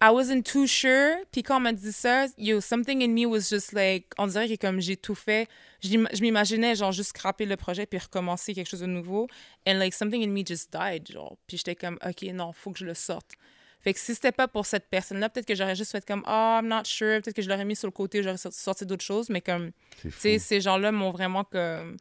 I 0.00 0.10
wasn't 0.10 0.42
too 0.42 0.66
sure. 0.66 1.16
Puis 1.32 1.42
quand 1.42 1.56
on 1.56 1.60
m'a 1.60 1.72
dit 1.72 1.92
ça, 1.92 2.26
yo, 2.36 2.60
something 2.60 3.02
in 3.02 3.14
me 3.14 3.26
was 3.26 3.48
just 3.48 3.72
like, 3.72 4.06
on 4.18 4.26
dirait 4.26 4.48
que 4.48 4.56
comme 4.56 4.80
j'ai 4.80 4.96
tout 4.96 5.14
fait, 5.14 5.48
je 5.82 6.20
m'imaginais 6.20 6.74
genre 6.74 6.92
juste 6.92 7.10
scraper 7.10 7.46
le 7.46 7.56
projet 7.56 7.86
puis 7.86 7.98
recommencer 7.98 8.52
quelque 8.52 8.68
chose 8.68 8.80
de 8.80 8.86
nouveau. 8.86 9.26
And 9.66 9.78
like 9.78 9.94
something 9.94 10.22
in 10.22 10.32
me 10.32 10.44
just 10.44 10.70
died, 10.72 11.10
genre. 11.10 11.36
Puis 11.46 11.56
j'étais 11.58 11.74
comme, 11.74 11.98
ok, 12.06 12.22
non, 12.34 12.52
faut 12.52 12.72
que 12.72 12.78
je 12.78 12.84
le 12.84 12.94
sorte. 12.94 13.32
Fait 13.80 13.94
que 13.94 14.00
si 14.00 14.14
c'était 14.14 14.32
pas 14.32 14.48
pour 14.48 14.66
cette 14.66 14.88
personne-là, 14.90 15.28
peut-être 15.28 15.46
que 15.46 15.54
j'aurais 15.54 15.76
juste 15.76 15.92
fait 15.92 16.04
comme, 16.04 16.24
oh, 16.26 16.58
I'm 16.60 16.66
not 16.66 16.84
sure. 16.84 17.22
Peut-être 17.22 17.36
que 17.36 17.42
je 17.42 17.48
l'aurais 17.48 17.64
mis 17.64 17.76
sur 17.76 17.86
le 17.86 17.92
côté, 17.92 18.22
j'aurais 18.22 18.36
sorti, 18.36 18.58
sorti 18.58 18.84
d'autres 18.84 19.04
choses. 19.04 19.30
Mais 19.30 19.40
comme, 19.40 19.70
tu 20.02 20.10
sais, 20.10 20.38
ces 20.38 20.60
gens-là 20.60 20.92
m'ont 20.92 21.10
vraiment 21.10 21.44
comme 21.44 21.96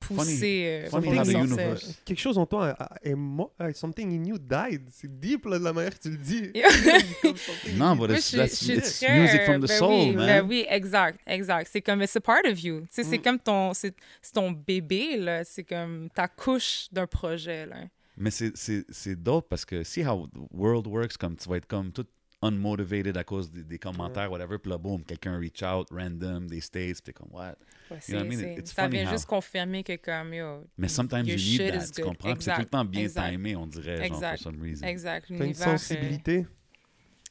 pousser. 0.00 0.84
euh, 0.86 0.88
funny 0.90 1.10
Big 1.10 1.18
how 1.18 1.22
the 1.24 1.26
Source. 1.30 1.44
universe- 1.50 2.00
Quelque 2.04 2.18
chose 2.20 2.38
en 2.38 2.46
toi 2.46 2.68
a- 2.70 2.84
a- 2.94 2.98
est 3.02 3.14
mort. 3.14 3.52
Something 3.74 4.12
in 4.20 4.24
you 4.24 4.38
died. 4.38 4.82
C'est 4.90 5.18
deep, 5.20 5.44
là, 5.46 5.58
de 5.58 5.64
la 5.64 5.72
manière 5.72 5.94
que 5.98 6.02
tu 6.02 6.10
le 6.10 6.16
dis. 6.16 6.50
Non, 7.76 7.96
but 7.96 8.10
it's, 8.10 8.30
je 8.30 8.36
that's, 8.36 8.64
je 8.64 8.72
it's 8.72 9.00
très, 9.00 9.20
music 9.20 9.42
from 9.44 9.60
the 9.60 9.68
ben 9.68 9.78
soul, 9.78 9.90
oui, 9.90 10.16
man. 10.16 10.26
ben 10.26 10.46
oui, 10.48 10.66
exact, 10.68 11.20
exact. 11.26 11.68
C'est 11.72 11.82
comme, 11.82 12.02
it's 12.02 12.16
a 12.16 12.20
part 12.20 12.44
of 12.46 12.62
you. 12.62 12.84
Sais, 12.90 13.04
c'est 13.04 13.18
Mm. 13.18 13.22
comme 13.22 13.38
ton, 13.38 13.74
c'est 13.74 13.94
ton 14.32 14.50
bébé, 14.50 15.16
là. 15.16 15.44
C'est 15.44 15.64
comme 15.64 16.08
ta 16.14 16.28
couche 16.28 16.88
d'un 16.92 17.06
projet, 17.06 17.66
là. 17.66 17.76
Mais 18.16 18.30
c'est- 18.30 18.56
c'est 18.56 18.84
c'est 18.90 19.14
dope 19.14 19.48
parce 19.48 19.64
que 19.64 19.84
see 19.84 20.04
how 20.04 20.26
the 20.26 20.38
world 20.52 20.86
works, 20.88 21.16
comme 21.18 21.36
tu 21.36 21.48
vas 21.48 21.56
être 21.56 21.66
comme 21.68 21.92
tout 21.92 22.04
unmotivated 22.42 23.16
à 23.16 23.24
cause 23.24 23.50
des, 23.50 23.64
des 23.64 23.78
commentaires, 23.78 24.30
whatever, 24.30 24.58
puis 24.58 24.70
là, 24.70 24.78
boom, 24.78 25.02
quelqu'un 25.04 25.38
reach 25.38 25.62
out, 25.62 25.88
random, 25.90 26.46
des 26.46 26.60
States, 26.60 27.02
puis 27.02 27.02
t'es 27.02 27.12
comme, 27.12 27.28
what? 27.32 27.56
Ouais, 27.90 27.98
You 28.08 28.14
know 28.14 28.18
what 28.18 28.32
I 28.32 28.36
mean? 28.36 28.58
It's 28.58 28.72
ça 28.72 28.82
funny 28.84 28.96
vient 28.98 29.06
how- 29.08 29.12
juste 29.12 29.26
confirmer 29.26 29.82
que 29.82 29.96
comme, 29.96 30.34
yo, 30.34 30.64
Mais 30.76 30.88
sometimes 30.88 31.26
your 31.26 31.38
you 31.38 31.62
need 31.62 31.72
that, 31.80 31.86
tu 31.94 32.02
comprends? 32.02 32.34
C'est 32.38 32.54
tout 32.54 32.60
le 32.60 32.66
temps 32.66 32.84
bien 32.84 33.02
exact. 33.02 33.30
timé, 33.30 33.56
on 33.56 33.66
dirait, 33.66 33.96
genre, 33.96 34.16
Exact. 34.16 34.42
for 34.42 34.52
some 34.52 34.62
reason. 34.62 34.86
Exact. 34.86 35.26
T'as 35.28 35.34
une 35.44 35.50
euh, 35.50 35.54
sensibilité? 35.54 36.46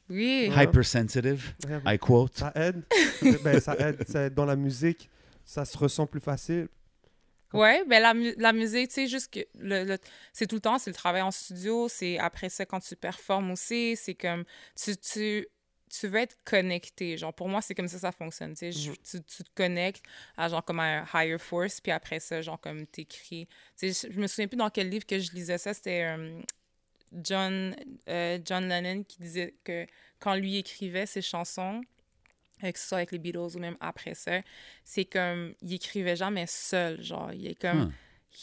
Oui. 0.09 0.49
Ouais. 0.55 0.63
Hypersensitive, 0.63 1.53
Ouais, 1.67 1.95
I 1.95 1.99
quote. 1.99 2.37
Ça 2.37 2.51
aide. 2.55 2.83
ben, 3.43 3.59
ça 3.59 3.75
aide. 3.77 4.03
Ça 4.07 4.23
aide 4.23 4.33
dans 4.33 4.45
la 4.45 4.55
musique. 4.55 5.09
Ça 5.43 5.65
se 5.65 5.77
ressent 5.77 6.05
plus 6.07 6.19
facile. 6.21 6.67
Ouais, 7.53 7.83
ben 7.85 8.01
la, 8.01 8.13
mu- 8.13 8.33
la 8.37 8.51
musique, 8.53 8.89
tu 8.89 8.95
sais, 8.95 9.07
juste 9.07 9.33
que 9.33 9.39
le, 9.55 9.85
le- 9.85 9.97
c'est 10.33 10.47
tout 10.47 10.55
le 10.55 10.61
temps, 10.61 10.77
c'est 10.79 10.89
le 10.89 10.95
travail 10.95 11.21
en 11.21 11.31
studio, 11.31 11.87
c'est 11.87 12.17
après 12.19 12.49
ça 12.49 12.65
quand 12.65 12.81
tu 12.81 12.95
performes 12.97 13.51
aussi, 13.51 13.95
c'est 13.95 14.15
comme 14.15 14.43
tu, 14.75 14.97
tu, 14.97 15.47
tu 15.89 16.07
veux 16.09 16.19
être 16.19 16.37
connecté. 16.43 17.15
Genre, 17.17 17.33
pour 17.33 17.47
moi, 17.47 17.61
c'est 17.61 17.73
comme 17.73 17.87
ça 17.87 17.99
ça 17.99 18.11
fonctionne, 18.11 18.51
tu 18.53 18.57
sais. 18.59 18.71
Je- 18.73 18.91
tu, 18.91 19.23
tu 19.23 19.43
te 19.43 19.49
connectes 19.55 20.03
à 20.35 20.49
genre 20.49 20.63
comme 20.63 20.81
un 20.81 21.05
higher 21.13 21.39
force, 21.39 21.79
puis 21.79 21.91
après 21.93 22.19
ça, 22.19 22.41
genre 22.41 22.59
comme 22.59 22.85
t'écris. 22.85 23.47
Tu 23.77 23.93
sais, 23.93 24.09
je, 24.09 24.13
je 24.13 24.19
me 24.19 24.27
souviens 24.27 24.47
plus 24.47 24.57
dans 24.57 24.69
quel 24.69 24.89
livre 24.89 25.05
que 25.05 25.17
je 25.19 25.31
lisais 25.31 25.57
ça, 25.57 25.73
c'était 25.73 26.03
euh, 26.03 26.41
John, 27.23 27.75
euh, 28.09 28.39
John 28.43 28.67
Lennon 28.67 29.03
qui 29.03 29.19
disait 29.19 29.55
que 29.63 29.85
quand 30.19 30.35
lui 30.35 30.57
écrivait 30.57 31.05
ses 31.05 31.21
chansons, 31.21 31.81
euh, 32.63 32.71
que 32.71 32.79
ce 32.79 32.87
soit 32.87 32.97
avec 32.99 33.11
les 33.11 33.19
Beatles 33.19 33.55
ou 33.55 33.59
même 33.59 33.77
après 33.79 34.13
ça, 34.13 34.39
c'est 34.83 35.05
comme, 35.05 35.53
il 35.61 35.73
écrivait 35.73 36.15
jamais 36.15 36.45
seul, 36.47 37.01
genre, 37.01 37.31
il 37.33 37.47
est 37.47 37.59
comme, 37.59 37.91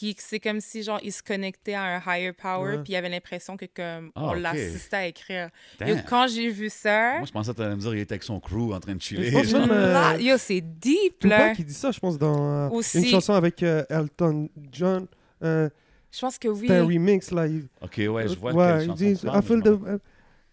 il- 0.01 0.15
c'est 0.19 0.39
comme 0.39 0.59
si, 0.59 0.83
genre, 0.83 0.99
il 1.03 1.11
se 1.13 1.23
connectait 1.23 1.73
à 1.75 1.83
un 1.97 2.01
higher 2.05 2.33
power, 2.33 2.79
puis 2.83 2.93
il 2.93 2.95
avait 2.97 3.07
l'impression 3.09 3.55
que, 3.55 3.65
comme, 3.65 4.11
Ah, 4.15 4.25
on 4.25 4.33
l'assistait 4.33 4.95
à 4.97 5.05
écrire. 5.07 5.49
Yo, 5.85 5.95
quand 6.07 6.27
j'ai 6.27 6.49
vu 6.49 6.69
ça, 6.69 7.17
Moi, 7.17 7.25
je 7.27 7.31
pensais 7.31 7.51
que 7.51 7.55
tu 7.57 7.61
allais 7.63 7.75
me 7.75 7.79
dire 7.81 7.91
qu'il 7.91 7.99
était 7.99 8.13
avec 8.13 8.23
son 8.23 8.39
crew 8.39 8.73
en 8.73 8.79
train 8.79 8.95
de 8.95 9.01
chiller. 9.01 9.29
Je 9.31 9.33
pense 9.37 9.53
même, 9.53 9.71
euh, 9.71 9.93
là, 9.93 10.17
yo, 10.17 10.37
c'est 10.37 10.59
deep, 10.61 11.23
là. 11.23 11.53
Il 11.57 11.65
dit 11.65 11.73
ça, 11.73 11.91
je 11.91 11.99
pense, 11.99 12.17
dans 12.17 12.67
euh, 12.67 12.69
Aussi. 12.71 12.99
une 12.99 13.05
chanson 13.05 13.33
avec 13.33 13.63
euh, 13.63 13.83
Elton 13.89 14.49
John. 14.71 15.07
Euh, 15.43 15.69
Je 16.11 16.19
pense 16.19 16.37
que 16.37 16.47
oui. 16.47 16.67
C'est 16.67 16.77
un 16.77 16.85
remix, 16.85 17.31
là. 17.31 17.47
Il, 17.47 17.67
Ok, 17.81 17.95
ouais, 17.97 18.27
je 18.27 18.35
vois 18.39 18.53
ouais, 18.53 18.65
quelle 18.65 18.81
il 18.81 18.85
chanson 18.87 18.95
dit 18.95 19.11
I 19.11 19.41
feel 19.41 19.61
the- 19.61 20.01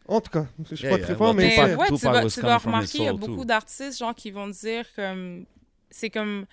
En 0.08 0.20
tout 0.20 0.30
cas, 0.30 0.46
je 0.68 0.74
suis 0.74 0.84
Yeah, 0.84 0.90
pas 0.90 0.98
yeah, 0.98 1.04
très 1.06 1.12
well, 1.14 1.18
fort, 1.18 1.34
mais 1.34 1.42
Mais 1.42 1.74
ouais, 1.76 1.86
tu 1.88 1.94
vas, 2.06 2.26
tu 2.26 2.40
vas 2.40 2.58
remarquer, 2.58 2.98
il 2.98 3.04
y 3.04 3.08
a 3.08 3.12
beaucoup 3.12 3.44
d'artistes, 3.44 3.98
genre, 3.98 4.14
qui 4.14 4.30
vont 4.30 4.48
dire 4.48 4.84
comme... 4.96 5.44
C'est 5.90 6.10
comme... 6.10 6.46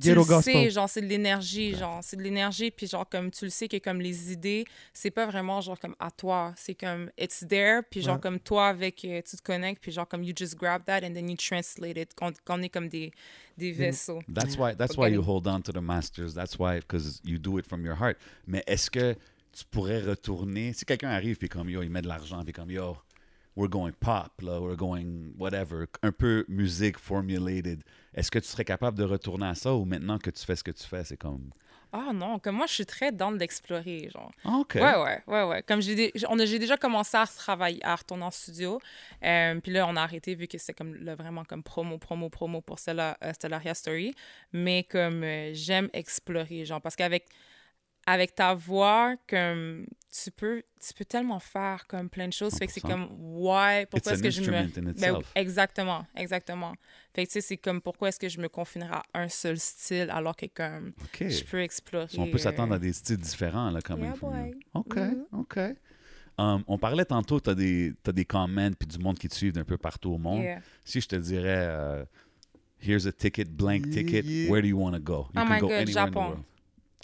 Tu 0.00 0.14
le 0.14 0.22
sais, 0.24 0.70
genre, 0.70 0.88
c'est 0.88 1.02
de 1.02 1.06
l'énergie, 1.06 1.74
genre, 1.74 2.00
c'est 2.02 2.16
de 2.16 2.22
l'énergie, 2.22 2.70
puis 2.70 2.86
genre, 2.86 3.06
comme 3.06 3.30
tu 3.30 3.44
le 3.44 3.50
sais 3.50 3.68
que 3.68 3.76
comme 3.76 4.00
les 4.00 4.32
idées, 4.32 4.64
c'est 4.94 5.10
pas 5.10 5.26
vraiment 5.26 5.60
genre 5.60 5.78
comme 5.78 5.94
à 6.00 6.10
toi, 6.10 6.54
c'est 6.56 6.74
comme 6.74 7.10
it's 7.18 7.44
there, 7.46 7.82
puis 7.90 8.00
genre 8.00 8.14
Ouais. 8.14 8.20
comme 8.22 8.40
toi 8.40 8.68
avec, 8.68 9.04
euh, 9.04 9.20
tu 9.20 9.36
te 9.36 9.42
connectes, 9.42 9.82
puis 9.82 9.92
genre 9.92 10.08
comme 10.08 10.24
you 10.24 10.32
just 10.34 10.56
grab 10.56 10.82
that 10.86 11.00
and 11.04 11.12
then 11.12 11.28
you 11.28 11.36
translate 11.36 11.98
it, 11.98 12.14
qu'on 12.14 12.32
qu'on 12.46 12.62
est 12.62 12.70
comme 12.70 12.88
des, 12.88 13.12
des 13.58 13.72
vaisseaux. 13.72 14.20
That's 14.34 14.56
why 14.56 14.74
that's 14.74 14.96
why 14.96 15.10
you 15.10 15.22
hold 15.22 15.46
on 15.46 15.60
to 15.60 15.72
the 15.72 15.82
masters. 15.82 16.32
That's 16.32 16.58
why 16.58 16.80
because 16.80 17.20
you 17.22 17.36
do 17.36 17.58
it 17.58 17.66
from 17.66 17.84
your 17.84 17.96
heart. 18.00 18.16
Mais 18.46 18.62
est-ce 18.66 18.90
que 18.90 19.14
tu 19.52 19.64
pourrais 19.70 20.00
retourner 20.00 20.72
si 20.72 20.84
quelqu'un 20.84 21.10
arrive 21.10 21.36
puis 21.36 21.48
comme 21.48 21.68
yo 21.70 21.82
il 21.82 21.90
met 21.90 22.02
de 22.02 22.08
l'argent 22.08 22.42
puis 22.44 22.52
comme 22.52 22.70
yo 22.70 22.96
we're 23.56 23.68
going 23.68 23.92
pop 24.00 24.32
là, 24.40 24.60
we're 24.60 24.76
going 24.76 25.32
whatever, 25.38 25.84
un 26.02 26.10
peu 26.12 26.44
musique 26.48 26.98
formulated. 26.98 27.82
Est-ce 28.14 28.30
que 28.30 28.38
tu 28.38 28.48
serais 28.48 28.64
capable 28.64 28.96
de 28.98 29.04
retourner 29.04 29.46
à 29.46 29.54
ça 29.54 29.74
ou 29.74 29.84
maintenant 29.84 30.18
que 30.18 30.30
tu 30.30 30.44
fais 30.44 30.56
ce 30.56 30.64
que 30.64 30.70
tu 30.70 30.84
fais 30.86 31.04
c'est 31.04 31.16
comme? 31.18 31.50
Ah 31.94 32.10
non, 32.14 32.38
comme 32.38 32.56
moi, 32.56 32.64
je 32.66 32.72
suis 32.72 32.86
très 32.86 33.12
dans 33.12 33.32
d'explorer, 33.32 34.08
genre. 34.10 34.32
Ah, 34.46 34.56
ok 34.60 34.76
Ouais, 34.76 34.96
ouais, 34.96 35.22
ouais, 35.26 35.42
ouais. 35.44 35.62
Comme 35.62 35.82
j'ai 35.82 35.94
dé- 35.94 36.12
on 36.30 36.38
a- 36.38 36.46
j'ai 36.46 36.58
déjà 36.58 36.78
commencé 36.78 37.18
à 37.18 37.26
travailler, 37.26 37.84
à 37.84 37.94
retourner 37.94 38.22
en 38.24 38.30
studio. 38.30 38.80
Euh, 39.22 39.60
puis 39.60 39.72
là, 39.72 39.86
on 39.86 39.94
a 39.96 40.00
arrêté 40.00 40.34
vu 40.34 40.46
que 40.46 40.56
c'était 40.56 40.72
comme 40.72 40.94
le- 40.94 41.14
vraiment 41.14 41.44
comme 41.44 41.62
promo, 41.62 41.98
promo, 41.98 42.30
promo 42.30 42.62
pour 42.62 42.78
euh, 42.88 43.32
Stellaria 43.34 43.74
Story. 43.74 44.14
Mais 44.54 44.84
comme 44.84 45.22
euh, 45.22 45.50
j'aime 45.52 45.90
explorer, 45.92 46.64
genre, 46.64 46.80
parce 46.80 46.96
qu'avec 46.96 47.26
avec 48.06 48.34
ta 48.34 48.54
voix, 48.54 49.14
comme 49.28 49.86
tu 50.10 50.30
peux, 50.30 50.62
tu 50.84 50.92
peux 50.92 51.04
tellement 51.04 51.38
faire 51.38 51.86
comme 51.86 52.10
plein 52.10 52.26
de 52.28 52.32
choses. 52.32 52.54
Fait 52.54 52.66
que 52.66 52.72
c'est 52.72 52.82
100%. 52.82 52.88
comme, 52.90 53.08
ouais, 53.20 53.86
pourquoi 53.86 54.12
It's 54.12 54.20
est-ce 54.20 54.22
que 54.22 54.30
je 54.44 54.50
me. 54.50 54.92
Ben 55.00 55.18
exactement, 55.34 56.04
exactement. 56.16 56.74
Fait 57.14 57.22
que 57.24 57.28
tu 57.28 57.34
sais, 57.34 57.40
c'est 57.40 57.56
comme, 57.56 57.80
pourquoi 57.80 58.08
est-ce 58.08 58.18
que 58.18 58.28
je 58.28 58.40
me 58.40 58.48
confinerai 58.48 58.92
à 58.94 59.02
un 59.14 59.28
seul 59.28 59.58
style 59.58 60.08
alors 60.10 60.34
que 60.36 60.46
comme, 60.46 60.92
je 61.20 61.44
peux 61.44 61.60
explorer. 61.62 62.08
on 62.18 62.26
peut 62.30 62.38
s'attendre 62.38 62.74
à 62.74 62.78
des 62.78 62.92
styles 62.92 63.16
différents 63.18 63.70
là 63.70 63.80
quand 63.82 63.96
même 63.96 64.14
Yeah, 64.20 64.50
ok 64.74 64.96
Mhm. 64.96 65.26
ok 65.32 65.58
Um, 66.38 66.64
on 66.66 66.78
parlait 66.78 67.04
tantôt, 67.04 67.38
tu 67.40 67.50
as 67.50 67.54
des, 67.54 67.92
t'as 68.02 68.10
des 68.10 68.24
comments 68.24 68.70
puis 68.72 68.88
du 68.88 68.98
monde 68.98 69.18
qui 69.18 69.28
te 69.28 69.34
suivent 69.34 69.52
d'un 69.52 69.64
peu 69.64 69.76
partout 69.76 70.12
au 70.12 70.18
monde. 70.18 70.42
yeah. 70.42 70.60
Si 70.82 70.98
je 71.02 71.06
te 71.06 71.14
dirais, 71.16 71.66
euh, 71.68 72.04
here's 72.80 73.06
a 73.06 73.12
ticket, 73.12 73.44
blank 73.44 73.90
ticket, 73.90 74.24
yeah. 74.24 74.50
where 74.50 74.62
do 74.62 74.66
you 74.68 74.78
want 74.78 74.92
to 74.94 74.98
go? 74.98 75.28
You 75.34 75.42
Oh 75.42 75.44
can 75.44 75.48
my 75.50 75.60
go 75.60 75.68
God, 75.68 75.72
anywhere 75.72 75.82
in 75.82 75.84
the 75.84 76.14
Japon. 76.14 76.44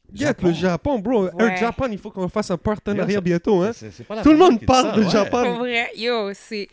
World. 0.08 0.20
Yeah, 0.20 0.34
le 0.40 0.52
Japon, 0.52 0.98
bro. 0.98 1.26
Air 1.26 1.34
Ouais. 1.34 1.56
Japan, 1.56 1.86
il 1.90 1.98
faut 1.98 2.10
qu'on 2.10 2.28
fasse 2.28 2.50
un 2.50 2.56
partenariat 2.58 3.12
Yeah, 3.12 3.20
bientôt, 3.20 3.62
hein. 3.62 3.72
Pas 4.06 4.22
Tout 4.22 4.32
le 4.32 4.38
monde 4.38 4.64
parle 4.64 4.90
ça, 4.90 4.96
de 4.96 5.04
ouais. 5.04 5.10
Japon. 5.10 5.44
Pour 5.44 5.58
vrai, 5.58 5.90
yo, 5.96 6.32
c'est 6.34 6.68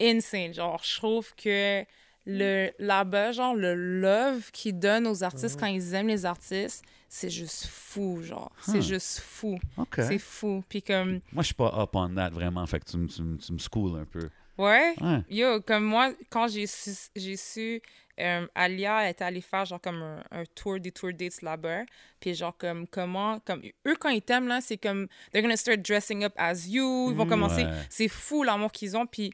insane. 0.00 0.52
Genre, 0.54 0.80
je 0.84 0.96
trouve 0.96 1.34
que 1.34 1.84
le 2.26 2.70
là-bas, 2.78 3.32
genre, 3.32 3.54
le 3.54 3.74
love 3.74 4.50
qu'ils 4.52 4.78
donnent 4.78 5.06
aux 5.06 5.22
artistes 5.22 5.58
quand 5.60 5.66
ils 5.66 5.94
aiment 5.94 6.08
les 6.08 6.24
artistes, 6.24 6.82
c'est 7.08 7.30
juste 7.30 7.66
fou, 7.66 8.20
genre. 8.22 8.50
C'est 8.60 8.82
juste 8.82 9.20
fou. 9.20 9.58
OK. 9.76 9.96
C'est 9.98 10.18
fou. 10.18 10.64
Puis 10.68 10.82
comme, 10.82 11.20
Moi, 11.32 11.42
je 11.42 11.46
suis 11.46 11.54
pas 11.54 11.72
up 11.78 11.90
on 11.94 12.14
that 12.14 12.30
vraiment, 12.30 12.66
fait 12.66 12.80
que 12.80 12.90
tu, 12.90 12.96
me- 12.96 13.06
tu, 13.08 13.22
me- 13.22 13.36
tu 13.36 13.52
me 13.52 13.58
schools 13.58 13.98
un 14.00 14.04
peu. 14.04 14.28
ouais, 14.58 14.94
Ouais. 15.00 15.22
yo, 15.30 15.60
comme 15.60 15.84
moi, 15.84 16.12
quand 16.30 16.48
j'ai 16.48 16.66
su, 16.66 16.90
j'ai 17.14 17.36
su 17.36 17.80
euh, 18.20 18.46
Alia 18.54 19.08
était 19.10 19.24
allée 19.24 19.40
faire 19.40 19.64
genre 19.64 19.80
comme 19.80 20.02
un, 20.02 20.22
un 20.30 20.44
tour, 20.54 20.78
des 20.80 20.92
tour 20.92 21.12
dates 21.12 21.42
là-bas. 21.42 21.82
Puis 22.20 22.34
genre 22.34 22.56
comme 22.56 22.86
comment, 22.86 23.40
comme 23.40 23.62
eux 23.86 23.96
quand 23.98 24.10
ils 24.10 24.22
t'aiment 24.22 24.48
là, 24.48 24.60
c'est 24.60 24.78
comme 24.78 25.08
they're 25.32 25.42
gonna 25.42 25.56
start 25.56 25.80
dressing 25.80 26.24
up 26.24 26.32
as 26.36 26.66
you. 26.68 27.10
Ils 27.10 27.16
vont 27.16 27.24
Mm. 27.26 27.28
commencer, 27.28 27.64
Ouais. 27.64 27.72
c'est 27.90 28.08
fou 28.08 28.42
l'amour 28.44 28.70
qu'ils 28.72 28.96
ont. 28.96 29.06
Puis, 29.06 29.32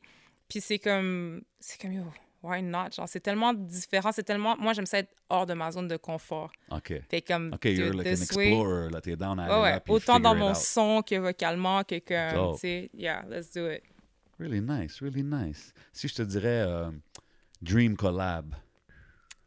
puis 0.48 0.61
c'est 0.61 0.78
comme, 0.78 1.43
c'est 1.61 1.81
comme 1.81 1.93
yo, 1.93 2.05
why 2.43 2.62
not? 2.62 2.90
Genre 2.97 3.07
c'est 3.09 3.20
tellement 3.20 3.52
différent, 3.55 4.12
c'est 4.12 4.23
tellement, 4.24 4.57
moi 4.59 4.73
j'aime 4.73 4.86
ça 4.86 4.98
être 4.98 5.15
hors 5.28 5.44
de 5.47 5.52
ma 5.55 5.70
zone 5.70 5.86
de 5.86 5.97
confort. 5.98 6.51
OK. 6.70 6.94
Fait 7.11 7.20
comme, 7.20 7.52
OK, 7.55 7.66
you're 7.66 7.93
like 7.93 8.07
an 8.07 8.11
this 8.11 8.32
way- 8.32 8.47
explorer. 8.48 8.90
Là, 8.90 9.01
t'es 9.01 9.15
down 9.15 9.39
à 9.39 9.44
aller 9.44 9.62
Ouais, 9.62 9.70
là, 9.73 9.82
Autant 9.89 10.19
dans 10.19 10.35
mon 10.35 10.51
out. 10.51 10.57
son 10.57 11.02
que 11.02 11.15
vocalement 11.16 11.85
que 11.85 11.98
comme, 11.98 12.55
tu 12.55 12.61
sais, 12.61 12.90
yeah, 12.94 13.23
let's 13.28 13.52
do 13.52 13.70
it. 13.70 13.82
Really 14.39 14.62
nice, 14.62 15.01
really 15.02 15.23
nice. 15.23 15.74
Si 15.93 16.09
je 16.09 16.15
te 16.15 16.23
dirais 16.23 16.65
euh, 16.66 16.90
Dream 17.61 17.94
Collab. 17.94 18.55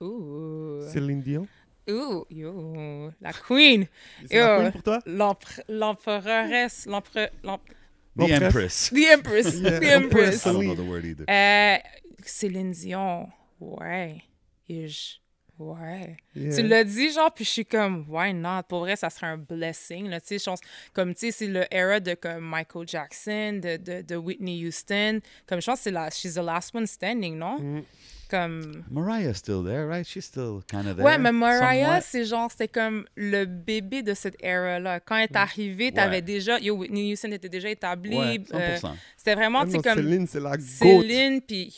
Ouh. 0.03 0.81
Céline 0.91 1.21
Dion? 1.21 1.47
Yo, 1.87 3.11
la 3.21 3.33
queen. 3.33 3.87
C'est 4.29 4.37
la 4.39 4.57
queen 4.59 4.71
pour 4.71 4.83
toi? 4.83 4.99
L'empre- 5.05 5.61
L'empereuresse, 5.67 6.85
l'empre- 6.85 7.29
l'em- 7.43 7.57
The. 8.17 8.29
Empress. 8.43 8.89
The 8.93 9.11
Empress, 9.11 9.55
Yeah, 9.61 9.79
The 9.79 9.83
Empress. 9.83 10.45
Empress. 10.45 10.45
I 10.45 10.53
don't 10.53 10.63
know 10.65 10.75
the 10.75 10.87
word 10.87 11.03
either. 11.05 11.25
Euh, 11.29 11.77
Céline 12.25 12.71
Dion, 12.71 13.27
ouais. 13.59 14.21
Et 14.69 14.87
je- 14.87 15.15
Ouais. 15.59 16.17
Yeah. 16.35 16.55
Tu 16.55 16.63
l'as 16.63 16.83
dit, 16.83 17.11
genre, 17.11 17.31
puis 17.31 17.45
je 17.45 17.49
suis 17.49 17.65
comme, 17.65 18.05
why 18.09 18.33
not? 18.33 18.63
Pour 18.67 18.79
vrai, 18.79 18.95
ça 18.95 19.09
serait 19.09 19.27
un 19.27 19.37
blessing, 19.37 20.09
là, 20.09 20.19
tu 20.19 20.27
sais, 20.27 20.39
je 20.39 20.45
pense- 20.45 20.59
comme, 20.93 21.13
tu 21.13 21.27
sais, 21.27 21.31
c'est 21.31 21.47
le 21.47 21.63
era 21.71 21.99
de, 21.99 22.15
comme, 22.15 22.43
Michael 22.43 22.87
Jackson, 22.87 23.59
de, 23.61 23.77
de, 23.77 24.01
de 24.01 24.15
Whitney 24.15 24.65
Houston, 24.65 25.19
comme, 25.47 25.61
je 25.61 25.65
pense 25.67 25.79
que 25.79 25.83
c'est 25.83 25.91
la, 25.91 26.09
she's 26.09 26.33
the 26.33 26.37
last 26.43 26.73
one 26.75 26.87
standing, 26.87 27.37
non? 27.37 27.59
Mm. 27.59 27.83
Comme... 28.29 28.83
Mariah's 28.89 29.37
still 29.37 29.63
there, 29.63 29.85
right? 29.87 30.07
She's 30.07 30.25
still 30.25 30.63
kind 30.67 30.87
of 30.87 30.95
there. 30.95 31.05
Ouais, 31.05 31.19
mais 31.19 31.31
Mariah, 31.31 32.01
c'est 32.01 32.25
genre, 32.25 32.49
c'était 32.49 32.67
comme 32.67 33.05
le 33.15 33.45
bébé 33.45 34.01
de 34.01 34.15
cette 34.15 34.37
era-là. 34.43 34.99
Quand 35.01 35.17
elle 35.17 35.25
est 35.29 35.35
arrivée, 35.35 35.91
t'avais 35.91 36.15
Ouais. 36.15 36.21
déjà, 36.23 36.57
yo, 36.59 36.75
Whitney 36.75 37.13
Houston 37.13 37.31
était 37.31 37.49
déjà 37.49 37.69
établie. 37.69 38.17
Ouais, 38.17 38.41
euh, 38.55 38.77
100%. 38.77 38.95
c'était 39.17 39.35
vraiment, 39.35 39.63
tu 39.65 39.71
sais, 39.73 39.77
comme 39.83 39.97
Céline, 39.97 40.25
c'est 40.25 40.39
la. 40.39 40.57
Céline, 40.59 41.41
puis 41.41 41.75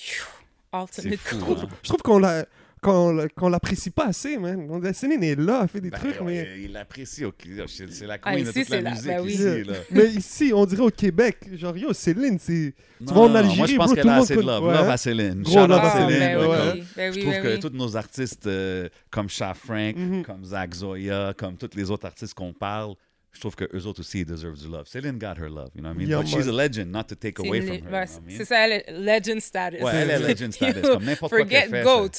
Ultimate 0.73 1.19
fou, 1.19 1.56
hein? 1.60 1.68
Je 1.84 1.89
trouve 1.89 2.02
qu'on 2.02 2.19
l'a 2.19 2.45
qu'on 2.85 3.49
l'apprécie 3.49 3.89
pas 3.89 4.07
assez, 4.07 4.37
man. 4.37 4.67
Céline 4.93 5.23
est 5.23 5.35
là, 5.39 5.61
elle 5.63 5.67
fait 5.67 5.81
des 5.81 5.89
Ben, 5.89 5.97
trucs, 5.99 6.21
ouais, 6.21 6.25
mais... 6.25 6.63
Il 6.63 6.71
l'apprécie. 6.73 7.25
ok. 7.25 7.35
C'est 7.67 8.05
la 8.05 8.17
Ah, 8.21 8.31
queen 8.33 8.45
de 8.45 8.51
toute 8.51 8.55
la 8.57 8.63
c'est 8.77 8.81
la- 8.81 8.89
musique 8.91 9.05
ben 9.07 9.21
oui. 9.23 9.31
ici. 9.33 9.63
Là. 9.63 9.73
Mais 9.91 10.05
ici, 10.05 10.51
on 10.53 10.65
dirait 10.65 10.83
au 10.83 10.89
Québec, 10.89 11.37
genre, 11.55 11.75
yo, 11.77 11.91
Céline, 11.93 12.37
c'est... 12.39 12.73
Non, 13.01 13.13
vas 13.13 13.21
en 13.21 13.35
Algérie, 13.35 13.57
Moi, 13.57 13.67
je 13.67 13.75
pense 13.75 13.93
qu'elle 13.93 14.03
tout 14.03 14.07
le 14.07 14.13
a 14.13 14.15
monde 14.15 14.23
assez 14.23 14.35
de 14.35 14.41
love. 14.41 14.63
Ouais. 14.65 14.73
Love 14.73 14.89
à 14.89 14.97
Céline. 14.97 15.41
Gros 15.43 15.67
love 15.67 15.71
à 15.83 15.91
Céline, 15.91 16.37
ouais. 16.37 16.83
Ben 16.95 17.11
Je 17.13 17.17
oui, 17.17 17.21
trouve 17.23 17.33
ben 17.33 17.43
que 17.43 17.53
oui. 17.55 17.59
tous 17.59 17.69
nos 17.77 17.97
artistes 17.97 18.47
euh, 18.47 18.87
comme 19.09 19.29
Sha 19.29 19.53
Frank, 19.53 19.95
Mhm. 19.97 20.23
comme 20.23 20.45
Zach 20.45 20.73
Zoya, 20.73 21.33
comme 21.37 21.57
tous 21.57 21.75
les 21.75 21.89
autres 21.91 22.05
artistes 22.05 22.33
qu'on 22.33 22.53
parle, 22.53 22.93
je 23.35 23.39
trouve 23.41 23.55
que 23.55 23.65
eux 23.75 23.85
autres 23.85 23.99
aussi, 23.99 24.21
ils 24.21 24.25
deserve 24.25 24.57
du 24.57 24.67
love. 24.69 24.87
Céline 24.87 25.19
got 25.19 25.37
her 25.37 25.49
love, 25.49 25.69
you 25.75 25.81
know 25.81 25.89
what 25.89 25.95
I 25.95 25.97
mean? 25.97 26.07
Yeah, 26.07 26.19
But 26.19 26.27
she's 26.27 26.47
a 26.47 26.51
man. 26.51 26.55
legend, 26.55 26.91
not 26.91 27.03
to 27.09 27.15
take 27.15 27.37
away 27.39 27.59
une 27.59 27.67
from 27.67 27.75
her. 27.75 27.75
ouais, 27.75 27.77
you 27.77 27.89
know 27.89 27.91
what 27.91 28.07
I 28.07 28.27
mean? 28.27 28.37
C'est 28.37 28.45
ça, 28.45 28.65
elle 28.65 28.71
est 28.71 28.91
legend 28.91 29.41
status. 29.41 29.81
Ouais, 29.81 29.91
elle 29.93 30.09
est 30.11 30.19
legend 30.27 30.53
status, 30.53 30.81
comme 30.81 31.03
n'importe 31.03 31.33
quoi 31.33 31.45
qu'elle 31.45 31.69
Forget 31.69 31.77
fait, 31.77 31.83
GOAT, 31.83 32.11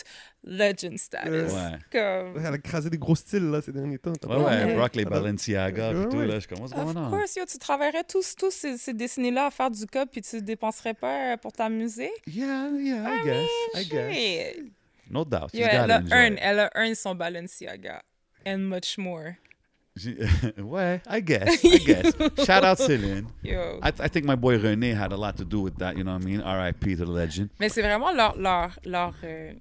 legend 0.44 0.98
status. 0.98 1.52
Ouais. 1.52 1.78
Comme... 1.90 2.44
Elle 2.46 2.54
a 2.54 2.58
crasé 2.58 2.90
des 2.90 2.98
gros 2.98 3.16
styles, 3.16 3.50
là, 3.50 3.62
ces 3.62 3.72
derniers 3.72 3.98
temps. 3.98 4.12
Ouais, 4.28 4.36
ouais. 4.36 4.74
Brock, 4.74 4.94
les 4.94 5.04
Balenciaga, 5.04 5.92
puis 5.94 6.08
tout, 6.10 6.16
ouais. 6.18 6.26
là, 6.26 6.38
je 6.38 6.46
commence 6.48 6.72
à 6.72 6.84
Of 6.84 6.92
course, 7.10 7.36
yo, 7.36 7.44
tu 7.46 7.58
travaillerais 7.58 8.04
tous, 8.04 8.34
tous 8.36 8.52
ces, 8.52 8.76
ces 8.76 8.92
décennies-là 8.92 9.46
à 9.46 9.50
faire 9.50 9.70
du 9.70 9.86
cop 9.86 10.08
puis 10.10 10.20
tu 10.20 10.42
dépenserais 10.42 10.94
pas 10.94 11.32
euh, 11.32 11.36
pour 11.36 11.52
ta 11.52 11.68
musique? 11.68 12.10
Yeah, 12.26 12.68
yeah, 12.78 13.08
I 13.08 13.24
guess, 13.24 13.48
I 13.74 13.88
guess. 13.88 14.14
Shit. 14.14 14.72
No 15.08 15.24
doubt, 15.24 15.50
Yo, 15.54 15.64
elle, 15.64 15.90
a 15.90 16.02
earn, 16.10 16.36
elle 16.38 16.60
a 16.60 16.70
earn 16.74 16.94
son 16.94 17.14
Balenciaga. 17.14 18.02
And 18.44 18.58
much 18.68 18.98
more. 18.98 19.36
Ouais, 20.62 21.00
I 21.08 21.20
guess, 21.22 21.64
I 21.64 21.78
guess. 21.86 22.12
Shout 22.44 22.64
out 22.64 22.78
Céline. 22.78 23.26
Yo. 23.42 23.78
I, 23.82 23.88
I 23.98 24.08
think 24.08 24.26
my 24.26 24.36
boy 24.36 24.58
René 24.58 24.94
had 24.94 25.12
a 25.12 25.16
lot 25.16 25.36
to 25.36 25.44
do 25.44 25.60
with 25.62 25.76
that, 25.78 25.96
you 25.96 26.04
know 26.04 26.12
what 26.14 26.22
I 26.22 26.26
mean? 26.26 26.40
R.I.P. 26.40 26.96
to 26.96 27.04
the 27.04 27.08
legend. 27.10 27.48
Mais 27.58 27.68
c'est 27.68 27.82
vraiment 27.82 28.12
leur. 28.12 28.36
leur, 28.36 28.78
leur 28.84 29.14
euh, 29.24 29.52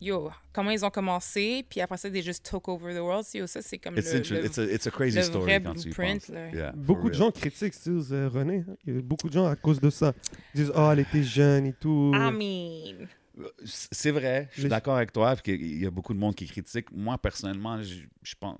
yo, 0.00 0.30
comment 0.52 0.70
ils 0.70 0.84
ont 0.84 0.90
commencé, 0.90 1.64
puis 1.68 1.80
après 1.80 1.96
ça, 1.96 2.08
they 2.10 2.22
just 2.22 2.44
took 2.48 2.68
over 2.68 2.94
the 2.94 3.00
world. 3.00 3.24
Yo, 3.34 3.46
ça, 3.46 3.62
c'est 3.62 3.78
comme 3.78 3.96
It's, 3.98 4.12
le, 4.12 4.18
le- 4.38 4.44
it's, 4.44 4.58
a, 4.58 4.62
it's 4.64 4.86
a 4.86 4.90
crazy 4.90 5.16
le 5.18 5.22
story 5.24 5.44
vrai 5.44 5.62
quand 5.62 5.72
blueprint. 5.72 6.28
Yeah, 6.54 6.72
Beaucoup 6.76 7.08
de 7.08 7.14
gens 7.14 7.30
critiquent 7.30 7.74
Stills 7.74 8.12
euh, 8.12 8.28
René. 8.28 8.64
hein. 8.68 8.74
Il 8.86 8.94
y 8.94 8.98
a 8.98 9.02
beaucoup 9.02 9.28
de 9.28 9.32
gens 9.32 9.46
à 9.46 9.56
cause 9.56 9.80
de 9.80 9.90
ça. 9.90 10.12
Ils 10.54 10.60
disent, 10.64 10.72
oh, 10.76 10.90
elle 10.92 11.00
était 11.00 11.22
jeune 11.22 11.66
et 11.66 11.72
tout. 11.72 12.12
I 12.14 12.30
mean. 12.30 13.06
C'est 13.64 14.10
vrai, 14.10 14.48
je 14.52 14.60
suis 14.62 14.68
d'accord 14.68 14.96
avec 14.96 15.12
toi, 15.12 15.28
parce 15.28 15.42
qu'il 15.42 15.80
y 15.82 15.86
a 15.86 15.90
beaucoup 15.90 16.12
de 16.12 16.18
monde 16.18 16.34
qui 16.34 16.46
critique. 16.46 16.86
Moi, 16.92 17.16
personnellement, 17.18 17.80
je, 17.82 18.00
je 18.22 18.34
pense. 18.38 18.58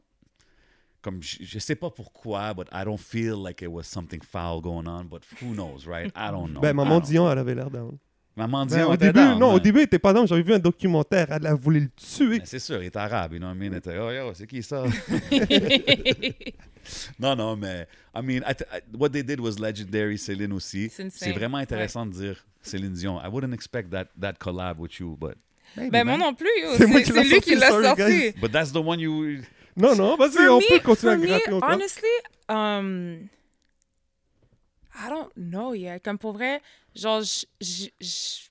Comme 1.00 1.22
je, 1.22 1.36
je 1.40 1.58
sais 1.60 1.76
pas 1.76 1.90
pourquoi, 1.90 2.52
but 2.54 2.66
I 2.72 2.84
don't 2.84 2.98
feel 2.98 3.36
like 3.40 3.62
it 3.62 3.68
was 3.70 3.84
something 3.84 4.20
foul 4.20 4.60
going 4.60 4.88
on, 4.88 5.04
but 5.04 5.22
who 5.40 5.54
knows, 5.54 5.86
right? 5.86 6.10
I 6.16 6.30
don't 6.32 6.50
know. 6.52 6.60
Ben, 6.60 6.74
Maman 6.74 7.00
Dion, 7.00 7.30
elle 7.30 7.38
avait 7.38 7.54
l'air 7.54 7.70
down. 7.70 7.98
Maman 8.36 8.66
Ben, 8.66 8.76
Dion 8.78 8.88
au 8.90 8.94
était 8.94 9.06
début, 9.06 9.18
down, 9.20 9.38
non, 9.38 9.50
au 9.50 9.54
ouais. 9.54 9.60
début, 9.60 9.78
elle 9.78 9.84
était 9.84 9.98
pas 9.98 10.12
down. 10.12 10.26
J'avais 10.26 10.42
vu 10.42 10.52
un 10.54 10.58
documentaire. 10.58 11.26
Elle 11.30 11.46
a 11.46 11.54
voulu 11.54 11.80
le 11.80 11.88
tuer. 11.90 12.38
Mais 12.40 12.46
c'est 12.46 12.58
sûr, 12.58 12.82
il 12.82 12.86
est 12.86 12.96
arabe, 12.96 13.32
you 13.32 13.38
know 13.38 13.46
what 13.48 13.54
I 13.54 13.58
mean? 13.58 13.70
Il 13.72 13.76
était, 13.78 13.98
oh, 13.98 14.10
yo, 14.10 14.32
c'est 14.34 14.46
qui 14.46 14.62
ça? 14.62 14.84
non, 17.18 17.36
non, 17.36 17.56
mais, 17.56 17.86
I 18.14 18.22
mean, 18.22 18.42
I 18.46 18.52
I- 18.72 18.80
what 18.96 19.10
they 19.10 19.22
did 19.22 19.40
was 19.40 19.58
legendary, 19.58 20.18
Céline 20.18 20.52
aussi. 20.52 20.90
C'est 21.10 21.32
vraiment 21.32 21.58
intéressant 21.58 22.06
de 22.06 22.12
dire 22.12 22.44
Céline 22.62 22.92
Dion. 22.92 23.18
I 23.20 23.28
wouldn't 23.28 23.52
expect 23.54 23.90
that, 23.90 24.06
that 24.20 24.34
collab 24.38 24.78
with 24.78 24.98
you, 24.98 25.16
but. 25.16 25.36
maybe, 25.76 25.90
Ben, 25.90 26.04
moi 26.04 26.16
man. 26.16 26.26
non 26.28 26.34
plus. 26.34 26.48
C'est 26.76 26.86
moi 26.86 27.00
lui 27.00 27.40
qui 27.40 27.54
l'a 27.54 27.68
sorti, 27.68 27.70
sorry, 27.70 27.84
sorti. 27.84 28.02
guys. 28.02 28.34
But 28.40 28.52
that's 28.52 28.72
the 28.72 28.76
one 28.82 29.00
you. 29.00 29.42
Non, 29.78 29.94
non, 29.96 30.16
vas-y, 30.16 30.48
on 30.48 30.58
me- 30.58 30.68
peut 30.68 30.80
continuer 30.80 31.12
à 31.12 31.16
me, 31.16 31.26
gratter 31.26 31.52
encore. 31.52 31.70
Honestly, 31.70 32.08
um, 32.48 33.28
I 34.94 35.08
don't 35.08 35.30
know 35.36 35.74
yet. 35.74 36.00
Comme 36.02 36.18
pour 36.18 36.32
vrai, 36.32 36.60
genre, 36.94 37.22
j- 37.22 37.46
j- 37.60 37.92
j- 38.00 38.48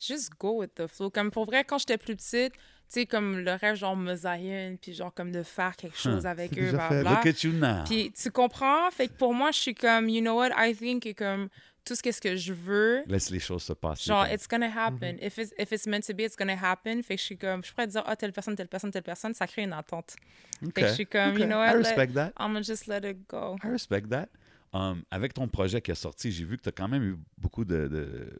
just 0.00 0.30
go 0.38 0.60
with 0.60 0.74
the 0.74 0.86
flow. 0.86 1.10
Comme 1.10 1.30
pour 1.30 1.46
vrai, 1.46 1.64
quand 1.64 1.78
j'étais 1.78 1.98
plus 1.98 2.14
petite, 2.14 2.52
tu 2.52 3.00
sais, 3.00 3.06
comme 3.06 3.38
le 3.40 3.52
rêve, 3.52 3.74
genre, 3.74 3.96
Mosaïen, 3.96 4.76
puis 4.80 4.94
genre, 4.94 5.12
comme 5.12 5.32
de 5.32 5.42
faire 5.42 5.76
quelque 5.76 5.98
chose 5.98 6.24
avec 6.26 6.52
eux, 6.56 6.66
fait. 6.70 6.72
blablabla. 6.72 7.10
Look 7.10 7.26
at 7.26 7.42
you 7.44 7.52
now. 7.52 7.84
Puis 7.84 8.12
tu 8.12 8.30
comprends? 8.30 8.90
Fait 8.90 9.08
que 9.08 9.14
pour 9.14 9.34
moi, 9.34 9.50
je 9.50 9.58
suis 9.58 9.74
comme, 9.74 10.08
you 10.08 10.20
know 10.20 10.36
what, 10.36 10.50
I 10.56 10.74
think 10.74 11.02
que 11.02 11.12
comme 11.12 11.48
tout 11.88 11.94
ce 11.94 12.02
qu'est-ce 12.02 12.20
que 12.20 12.36
je 12.36 12.52
veux, 12.52 13.02
Laisse 13.06 13.30
les 13.30 13.40
choses 13.40 13.62
se 13.62 13.72
passer. 13.72 14.04
genre, 14.08 14.24
comme- 14.24 14.34
it's 14.34 14.46
gonna 14.46 14.70
happen. 14.86 15.16
If, 15.20 15.38
it's, 15.38 15.52
if 15.58 15.72
it's 15.72 15.86
meant 15.86 16.02
to 16.02 16.14
be, 16.14 16.20
it's 16.20 16.36
gonna 16.36 16.56
happen. 16.60 17.02
Fait 17.02 17.16
que 17.16 17.20
je 17.20 17.26
suis 17.26 17.38
comme, 17.38 17.64
je 17.64 17.70
pourrais 17.72 17.86
dire, 17.86 18.02
ah, 18.06 18.14
telle 18.16 18.32
personne, 18.32 18.54
telle 18.54 18.68
personne, 18.68 18.90
telle 18.90 19.02
personne, 19.02 19.34
ça 19.34 19.46
crée 19.46 19.62
une 19.62 19.72
attente. 19.72 20.14
Fait 20.60 20.72
que 20.82 20.86
je 20.88 20.92
suis 20.92 21.06
comme, 21.06 21.30
Okay. 21.32 21.40
you 21.42 21.46
know 21.46 21.56
I 21.62 21.68
what, 21.70 21.76
respect 21.78 22.08
let, 22.08 22.14
that. 22.14 22.32
I'm 22.38 22.48
gonna 22.52 22.62
just 22.62 22.86
let 22.86 23.08
it 23.08 23.18
go. 23.28 23.56
I 23.64 23.68
respect 23.68 24.08
that. 24.10 24.28
Um, 24.72 25.02
avec 25.10 25.32
ton 25.32 25.48
projet 25.48 25.80
qui 25.80 25.90
est 25.90 25.94
sorti, 25.94 26.30
j'ai 26.30 26.44
vu 26.44 26.56
que 26.58 26.62
tu 26.62 26.68
as 26.68 26.72
quand 26.72 26.88
même 26.88 27.02
eu 27.02 27.16
beaucoup 27.38 27.64
de, 27.64 27.88
de 27.88 28.38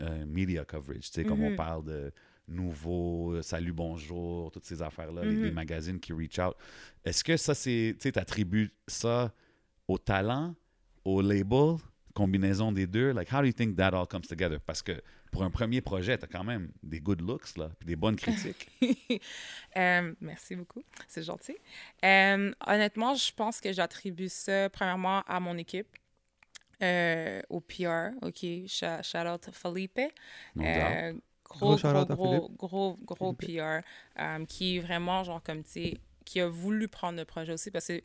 euh, 0.00 0.24
media 0.24 0.64
coverage. 0.64 1.10
Tu 1.10 1.20
sais, 1.20 1.24
comme 1.24 1.42
on 1.42 1.50
Mhm. 1.50 1.56
parle 1.56 1.84
de 1.84 2.12
Nouveau, 2.46 3.32
euh, 3.34 3.42
Salut, 3.42 3.72
Bonjour, 3.72 4.50
toutes 4.50 4.64
ces 4.64 4.80
affaires-là, 4.80 5.22
les, 5.24 5.34
Mhm. 5.36 5.44
les 5.44 5.50
magazines 5.50 6.00
qui 6.00 6.12
reach 6.14 6.38
out. 6.38 6.54
Est-ce 7.04 7.22
que 7.22 7.36
ça, 7.36 7.54
c'est. 7.54 7.94
Tu 7.98 8.04
sais, 8.04 8.12
tu 8.12 8.18
attribues 8.18 8.70
ça 8.86 9.34
au 9.86 9.98
talent, 9.98 10.54
au 11.04 11.20
label, 11.20 11.76
combinaison 12.18 12.72
des 12.72 12.86
deux? 12.86 13.12
Like, 13.12 13.30
how 13.32 13.40
do 13.40 13.46
you 13.46 13.52
think 13.52 13.76
that 13.76 13.94
all 13.94 14.06
comes 14.06 14.26
together? 14.28 14.58
Parce 14.66 14.82
que 14.82 15.00
pour 15.32 15.42
un 15.44 15.50
premier 15.50 15.80
projet, 15.80 16.18
tu 16.18 16.24
as 16.24 16.28
quand 16.28 16.44
même 16.44 16.70
des 16.82 17.00
good 17.00 17.20
looks, 17.20 17.56
là, 17.56 17.70
puis 17.78 17.86
des 17.86 17.96
bonnes 17.96 18.16
critiques. 18.16 18.68
Euh, 19.76 20.14
merci 20.20 20.56
beaucoup, 20.56 20.82
c'est 21.06 21.22
gentil. 21.22 21.56
Euh, 22.04 22.52
honnêtement, 22.66 23.14
je 23.14 23.32
pense 23.32 23.60
que 23.60 23.72
j'attribue 23.72 24.28
ça 24.28 24.68
premièrement 24.70 25.22
à 25.28 25.38
mon 25.38 25.56
équipe, 25.56 25.86
euh, 26.82 27.40
au 27.48 27.60
PR, 27.60 28.10
OK, 28.22 28.42
Sh- 28.66 29.02
shout 29.02 29.28
out 29.28 29.48
Felipe. 29.52 30.00
No. 30.56 30.64
Euh, 30.64 31.12
Gros 31.44 31.76
gros, 31.76 31.76
gros, 31.76 31.96
à 31.98 32.04
gros, 32.04 32.26
Philippe. 32.26 32.56
gros, 32.58 32.96
gros 33.04 33.32
PR, 33.32 33.80
qui 34.48 34.76
est 34.76 34.80
vraiment, 34.80 35.22
genre, 35.24 35.42
comme, 35.42 35.62
tu 35.62 35.70
sais, 35.70 35.98
qui 36.24 36.40
a 36.40 36.48
voulu 36.48 36.88
prendre 36.88 37.18
le 37.18 37.24
projet 37.24 37.52
aussi, 37.54 37.70
parce 37.70 37.86
que, 37.86 38.00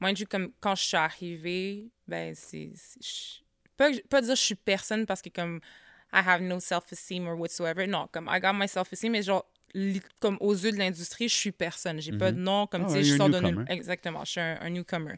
moi, 0.00 0.10
comme, 0.28 0.52
quand 0.60 0.74
je 0.74 0.82
suis 0.82 0.96
arrivée, 0.96 1.88
ben, 2.08 2.34
c'est... 2.34 2.72
Pas, 3.82 3.90
pas 4.08 4.20
dire 4.20 4.36
je 4.36 4.42
suis 4.42 4.54
personne, 4.54 5.06
parce 5.06 5.22
que, 5.22 5.28
comme, 5.28 5.60
I 6.12 6.20
have 6.24 6.40
no 6.40 6.60
self-esteem 6.60 7.26
or 7.26 7.36
whatsoever. 7.36 7.86
Non, 7.86 8.06
comme, 8.12 8.28
I 8.30 8.38
got 8.38 8.52
my 8.52 8.68
self-esteem, 8.68 9.10
mais 9.10 9.22
genre, 9.22 9.44
comme 10.20 10.36
aux 10.40 10.52
yeux 10.52 10.70
de 10.70 10.76
l'industrie, 10.76 11.28
je 11.28 11.34
suis 11.34 11.50
personne. 11.50 12.00
J'ai 12.00 12.12
pas 12.12 12.30
de 12.30 12.38
nom, 12.38 12.66
comme, 12.66 12.82
Ah 12.82 12.88
tu 12.88 12.92
sais, 12.92 13.02
je 13.04 13.16
sors 13.16 13.30
de 13.30 13.40
nulle... 13.40 13.64
Exactement, 13.68 14.22
je 14.24 14.30
suis 14.32 14.40
un, 14.40 14.58
un 14.60 14.70
newcomer. 14.70 15.14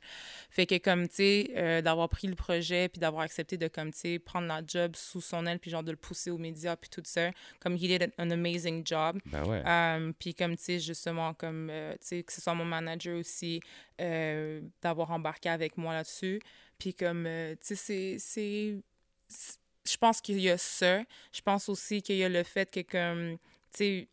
Fait 0.48 0.64
que, 0.64 0.78
comme, 0.78 1.08
tu 1.08 1.16
sais, 1.16 1.50
euh, 1.56 1.82
d'avoir 1.82 2.08
pris 2.08 2.28
le 2.28 2.36
projet, 2.36 2.88
puis 2.88 3.00
d'avoir 3.00 3.24
accepté 3.24 3.56
de, 3.58 3.66
comme, 3.68 3.92
tu 3.92 3.98
sais, 3.98 4.18
prendre 4.18 4.46
la 4.46 4.62
job 4.64 4.94
sous 4.94 5.20
son 5.20 5.44
aile, 5.46 5.58
puis 5.58 5.70
genre 5.72 5.82
de 5.82 5.90
le 5.90 5.96
pousser 5.96 6.30
aux 6.30 6.38
médias, 6.38 6.76
puis 6.76 6.88
tout 6.88 7.02
ça, 7.04 7.32
comme, 7.58 7.74
he 7.74 7.80
did 7.80 8.12
an 8.16 8.30
amazing 8.30 8.86
job. 8.86 9.18
Ben 9.26 9.44
ouais. 9.44 9.62
Um, 9.66 10.14
puis 10.14 10.34
comme, 10.34 10.56
tu 10.56 10.62
sais, 10.62 10.78
justement, 10.78 11.34
comme, 11.34 11.68
euh, 11.70 11.92
tu 11.94 12.06
sais, 12.06 12.22
que 12.22 12.32
ce 12.32 12.40
soit 12.40 12.54
mon 12.54 12.64
manager 12.64 13.18
aussi, 13.18 13.60
euh, 14.00 14.60
d'avoir 14.80 15.10
embarqué 15.10 15.48
avec 15.48 15.76
moi 15.76 15.94
là-dessus. 15.94 16.40
Puis 16.78 16.94
comme, 16.94 17.26
euh, 17.26 17.54
tu 17.64 17.76
sais, 17.76 18.16
c'est- 18.18 18.78
Je 19.86 19.96
pense 19.98 20.20
qu'il 20.22 20.40
y 20.40 20.48
a 20.48 20.56
ça. 20.56 21.02
Je 21.32 21.42
pense 21.42 21.68
aussi 21.68 22.00
qu'il 22.00 22.16
y 22.16 22.24
a 22.24 22.28
le 22.30 22.42
fait 22.42 22.70
que, 22.70 22.80
comme, 22.80 23.36
tu 23.70 23.76
sais, 23.78 24.08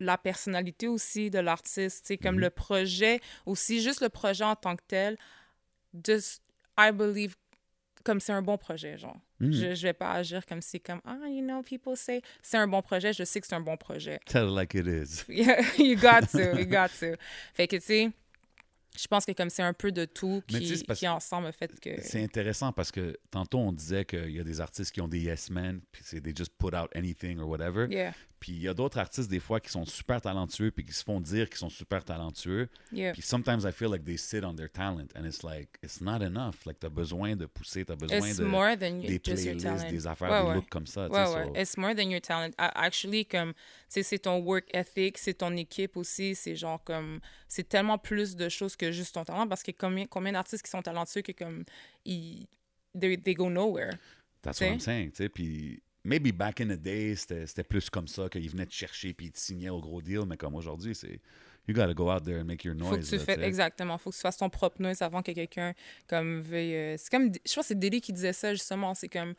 la 0.00 0.18
personnalité 0.18 0.88
aussi 0.88 1.30
de 1.30 1.38
l'artiste, 1.38 2.02
tu 2.02 2.06
sais, 2.08 2.16
comme 2.18 2.34
Mhm. 2.36 2.40
le 2.40 2.50
projet 2.50 3.20
aussi, 3.46 3.80
juste 3.80 4.00
le 4.00 4.08
projet 4.08 4.42
en 4.44 4.56
tant 4.56 4.74
que 4.74 4.82
tel, 4.88 5.16
just, 6.04 6.42
I 6.76 6.90
believe, 6.92 7.36
comme 8.04 8.18
c'est 8.18 8.32
un 8.32 8.42
bon 8.42 8.58
projet, 8.58 8.98
genre. 8.98 9.16
Mm. 9.38 9.52
Je, 9.52 9.74
je 9.76 9.82
vais 9.82 9.92
pas 9.92 10.10
agir 10.12 10.44
comme 10.44 10.60
si, 10.60 10.80
comme, 10.80 11.00
ah, 11.04 11.16
you 11.28 11.40
know, 11.42 11.62
people 11.62 11.96
say, 11.96 12.20
c'est 12.42 12.56
un 12.56 12.66
bon 12.66 12.82
projet, 12.82 13.12
je 13.12 13.22
sais 13.22 13.40
que 13.40 13.46
c'est 13.46 13.54
un 13.54 13.60
bon 13.60 13.76
projet. 13.76 14.18
Tell 14.26 14.48
it 14.48 14.54
like 14.54 14.74
it 14.74 14.86
is. 14.88 15.24
You 15.78 15.94
got 15.96 16.22
to, 16.32 16.58
you 16.58 16.66
got 16.66 16.88
to. 16.98 17.14
Fait 17.54 17.68
que, 17.68 17.76
tu 17.76 17.82
sais, 17.82 18.10
je 18.98 19.06
pense 19.06 19.24
que 19.24 19.32
comme 19.32 19.50
c'est 19.50 19.62
un 19.62 19.72
peu 19.72 19.90
de 19.92 20.04
tout 20.04 20.42
qui, 20.46 20.84
qui 20.94 21.08
ensemble 21.08 21.46
a 21.46 21.52
fait 21.52 21.78
que... 21.80 22.00
C'est 22.02 22.22
intéressant 22.22 22.72
parce 22.72 22.90
que 22.90 23.16
tantôt 23.30 23.58
on 23.58 23.72
disait 23.72 24.04
qu'il 24.04 24.30
y 24.30 24.40
a 24.40 24.44
des 24.44 24.60
artistes 24.60 24.92
qui 24.92 25.00
ont 25.00 25.08
des 25.08 25.20
yes 25.20 25.50
men, 25.50 25.80
puis 25.90 26.02
c'est 26.04 26.20
they 26.20 26.34
just 26.36 26.52
put 26.58 26.74
out 26.74 26.90
anything 26.94 27.38
or 27.38 27.48
whatever. 27.48 27.86
Yeah, 27.90 28.12
Puis 28.42 28.50
il 28.54 28.60
y 28.62 28.66
a 28.66 28.74
d'autres 28.74 28.98
artistes 28.98 29.30
des 29.30 29.38
fois 29.38 29.60
qui 29.60 29.70
sont 29.70 29.84
super 29.84 30.20
talentueux 30.20 30.72
puis 30.72 30.84
qui 30.84 30.92
se 30.92 31.04
font 31.04 31.20
dire 31.20 31.48
qu'ils 31.48 31.58
sont 31.58 31.68
super 31.70 32.04
talentueux. 32.04 32.68
yeah. 32.90 33.12
Puis 33.12 33.22
sometimes 33.22 33.62
I 33.64 33.70
feel 33.70 33.88
like 33.88 34.04
they 34.04 34.18
sit 34.18 34.42
on 34.42 34.56
their 34.56 34.68
talent 34.68 35.06
and 35.14 35.24
it's 35.24 35.44
like 35.44 35.78
it's 35.80 36.00
not 36.00 36.22
enough. 36.22 36.66
Like 36.66 36.80
t'as 36.80 36.88
besoin 36.88 37.36
de 37.36 37.46
pousser, 37.46 37.84
t'as 37.84 37.94
besoin 37.94 38.18
It's 38.18 38.38
de 38.38 38.44
more 38.44 38.76
than 38.76 38.98
you- 38.98 39.06
des 39.06 39.20
playlists, 39.20 39.62
talent. 39.62 39.88
des 39.88 40.06
affaires, 40.08 40.30
Ouais, 40.32 40.42
des 40.42 40.48
ouais. 40.48 40.54
looks 40.56 40.68
comme 40.70 40.88
ça. 40.88 41.06
Ouais, 41.08 41.20
ouais. 41.20 41.44
so- 41.46 41.54
It's 41.54 41.76
more 41.76 41.94
than 41.94 42.10
your 42.10 42.20
talent. 42.20 42.50
Actually, 42.58 43.24
comme, 43.26 43.52
tu 43.52 43.60
sais, 43.90 44.02
c'est 44.02 44.18
ton 44.18 44.40
work 44.40 44.64
ethic, 44.74 45.18
c'est 45.18 45.34
ton 45.34 45.56
équipe 45.56 45.96
aussi, 45.96 46.34
c'est 46.34 46.56
genre 46.56 46.82
comme, 46.82 47.20
c'est 47.46 47.68
tellement 47.68 47.96
plus 47.96 48.34
de 48.34 48.48
choses 48.48 48.74
que 48.74 48.90
juste 48.90 49.14
ton 49.14 49.22
talent 49.24 49.46
parce 49.46 49.62
que 49.62 49.70
combien, 49.70 50.06
combien 50.06 50.32
d'artistes 50.32 50.64
qui 50.64 50.70
sont 50.70 50.82
talentueux 50.82 51.22
que 51.22 51.30
comme, 51.30 51.62
ils, 52.04 52.48
they, 52.98 53.16
they 53.16 53.34
go 53.34 53.48
nowhere. 53.48 53.92
That's 54.42 54.56
T'sais? 54.56 54.64
what 54.66 54.72
I'm 54.74 54.80
saying. 54.80 55.10
tu 55.12 55.16
sais. 55.18 55.28
Puis 55.28 55.80
maybe 56.04 56.32
back 56.32 56.60
in 56.60 56.66
the 56.68 56.78
day, 56.80 57.14
c'était 57.16 57.64
plus 57.64 57.88
comme 57.90 58.08
ça 58.08 58.28
qu'ils 58.28 58.50
venaient 58.50 58.66
te 58.66 58.74
chercher 58.74 59.12
puis 59.14 59.26
ils 59.26 59.32
te 59.32 59.38
signaient 59.38 59.70
au 59.70 59.80
gros 59.80 60.02
deal. 60.02 60.22
Mais 60.26 60.36
comme 60.36 60.54
aujourd'hui, 60.54 60.94
c'est 60.94 61.20
you 61.68 61.74
gotta 61.74 61.94
go 61.94 62.10
out 62.10 62.24
there 62.24 62.40
and 62.40 62.44
make 62.44 62.64
your 62.64 62.74
noise. 62.74 62.90
Faut 62.90 62.96
que 62.96 63.02
tu 63.06 63.16
là, 63.16 63.24
fais, 63.24 63.42
exactement, 63.44 63.96
faut 63.98 64.10
que 64.10 64.16
tu 64.16 64.20
fasses 64.22 64.36
ton 64.36 64.50
propre 64.50 64.80
noise 64.82 65.00
avant 65.02 65.22
que 65.22 65.30
quelqu'un, 65.32 65.74
comme, 66.08 66.40
veuille... 66.40 66.74
euh, 66.74 66.96
c'est 66.98 67.10
comme, 67.10 67.26
je 67.32 67.38
pense 67.54 67.54
que 67.54 67.62
c'est 67.68 67.78
Deli 67.78 68.00
qui 68.00 68.12
disait 68.12 68.32
ça, 68.32 68.52
justement, 68.52 68.94
c'est 68.94 69.08
comme, 69.08 69.34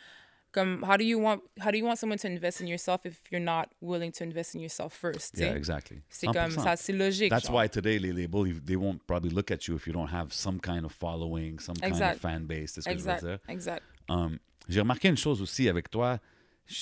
comme 0.53 0.83
how 0.87 0.95
do 0.97 1.03
you 1.03 1.19
want 1.19 1.39
how 1.65 1.71
do 1.71 1.77
you 1.77 1.83
want 1.83 1.95
someone 1.97 2.17
to 2.19 2.27
invest 2.27 2.61
in 2.61 2.67
yourself 2.67 3.01
if 3.05 3.19
you're 3.31 3.43
not 3.43 3.65
willing 3.81 4.11
to 4.11 4.23
invest 4.23 4.53
in 4.55 4.59
yourself 4.61 4.93
first? 4.93 5.33
tu 5.35 5.41
Yeah, 5.41 5.55
exactly. 5.57 6.01
C'est 6.09 6.27
comme 6.27 6.35
100%. 6.51 6.63
ça, 6.63 6.75
c'est 6.77 6.93
logique. 6.93 7.29
That's 7.31 7.47
genre. 7.47 7.57
why 7.63 7.67
today 7.67 7.97
les 7.99 8.13
labels 8.13 8.61
they 8.63 8.75
won't 8.77 8.99
probably 9.07 9.31
look 9.31 9.49
at 9.51 9.67
you 9.67 9.75
if 9.75 9.87
you 9.87 9.93
don't 9.93 10.11
have 10.13 10.31
some 10.31 10.59
kind 10.61 10.85
of 10.85 10.91
following, 10.93 11.59
some 11.59 11.75
kind 11.75 11.91
Exact. 11.91 12.15
of 12.17 12.21
fan 12.21 12.45
base. 12.45 12.67
C'est 12.73 12.81
ce 12.81 12.85
que 12.85 12.91
je 12.91 12.95
Exact, 12.99 13.23
veux 13.23 13.29
dire. 13.29 13.39
exact. 13.49 13.83
Um, 14.09 14.37
J'ai 14.69 14.79
remarqué 14.79 15.09
une 15.09 15.17
chose 15.17 15.41
aussi 15.41 15.67
avec 15.67 15.89
toi, 15.89 16.19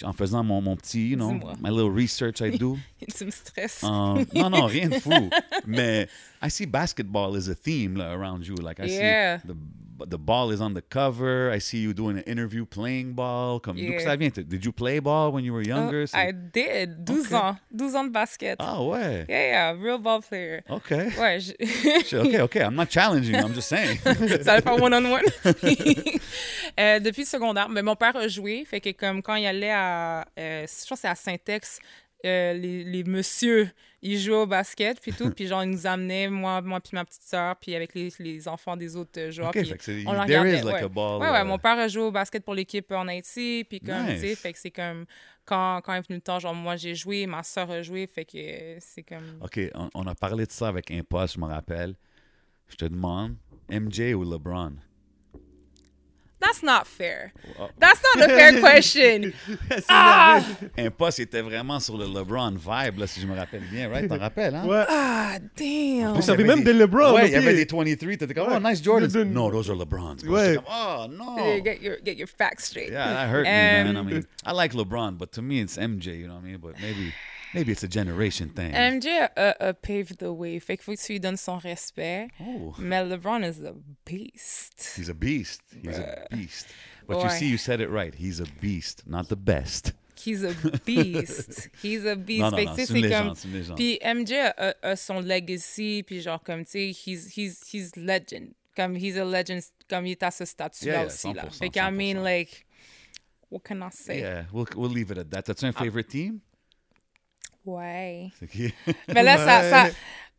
en 0.03 0.13
faisant 0.13 0.43
mon, 0.43 0.61
mon 0.61 0.75
petit, 0.75 1.09
you 1.09 1.15
know, 1.17 1.33
my 1.59 1.69
little 1.69 1.89
research 1.91 2.41
I 2.41 2.51
do. 2.57 2.77
tu 3.17 3.25
me 3.25 3.31
stresses. 3.31 3.83
Um, 3.83 4.25
non, 4.33 4.49
non, 4.49 4.65
rien 4.67 4.89
de 4.89 4.99
fou. 4.99 5.29
Mais 5.65 6.07
I 6.41 6.49
see 6.49 6.65
basketball 6.65 7.35
is 7.35 7.47
a 7.49 7.55
theme 7.55 7.95
là, 7.97 8.11
around 8.13 8.45
you. 8.47 8.55
Like 8.55 8.79
I 8.79 8.85
Yeah. 8.87 9.39
see 9.41 9.47
the 9.47 9.55
the 10.07 10.17
ball 10.17 10.51
is 10.51 10.61
on 10.61 10.73
the 10.73 10.81
cover. 10.81 11.51
I 11.51 11.59
see 11.59 11.79
you 11.79 11.93
doing 11.93 12.17
an 12.17 12.23
interview 12.25 12.65
playing 12.65 13.13
ball. 13.13 13.59
Comme 13.59 13.77
Yeah. 13.77 13.99
ça 13.99 14.15
vient? 14.17 14.29
Did 14.33 14.63
you 14.65 14.71
play 14.71 14.99
ball 14.99 15.31
when 15.31 15.43
you 15.43 15.53
were 15.53 15.63
younger? 15.65 16.03
Oh, 16.03 16.05
C'est- 16.05 16.17
I 16.17 16.31
did. 16.33 17.03
12 17.05 17.27
Ok. 17.27 17.33
ans. 17.33 17.57
12 17.71 17.95
ans 17.95 18.03
de 18.05 18.11
basket. 18.11 18.55
Ah 18.59 18.81
ouais. 18.83 19.25
Yeah, 19.29 19.47
yeah, 19.47 19.71
real 19.73 19.97
ball 19.99 20.21
player. 20.21 20.61
Okay. 20.69 21.09
Ouais, 21.19 21.39
je- 21.39 22.17
okay, 22.17 22.41
okay. 22.41 22.61
I'm 22.63 22.75
not 22.75 22.87
challenging 22.89 23.35
you. 23.35 23.41
I'm 23.41 23.53
just 23.53 23.67
saying. 23.69 23.97
ça 24.43 24.53
allait 24.53 24.61
faire 24.61 24.81
one-on-one. 24.81 25.23
Euh, 26.79 26.99
depuis 26.99 27.21
le 27.23 27.27
secondaire, 27.27 27.67
mais 27.69 27.81
mon 27.81 27.95
père 27.95 28.15
a 28.15 28.27
joué, 28.29 28.63
fait 28.65 28.79
que 28.79 28.91
comme 28.91 29.21
quand 29.21 29.35
il 29.35 29.45
allait 29.45 29.71
à, 29.71 30.25
euh, 30.39 30.65
je 30.65 30.87
pense 30.87 30.99
que 30.99 31.01
c'est 31.01 31.07
à 31.09 31.15
Saint-Ex, 31.15 31.79
euh, 32.25 32.53
les, 32.53 32.83
les 32.85 33.03
messieurs, 33.03 33.69
ils 34.01 34.19
jouaient 34.19 34.37
au 34.37 34.47
basket, 34.47 34.99
puis 34.99 35.13
tout, 35.13 35.29
puis 35.35 35.47
genre, 35.47 35.63
ils 35.63 35.69
nous 35.69 35.85
amenaient, 35.85 36.29
moi, 36.29 36.61
moi 36.61 36.79
puis 36.79 36.91
ma 36.93 37.05
petite 37.05 37.21
sœur, 37.21 37.55
puis 37.57 37.75
avec 37.75 37.93
les, 37.93 38.11
les 38.19 38.47
enfants 38.47 38.75
des 38.75 38.95
autres 38.95 39.19
euh, 39.19 39.31
joueurs. 39.31 39.49
Okay, 39.49 39.63
puis 39.63 40.03
on 40.07 40.25
there 40.25 40.47
is 40.47 40.63
like 40.63 40.75
ouais. 40.75 40.83
a 40.83 40.87
ball, 40.87 41.21
Ouais, 41.21 41.29
ouais, 41.29 41.39
euh, 41.39 41.45
mon 41.45 41.57
père 41.59 41.77
a 41.77 41.87
joué 41.87 42.03
au 42.03 42.11
basket 42.11 42.43
pour 42.43 42.55
l'équipe 42.55 42.91
en 42.91 43.07
Haïti, 43.07 43.65
puis 43.67 43.79
comme, 43.79 44.07
tu 44.07 44.19
sais, 44.19 44.35
fait 44.35 44.53
que 44.53 44.59
c'est 44.59 44.71
comme, 44.71 45.05
quand, 45.45 45.81
quand 45.83 45.93
est 45.93 46.07
venu 46.07 46.17
le 46.17 46.21
temps, 46.21 46.39
genre, 46.39 46.55
moi, 46.55 46.75
j'ai 46.75 46.95
joué, 46.95 47.25
ma 47.27 47.43
sœur 47.43 47.69
a 47.69 47.81
joué, 47.81 48.07
fait 48.07 48.25
que 48.25 48.37
euh, 48.37 48.77
c'est 48.79 49.03
comme... 49.03 49.39
OK, 49.41 49.59
on, 49.75 49.89
on 49.93 50.07
a 50.07 50.15
parlé 50.15 50.45
de 50.45 50.51
ça 50.51 50.67
avec 50.67 50.89
un 50.91 51.01
poste, 51.03 51.35
je 51.35 51.39
me 51.39 51.45
rappelle. 51.45 51.95
Je 52.67 52.75
te 52.77 52.85
demande, 52.85 53.35
MJ 53.69 54.13
ou 54.13 54.23
LeBron? 54.23 54.75
That's 56.41 56.63
not 56.63 56.87
fair. 56.87 57.31
Oh. 57.59 57.69
That's 57.79 58.01
not 58.15 58.25
a 58.25 58.27
fair 58.27 58.59
question. 58.59 59.31
C'est 59.69 59.85
Ah! 59.89 60.41
Un 60.77 60.89
poste 60.89 61.19
était 61.19 61.41
vraiment 61.41 61.79
sur 61.79 61.97
le 61.97 62.05
LeBron 62.05 62.51
vibe, 62.57 62.97
là, 62.99 63.05
si 63.07 63.21
je 63.21 63.27
me 63.27 63.35
rappelle 63.35 63.61
bien, 63.71 63.89
right? 63.89 64.09
T'en 64.09 64.17
rappelles, 64.17 64.55
hein? 64.55 64.65
Ouais. 64.65 64.83
Ah, 64.89 65.37
damn. 65.55 66.13
Vous 66.15 66.21
savez 66.23 66.43
même 66.43 66.63
des 66.63 66.73
LeBron. 66.73 67.13
Ouais, 67.13 67.23
au 67.23 67.25
il 67.27 67.31
y 67.31 67.35
avait 67.35 67.53
des 67.53 67.65
pied. 67.65 67.77
23, 67.77 68.17
t'étais 68.17 68.33
comme, 68.33 68.47
oh, 68.51 68.59
nice 68.59 68.81
Jordans. 68.83 69.07
De- 69.07 69.19
de- 69.19 69.23
No, 69.23 69.51
those 69.51 69.69
are 69.69 69.75
LeBrons. 69.77 70.23
bro. 70.25 70.33
Ouais. 70.33 70.55
Comme, 70.55 70.65
oh, 70.67 71.05
no. 71.09 71.61
Get 71.63 71.79
your 71.81 71.97
get 72.03 72.15
your 72.17 72.27
facts 72.27 72.65
straight. 72.69 72.89
Yeah, 72.91 73.13
that 73.13 73.29
hurt 73.29 73.43
me, 73.45 73.51
man. 73.51 73.95
I 73.95 73.99
Um, 73.99 74.05
mean, 74.07 74.25
I 74.45 74.51
like 74.53 74.73
LeBron, 74.73 75.17
but 75.17 75.31
to 75.33 75.41
me, 75.43 75.61
it's 75.61 75.77
MJ, 75.77 76.17
you 76.17 76.27
know 76.27 76.35
what 76.35 76.43
I 76.43 76.47
mean? 76.47 76.57
But 76.57 76.73
maybe, 76.81 77.13
maybe 77.53 77.71
it's 77.71 77.83
a 77.83 77.87
generation 77.87 78.49
thing. 78.49 78.73
MJ 78.73 79.29
a, 79.35 79.69
a 79.69 79.73
paved 79.73 80.19
the 80.19 80.31
way. 80.31 80.59
Fait 80.59 80.77
qu'il 80.77 80.83
faut 80.83 80.93
que 80.93 81.01
tu 81.01 81.13
lui 81.13 81.19
donnes 81.19 81.37
son 81.37 81.57
respect. 81.57 82.29
oh, 82.39 82.73
Mais 82.77 83.03
LeBron 83.03 83.43
is 83.43 83.63
a 83.63 83.73
beast. 84.05 84.93
he's 84.95 85.09
a 85.09 85.13
beast. 85.13 85.61
He's 85.81 85.97
a 85.97 86.27
beast. 86.31 86.67
But 87.07 87.23
you 87.23 87.29
see, 87.29 87.47
you 87.47 87.57
said 87.57 87.81
it 87.81 87.89
right. 87.89 88.15
He's 88.15 88.39
a 88.39 88.45
beast, 88.61 89.03
not 89.05 89.27
the 89.27 89.35
best. 89.35 89.93
He's 90.15 90.43
a 90.43 90.53
beast. 90.85 91.69
He's 91.81 92.05
a 92.05 92.15
beast. 92.15 92.41
Non, 92.41 92.51
non, 92.51 92.65
non, 92.65 92.75
que 92.75 92.81
tu 92.81 92.85
sais, 92.85 92.85
c'est 92.85 92.99
une 92.99 93.03
c'est 93.03 93.09
comme. 93.09 93.27
légende, 93.27 93.53
légende. 93.53 93.77
Puis 93.77 93.99
MJ 94.03 94.31
a, 94.57 94.75
a 94.83 94.95
son 94.95 95.19
legacy, 95.19 96.03
puis 96.05 96.21
genre 96.21 96.41
comme 96.43 96.63
tu 96.63 96.71
sais, 96.71 96.89
he's 96.91 97.35
he's 97.35 97.61
he's 97.71 97.95
legend. 97.95 98.53
Comme 98.75 98.95
he's 98.95 99.17
a 99.17 99.25
legend, 99.25 99.61
comme 99.89 100.05
il 100.05 100.11
est 100.11 100.23
à 100.23 100.31
ce 100.31 100.45
statut-là 100.45 100.91
Yeah, 100.91 100.99
yeah, 101.01 101.07
aussi 101.07 101.33
là. 101.33 101.45
100%, 101.45 101.57
Fait 101.57 101.69
que 101.69 101.79
I 101.79 101.91
mean 101.91 102.23
like, 102.23 102.65
what 103.49 103.61
can 103.63 103.81
I 103.81 103.89
say? 103.91 104.19
Yeah, 104.19 104.45
we'll, 104.53 104.67
we'll 104.75 104.91
leave 104.91 105.11
it 105.11 105.17
at 105.17 105.29
that. 105.31 105.43
T'as-tu 105.43 105.65
un 105.65 105.73
ah. 105.75 105.83
favorite 105.83 106.07
team? 106.07 106.39
Ouais. 107.65 108.29
Mais 109.13 109.23
là, 109.23 109.37
ça, 109.37 109.89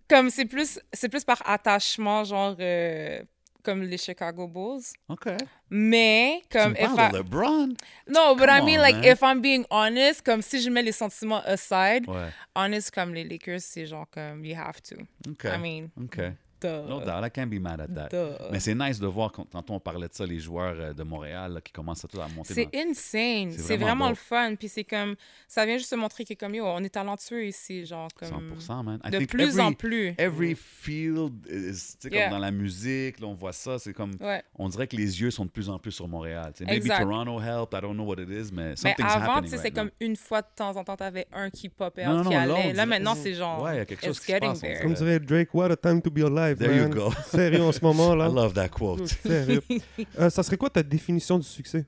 comme 0.09 0.31
c'est 0.31 0.45
plus, 0.47 0.79
c'est 0.93 1.09
plus 1.09 1.25
par 1.25 1.41
attachement, 1.45 2.25
genre 2.25 2.57
euh, 2.61 3.23
comme 3.63 3.83
les 3.83 3.97
Chicago 3.99 4.49
Bulls. 4.49 4.83
OK. 5.09 5.29
Mais 5.71 6.43
Tu 6.51 6.59
comme 6.59 6.73
me 6.73 6.77
if 6.83 6.95
parles 6.97 7.09
I, 7.09 7.13
de 7.13 7.19
LeBron? 7.19 7.69
no, 8.09 8.35
but 8.35 8.49
I 8.51 8.59
Come 8.59 8.67
mean 8.67 8.79
on, 8.79 8.83
like 8.83 8.97
man. 8.97 9.05
if 9.05 9.23
I'm 9.23 9.41
being 9.41 9.65
honest, 9.71 10.23
comme 10.25 10.43
si 10.43 10.61
je 10.61 10.69
mets 10.69 10.83
les 10.83 10.93
sentiments 10.93 11.43
aside, 11.47 12.07
Ouais. 12.09 12.31
honest 12.57 12.91
comme 12.91 13.15
les 13.15 13.25
Lakers, 13.25 13.61
c'est 13.61 13.87
genre 13.87 14.07
comme 14.11 14.45
you 14.45 14.57
have 14.57 14.83
to. 14.83 14.97
OK. 15.31 15.45
I 15.45 15.59
mean, 15.59 15.91
OK. 16.03 16.19
Duh. 16.63 16.89
No 16.89 17.01
doubt, 17.01 17.25
I 17.27 17.31
can't 17.31 17.49
be 17.51 17.61
mad 17.61 17.81
at 17.81 17.89
that. 17.89 18.09
Duh. 18.11 18.37
Mais 18.51 18.61
c'est 18.61 18.75
nice 18.75 18.99
de 18.99 19.07
voir, 19.07 19.33
quand 19.33 19.45
tantôt 19.45 19.75
on 19.75 19.81
parlait 19.81 20.09
de 20.09 20.15
ça, 20.15 20.25
les 20.25 20.39
joueurs 20.39 20.75
euh, 20.79 20.93
de 20.93 21.03
Montréal 21.03 21.55
là, 21.55 21.61
qui 21.61 21.73
commencent 21.73 22.05
à, 22.05 22.09
tout 22.09 22.21
à 22.21 22.29
monter 22.29 22.55
C'est 22.55 22.65
dans... 22.73 22.91
insane. 22.91 23.51
C'est 23.53 23.77
vraiment 23.77 24.07
vraiment, 24.07 24.09
le 24.11 24.15
fun. 24.15 24.55
Puis 24.57 24.69
c'est 24.69 24.85
comme, 24.85 25.15
ça 25.49 25.67
vient 25.67 25.77
juste 25.77 25.91
te 25.91 25.97
montrer 25.97 26.25
que 26.25 26.35
comme 26.35 26.55
yo, 26.55 26.65
on 26.67 26.83
est 26.83 26.89
talentueux 26.89 27.45
ici, 27.47 27.85
genre 27.85 28.09
comme. 28.19 28.53
100%, 28.59 28.83
man. 28.85 29.01
I 29.05 29.11
De 29.11 29.19
think 29.19 29.31
plus 29.31 29.43
every, 29.49 29.61
en 29.61 29.73
plus. 29.73 30.15
Every 30.19 30.55
field 30.55 31.47
is, 31.51 31.97
Yeah. 32.11 32.25
comme 32.25 32.33
dans 32.33 32.39
la 32.39 32.51
musique, 32.51 33.21
là, 33.21 33.27
on 33.27 33.35
voit 33.35 33.53
ça, 33.53 33.79
c'est 33.79 33.93
comme, 33.93 34.13
Ouais. 34.21 34.43
on 34.59 34.69
dirait 34.69 34.87
que 34.87 34.97
les 34.97 35.21
yeux 35.21 35.31
sont 35.31 35.45
de 35.45 35.51
plus 35.51 35.69
en 35.69 35.79
plus 35.79 35.93
sur 35.93 36.09
Montréal. 36.09 36.53
tu 36.55 36.59
sais. 36.59 36.65
Maybe 36.65 36.83
Exact. 36.85 37.03
Toronto 37.03 37.39
helped, 37.41 37.75
I 37.77 37.81
don't 37.81 37.95
know 37.95 38.05
what 38.05 38.17
it 38.21 38.29
is, 38.29 38.53
mais 38.53 38.71
Mais 38.71 38.77
something's 38.77 39.13
avant, 39.13 39.33
happening 39.35 39.43
tu 39.45 39.49
sais, 39.51 39.57
right 39.57 39.63
c'est 39.63 39.71
comme 39.71 39.91
une 40.01 40.17
fois 40.17 40.43
de 40.43 40.47
temps 40.55 40.77
en 40.77 40.85
temps, 40.85 40.97
t'avais 40.97 41.27
un 41.33 41.51
qui 41.51 41.69
popait 41.69 42.05
qui 42.05 42.35
allait. 42.35 42.73
Là, 42.73 42.87
maintenant, 42.87 43.15
c'est 43.15 43.35
genre. 43.35 43.63
Ouais, 43.63 43.75
il 43.77 43.79
y 43.79 43.81
a 43.81 43.85
quelque 43.85 44.05
chose 44.05 44.17
it's 44.17 44.21
qui 44.21 44.33
se 44.33 44.33
getting 44.33 44.61
passe. 44.61 44.83
Comme 44.83 44.95
dirait 44.95 45.21
Drake, 45.21 45.55
what 45.55 45.71
a 45.71 45.77
time 45.77 46.01
to 46.03 46.11
be 46.11 46.19
alive, 46.21 46.52
There 46.57 46.75
you 46.75 46.83
man. 46.83 46.91
go. 46.91 47.13
Sérieux 47.31 47.63
en 47.63 47.73
ce 47.73 47.81
moment, 47.83 48.15
là. 48.15 48.29
I 48.29 48.33
love 48.33 48.53
that 48.55 48.69
quote. 48.69 49.07
Sérieux. 49.23 49.63
Euh, 50.19 50.31
ça 50.31 50.43
serait 50.43 50.57
quoi 50.57 50.71
ta 50.71 50.83
définition 50.83 51.39
du 51.39 51.47
succès? 51.47 51.87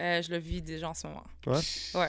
Euh, 0.00 0.22
je 0.22 0.30
le 0.30 0.38
vis 0.38 0.62
déjà 0.62 0.88
en 0.88 0.94
ce 0.94 1.06
moment. 1.06 1.24
Ouais? 1.46 1.60
Ouais. 1.94 2.08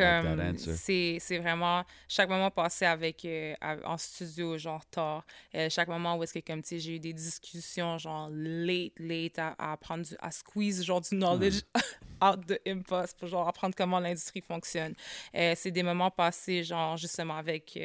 Comme 0.00 0.56
c'est 0.56 1.18
c'est 1.20 1.38
vraiment 1.38 1.84
chaque 2.08 2.28
moment 2.28 2.50
passé 2.50 2.84
avec 2.84 3.24
euh, 3.24 3.54
en 3.84 3.96
studio 3.96 4.58
genre 4.58 4.84
tard 4.86 5.24
euh, 5.54 5.68
chaque 5.70 5.88
moment 5.88 6.16
où 6.16 6.22
est-ce 6.22 6.34
que 6.34 6.38
comme 6.40 6.62
tu 6.62 6.68
sais 6.68 6.78
j'ai 6.78 6.96
eu 6.96 7.00
des 7.00 7.12
discussions 7.12 7.98
genre 7.98 8.28
late 8.32 8.92
late 8.98 9.38
à, 9.38 9.54
à 9.58 9.76
du, 9.98 10.16
à 10.18 10.30
squeeze 10.30 10.84
genre 10.84 11.00
du 11.00 11.16
knowledge 11.16 11.62
out 12.22 12.46
de 12.46 12.58
impulse 12.66 13.14
pour 13.14 13.28
genre 13.28 13.48
apprendre 13.48 13.74
comment 13.76 13.98
l'industrie 13.98 14.42
fonctionne. 14.42 14.94
Euh, 15.34 15.54
c'est 15.56 15.70
des 15.70 15.82
moments 15.82 16.10
passés 16.10 16.64
genre 16.64 16.96
justement 16.96 17.36
avec 17.36 17.78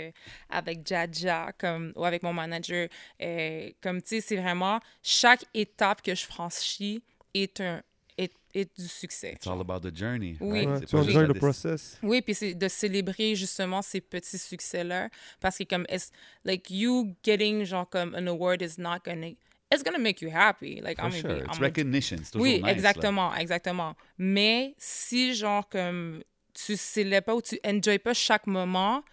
avec 0.49 0.87
Jaja 0.87 1.51
comme 1.57 1.93
ou 1.95 2.05
avec 2.05 2.23
mon 2.23 2.33
manager. 2.33 2.87
Comme 3.81 4.01
tu 4.01 4.07
sais 4.07 4.21
c'est 4.21 4.37
vraiment 4.37 4.79
chaque 5.01 5.45
étape 5.53 6.01
que 6.01 6.15
je 6.15 6.25
franchis 6.25 7.01
est 7.33 7.61
un 7.61 7.81
est, 8.17 8.33
est 8.53 8.79
du 8.79 8.87
succès 8.87 9.33
It's 9.33 9.47
all 9.47 9.59
about 9.59 9.81
the 9.81 9.95
journey. 9.95 10.37
Oui. 10.39 10.65
right? 10.65 10.93
Ouais, 10.93 11.05
tu 11.05 11.27
le 11.27 11.33
process. 11.33 11.97
oui, 12.03 12.21
puis 12.21 12.33
c'est 12.35 12.53
de 12.53 12.67
célébrer 12.67 13.35
justement 13.35 13.81
ces 13.81 14.01
petits 14.01 14.37
succès-là. 14.37 15.09
Parce 15.39 15.57
que 15.57 15.63
comme, 15.63 15.85
it's, 15.89 16.11
like, 16.43 16.69
you 16.69 17.15
getting 17.23 17.63
genre 17.65 17.89
comme 17.89 18.15
an 18.15 18.27
award 18.27 18.61
is 18.61 18.75
not 18.79 18.99
gonna, 19.05 19.27
it's 19.71 19.83
gonna 19.83 19.99
make 19.99 20.21
you 20.21 20.29
happy. 20.33 20.79
Like, 20.81 20.97
For 20.99 21.07
I'm 21.07 21.11
sure. 21.11 21.35
be- 21.35 21.43
It's 21.45 21.57
I'm 21.57 21.61
recognition. 21.61 22.17
Oui, 22.35 22.55
nice, 22.55 22.63
là. 22.63 22.71
exactement, 22.71 23.35
exactement. 23.35 23.95
Mais 24.17 24.75
si 24.77 25.33
genre 25.35 25.67
comme 25.67 26.23
tu 26.53 26.77
célèbres 26.77 27.25
pas 27.25 27.35
ou 27.35 27.41
tu 27.41 27.59
enjoy 27.65 27.99
pas 27.99 28.13
chaque 28.13 28.47
moment, 28.47 29.03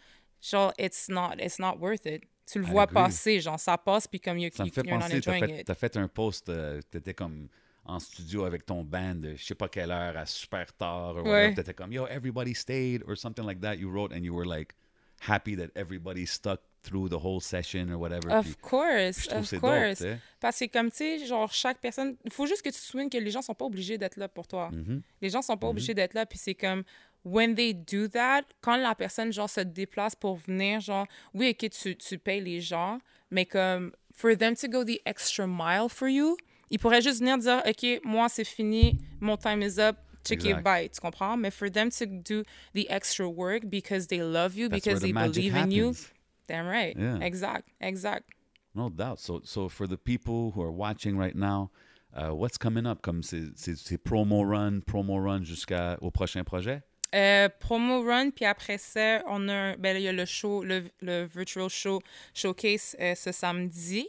genre, 0.41 0.73
it's 0.79 1.09
not, 1.09 1.35
it's 1.41 1.59
not 1.59 1.79
worth 1.81 2.07
it. 2.07 2.23
Tu 2.45 2.59
le 2.59 2.67
vois 2.67 2.87
passer, 2.87 3.41
genre, 3.41 3.59
ça 3.59 3.79
passe, 3.79 4.07
puis 4.07 4.21
comme 4.21 4.37
you, 4.37 4.51
Ça 4.53 4.65
me 4.65 4.71
fait 4.71 4.83
you're 4.85 4.95
not 4.99 5.05
penser, 5.07 5.21
t'as 5.21 5.31
enjoying 5.33 5.55
fait, 5.55 5.61
it. 5.61 5.67
t'as 5.67 5.75
fait 5.75 5.97
un 5.97 6.09
post, 6.09 6.49
euh, 6.49 6.81
t'étais 6.91 7.15
comme 7.15 7.49
en 7.85 7.99
studio 7.99 8.45
avec 8.45 8.65
ton 8.65 8.85
band, 8.85 9.21
je 9.37 9.43
sais 9.43 9.55
pas 9.55 9.69
quelle 9.69 9.91
heure, 9.91 10.17
à 10.17 10.27
super 10.27 10.73
tard, 10.75 11.17
ou 11.17 11.29
Ouais. 11.29 11.53
T'étais 11.55 11.75
comme, 11.75 11.93
yo, 11.93 12.07
everybody 12.07 12.55
stayed, 12.55 13.03
or 13.09 13.17
something 13.17 13.45
like 13.45 13.61
that. 13.61 13.77
You 13.77 13.91
wrote, 13.91 14.13
and 14.13 14.23
you 14.23 14.35
were 14.35 14.47
like 14.47 14.75
happy 15.21 15.57
that 15.57 15.71
everybody 15.75 16.27
stuck 16.27 16.61
through 16.83 17.09
the 17.09 17.19
whole 17.25 17.41
session, 17.41 17.91
or 17.93 17.99
whatever. 17.99 18.31
Of 18.31 18.45
Puis 18.45 18.55
course, 18.61 19.29
of 19.33 19.49
course. 19.61 20.03
Parce 20.41 20.59
que 20.59 20.67
comme, 20.67 20.91
tu 20.91 20.97
sais, 20.97 21.27
genre, 21.27 21.53
chaque 21.53 21.81
personne... 21.81 22.17
Il 22.25 22.33
faut 22.33 22.47
juste 22.47 22.63
que 22.63 22.71
tu 22.71 22.77
te 22.77 22.85
souviennes 22.85 23.11
que 23.11 23.19
les 23.19 23.31
gens 23.31 23.43
sont 23.43 23.55
pas 23.55 23.65
obligés 23.65 23.99
d'être 23.99 24.17
là 24.17 24.29
pour 24.29 24.47
toi. 24.47 24.71
Mm-hmm. 24.73 25.01
Les 25.21 25.31
gens 25.31 25.43
sont 25.43 25.57
pas 25.57 25.69
obligés 25.69 25.95
d'être 25.95 26.15
là, 26.15 26.27
puis 26.27 26.39
c'est 26.39 26.55
comme... 26.55 26.83
When 27.25 27.55
they 27.55 27.73
do 27.73 28.09
that, 28.09 28.43
quand 28.63 28.77
la 28.77 28.97
personne, 28.97 29.33
genre, 29.33 29.49
se 29.49 29.61
déplace 29.61 30.17
pour 30.17 30.37
venir, 30.37 30.81
genre... 30.81 31.07
Oui, 31.35 31.51
OK, 31.51 31.71
tu, 31.71 31.97
tu 31.97 32.19
payes 32.19 32.41
les 32.41 32.61
gens, 32.61 32.99
mais 33.31 33.47
comme... 33.47 33.93
For 34.15 34.37
them 34.37 34.55
to 34.57 34.69
go 34.69 34.85
the 34.85 35.01
extra 35.07 35.47
mile 35.47 35.89
for 35.89 36.09
you, 36.09 36.37
ils 36.73 36.79
pourraient 36.79 37.03
juste 37.03 37.21
venir 37.21 37.39
dire, 37.39 37.63
OK, 37.67 38.01
moi, 38.03 38.29
c'est 38.29 38.45
fini, 38.45 38.99
mon 39.21 39.37
time 39.37 39.63
is 39.63 39.79
up, 39.79 39.97
check 40.25 40.45
it, 40.45 40.63
bye, 40.65 40.89
tu 40.89 41.01
comprends? 41.01 41.37
Mais 41.37 41.51
for 41.51 41.71
them 41.71 41.91
to 41.91 42.07
do 42.07 42.43
the 42.73 42.89
extra 42.91 43.29
work 43.29 43.69
because 43.69 44.07
they 44.09 44.23
love 44.23 44.57
you, 44.57 44.69
That's 44.69 44.83
because 44.83 45.01
the 45.01 45.13
they 45.13 45.13
believe 45.13 45.55
in 45.55 45.71
you, 45.71 45.95
damn 46.49 46.67
right. 46.67 46.97
Yeah. 46.99 47.19
Exact, 47.21 47.69
exact. 47.81 48.25
No 48.75 48.89
doubt. 48.89 49.21
So, 49.21 49.43
so 49.45 49.69
for 49.69 49.87
the 49.87 49.99
people 49.99 50.53
who 50.53 50.63
are 50.63 50.73
watching 50.73 51.19
right 51.19 51.37
now, 51.37 51.71
uh, 52.15 52.35
what's 52.35 52.57
coming 52.57 52.87
up? 52.87 53.03
Comme 53.03 53.23
c'est 53.23 54.03
promo 54.03 54.43
run, 54.49 54.81
promo 54.81 55.23
run 55.23 55.45
jusqu'au 55.45 56.11
prochain 56.13 56.43
projet? 56.45 56.83
Euh, 57.15 57.49
promo 57.61 58.03
run, 58.03 58.31
puis 58.31 58.45
après 58.47 58.79
ça, 58.79 59.23
on 59.27 59.49
a, 59.49 59.53
un- 59.55 59.77
ben, 59.77 59.97
il 59.97 60.03
y 60.03 60.09
a 60.09 60.13
le 60.13 60.25
show, 60.25 60.65
le, 60.65 60.85
le 61.03 61.25
virtual 61.25 61.69
show 61.69 62.01
showcase 62.35 62.97
euh, 63.01 63.15
ce 63.15 63.33
samedi, 63.33 64.07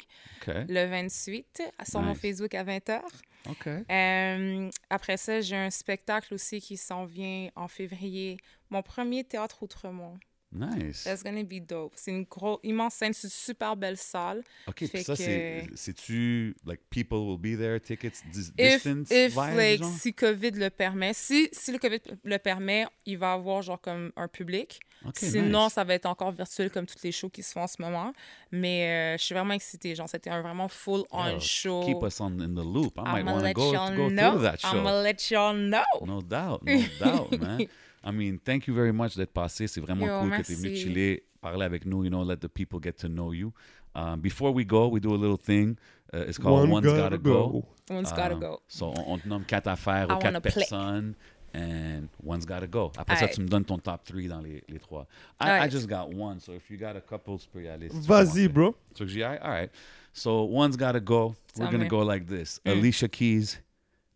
le 0.47 0.85
28, 0.85 1.61
sur 1.89 2.01
mon. 2.01 2.15
Facebook 2.15 2.53
à 2.55 2.63
20h. 2.63 3.01
OK. 3.49 3.67
Euh, 3.67 4.69
après 4.89 5.17
ça, 5.17 5.41
j'ai 5.41 5.55
un 5.57 5.69
spectacle 5.69 6.34
aussi 6.34 6.61
qui 6.61 6.77
s'en 6.77 7.03
vient 7.05 7.49
en 7.55 7.67
février. 7.67 8.38
Mon 8.69 8.81
premier 8.81 9.23
théâtre 9.25 9.61
Outremont. 9.63 10.17
Nice. 10.53 11.03
That's 11.03 11.23
gonna 11.23 11.43
be 11.43 11.59
dope. 11.65 11.93
C'est 11.95 12.11
une 12.11 12.23
grosse, 12.23 12.59
immense 12.63 12.93
scène, 12.95 13.13
c'est 13.13 13.27
une 13.27 13.31
super 13.31 13.75
belle 13.75 13.97
salle. 13.97 14.43
OK, 14.67 14.88
puis 14.88 15.03
ça, 15.03 15.13
que- 15.13 15.19
c'est... 15.23 15.67
C'est-tu... 15.75 16.55
Like, 16.65 16.81
people 16.89 17.17
will 17.19 17.38
be 17.39 17.57
there, 17.57 17.80
tickets, 17.80 18.21
dis- 18.31 18.51
If, 18.57 18.84
distance 18.84 19.11
if 19.11 19.35
like, 19.35 19.80
genre? 19.81 19.91
si 19.99 20.13
COVID 20.13 20.51
le 20.51 20.69
permet, 20.69 21.13
si, 21.13 21.49
si 21.51 21.71
le 21.71 21.80
COVID 21.80 21.99
le 22.23 22.38
permet, 22.38 22.85
il 23.05 23.17
va 23.17 23.34
avoir 23.34 23.61
genre 23.61 23.81
comme 23.81 24.11
un 24.15 24.27
public. 24.27 24.80
OK, 25.05 25.17
Sinon, 25.17 25.65
nice. 25.65 25.73
ça 25.73 25.84
va 25.84 25.95
être 25.95 26.05
encore 26.05 26.31
virtuel 26.31 26.69
comme 26.69 26.85
toutes 26.85 27.03
les 27.03 27.11
shows 27.11 27.30
qui 27.30 27.43
se 27.43 27.51
font 27.51 27.63
en 27.63 27.67
ce 27.67 27.81
moment. 27.81 28.13
Mais 28.51 29.15
euh, 29.15 29.17
je 29.17 29.23
suis 29.23 29.35
vraiment 29.35 29.53
excitée. 29.53 29.95
Genre, 29.95 30.07
c'était 30.07 30.30
un 30.30 30.41
vraiment 30.41 30.69
full-on 30.69 31.39
show. 31.39 31.84
Keep 31.85 32.03
us 32.03 32.21
on, 32.21 32.39
in 32.39 32.53
the 32.53 32.63
loop. 32.63 32.93
I 32.97 33.21
might 33.21 33.25
want 33.25 33.41
to 33.43 33.53
go, 33.53 33.71
go 33.73 34.09
through 34.09 34.41
that 34.43 34.57
show. 34.59 34.77
I'ma 34.77 35.01
let 35.01 35.17
y'all 35.30 35.53
know. 35.53 36.05
No 36.05 36.21
doubt, 36.21 36.61
no 36.63 36.80
doubt, 36.99 37.31
man. 37.38 37.67
I 38.03 38.11
mean, 38.11 38.38
thank 38.39 38.67
you 38.67 38.73
very 38.75 38.91
much 38.91 39.15
d'être 39.15 39.31
passé. 39.34 39.67
C'est 39.67 39.80
vraiment 39.81 40.05
Yo, 40.05 40.19
cool 40.21 40.31
que 40.31 40.43
tu 40.43 40.51
es 40.51 40.55
venu 40.55 40.69
merci. 40.69 40.84
chiller, 40.84 41.23
parler 41.41 41.65
avec 41.65 41.85
nous, 41.85 42.03
you 42.03 42.09
know, 42.09 42.23
let 42.23 42.38
the 42.38 42.49
people 42.49 42.80
get 42.81 42.93
to 42.97 43.07
know 43.07 43.31
you. 43.34 43.53
Um, 43.95 44.19
before 44.21 44.51
we 44.51 44.65
go, 44.65 44.88
we 44.88 44.99
do 44.99 45.13
a 45.13 45.17
little 45.17 45.38
thing. 45.38 45.77
Uh, 46.13 46.25
it's 46.27 46.38
called 46.38 46.69
One's 46.69 46.85
Gotta, 46.85 47.17
Go. 47.17 47.63
One's 47.89 48.11
gotta 48.11 48.34
Um, 48.35 48.39
go. 48.39 48.61
So, 48.67 48.88
on, 48.88 49.03
on 49.07 49.19
te 49.19 49.27
nomme 49.27 49.45
quatre 49.45 49.67
affaires 49.67 50.07
I 50.09 50.13
ou 50.13 50.19
quatre 50.19 50.34
wanna 50.34 50.41
play. 50.41 51.15
And 51.55 52.09
one's 52.23 52.45
gotta 52.47 52.65
go. 52.65 52.91
Après 52.97 53.15
ça, 53.15 53.21
Alright. 53.25 53.35
tu 53.35 53.41
me 53.41 53.47
donnes 53.47 53.63
ton 53.65 53.77
top 53.77 54.03
3 54.03 54.27
dans 54.27 54.41
les, 54.41 54.63
les 54.67 54.80
trois. 54.80 55.05
I, 55.39 55.45
I 55.45 55.49
Alright. 55.51 55.71
just 55.71 55.88
got 55.88 56.11
one, 56.11 56.39
so 56.39 56.51
if 56.53 56.67
you 56.71 56.77
got 56.77 56.95
a 56.95 57.01
couple, 57.01 57.38
tu 57.38 57.47
peux 57.47 57.61
y 57.61 57.67
aller. 57.67 57.89
si 57.89 57.99
Vas-y, 58.07 58.47
bro. 58.47 58.75
So, 58.95 59.05
j'ai, 59.05 59.23
all 59.23 59.38
right. 59.51 59.69
So, 60.13 60.43
one's 60.45 60.75
gotta 60.75 60.99
go. 60.99 61.35
We're 61.55 61.69
gonna 61.71 61.88
go 61.88 61.99
like 62.03 62.25
this 62.25 62.59
Mm. 62.65 62.71
Alicia 62.71 63.07
Keys, 63.07 63.59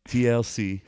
TLC, 0.05 0.81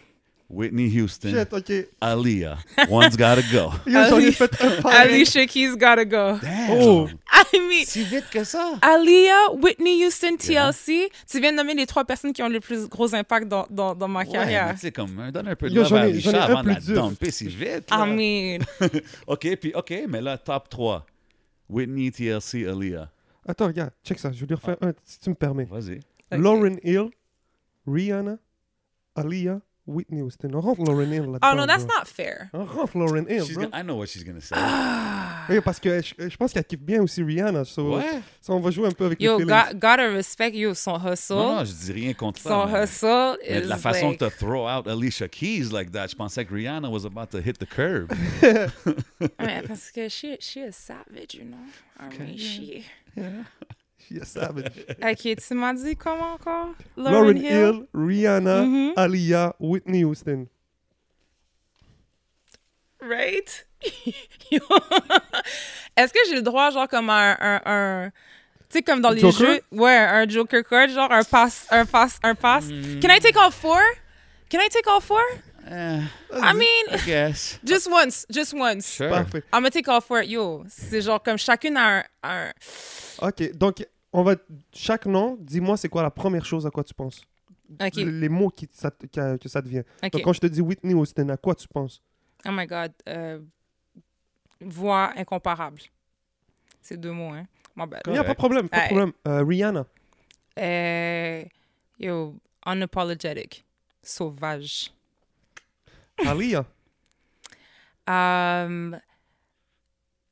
Whitney 0.50 0.90
Houston. 0.90 1.30
Shit, 1.30 1.54
ok. 1.54 1.88
Aaliyah. 2.02 2.58
One's 2.90 3.16
gotta 3.16 3.44
go. 3.54 3.72
Alicia 4.90 5.46
Keys 5.46 5.76
gotta 5.76 6.04
go. 6.06 6.40
Damn. 6.42 6.72
Oh. 6.72 7.08
I 7.32 7.60
mean, 7.60 7.86
Si 7.86 8.04
vite 8.04 8.30
que 8.32 8.44
ça. 8.44 8.78
Aaliyah, 8.82 9.54
Whitney 9.62 10.04
Houston, 10.04 10.38
TLC. 10.38 11.10
Tu 11.30 11.40
viens 11.40 11.52
de 11.52 11.58
nommer 11.58 11.76
les 11.76 11.86
trois 11.86 12.04
personnes 12.04 12.34
qui 12.34 12.42
ont 12.42 12.50
le 12.50 12.60
plus 12.60 12.88
gros 12.88 13.14
impact 13.14 13.48
dans, 13.48 13.68
dans, 13.70 13.94
dans 13.94 14.08
ma 14.08 14.22
Ouais, 14.22 14.32
carrière. 14.32 14.76
sais, 14.78 14.92
comme, 14.92 15.30
donne 15.32 15.48
un 15.50 15.56
peu 15.56 15.70
de 15.70 15.76
Yo, 15.76 15.84
love 15.84 15.94
à 15.94 16.02
Alicia 16.02 16.44
avant 16.44 16.64
de 16.64 16.70
la 16.70 16.80
dur. 16.80 17.10
dumper 17.10 17.32
si 17.32 17.48
vite. 17.48 17.88
I 17.92 17.98
là. 17.98 18.06
mean, 18.08 18.60
OK, 19.28 19.56
puis 19.58 19.72
OK, 19.76 19.94
mais 20.08 20.22
là, 20.22 20.38
top 20.38 20.68
3. 20.70 21.06
Whitney, 21.70 22.12
TLC, 22.12 22.66
Aaliyah. 22.68 23.10
Attends, 23.48 23.68
regarde, 23.68 23.92
check 24.04 24.18
ça. 24.20 24.32
Je 24.32 24.40
vais 24.42 24.48
lui 24.48 24.56
refaire 24.56 24.78
un, 24.82 24.94
si 25.06 25.20
tu 25.20 25.30
me 25.30 25.36
permets. 25.36 25.66
Vas-y. 25.66 26.00
Lauren 26.32 26.78
Hill, 26.84 27.10
Rihanna, 27.88 28.38
Aaliyah, 29.16 29.60
Whitney 29.90 30.22
Houston. 30.22 30.50
On 30.54 30.62
rentre 30.62 30.82
Lauren 30.84 31.12
Hill 31.12 31.24
là-dedans. 31.24 31.40
oh 31.52 31.56
no, 31.56 31.66
that's 31.66 31.84
bro. 31.86 31.96
not 31.98 32.08
fair. 32.08 32.50
On 32.54 32.64
rentre 32.66 32.98
Lauren 32.98 33.26
Hill, 33.28 33.46
She's 33.46 33.56
bro. 33.56 33.64
gonna- 33.66 33.80
I 33.80 33.84
know 33.84 33.96
what 33.98 34.06
she's 34.08 34.24
gonna 34.24 34.40
say. 34.40 34.56
Oui, 35.50 35.60
parce 35.62 35.80
que 35.80 36.02
je, 36.02 36.30
je 36.30 36.38
pense 36.38 36.54
qu'elle 36.54 36.64
kiffe 36.64 36.80
bien 36.82 37.02
aussi 37.02 37.24
Rihanna. 37.24 37.66
So, 37.66 37.98
Ouais. 37.98 38.22
so 38.42 38.54
on 38.54 38.60
va 38.60 38.70
jouer 38.72 38.88
un 38.88 38.92
peu 38.92 39.06
avec 39.06 39.20
Yo, 39.22 39.38
les 39.40 39.46
feelings. 39.46 39.72
got, 39.72 39.74
gotta 39.76 40.10
respect 40.14 40.52
yo, 40.54 40.74
son 40.74 40.96
hustle. 40.98 41.34
Non, 41.36 41.56
non, 41.58 41.66
je 41.66 41.74
dis 41.74 41.92
rien 41.92 42.14
contre 42.14 42.40
ça. 42.40 42.50
son 42.50 42.68
mais- 42.68 42.84
hustle 42.84 43.38
mais 43.50 43.60
is 43.62 43.68
la 43.68 43.78
façon 43.78 44.10
like... 44.12 44.20
tu 44.20 44.30
throw 44.38 44.68
out 44.70 44.88
Alicia 44.88 45.28
Keys 45.28 45.72
like 45.74 45.92
that, 45.92 46.08
je 46.10 46.16
pensais 46.16 46.46
que 46.46 46.54
Rihanna 46.54 46.90
was 46.90 47.06
about 47.06 47.28
to 47.32 47.40
hit 47.40 47.58
the 47.60 47.66
curb. 47.68 48.12
Ouais, 49.40 49.62
parce 49.68 49.92
que 49.92 50.08
she, 50.10 50.38
she 50.40 50.58
is 50.60 50.74
savage, 50.76 51.34
you 51.34 51.44
know? 51.46 51.58
I 52.00 52.10
mean, 52.18 52.38
she... 52.38 52.84
She 54.08 54.18
a 54.22 54.26
savage. 54.26 54.72
Ok, 55.04 55.36
tu 55.36 55.54
m'as 55.54 55.74
dit 55.74 55.96
comment 55.96 56.34
encore? 56.34 56.70
Lauren 56.98 57.38
Hill, 57.38 57.86
Rihanna, 57.94 58.64
Mhm. 58.66 58.94
Aaliyah, 58.96 59.54
Whitney 59.60 60.04
Houston. 60.04 60.48
Right? 63.02 63.66
Est-ce 65.96 66.12
que 66.14 66.20
j'ai 66.30 66.36
le 66.36 66.42
droit, 66.42 66.70
genre, 66.72 66.88
comme 66.88 67.10
un... 67.10 67.36
un, 67.40 67.62
un- 67.66 68.10
tu 68.70 68.78
sais, 68.78 68.82
comme 68.84 69.02
dans 69.02 69.10
les 69.12 69.22
Joker? 69.22 69.48
jeux... 69.54 69.62
Ouais, 69.72 69.96
un 69.98 70.28
Joker 70.28 70.64
card, 70.64 70.90
genre 70.90 71.12
un 71.12 71.24
pass, 71.24 71.66
un 71.72 71.86
pass, 71.86 72.20
un 72.24 72.36
pass. 72.36 72.68
Can 72.68 73.10
I 73.10 73.20
take 73.20 73.38
all 73.38 73.52
four? 73.52 73.80
Can 74.50 74.60
I 74.62 74.70
take 74.70 74.88
all 74.88 75.02
four? 75.02 75.22
Eh, 75.72 76.00
I 76.32 76.54
mean, 76.54 76.86
I 76.90 76.98
guess. 77.06 77.60
just 77.64 77.88
once, 77.92 78.26
just 78.32 78.54
once. 78.56 78.92
Sure. 78.96 79.10
Parfait. 79.10 79.44
I'm 79.54 79.62
gonna 79.62 79.70
take 79.70 79.88
all 79.88 80.02
four. 80.02 80.24
Yo, 80.24 80.64
c'est 80.68 81.02
genre 81.02 81.22
comme 81.22 81.38
chacune 81.38 81.78
a 81.78 82.00
un... 82.00 82.04
un- 82.24 82.52
Ok, 83.22 83.52
donc 83.56 83.86
on 84.12 84.24
va 84.24 84.36
chaque 84.74 85.06
nom, 85.06 85.38
dis-moi 85.40 85.78
c'est 85.78 85.90
quoi 85.90 86.02
la 86.02 86.10
première 86.10 86.44
chose 86.46 86.66
à 86.66 86.72
quoi 86.72 86.84
tu 86.84 86.94
penses. 86.94 87.22
Ok, 87.80 87.98
Le- 87.98 88.20
Les 88.20 88.30
mots 88.30 88.50
qui, 88.50 88.68
ça, 88.72 88.90
que, 88.90 89.38
que 89.38 89.48
ça 89.50 89.62
devient. 89.62 89.84
ok. 90.04 90.12
Donc 90.12 90.22
quand 90.24 90.34
je 90.34 90.40
te 90.40 90.48
dis 90.48 90.62
Whitney 90.62 90.94
Houston, 90.96 91.30
à 91.30 91.38
quoi 91.38 91.54
tu 91.54 91.68
penses? 91.68 92.02
Oh 92.48 92.52
my 92.52 92.66
God. 92.66 92.92
euh, 93.08 93.40
voix 94.62 95.14
incomparable. 95.16 95.82
C'est 96.82 96.98
deux 97.00 97.12
mots, 97.12 97.34
hein. 97.34 97.46
My 97.76 97.86
bad. 97.86 98.02
Il 98.08 98.14
n'y 98.14 98.18
a 98.18 98.24
pas 98.24 98.34
de 98.34 98.38
problème, 98.38 98.68
pas 98.70 98.82
de 98.82 98.86
problème. 98.88 99.12
Euh, 99.28 99.44
Rihanna, 99.44 99.86
Euh, 100.58 101.44
yo, 102.00 102.36
unapologetic. 102.66 103.64
Sauvage. 104.02 104.92
Aaliyah, 106.26 106.66
Um, 108.08 109.00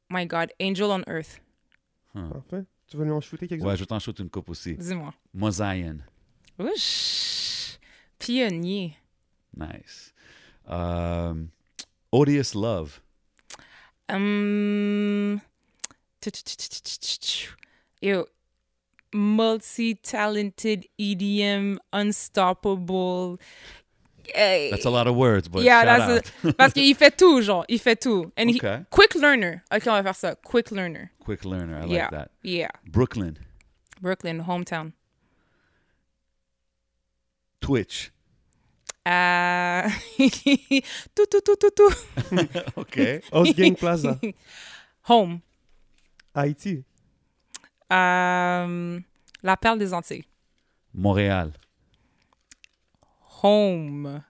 my 0.09 0.25
God, 0.25 0.51
Angel 0.59 0.89
on 0.91 1.03
Earth. 1.07 1.39
parfait. 2.13 2.65
Tu 2.87 2.97
veux 2.97 3.03
lui 3.05 3.11
en 3.11 3.21
shooter 3.21 3.47
quelque 3.47 3.61
Ouais, 3.63 3.71
chose 3.71 3.79
je 3.79 3.85
t'en 3.85 3.99
shoot 3.99 4.17
une 4.19 4.29
coupe 4.29 4.49
aussi. 4.49 4.75
Dis-moi. 4.75 5.13
Mosaïen. 5.35 5.97
Ouch. 6.57 7.77
Pionnier. 8.17 8.95
Nice. 9.55 10.13
Um, 10.65 11.49
Odious 12.11 12.55
Love. 12.55 12.99
Um, 14.09 15.39
yo, 18.01 18.25
multi-talented 19.13 20.87
EDM, 20.97 21.77
unstoppable. 21.93 23.37
Hey. 24.33 24.69
That's 24.71 24.85
a 24.85 24.89
lot 24.89 25.07
of 25.07 25.15
words, 25.15 25.47
but 25.47 25.63
yeah, 25.63 25.81
shout 25.83 25.85
that's 25.85 26.09
out. 26.45 26.51
a- 26.51 26.53
parce 26.53 26.73
qu'il 26.73 26.93
fait 26.95 27.15
tout, 27.17 27.41
genre, 27.41 27.65
il 27.69 27.79
fait 27.79 27.95
tout. 27.99 28.31
And 28.37 28.49
he- 28.49 28.57
Okay. 28.59 28.83
quick 28.89 29.15
learner. 29.15 29.61
Ok, 29.71 29.87
on 29.87 29.93
va 29.93 30.03
faire 30.03 30.15
ça. 30.15 30.35
Quick 30.35 30.71
learner. 30.71 31.09
Quick 31.19 31.43
learner. 31.45 31.77
I 31.77 31.81
like 31.81 31.91
yeah, 31.91 32.09
that. 32.11 32.31
yeah. 32.43 32.69
Brooklyn. 32.85 33.35
Brooklyn, 34.01 34.41
hometown. 34.47 34.91
Twitch. 37.61 38.11
Uh, 39.05 39.89
tout, 41.15 41.25
tout, 41.31 41.41
tout, 41.41 41.55
tout, 41.55 41.71
tout. 41.71 41.93
OK. 42.77 43.21
Osgang 43.31 43.75
Plaza, 43.77 44.19
Home. 45.09 45.41
Haïti, 46.35 46.83
Um, 47.89 49.03
la 49.41 49.55
perle 49.55 49.79
des 49.79 49.93
Antilles. 49.93 50.25
Montréal. 50.93 51.53
Home. 53.41 54.23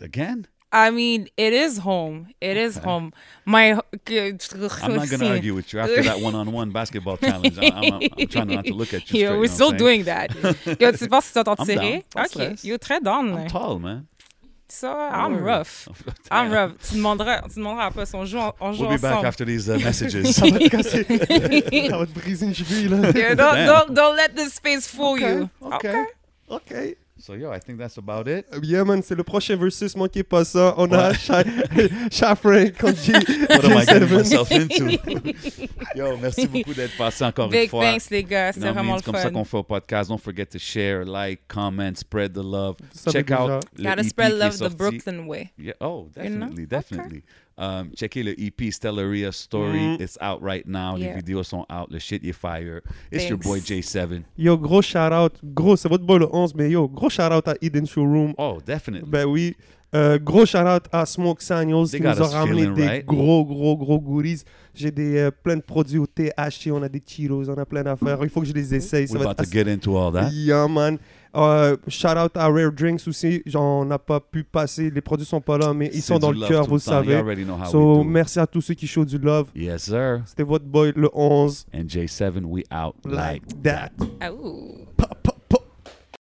Again? 0.00 0.46
I 0.74 0.90
mean, 0.90 1.28
it 1.36 1.52
is 1.52 1.78
home. 1.78 2.28
It 2.40 2.56
is 2.56 2.78
home. 2.78 3.12
My. 3.44 3.72
I'm 3.72 4.96
not 4.96 5.08
going 5.10 5.20
to 5.20 5.28
argue 5.30 5.54
with 5.54 5.70
you 5.72 5.80
after 5.80 6.02
that 6.02 6.18
one-on-one 6.28 6.70
basketball 6.70 7.18
challenge. 7.18 7.58
I- 7.58 7.66
I'm, 7.66 7.92
I'm, 7.94 8.02
I'm 8.18 8.26
trying 8.34 8.48
not 8.48 8.64
to 8.64 8.72
look 8.72 8.94
at 8.94 9.12
you 9.12 9.20
you 9.32 9.38
we're 9.38 9.48
still 9.48 9.68
saying? 9.70 9.78
doing 9.78 10.04
that. 10.04 10.30
Yo, 10.80 10.90
tu 10.92 11.06
penses 11.08 11.30
que 11.32 11.40
tu 11.40 11.44
t'en 11.44 11.56
I'm 11.58 11.66
tirer? 11.66 12.02
Ok. 12.16 12.26
stress. 12.28 12.64
Yo, 12.64 12.78
très 12.78 13.00
down. 13.04 13.36
I'm 13.36 13.48
tall, 13.48 13.78
man. 13.78 14.06
So, 14.68 14.88
I'm 14.90 15.34
Word. 15.34 15.42
rough. 15.44 15.88
I'm 16.30 16.50
rough. 16.50 16.72
Tu 16.88 16.94
demanderas, 16.96 17.42
tu 17.52 17.56
demanderas 17.60 17.88
après 17.90 18.06
si 18.06 18.14
on 18.16 18.24
joue, 18.24 18.38
en- 18.38 18.54
on 18.58 18.72
joue 18.72 18.86
We'll 18.86 18.96
be 18.96 19.02
back 19.02 19.12
ensemble. 19.12 19.26
after 19.28 19.44
these 19.44 19.68
uh, 19.68 19.76
messages. 19.78 20.24
ça 20.32 20.46
va 20.46 20.58
te 20.58 20.68
casser, 20.68 21.04
ça 21.90 21.98
va 21.98 22.06
te 22.06 22.12
briser 22.18 22.46
une 22.46 22.54
cheville 22.54 22.88
là. 22.88 23.10
Yo, 23.10 23.34
don't, 23.34 23.66
don't, 23.66 23.92
don't 23.94 24.16
let 24.16 24.30
this 24.34 24.54
space 24.54 24.86
fool 24.88 25.18
you. 25.20 25.50
okay. 25.60 26.04
Ok. 26.48 26.96
So, 27.24 27.34
yo, 27.34 27.52
I 27.52 27.60
think 27.60 27.78
that's 27.78 27.98
about 27.98 28.26
it. 28.26 28.46
Euh, 28.52 28.58
yeah 28.64 28.82
man, 28.82 29.00
c'est 29.00 29.14
le 29.14 29.22
prochain 29.22 29.54
versus, 29.54 29.94
manquez 29.94 30.24
pas 30.24 30.44
ça. 30.44 30.74
On 30.76 30.90
a 30.92 31.12
Sha- 31.14 31.44
Shafran 32.10 32.72
contre 32.76 32.98
G. 33.00 33.12
What 33.48 33.64
am 33.64 33.76
I 33.78 33.84
getting 33.84 34.10
myself 34.10 34.50
into? 34.50 34.88
Yo, 35.94 36.16
merci 36.16 36.48
beaucoup 36.48 36.74
d'être 36.74 36.96
passé 36.96 37.24
encore 37.24 37.44
une 37.46 37.52
Big 37.52 37.70
thanks, 37.70 38.10
les 38.10 38.24
gars. 38.24 38.48
You 38.48 38.52
C'est 38.54 38.60
know 38.60 38.66
what 38.66 38.72
I 38.72 38.74
mean? 38.74 38.82
vraiment 38.82 38.92
le 38.94 38.98
C'est 38.98 39.04
comme 39.04 39.20
ça 39.20 39.30
qu'on 39.30 39.44
fait 39.44 39.56
au 39.56 39.62
podcast. 39.62 40.10
Don't 40.10 40.18
forget 40.18 40.46
to 40.46 40.58
share, 40.58 41.04
like, 41.04 41.42
comment, 41.46 41.94
spread 41.94 42.32
the 42.32 42.42
love. 42.42 42.74
Ça 42.92 43.12
Check 43.12 43.30
out 43.30 43.38
déjà. 43.38 43.60
le 43.78 43.84
Gotta 43.84 44.00
EP 44.02 44.08
spread 44.08 44.32
love 44.32 44.58
the. 44.58 44.76
Brooklyn 44.76 45.26
way. 45.28 45.52
Yeah. 45.56 45.74
Oh, 45.80 46.08
You 46.16 46.28
know? 46.28 46.46
definitely, 46.48 46.66
definitely. 46.66 47.22
Um, 47.58 47.90
checkez 47.94 48.22
le 48.22 48.32
EP 48.40 48.70
Stellaria 48.70 49.30
Story. 49.32 49.78
Mm. 49.78 50.00
It's 50.00 50.16
out 50.20 50.40
right 50.42 50.66
now. 50.66 50.96
Les 50.96 51.04
Yeah. 51.06 51.16
vidéos 51.16 51.44
sont 51.44 51.66
out. 51.70 51.90
Le 51.90 51.98
shit 51.98 52.24
est 52.24 52.32
fire. 52.32 52.80
It's 53.10 53.28
your 53.28 53.38
Thanks. 53.38 53.46
boy 53.46 53.60
J7. 53.60 54.22
Yo, 54.38 54.56
gros 54.56 54.82
shout 54.82 55.12
out. 55.12 55.32
Gros, 55.44 55.76
c'est 55.76 55.88
votre 55.88 56.04
boy 56.04 56.18
le 56.20 56.28
11, 56.34 56.54
mais 56.54 56.70
yo, 56.70 56.88
gros 56.88 57.10
shout 57.10 57.30
out 57.32 57.46
à 57.48 57.54
Eden 57.60 57.86
Showroom. 57.86 58.34
Oh, 58.38 58.58
definitely. 58.64 59.08
Ben 59.08 59.26
oui. 59.26 59.54
Euh, 59.94 60.18
gros 60.18 60.46
shout 60.46 60.58
out 60.58 60.84
à 60.90 61.04
Smoke 61.04 61.42
Sanios 61.42 61.88
qui 61.88 62.00
nous 62.00 62.08
a 62.08 62.26
ramené 62.26 62.62
feeling 62.62 62.74
des 62.74 62.86
right? 62.86 63.06
gros, 63.06 63.44
gros, 63.44 63.76
gros 63.76 64.00
goodies. 64.00 64.42
J'ai 64.74 64.90
des 64.90 65.18
euh, 65.18 65.30
plein 65.30 65.56
de 65.56 65.60
produits 65.62 65.98
au 65.98 66.06
THC, 66.06 66.70
on 66.72 66.82
a 66.82 66.88
des 66.88 67.02
Cheetos, 67.06 67.50
on 67.50 67.58
a 67.58 67.66
plein 67.66 67.82
d'affaires. 67.82 68.18
Il 68.22 68.30
faut 68.30 68.40
que 68.40 68.46
je 68.46 68.54
les 68.54 68.74
essaye. 68.74 69.06
Ça 69.06 69.12
We're 69.12 69.24
va 69.24 69.30
about 69.32 69.42
être 69.42 69.50
to 69.50 69.52
get 69.52 69.70
into 69.70 69.94
all 69.98 70.10
that. 70.12 70.30
Yeah, 70.32 70.66
man. 70.66 70.96
Euh, 71.36 71.76
shout 71.88 72.16
out 72.16 72.34
à 72.36 72.48
Rare 72.48 72.72
Drinks 72.72 73.06
aussi. 73.06 73.42
On 73.54 73.84
n'a 73.84 73.98
pas 73.98 74.20
pu 74.20 74.44
passer. 74.44 74.90
Les 74.90 75.02
produits 75.02 75.26
sont 75.26 75.40
pas 75.42 75.58
là, 75.58 75.74
mais 75.74 75.90
ils 75.92 76.00
sont 76.00 76.18
dans 76.18 76.30
le 76.32 76.46
cœur, 76.46 76.66
vous 76.66 76.74
le 76.74 76.80
savez. 76.80 77.22
So, 77.70 78.02
merci 78.02 78.38
à 78.38 78.46
tous 78.46 78.62
ceux 78.62 78.74
qui 78.74 78.86
show 78.86 79.04
du 79.04 79.18
love. 79.18 79.48
Yes, 79.54 79.84
sir. 79.84 80.22
C'était 80.24 80.42
votre 80.42 80.64
boy 80.64 80.92
le 80.96 81.10
11. 81.12 81.66
And 81.74 81.84
J7, 81.86 82.44
we 82.44 82.64
out 82.72 82.94
like 83.04 83.42
Like 83.42 83.62
that. 83.62 83.90
Ouh. 84.30 84.86
Pa, 84.96 85.08
pa. 85.22 85.31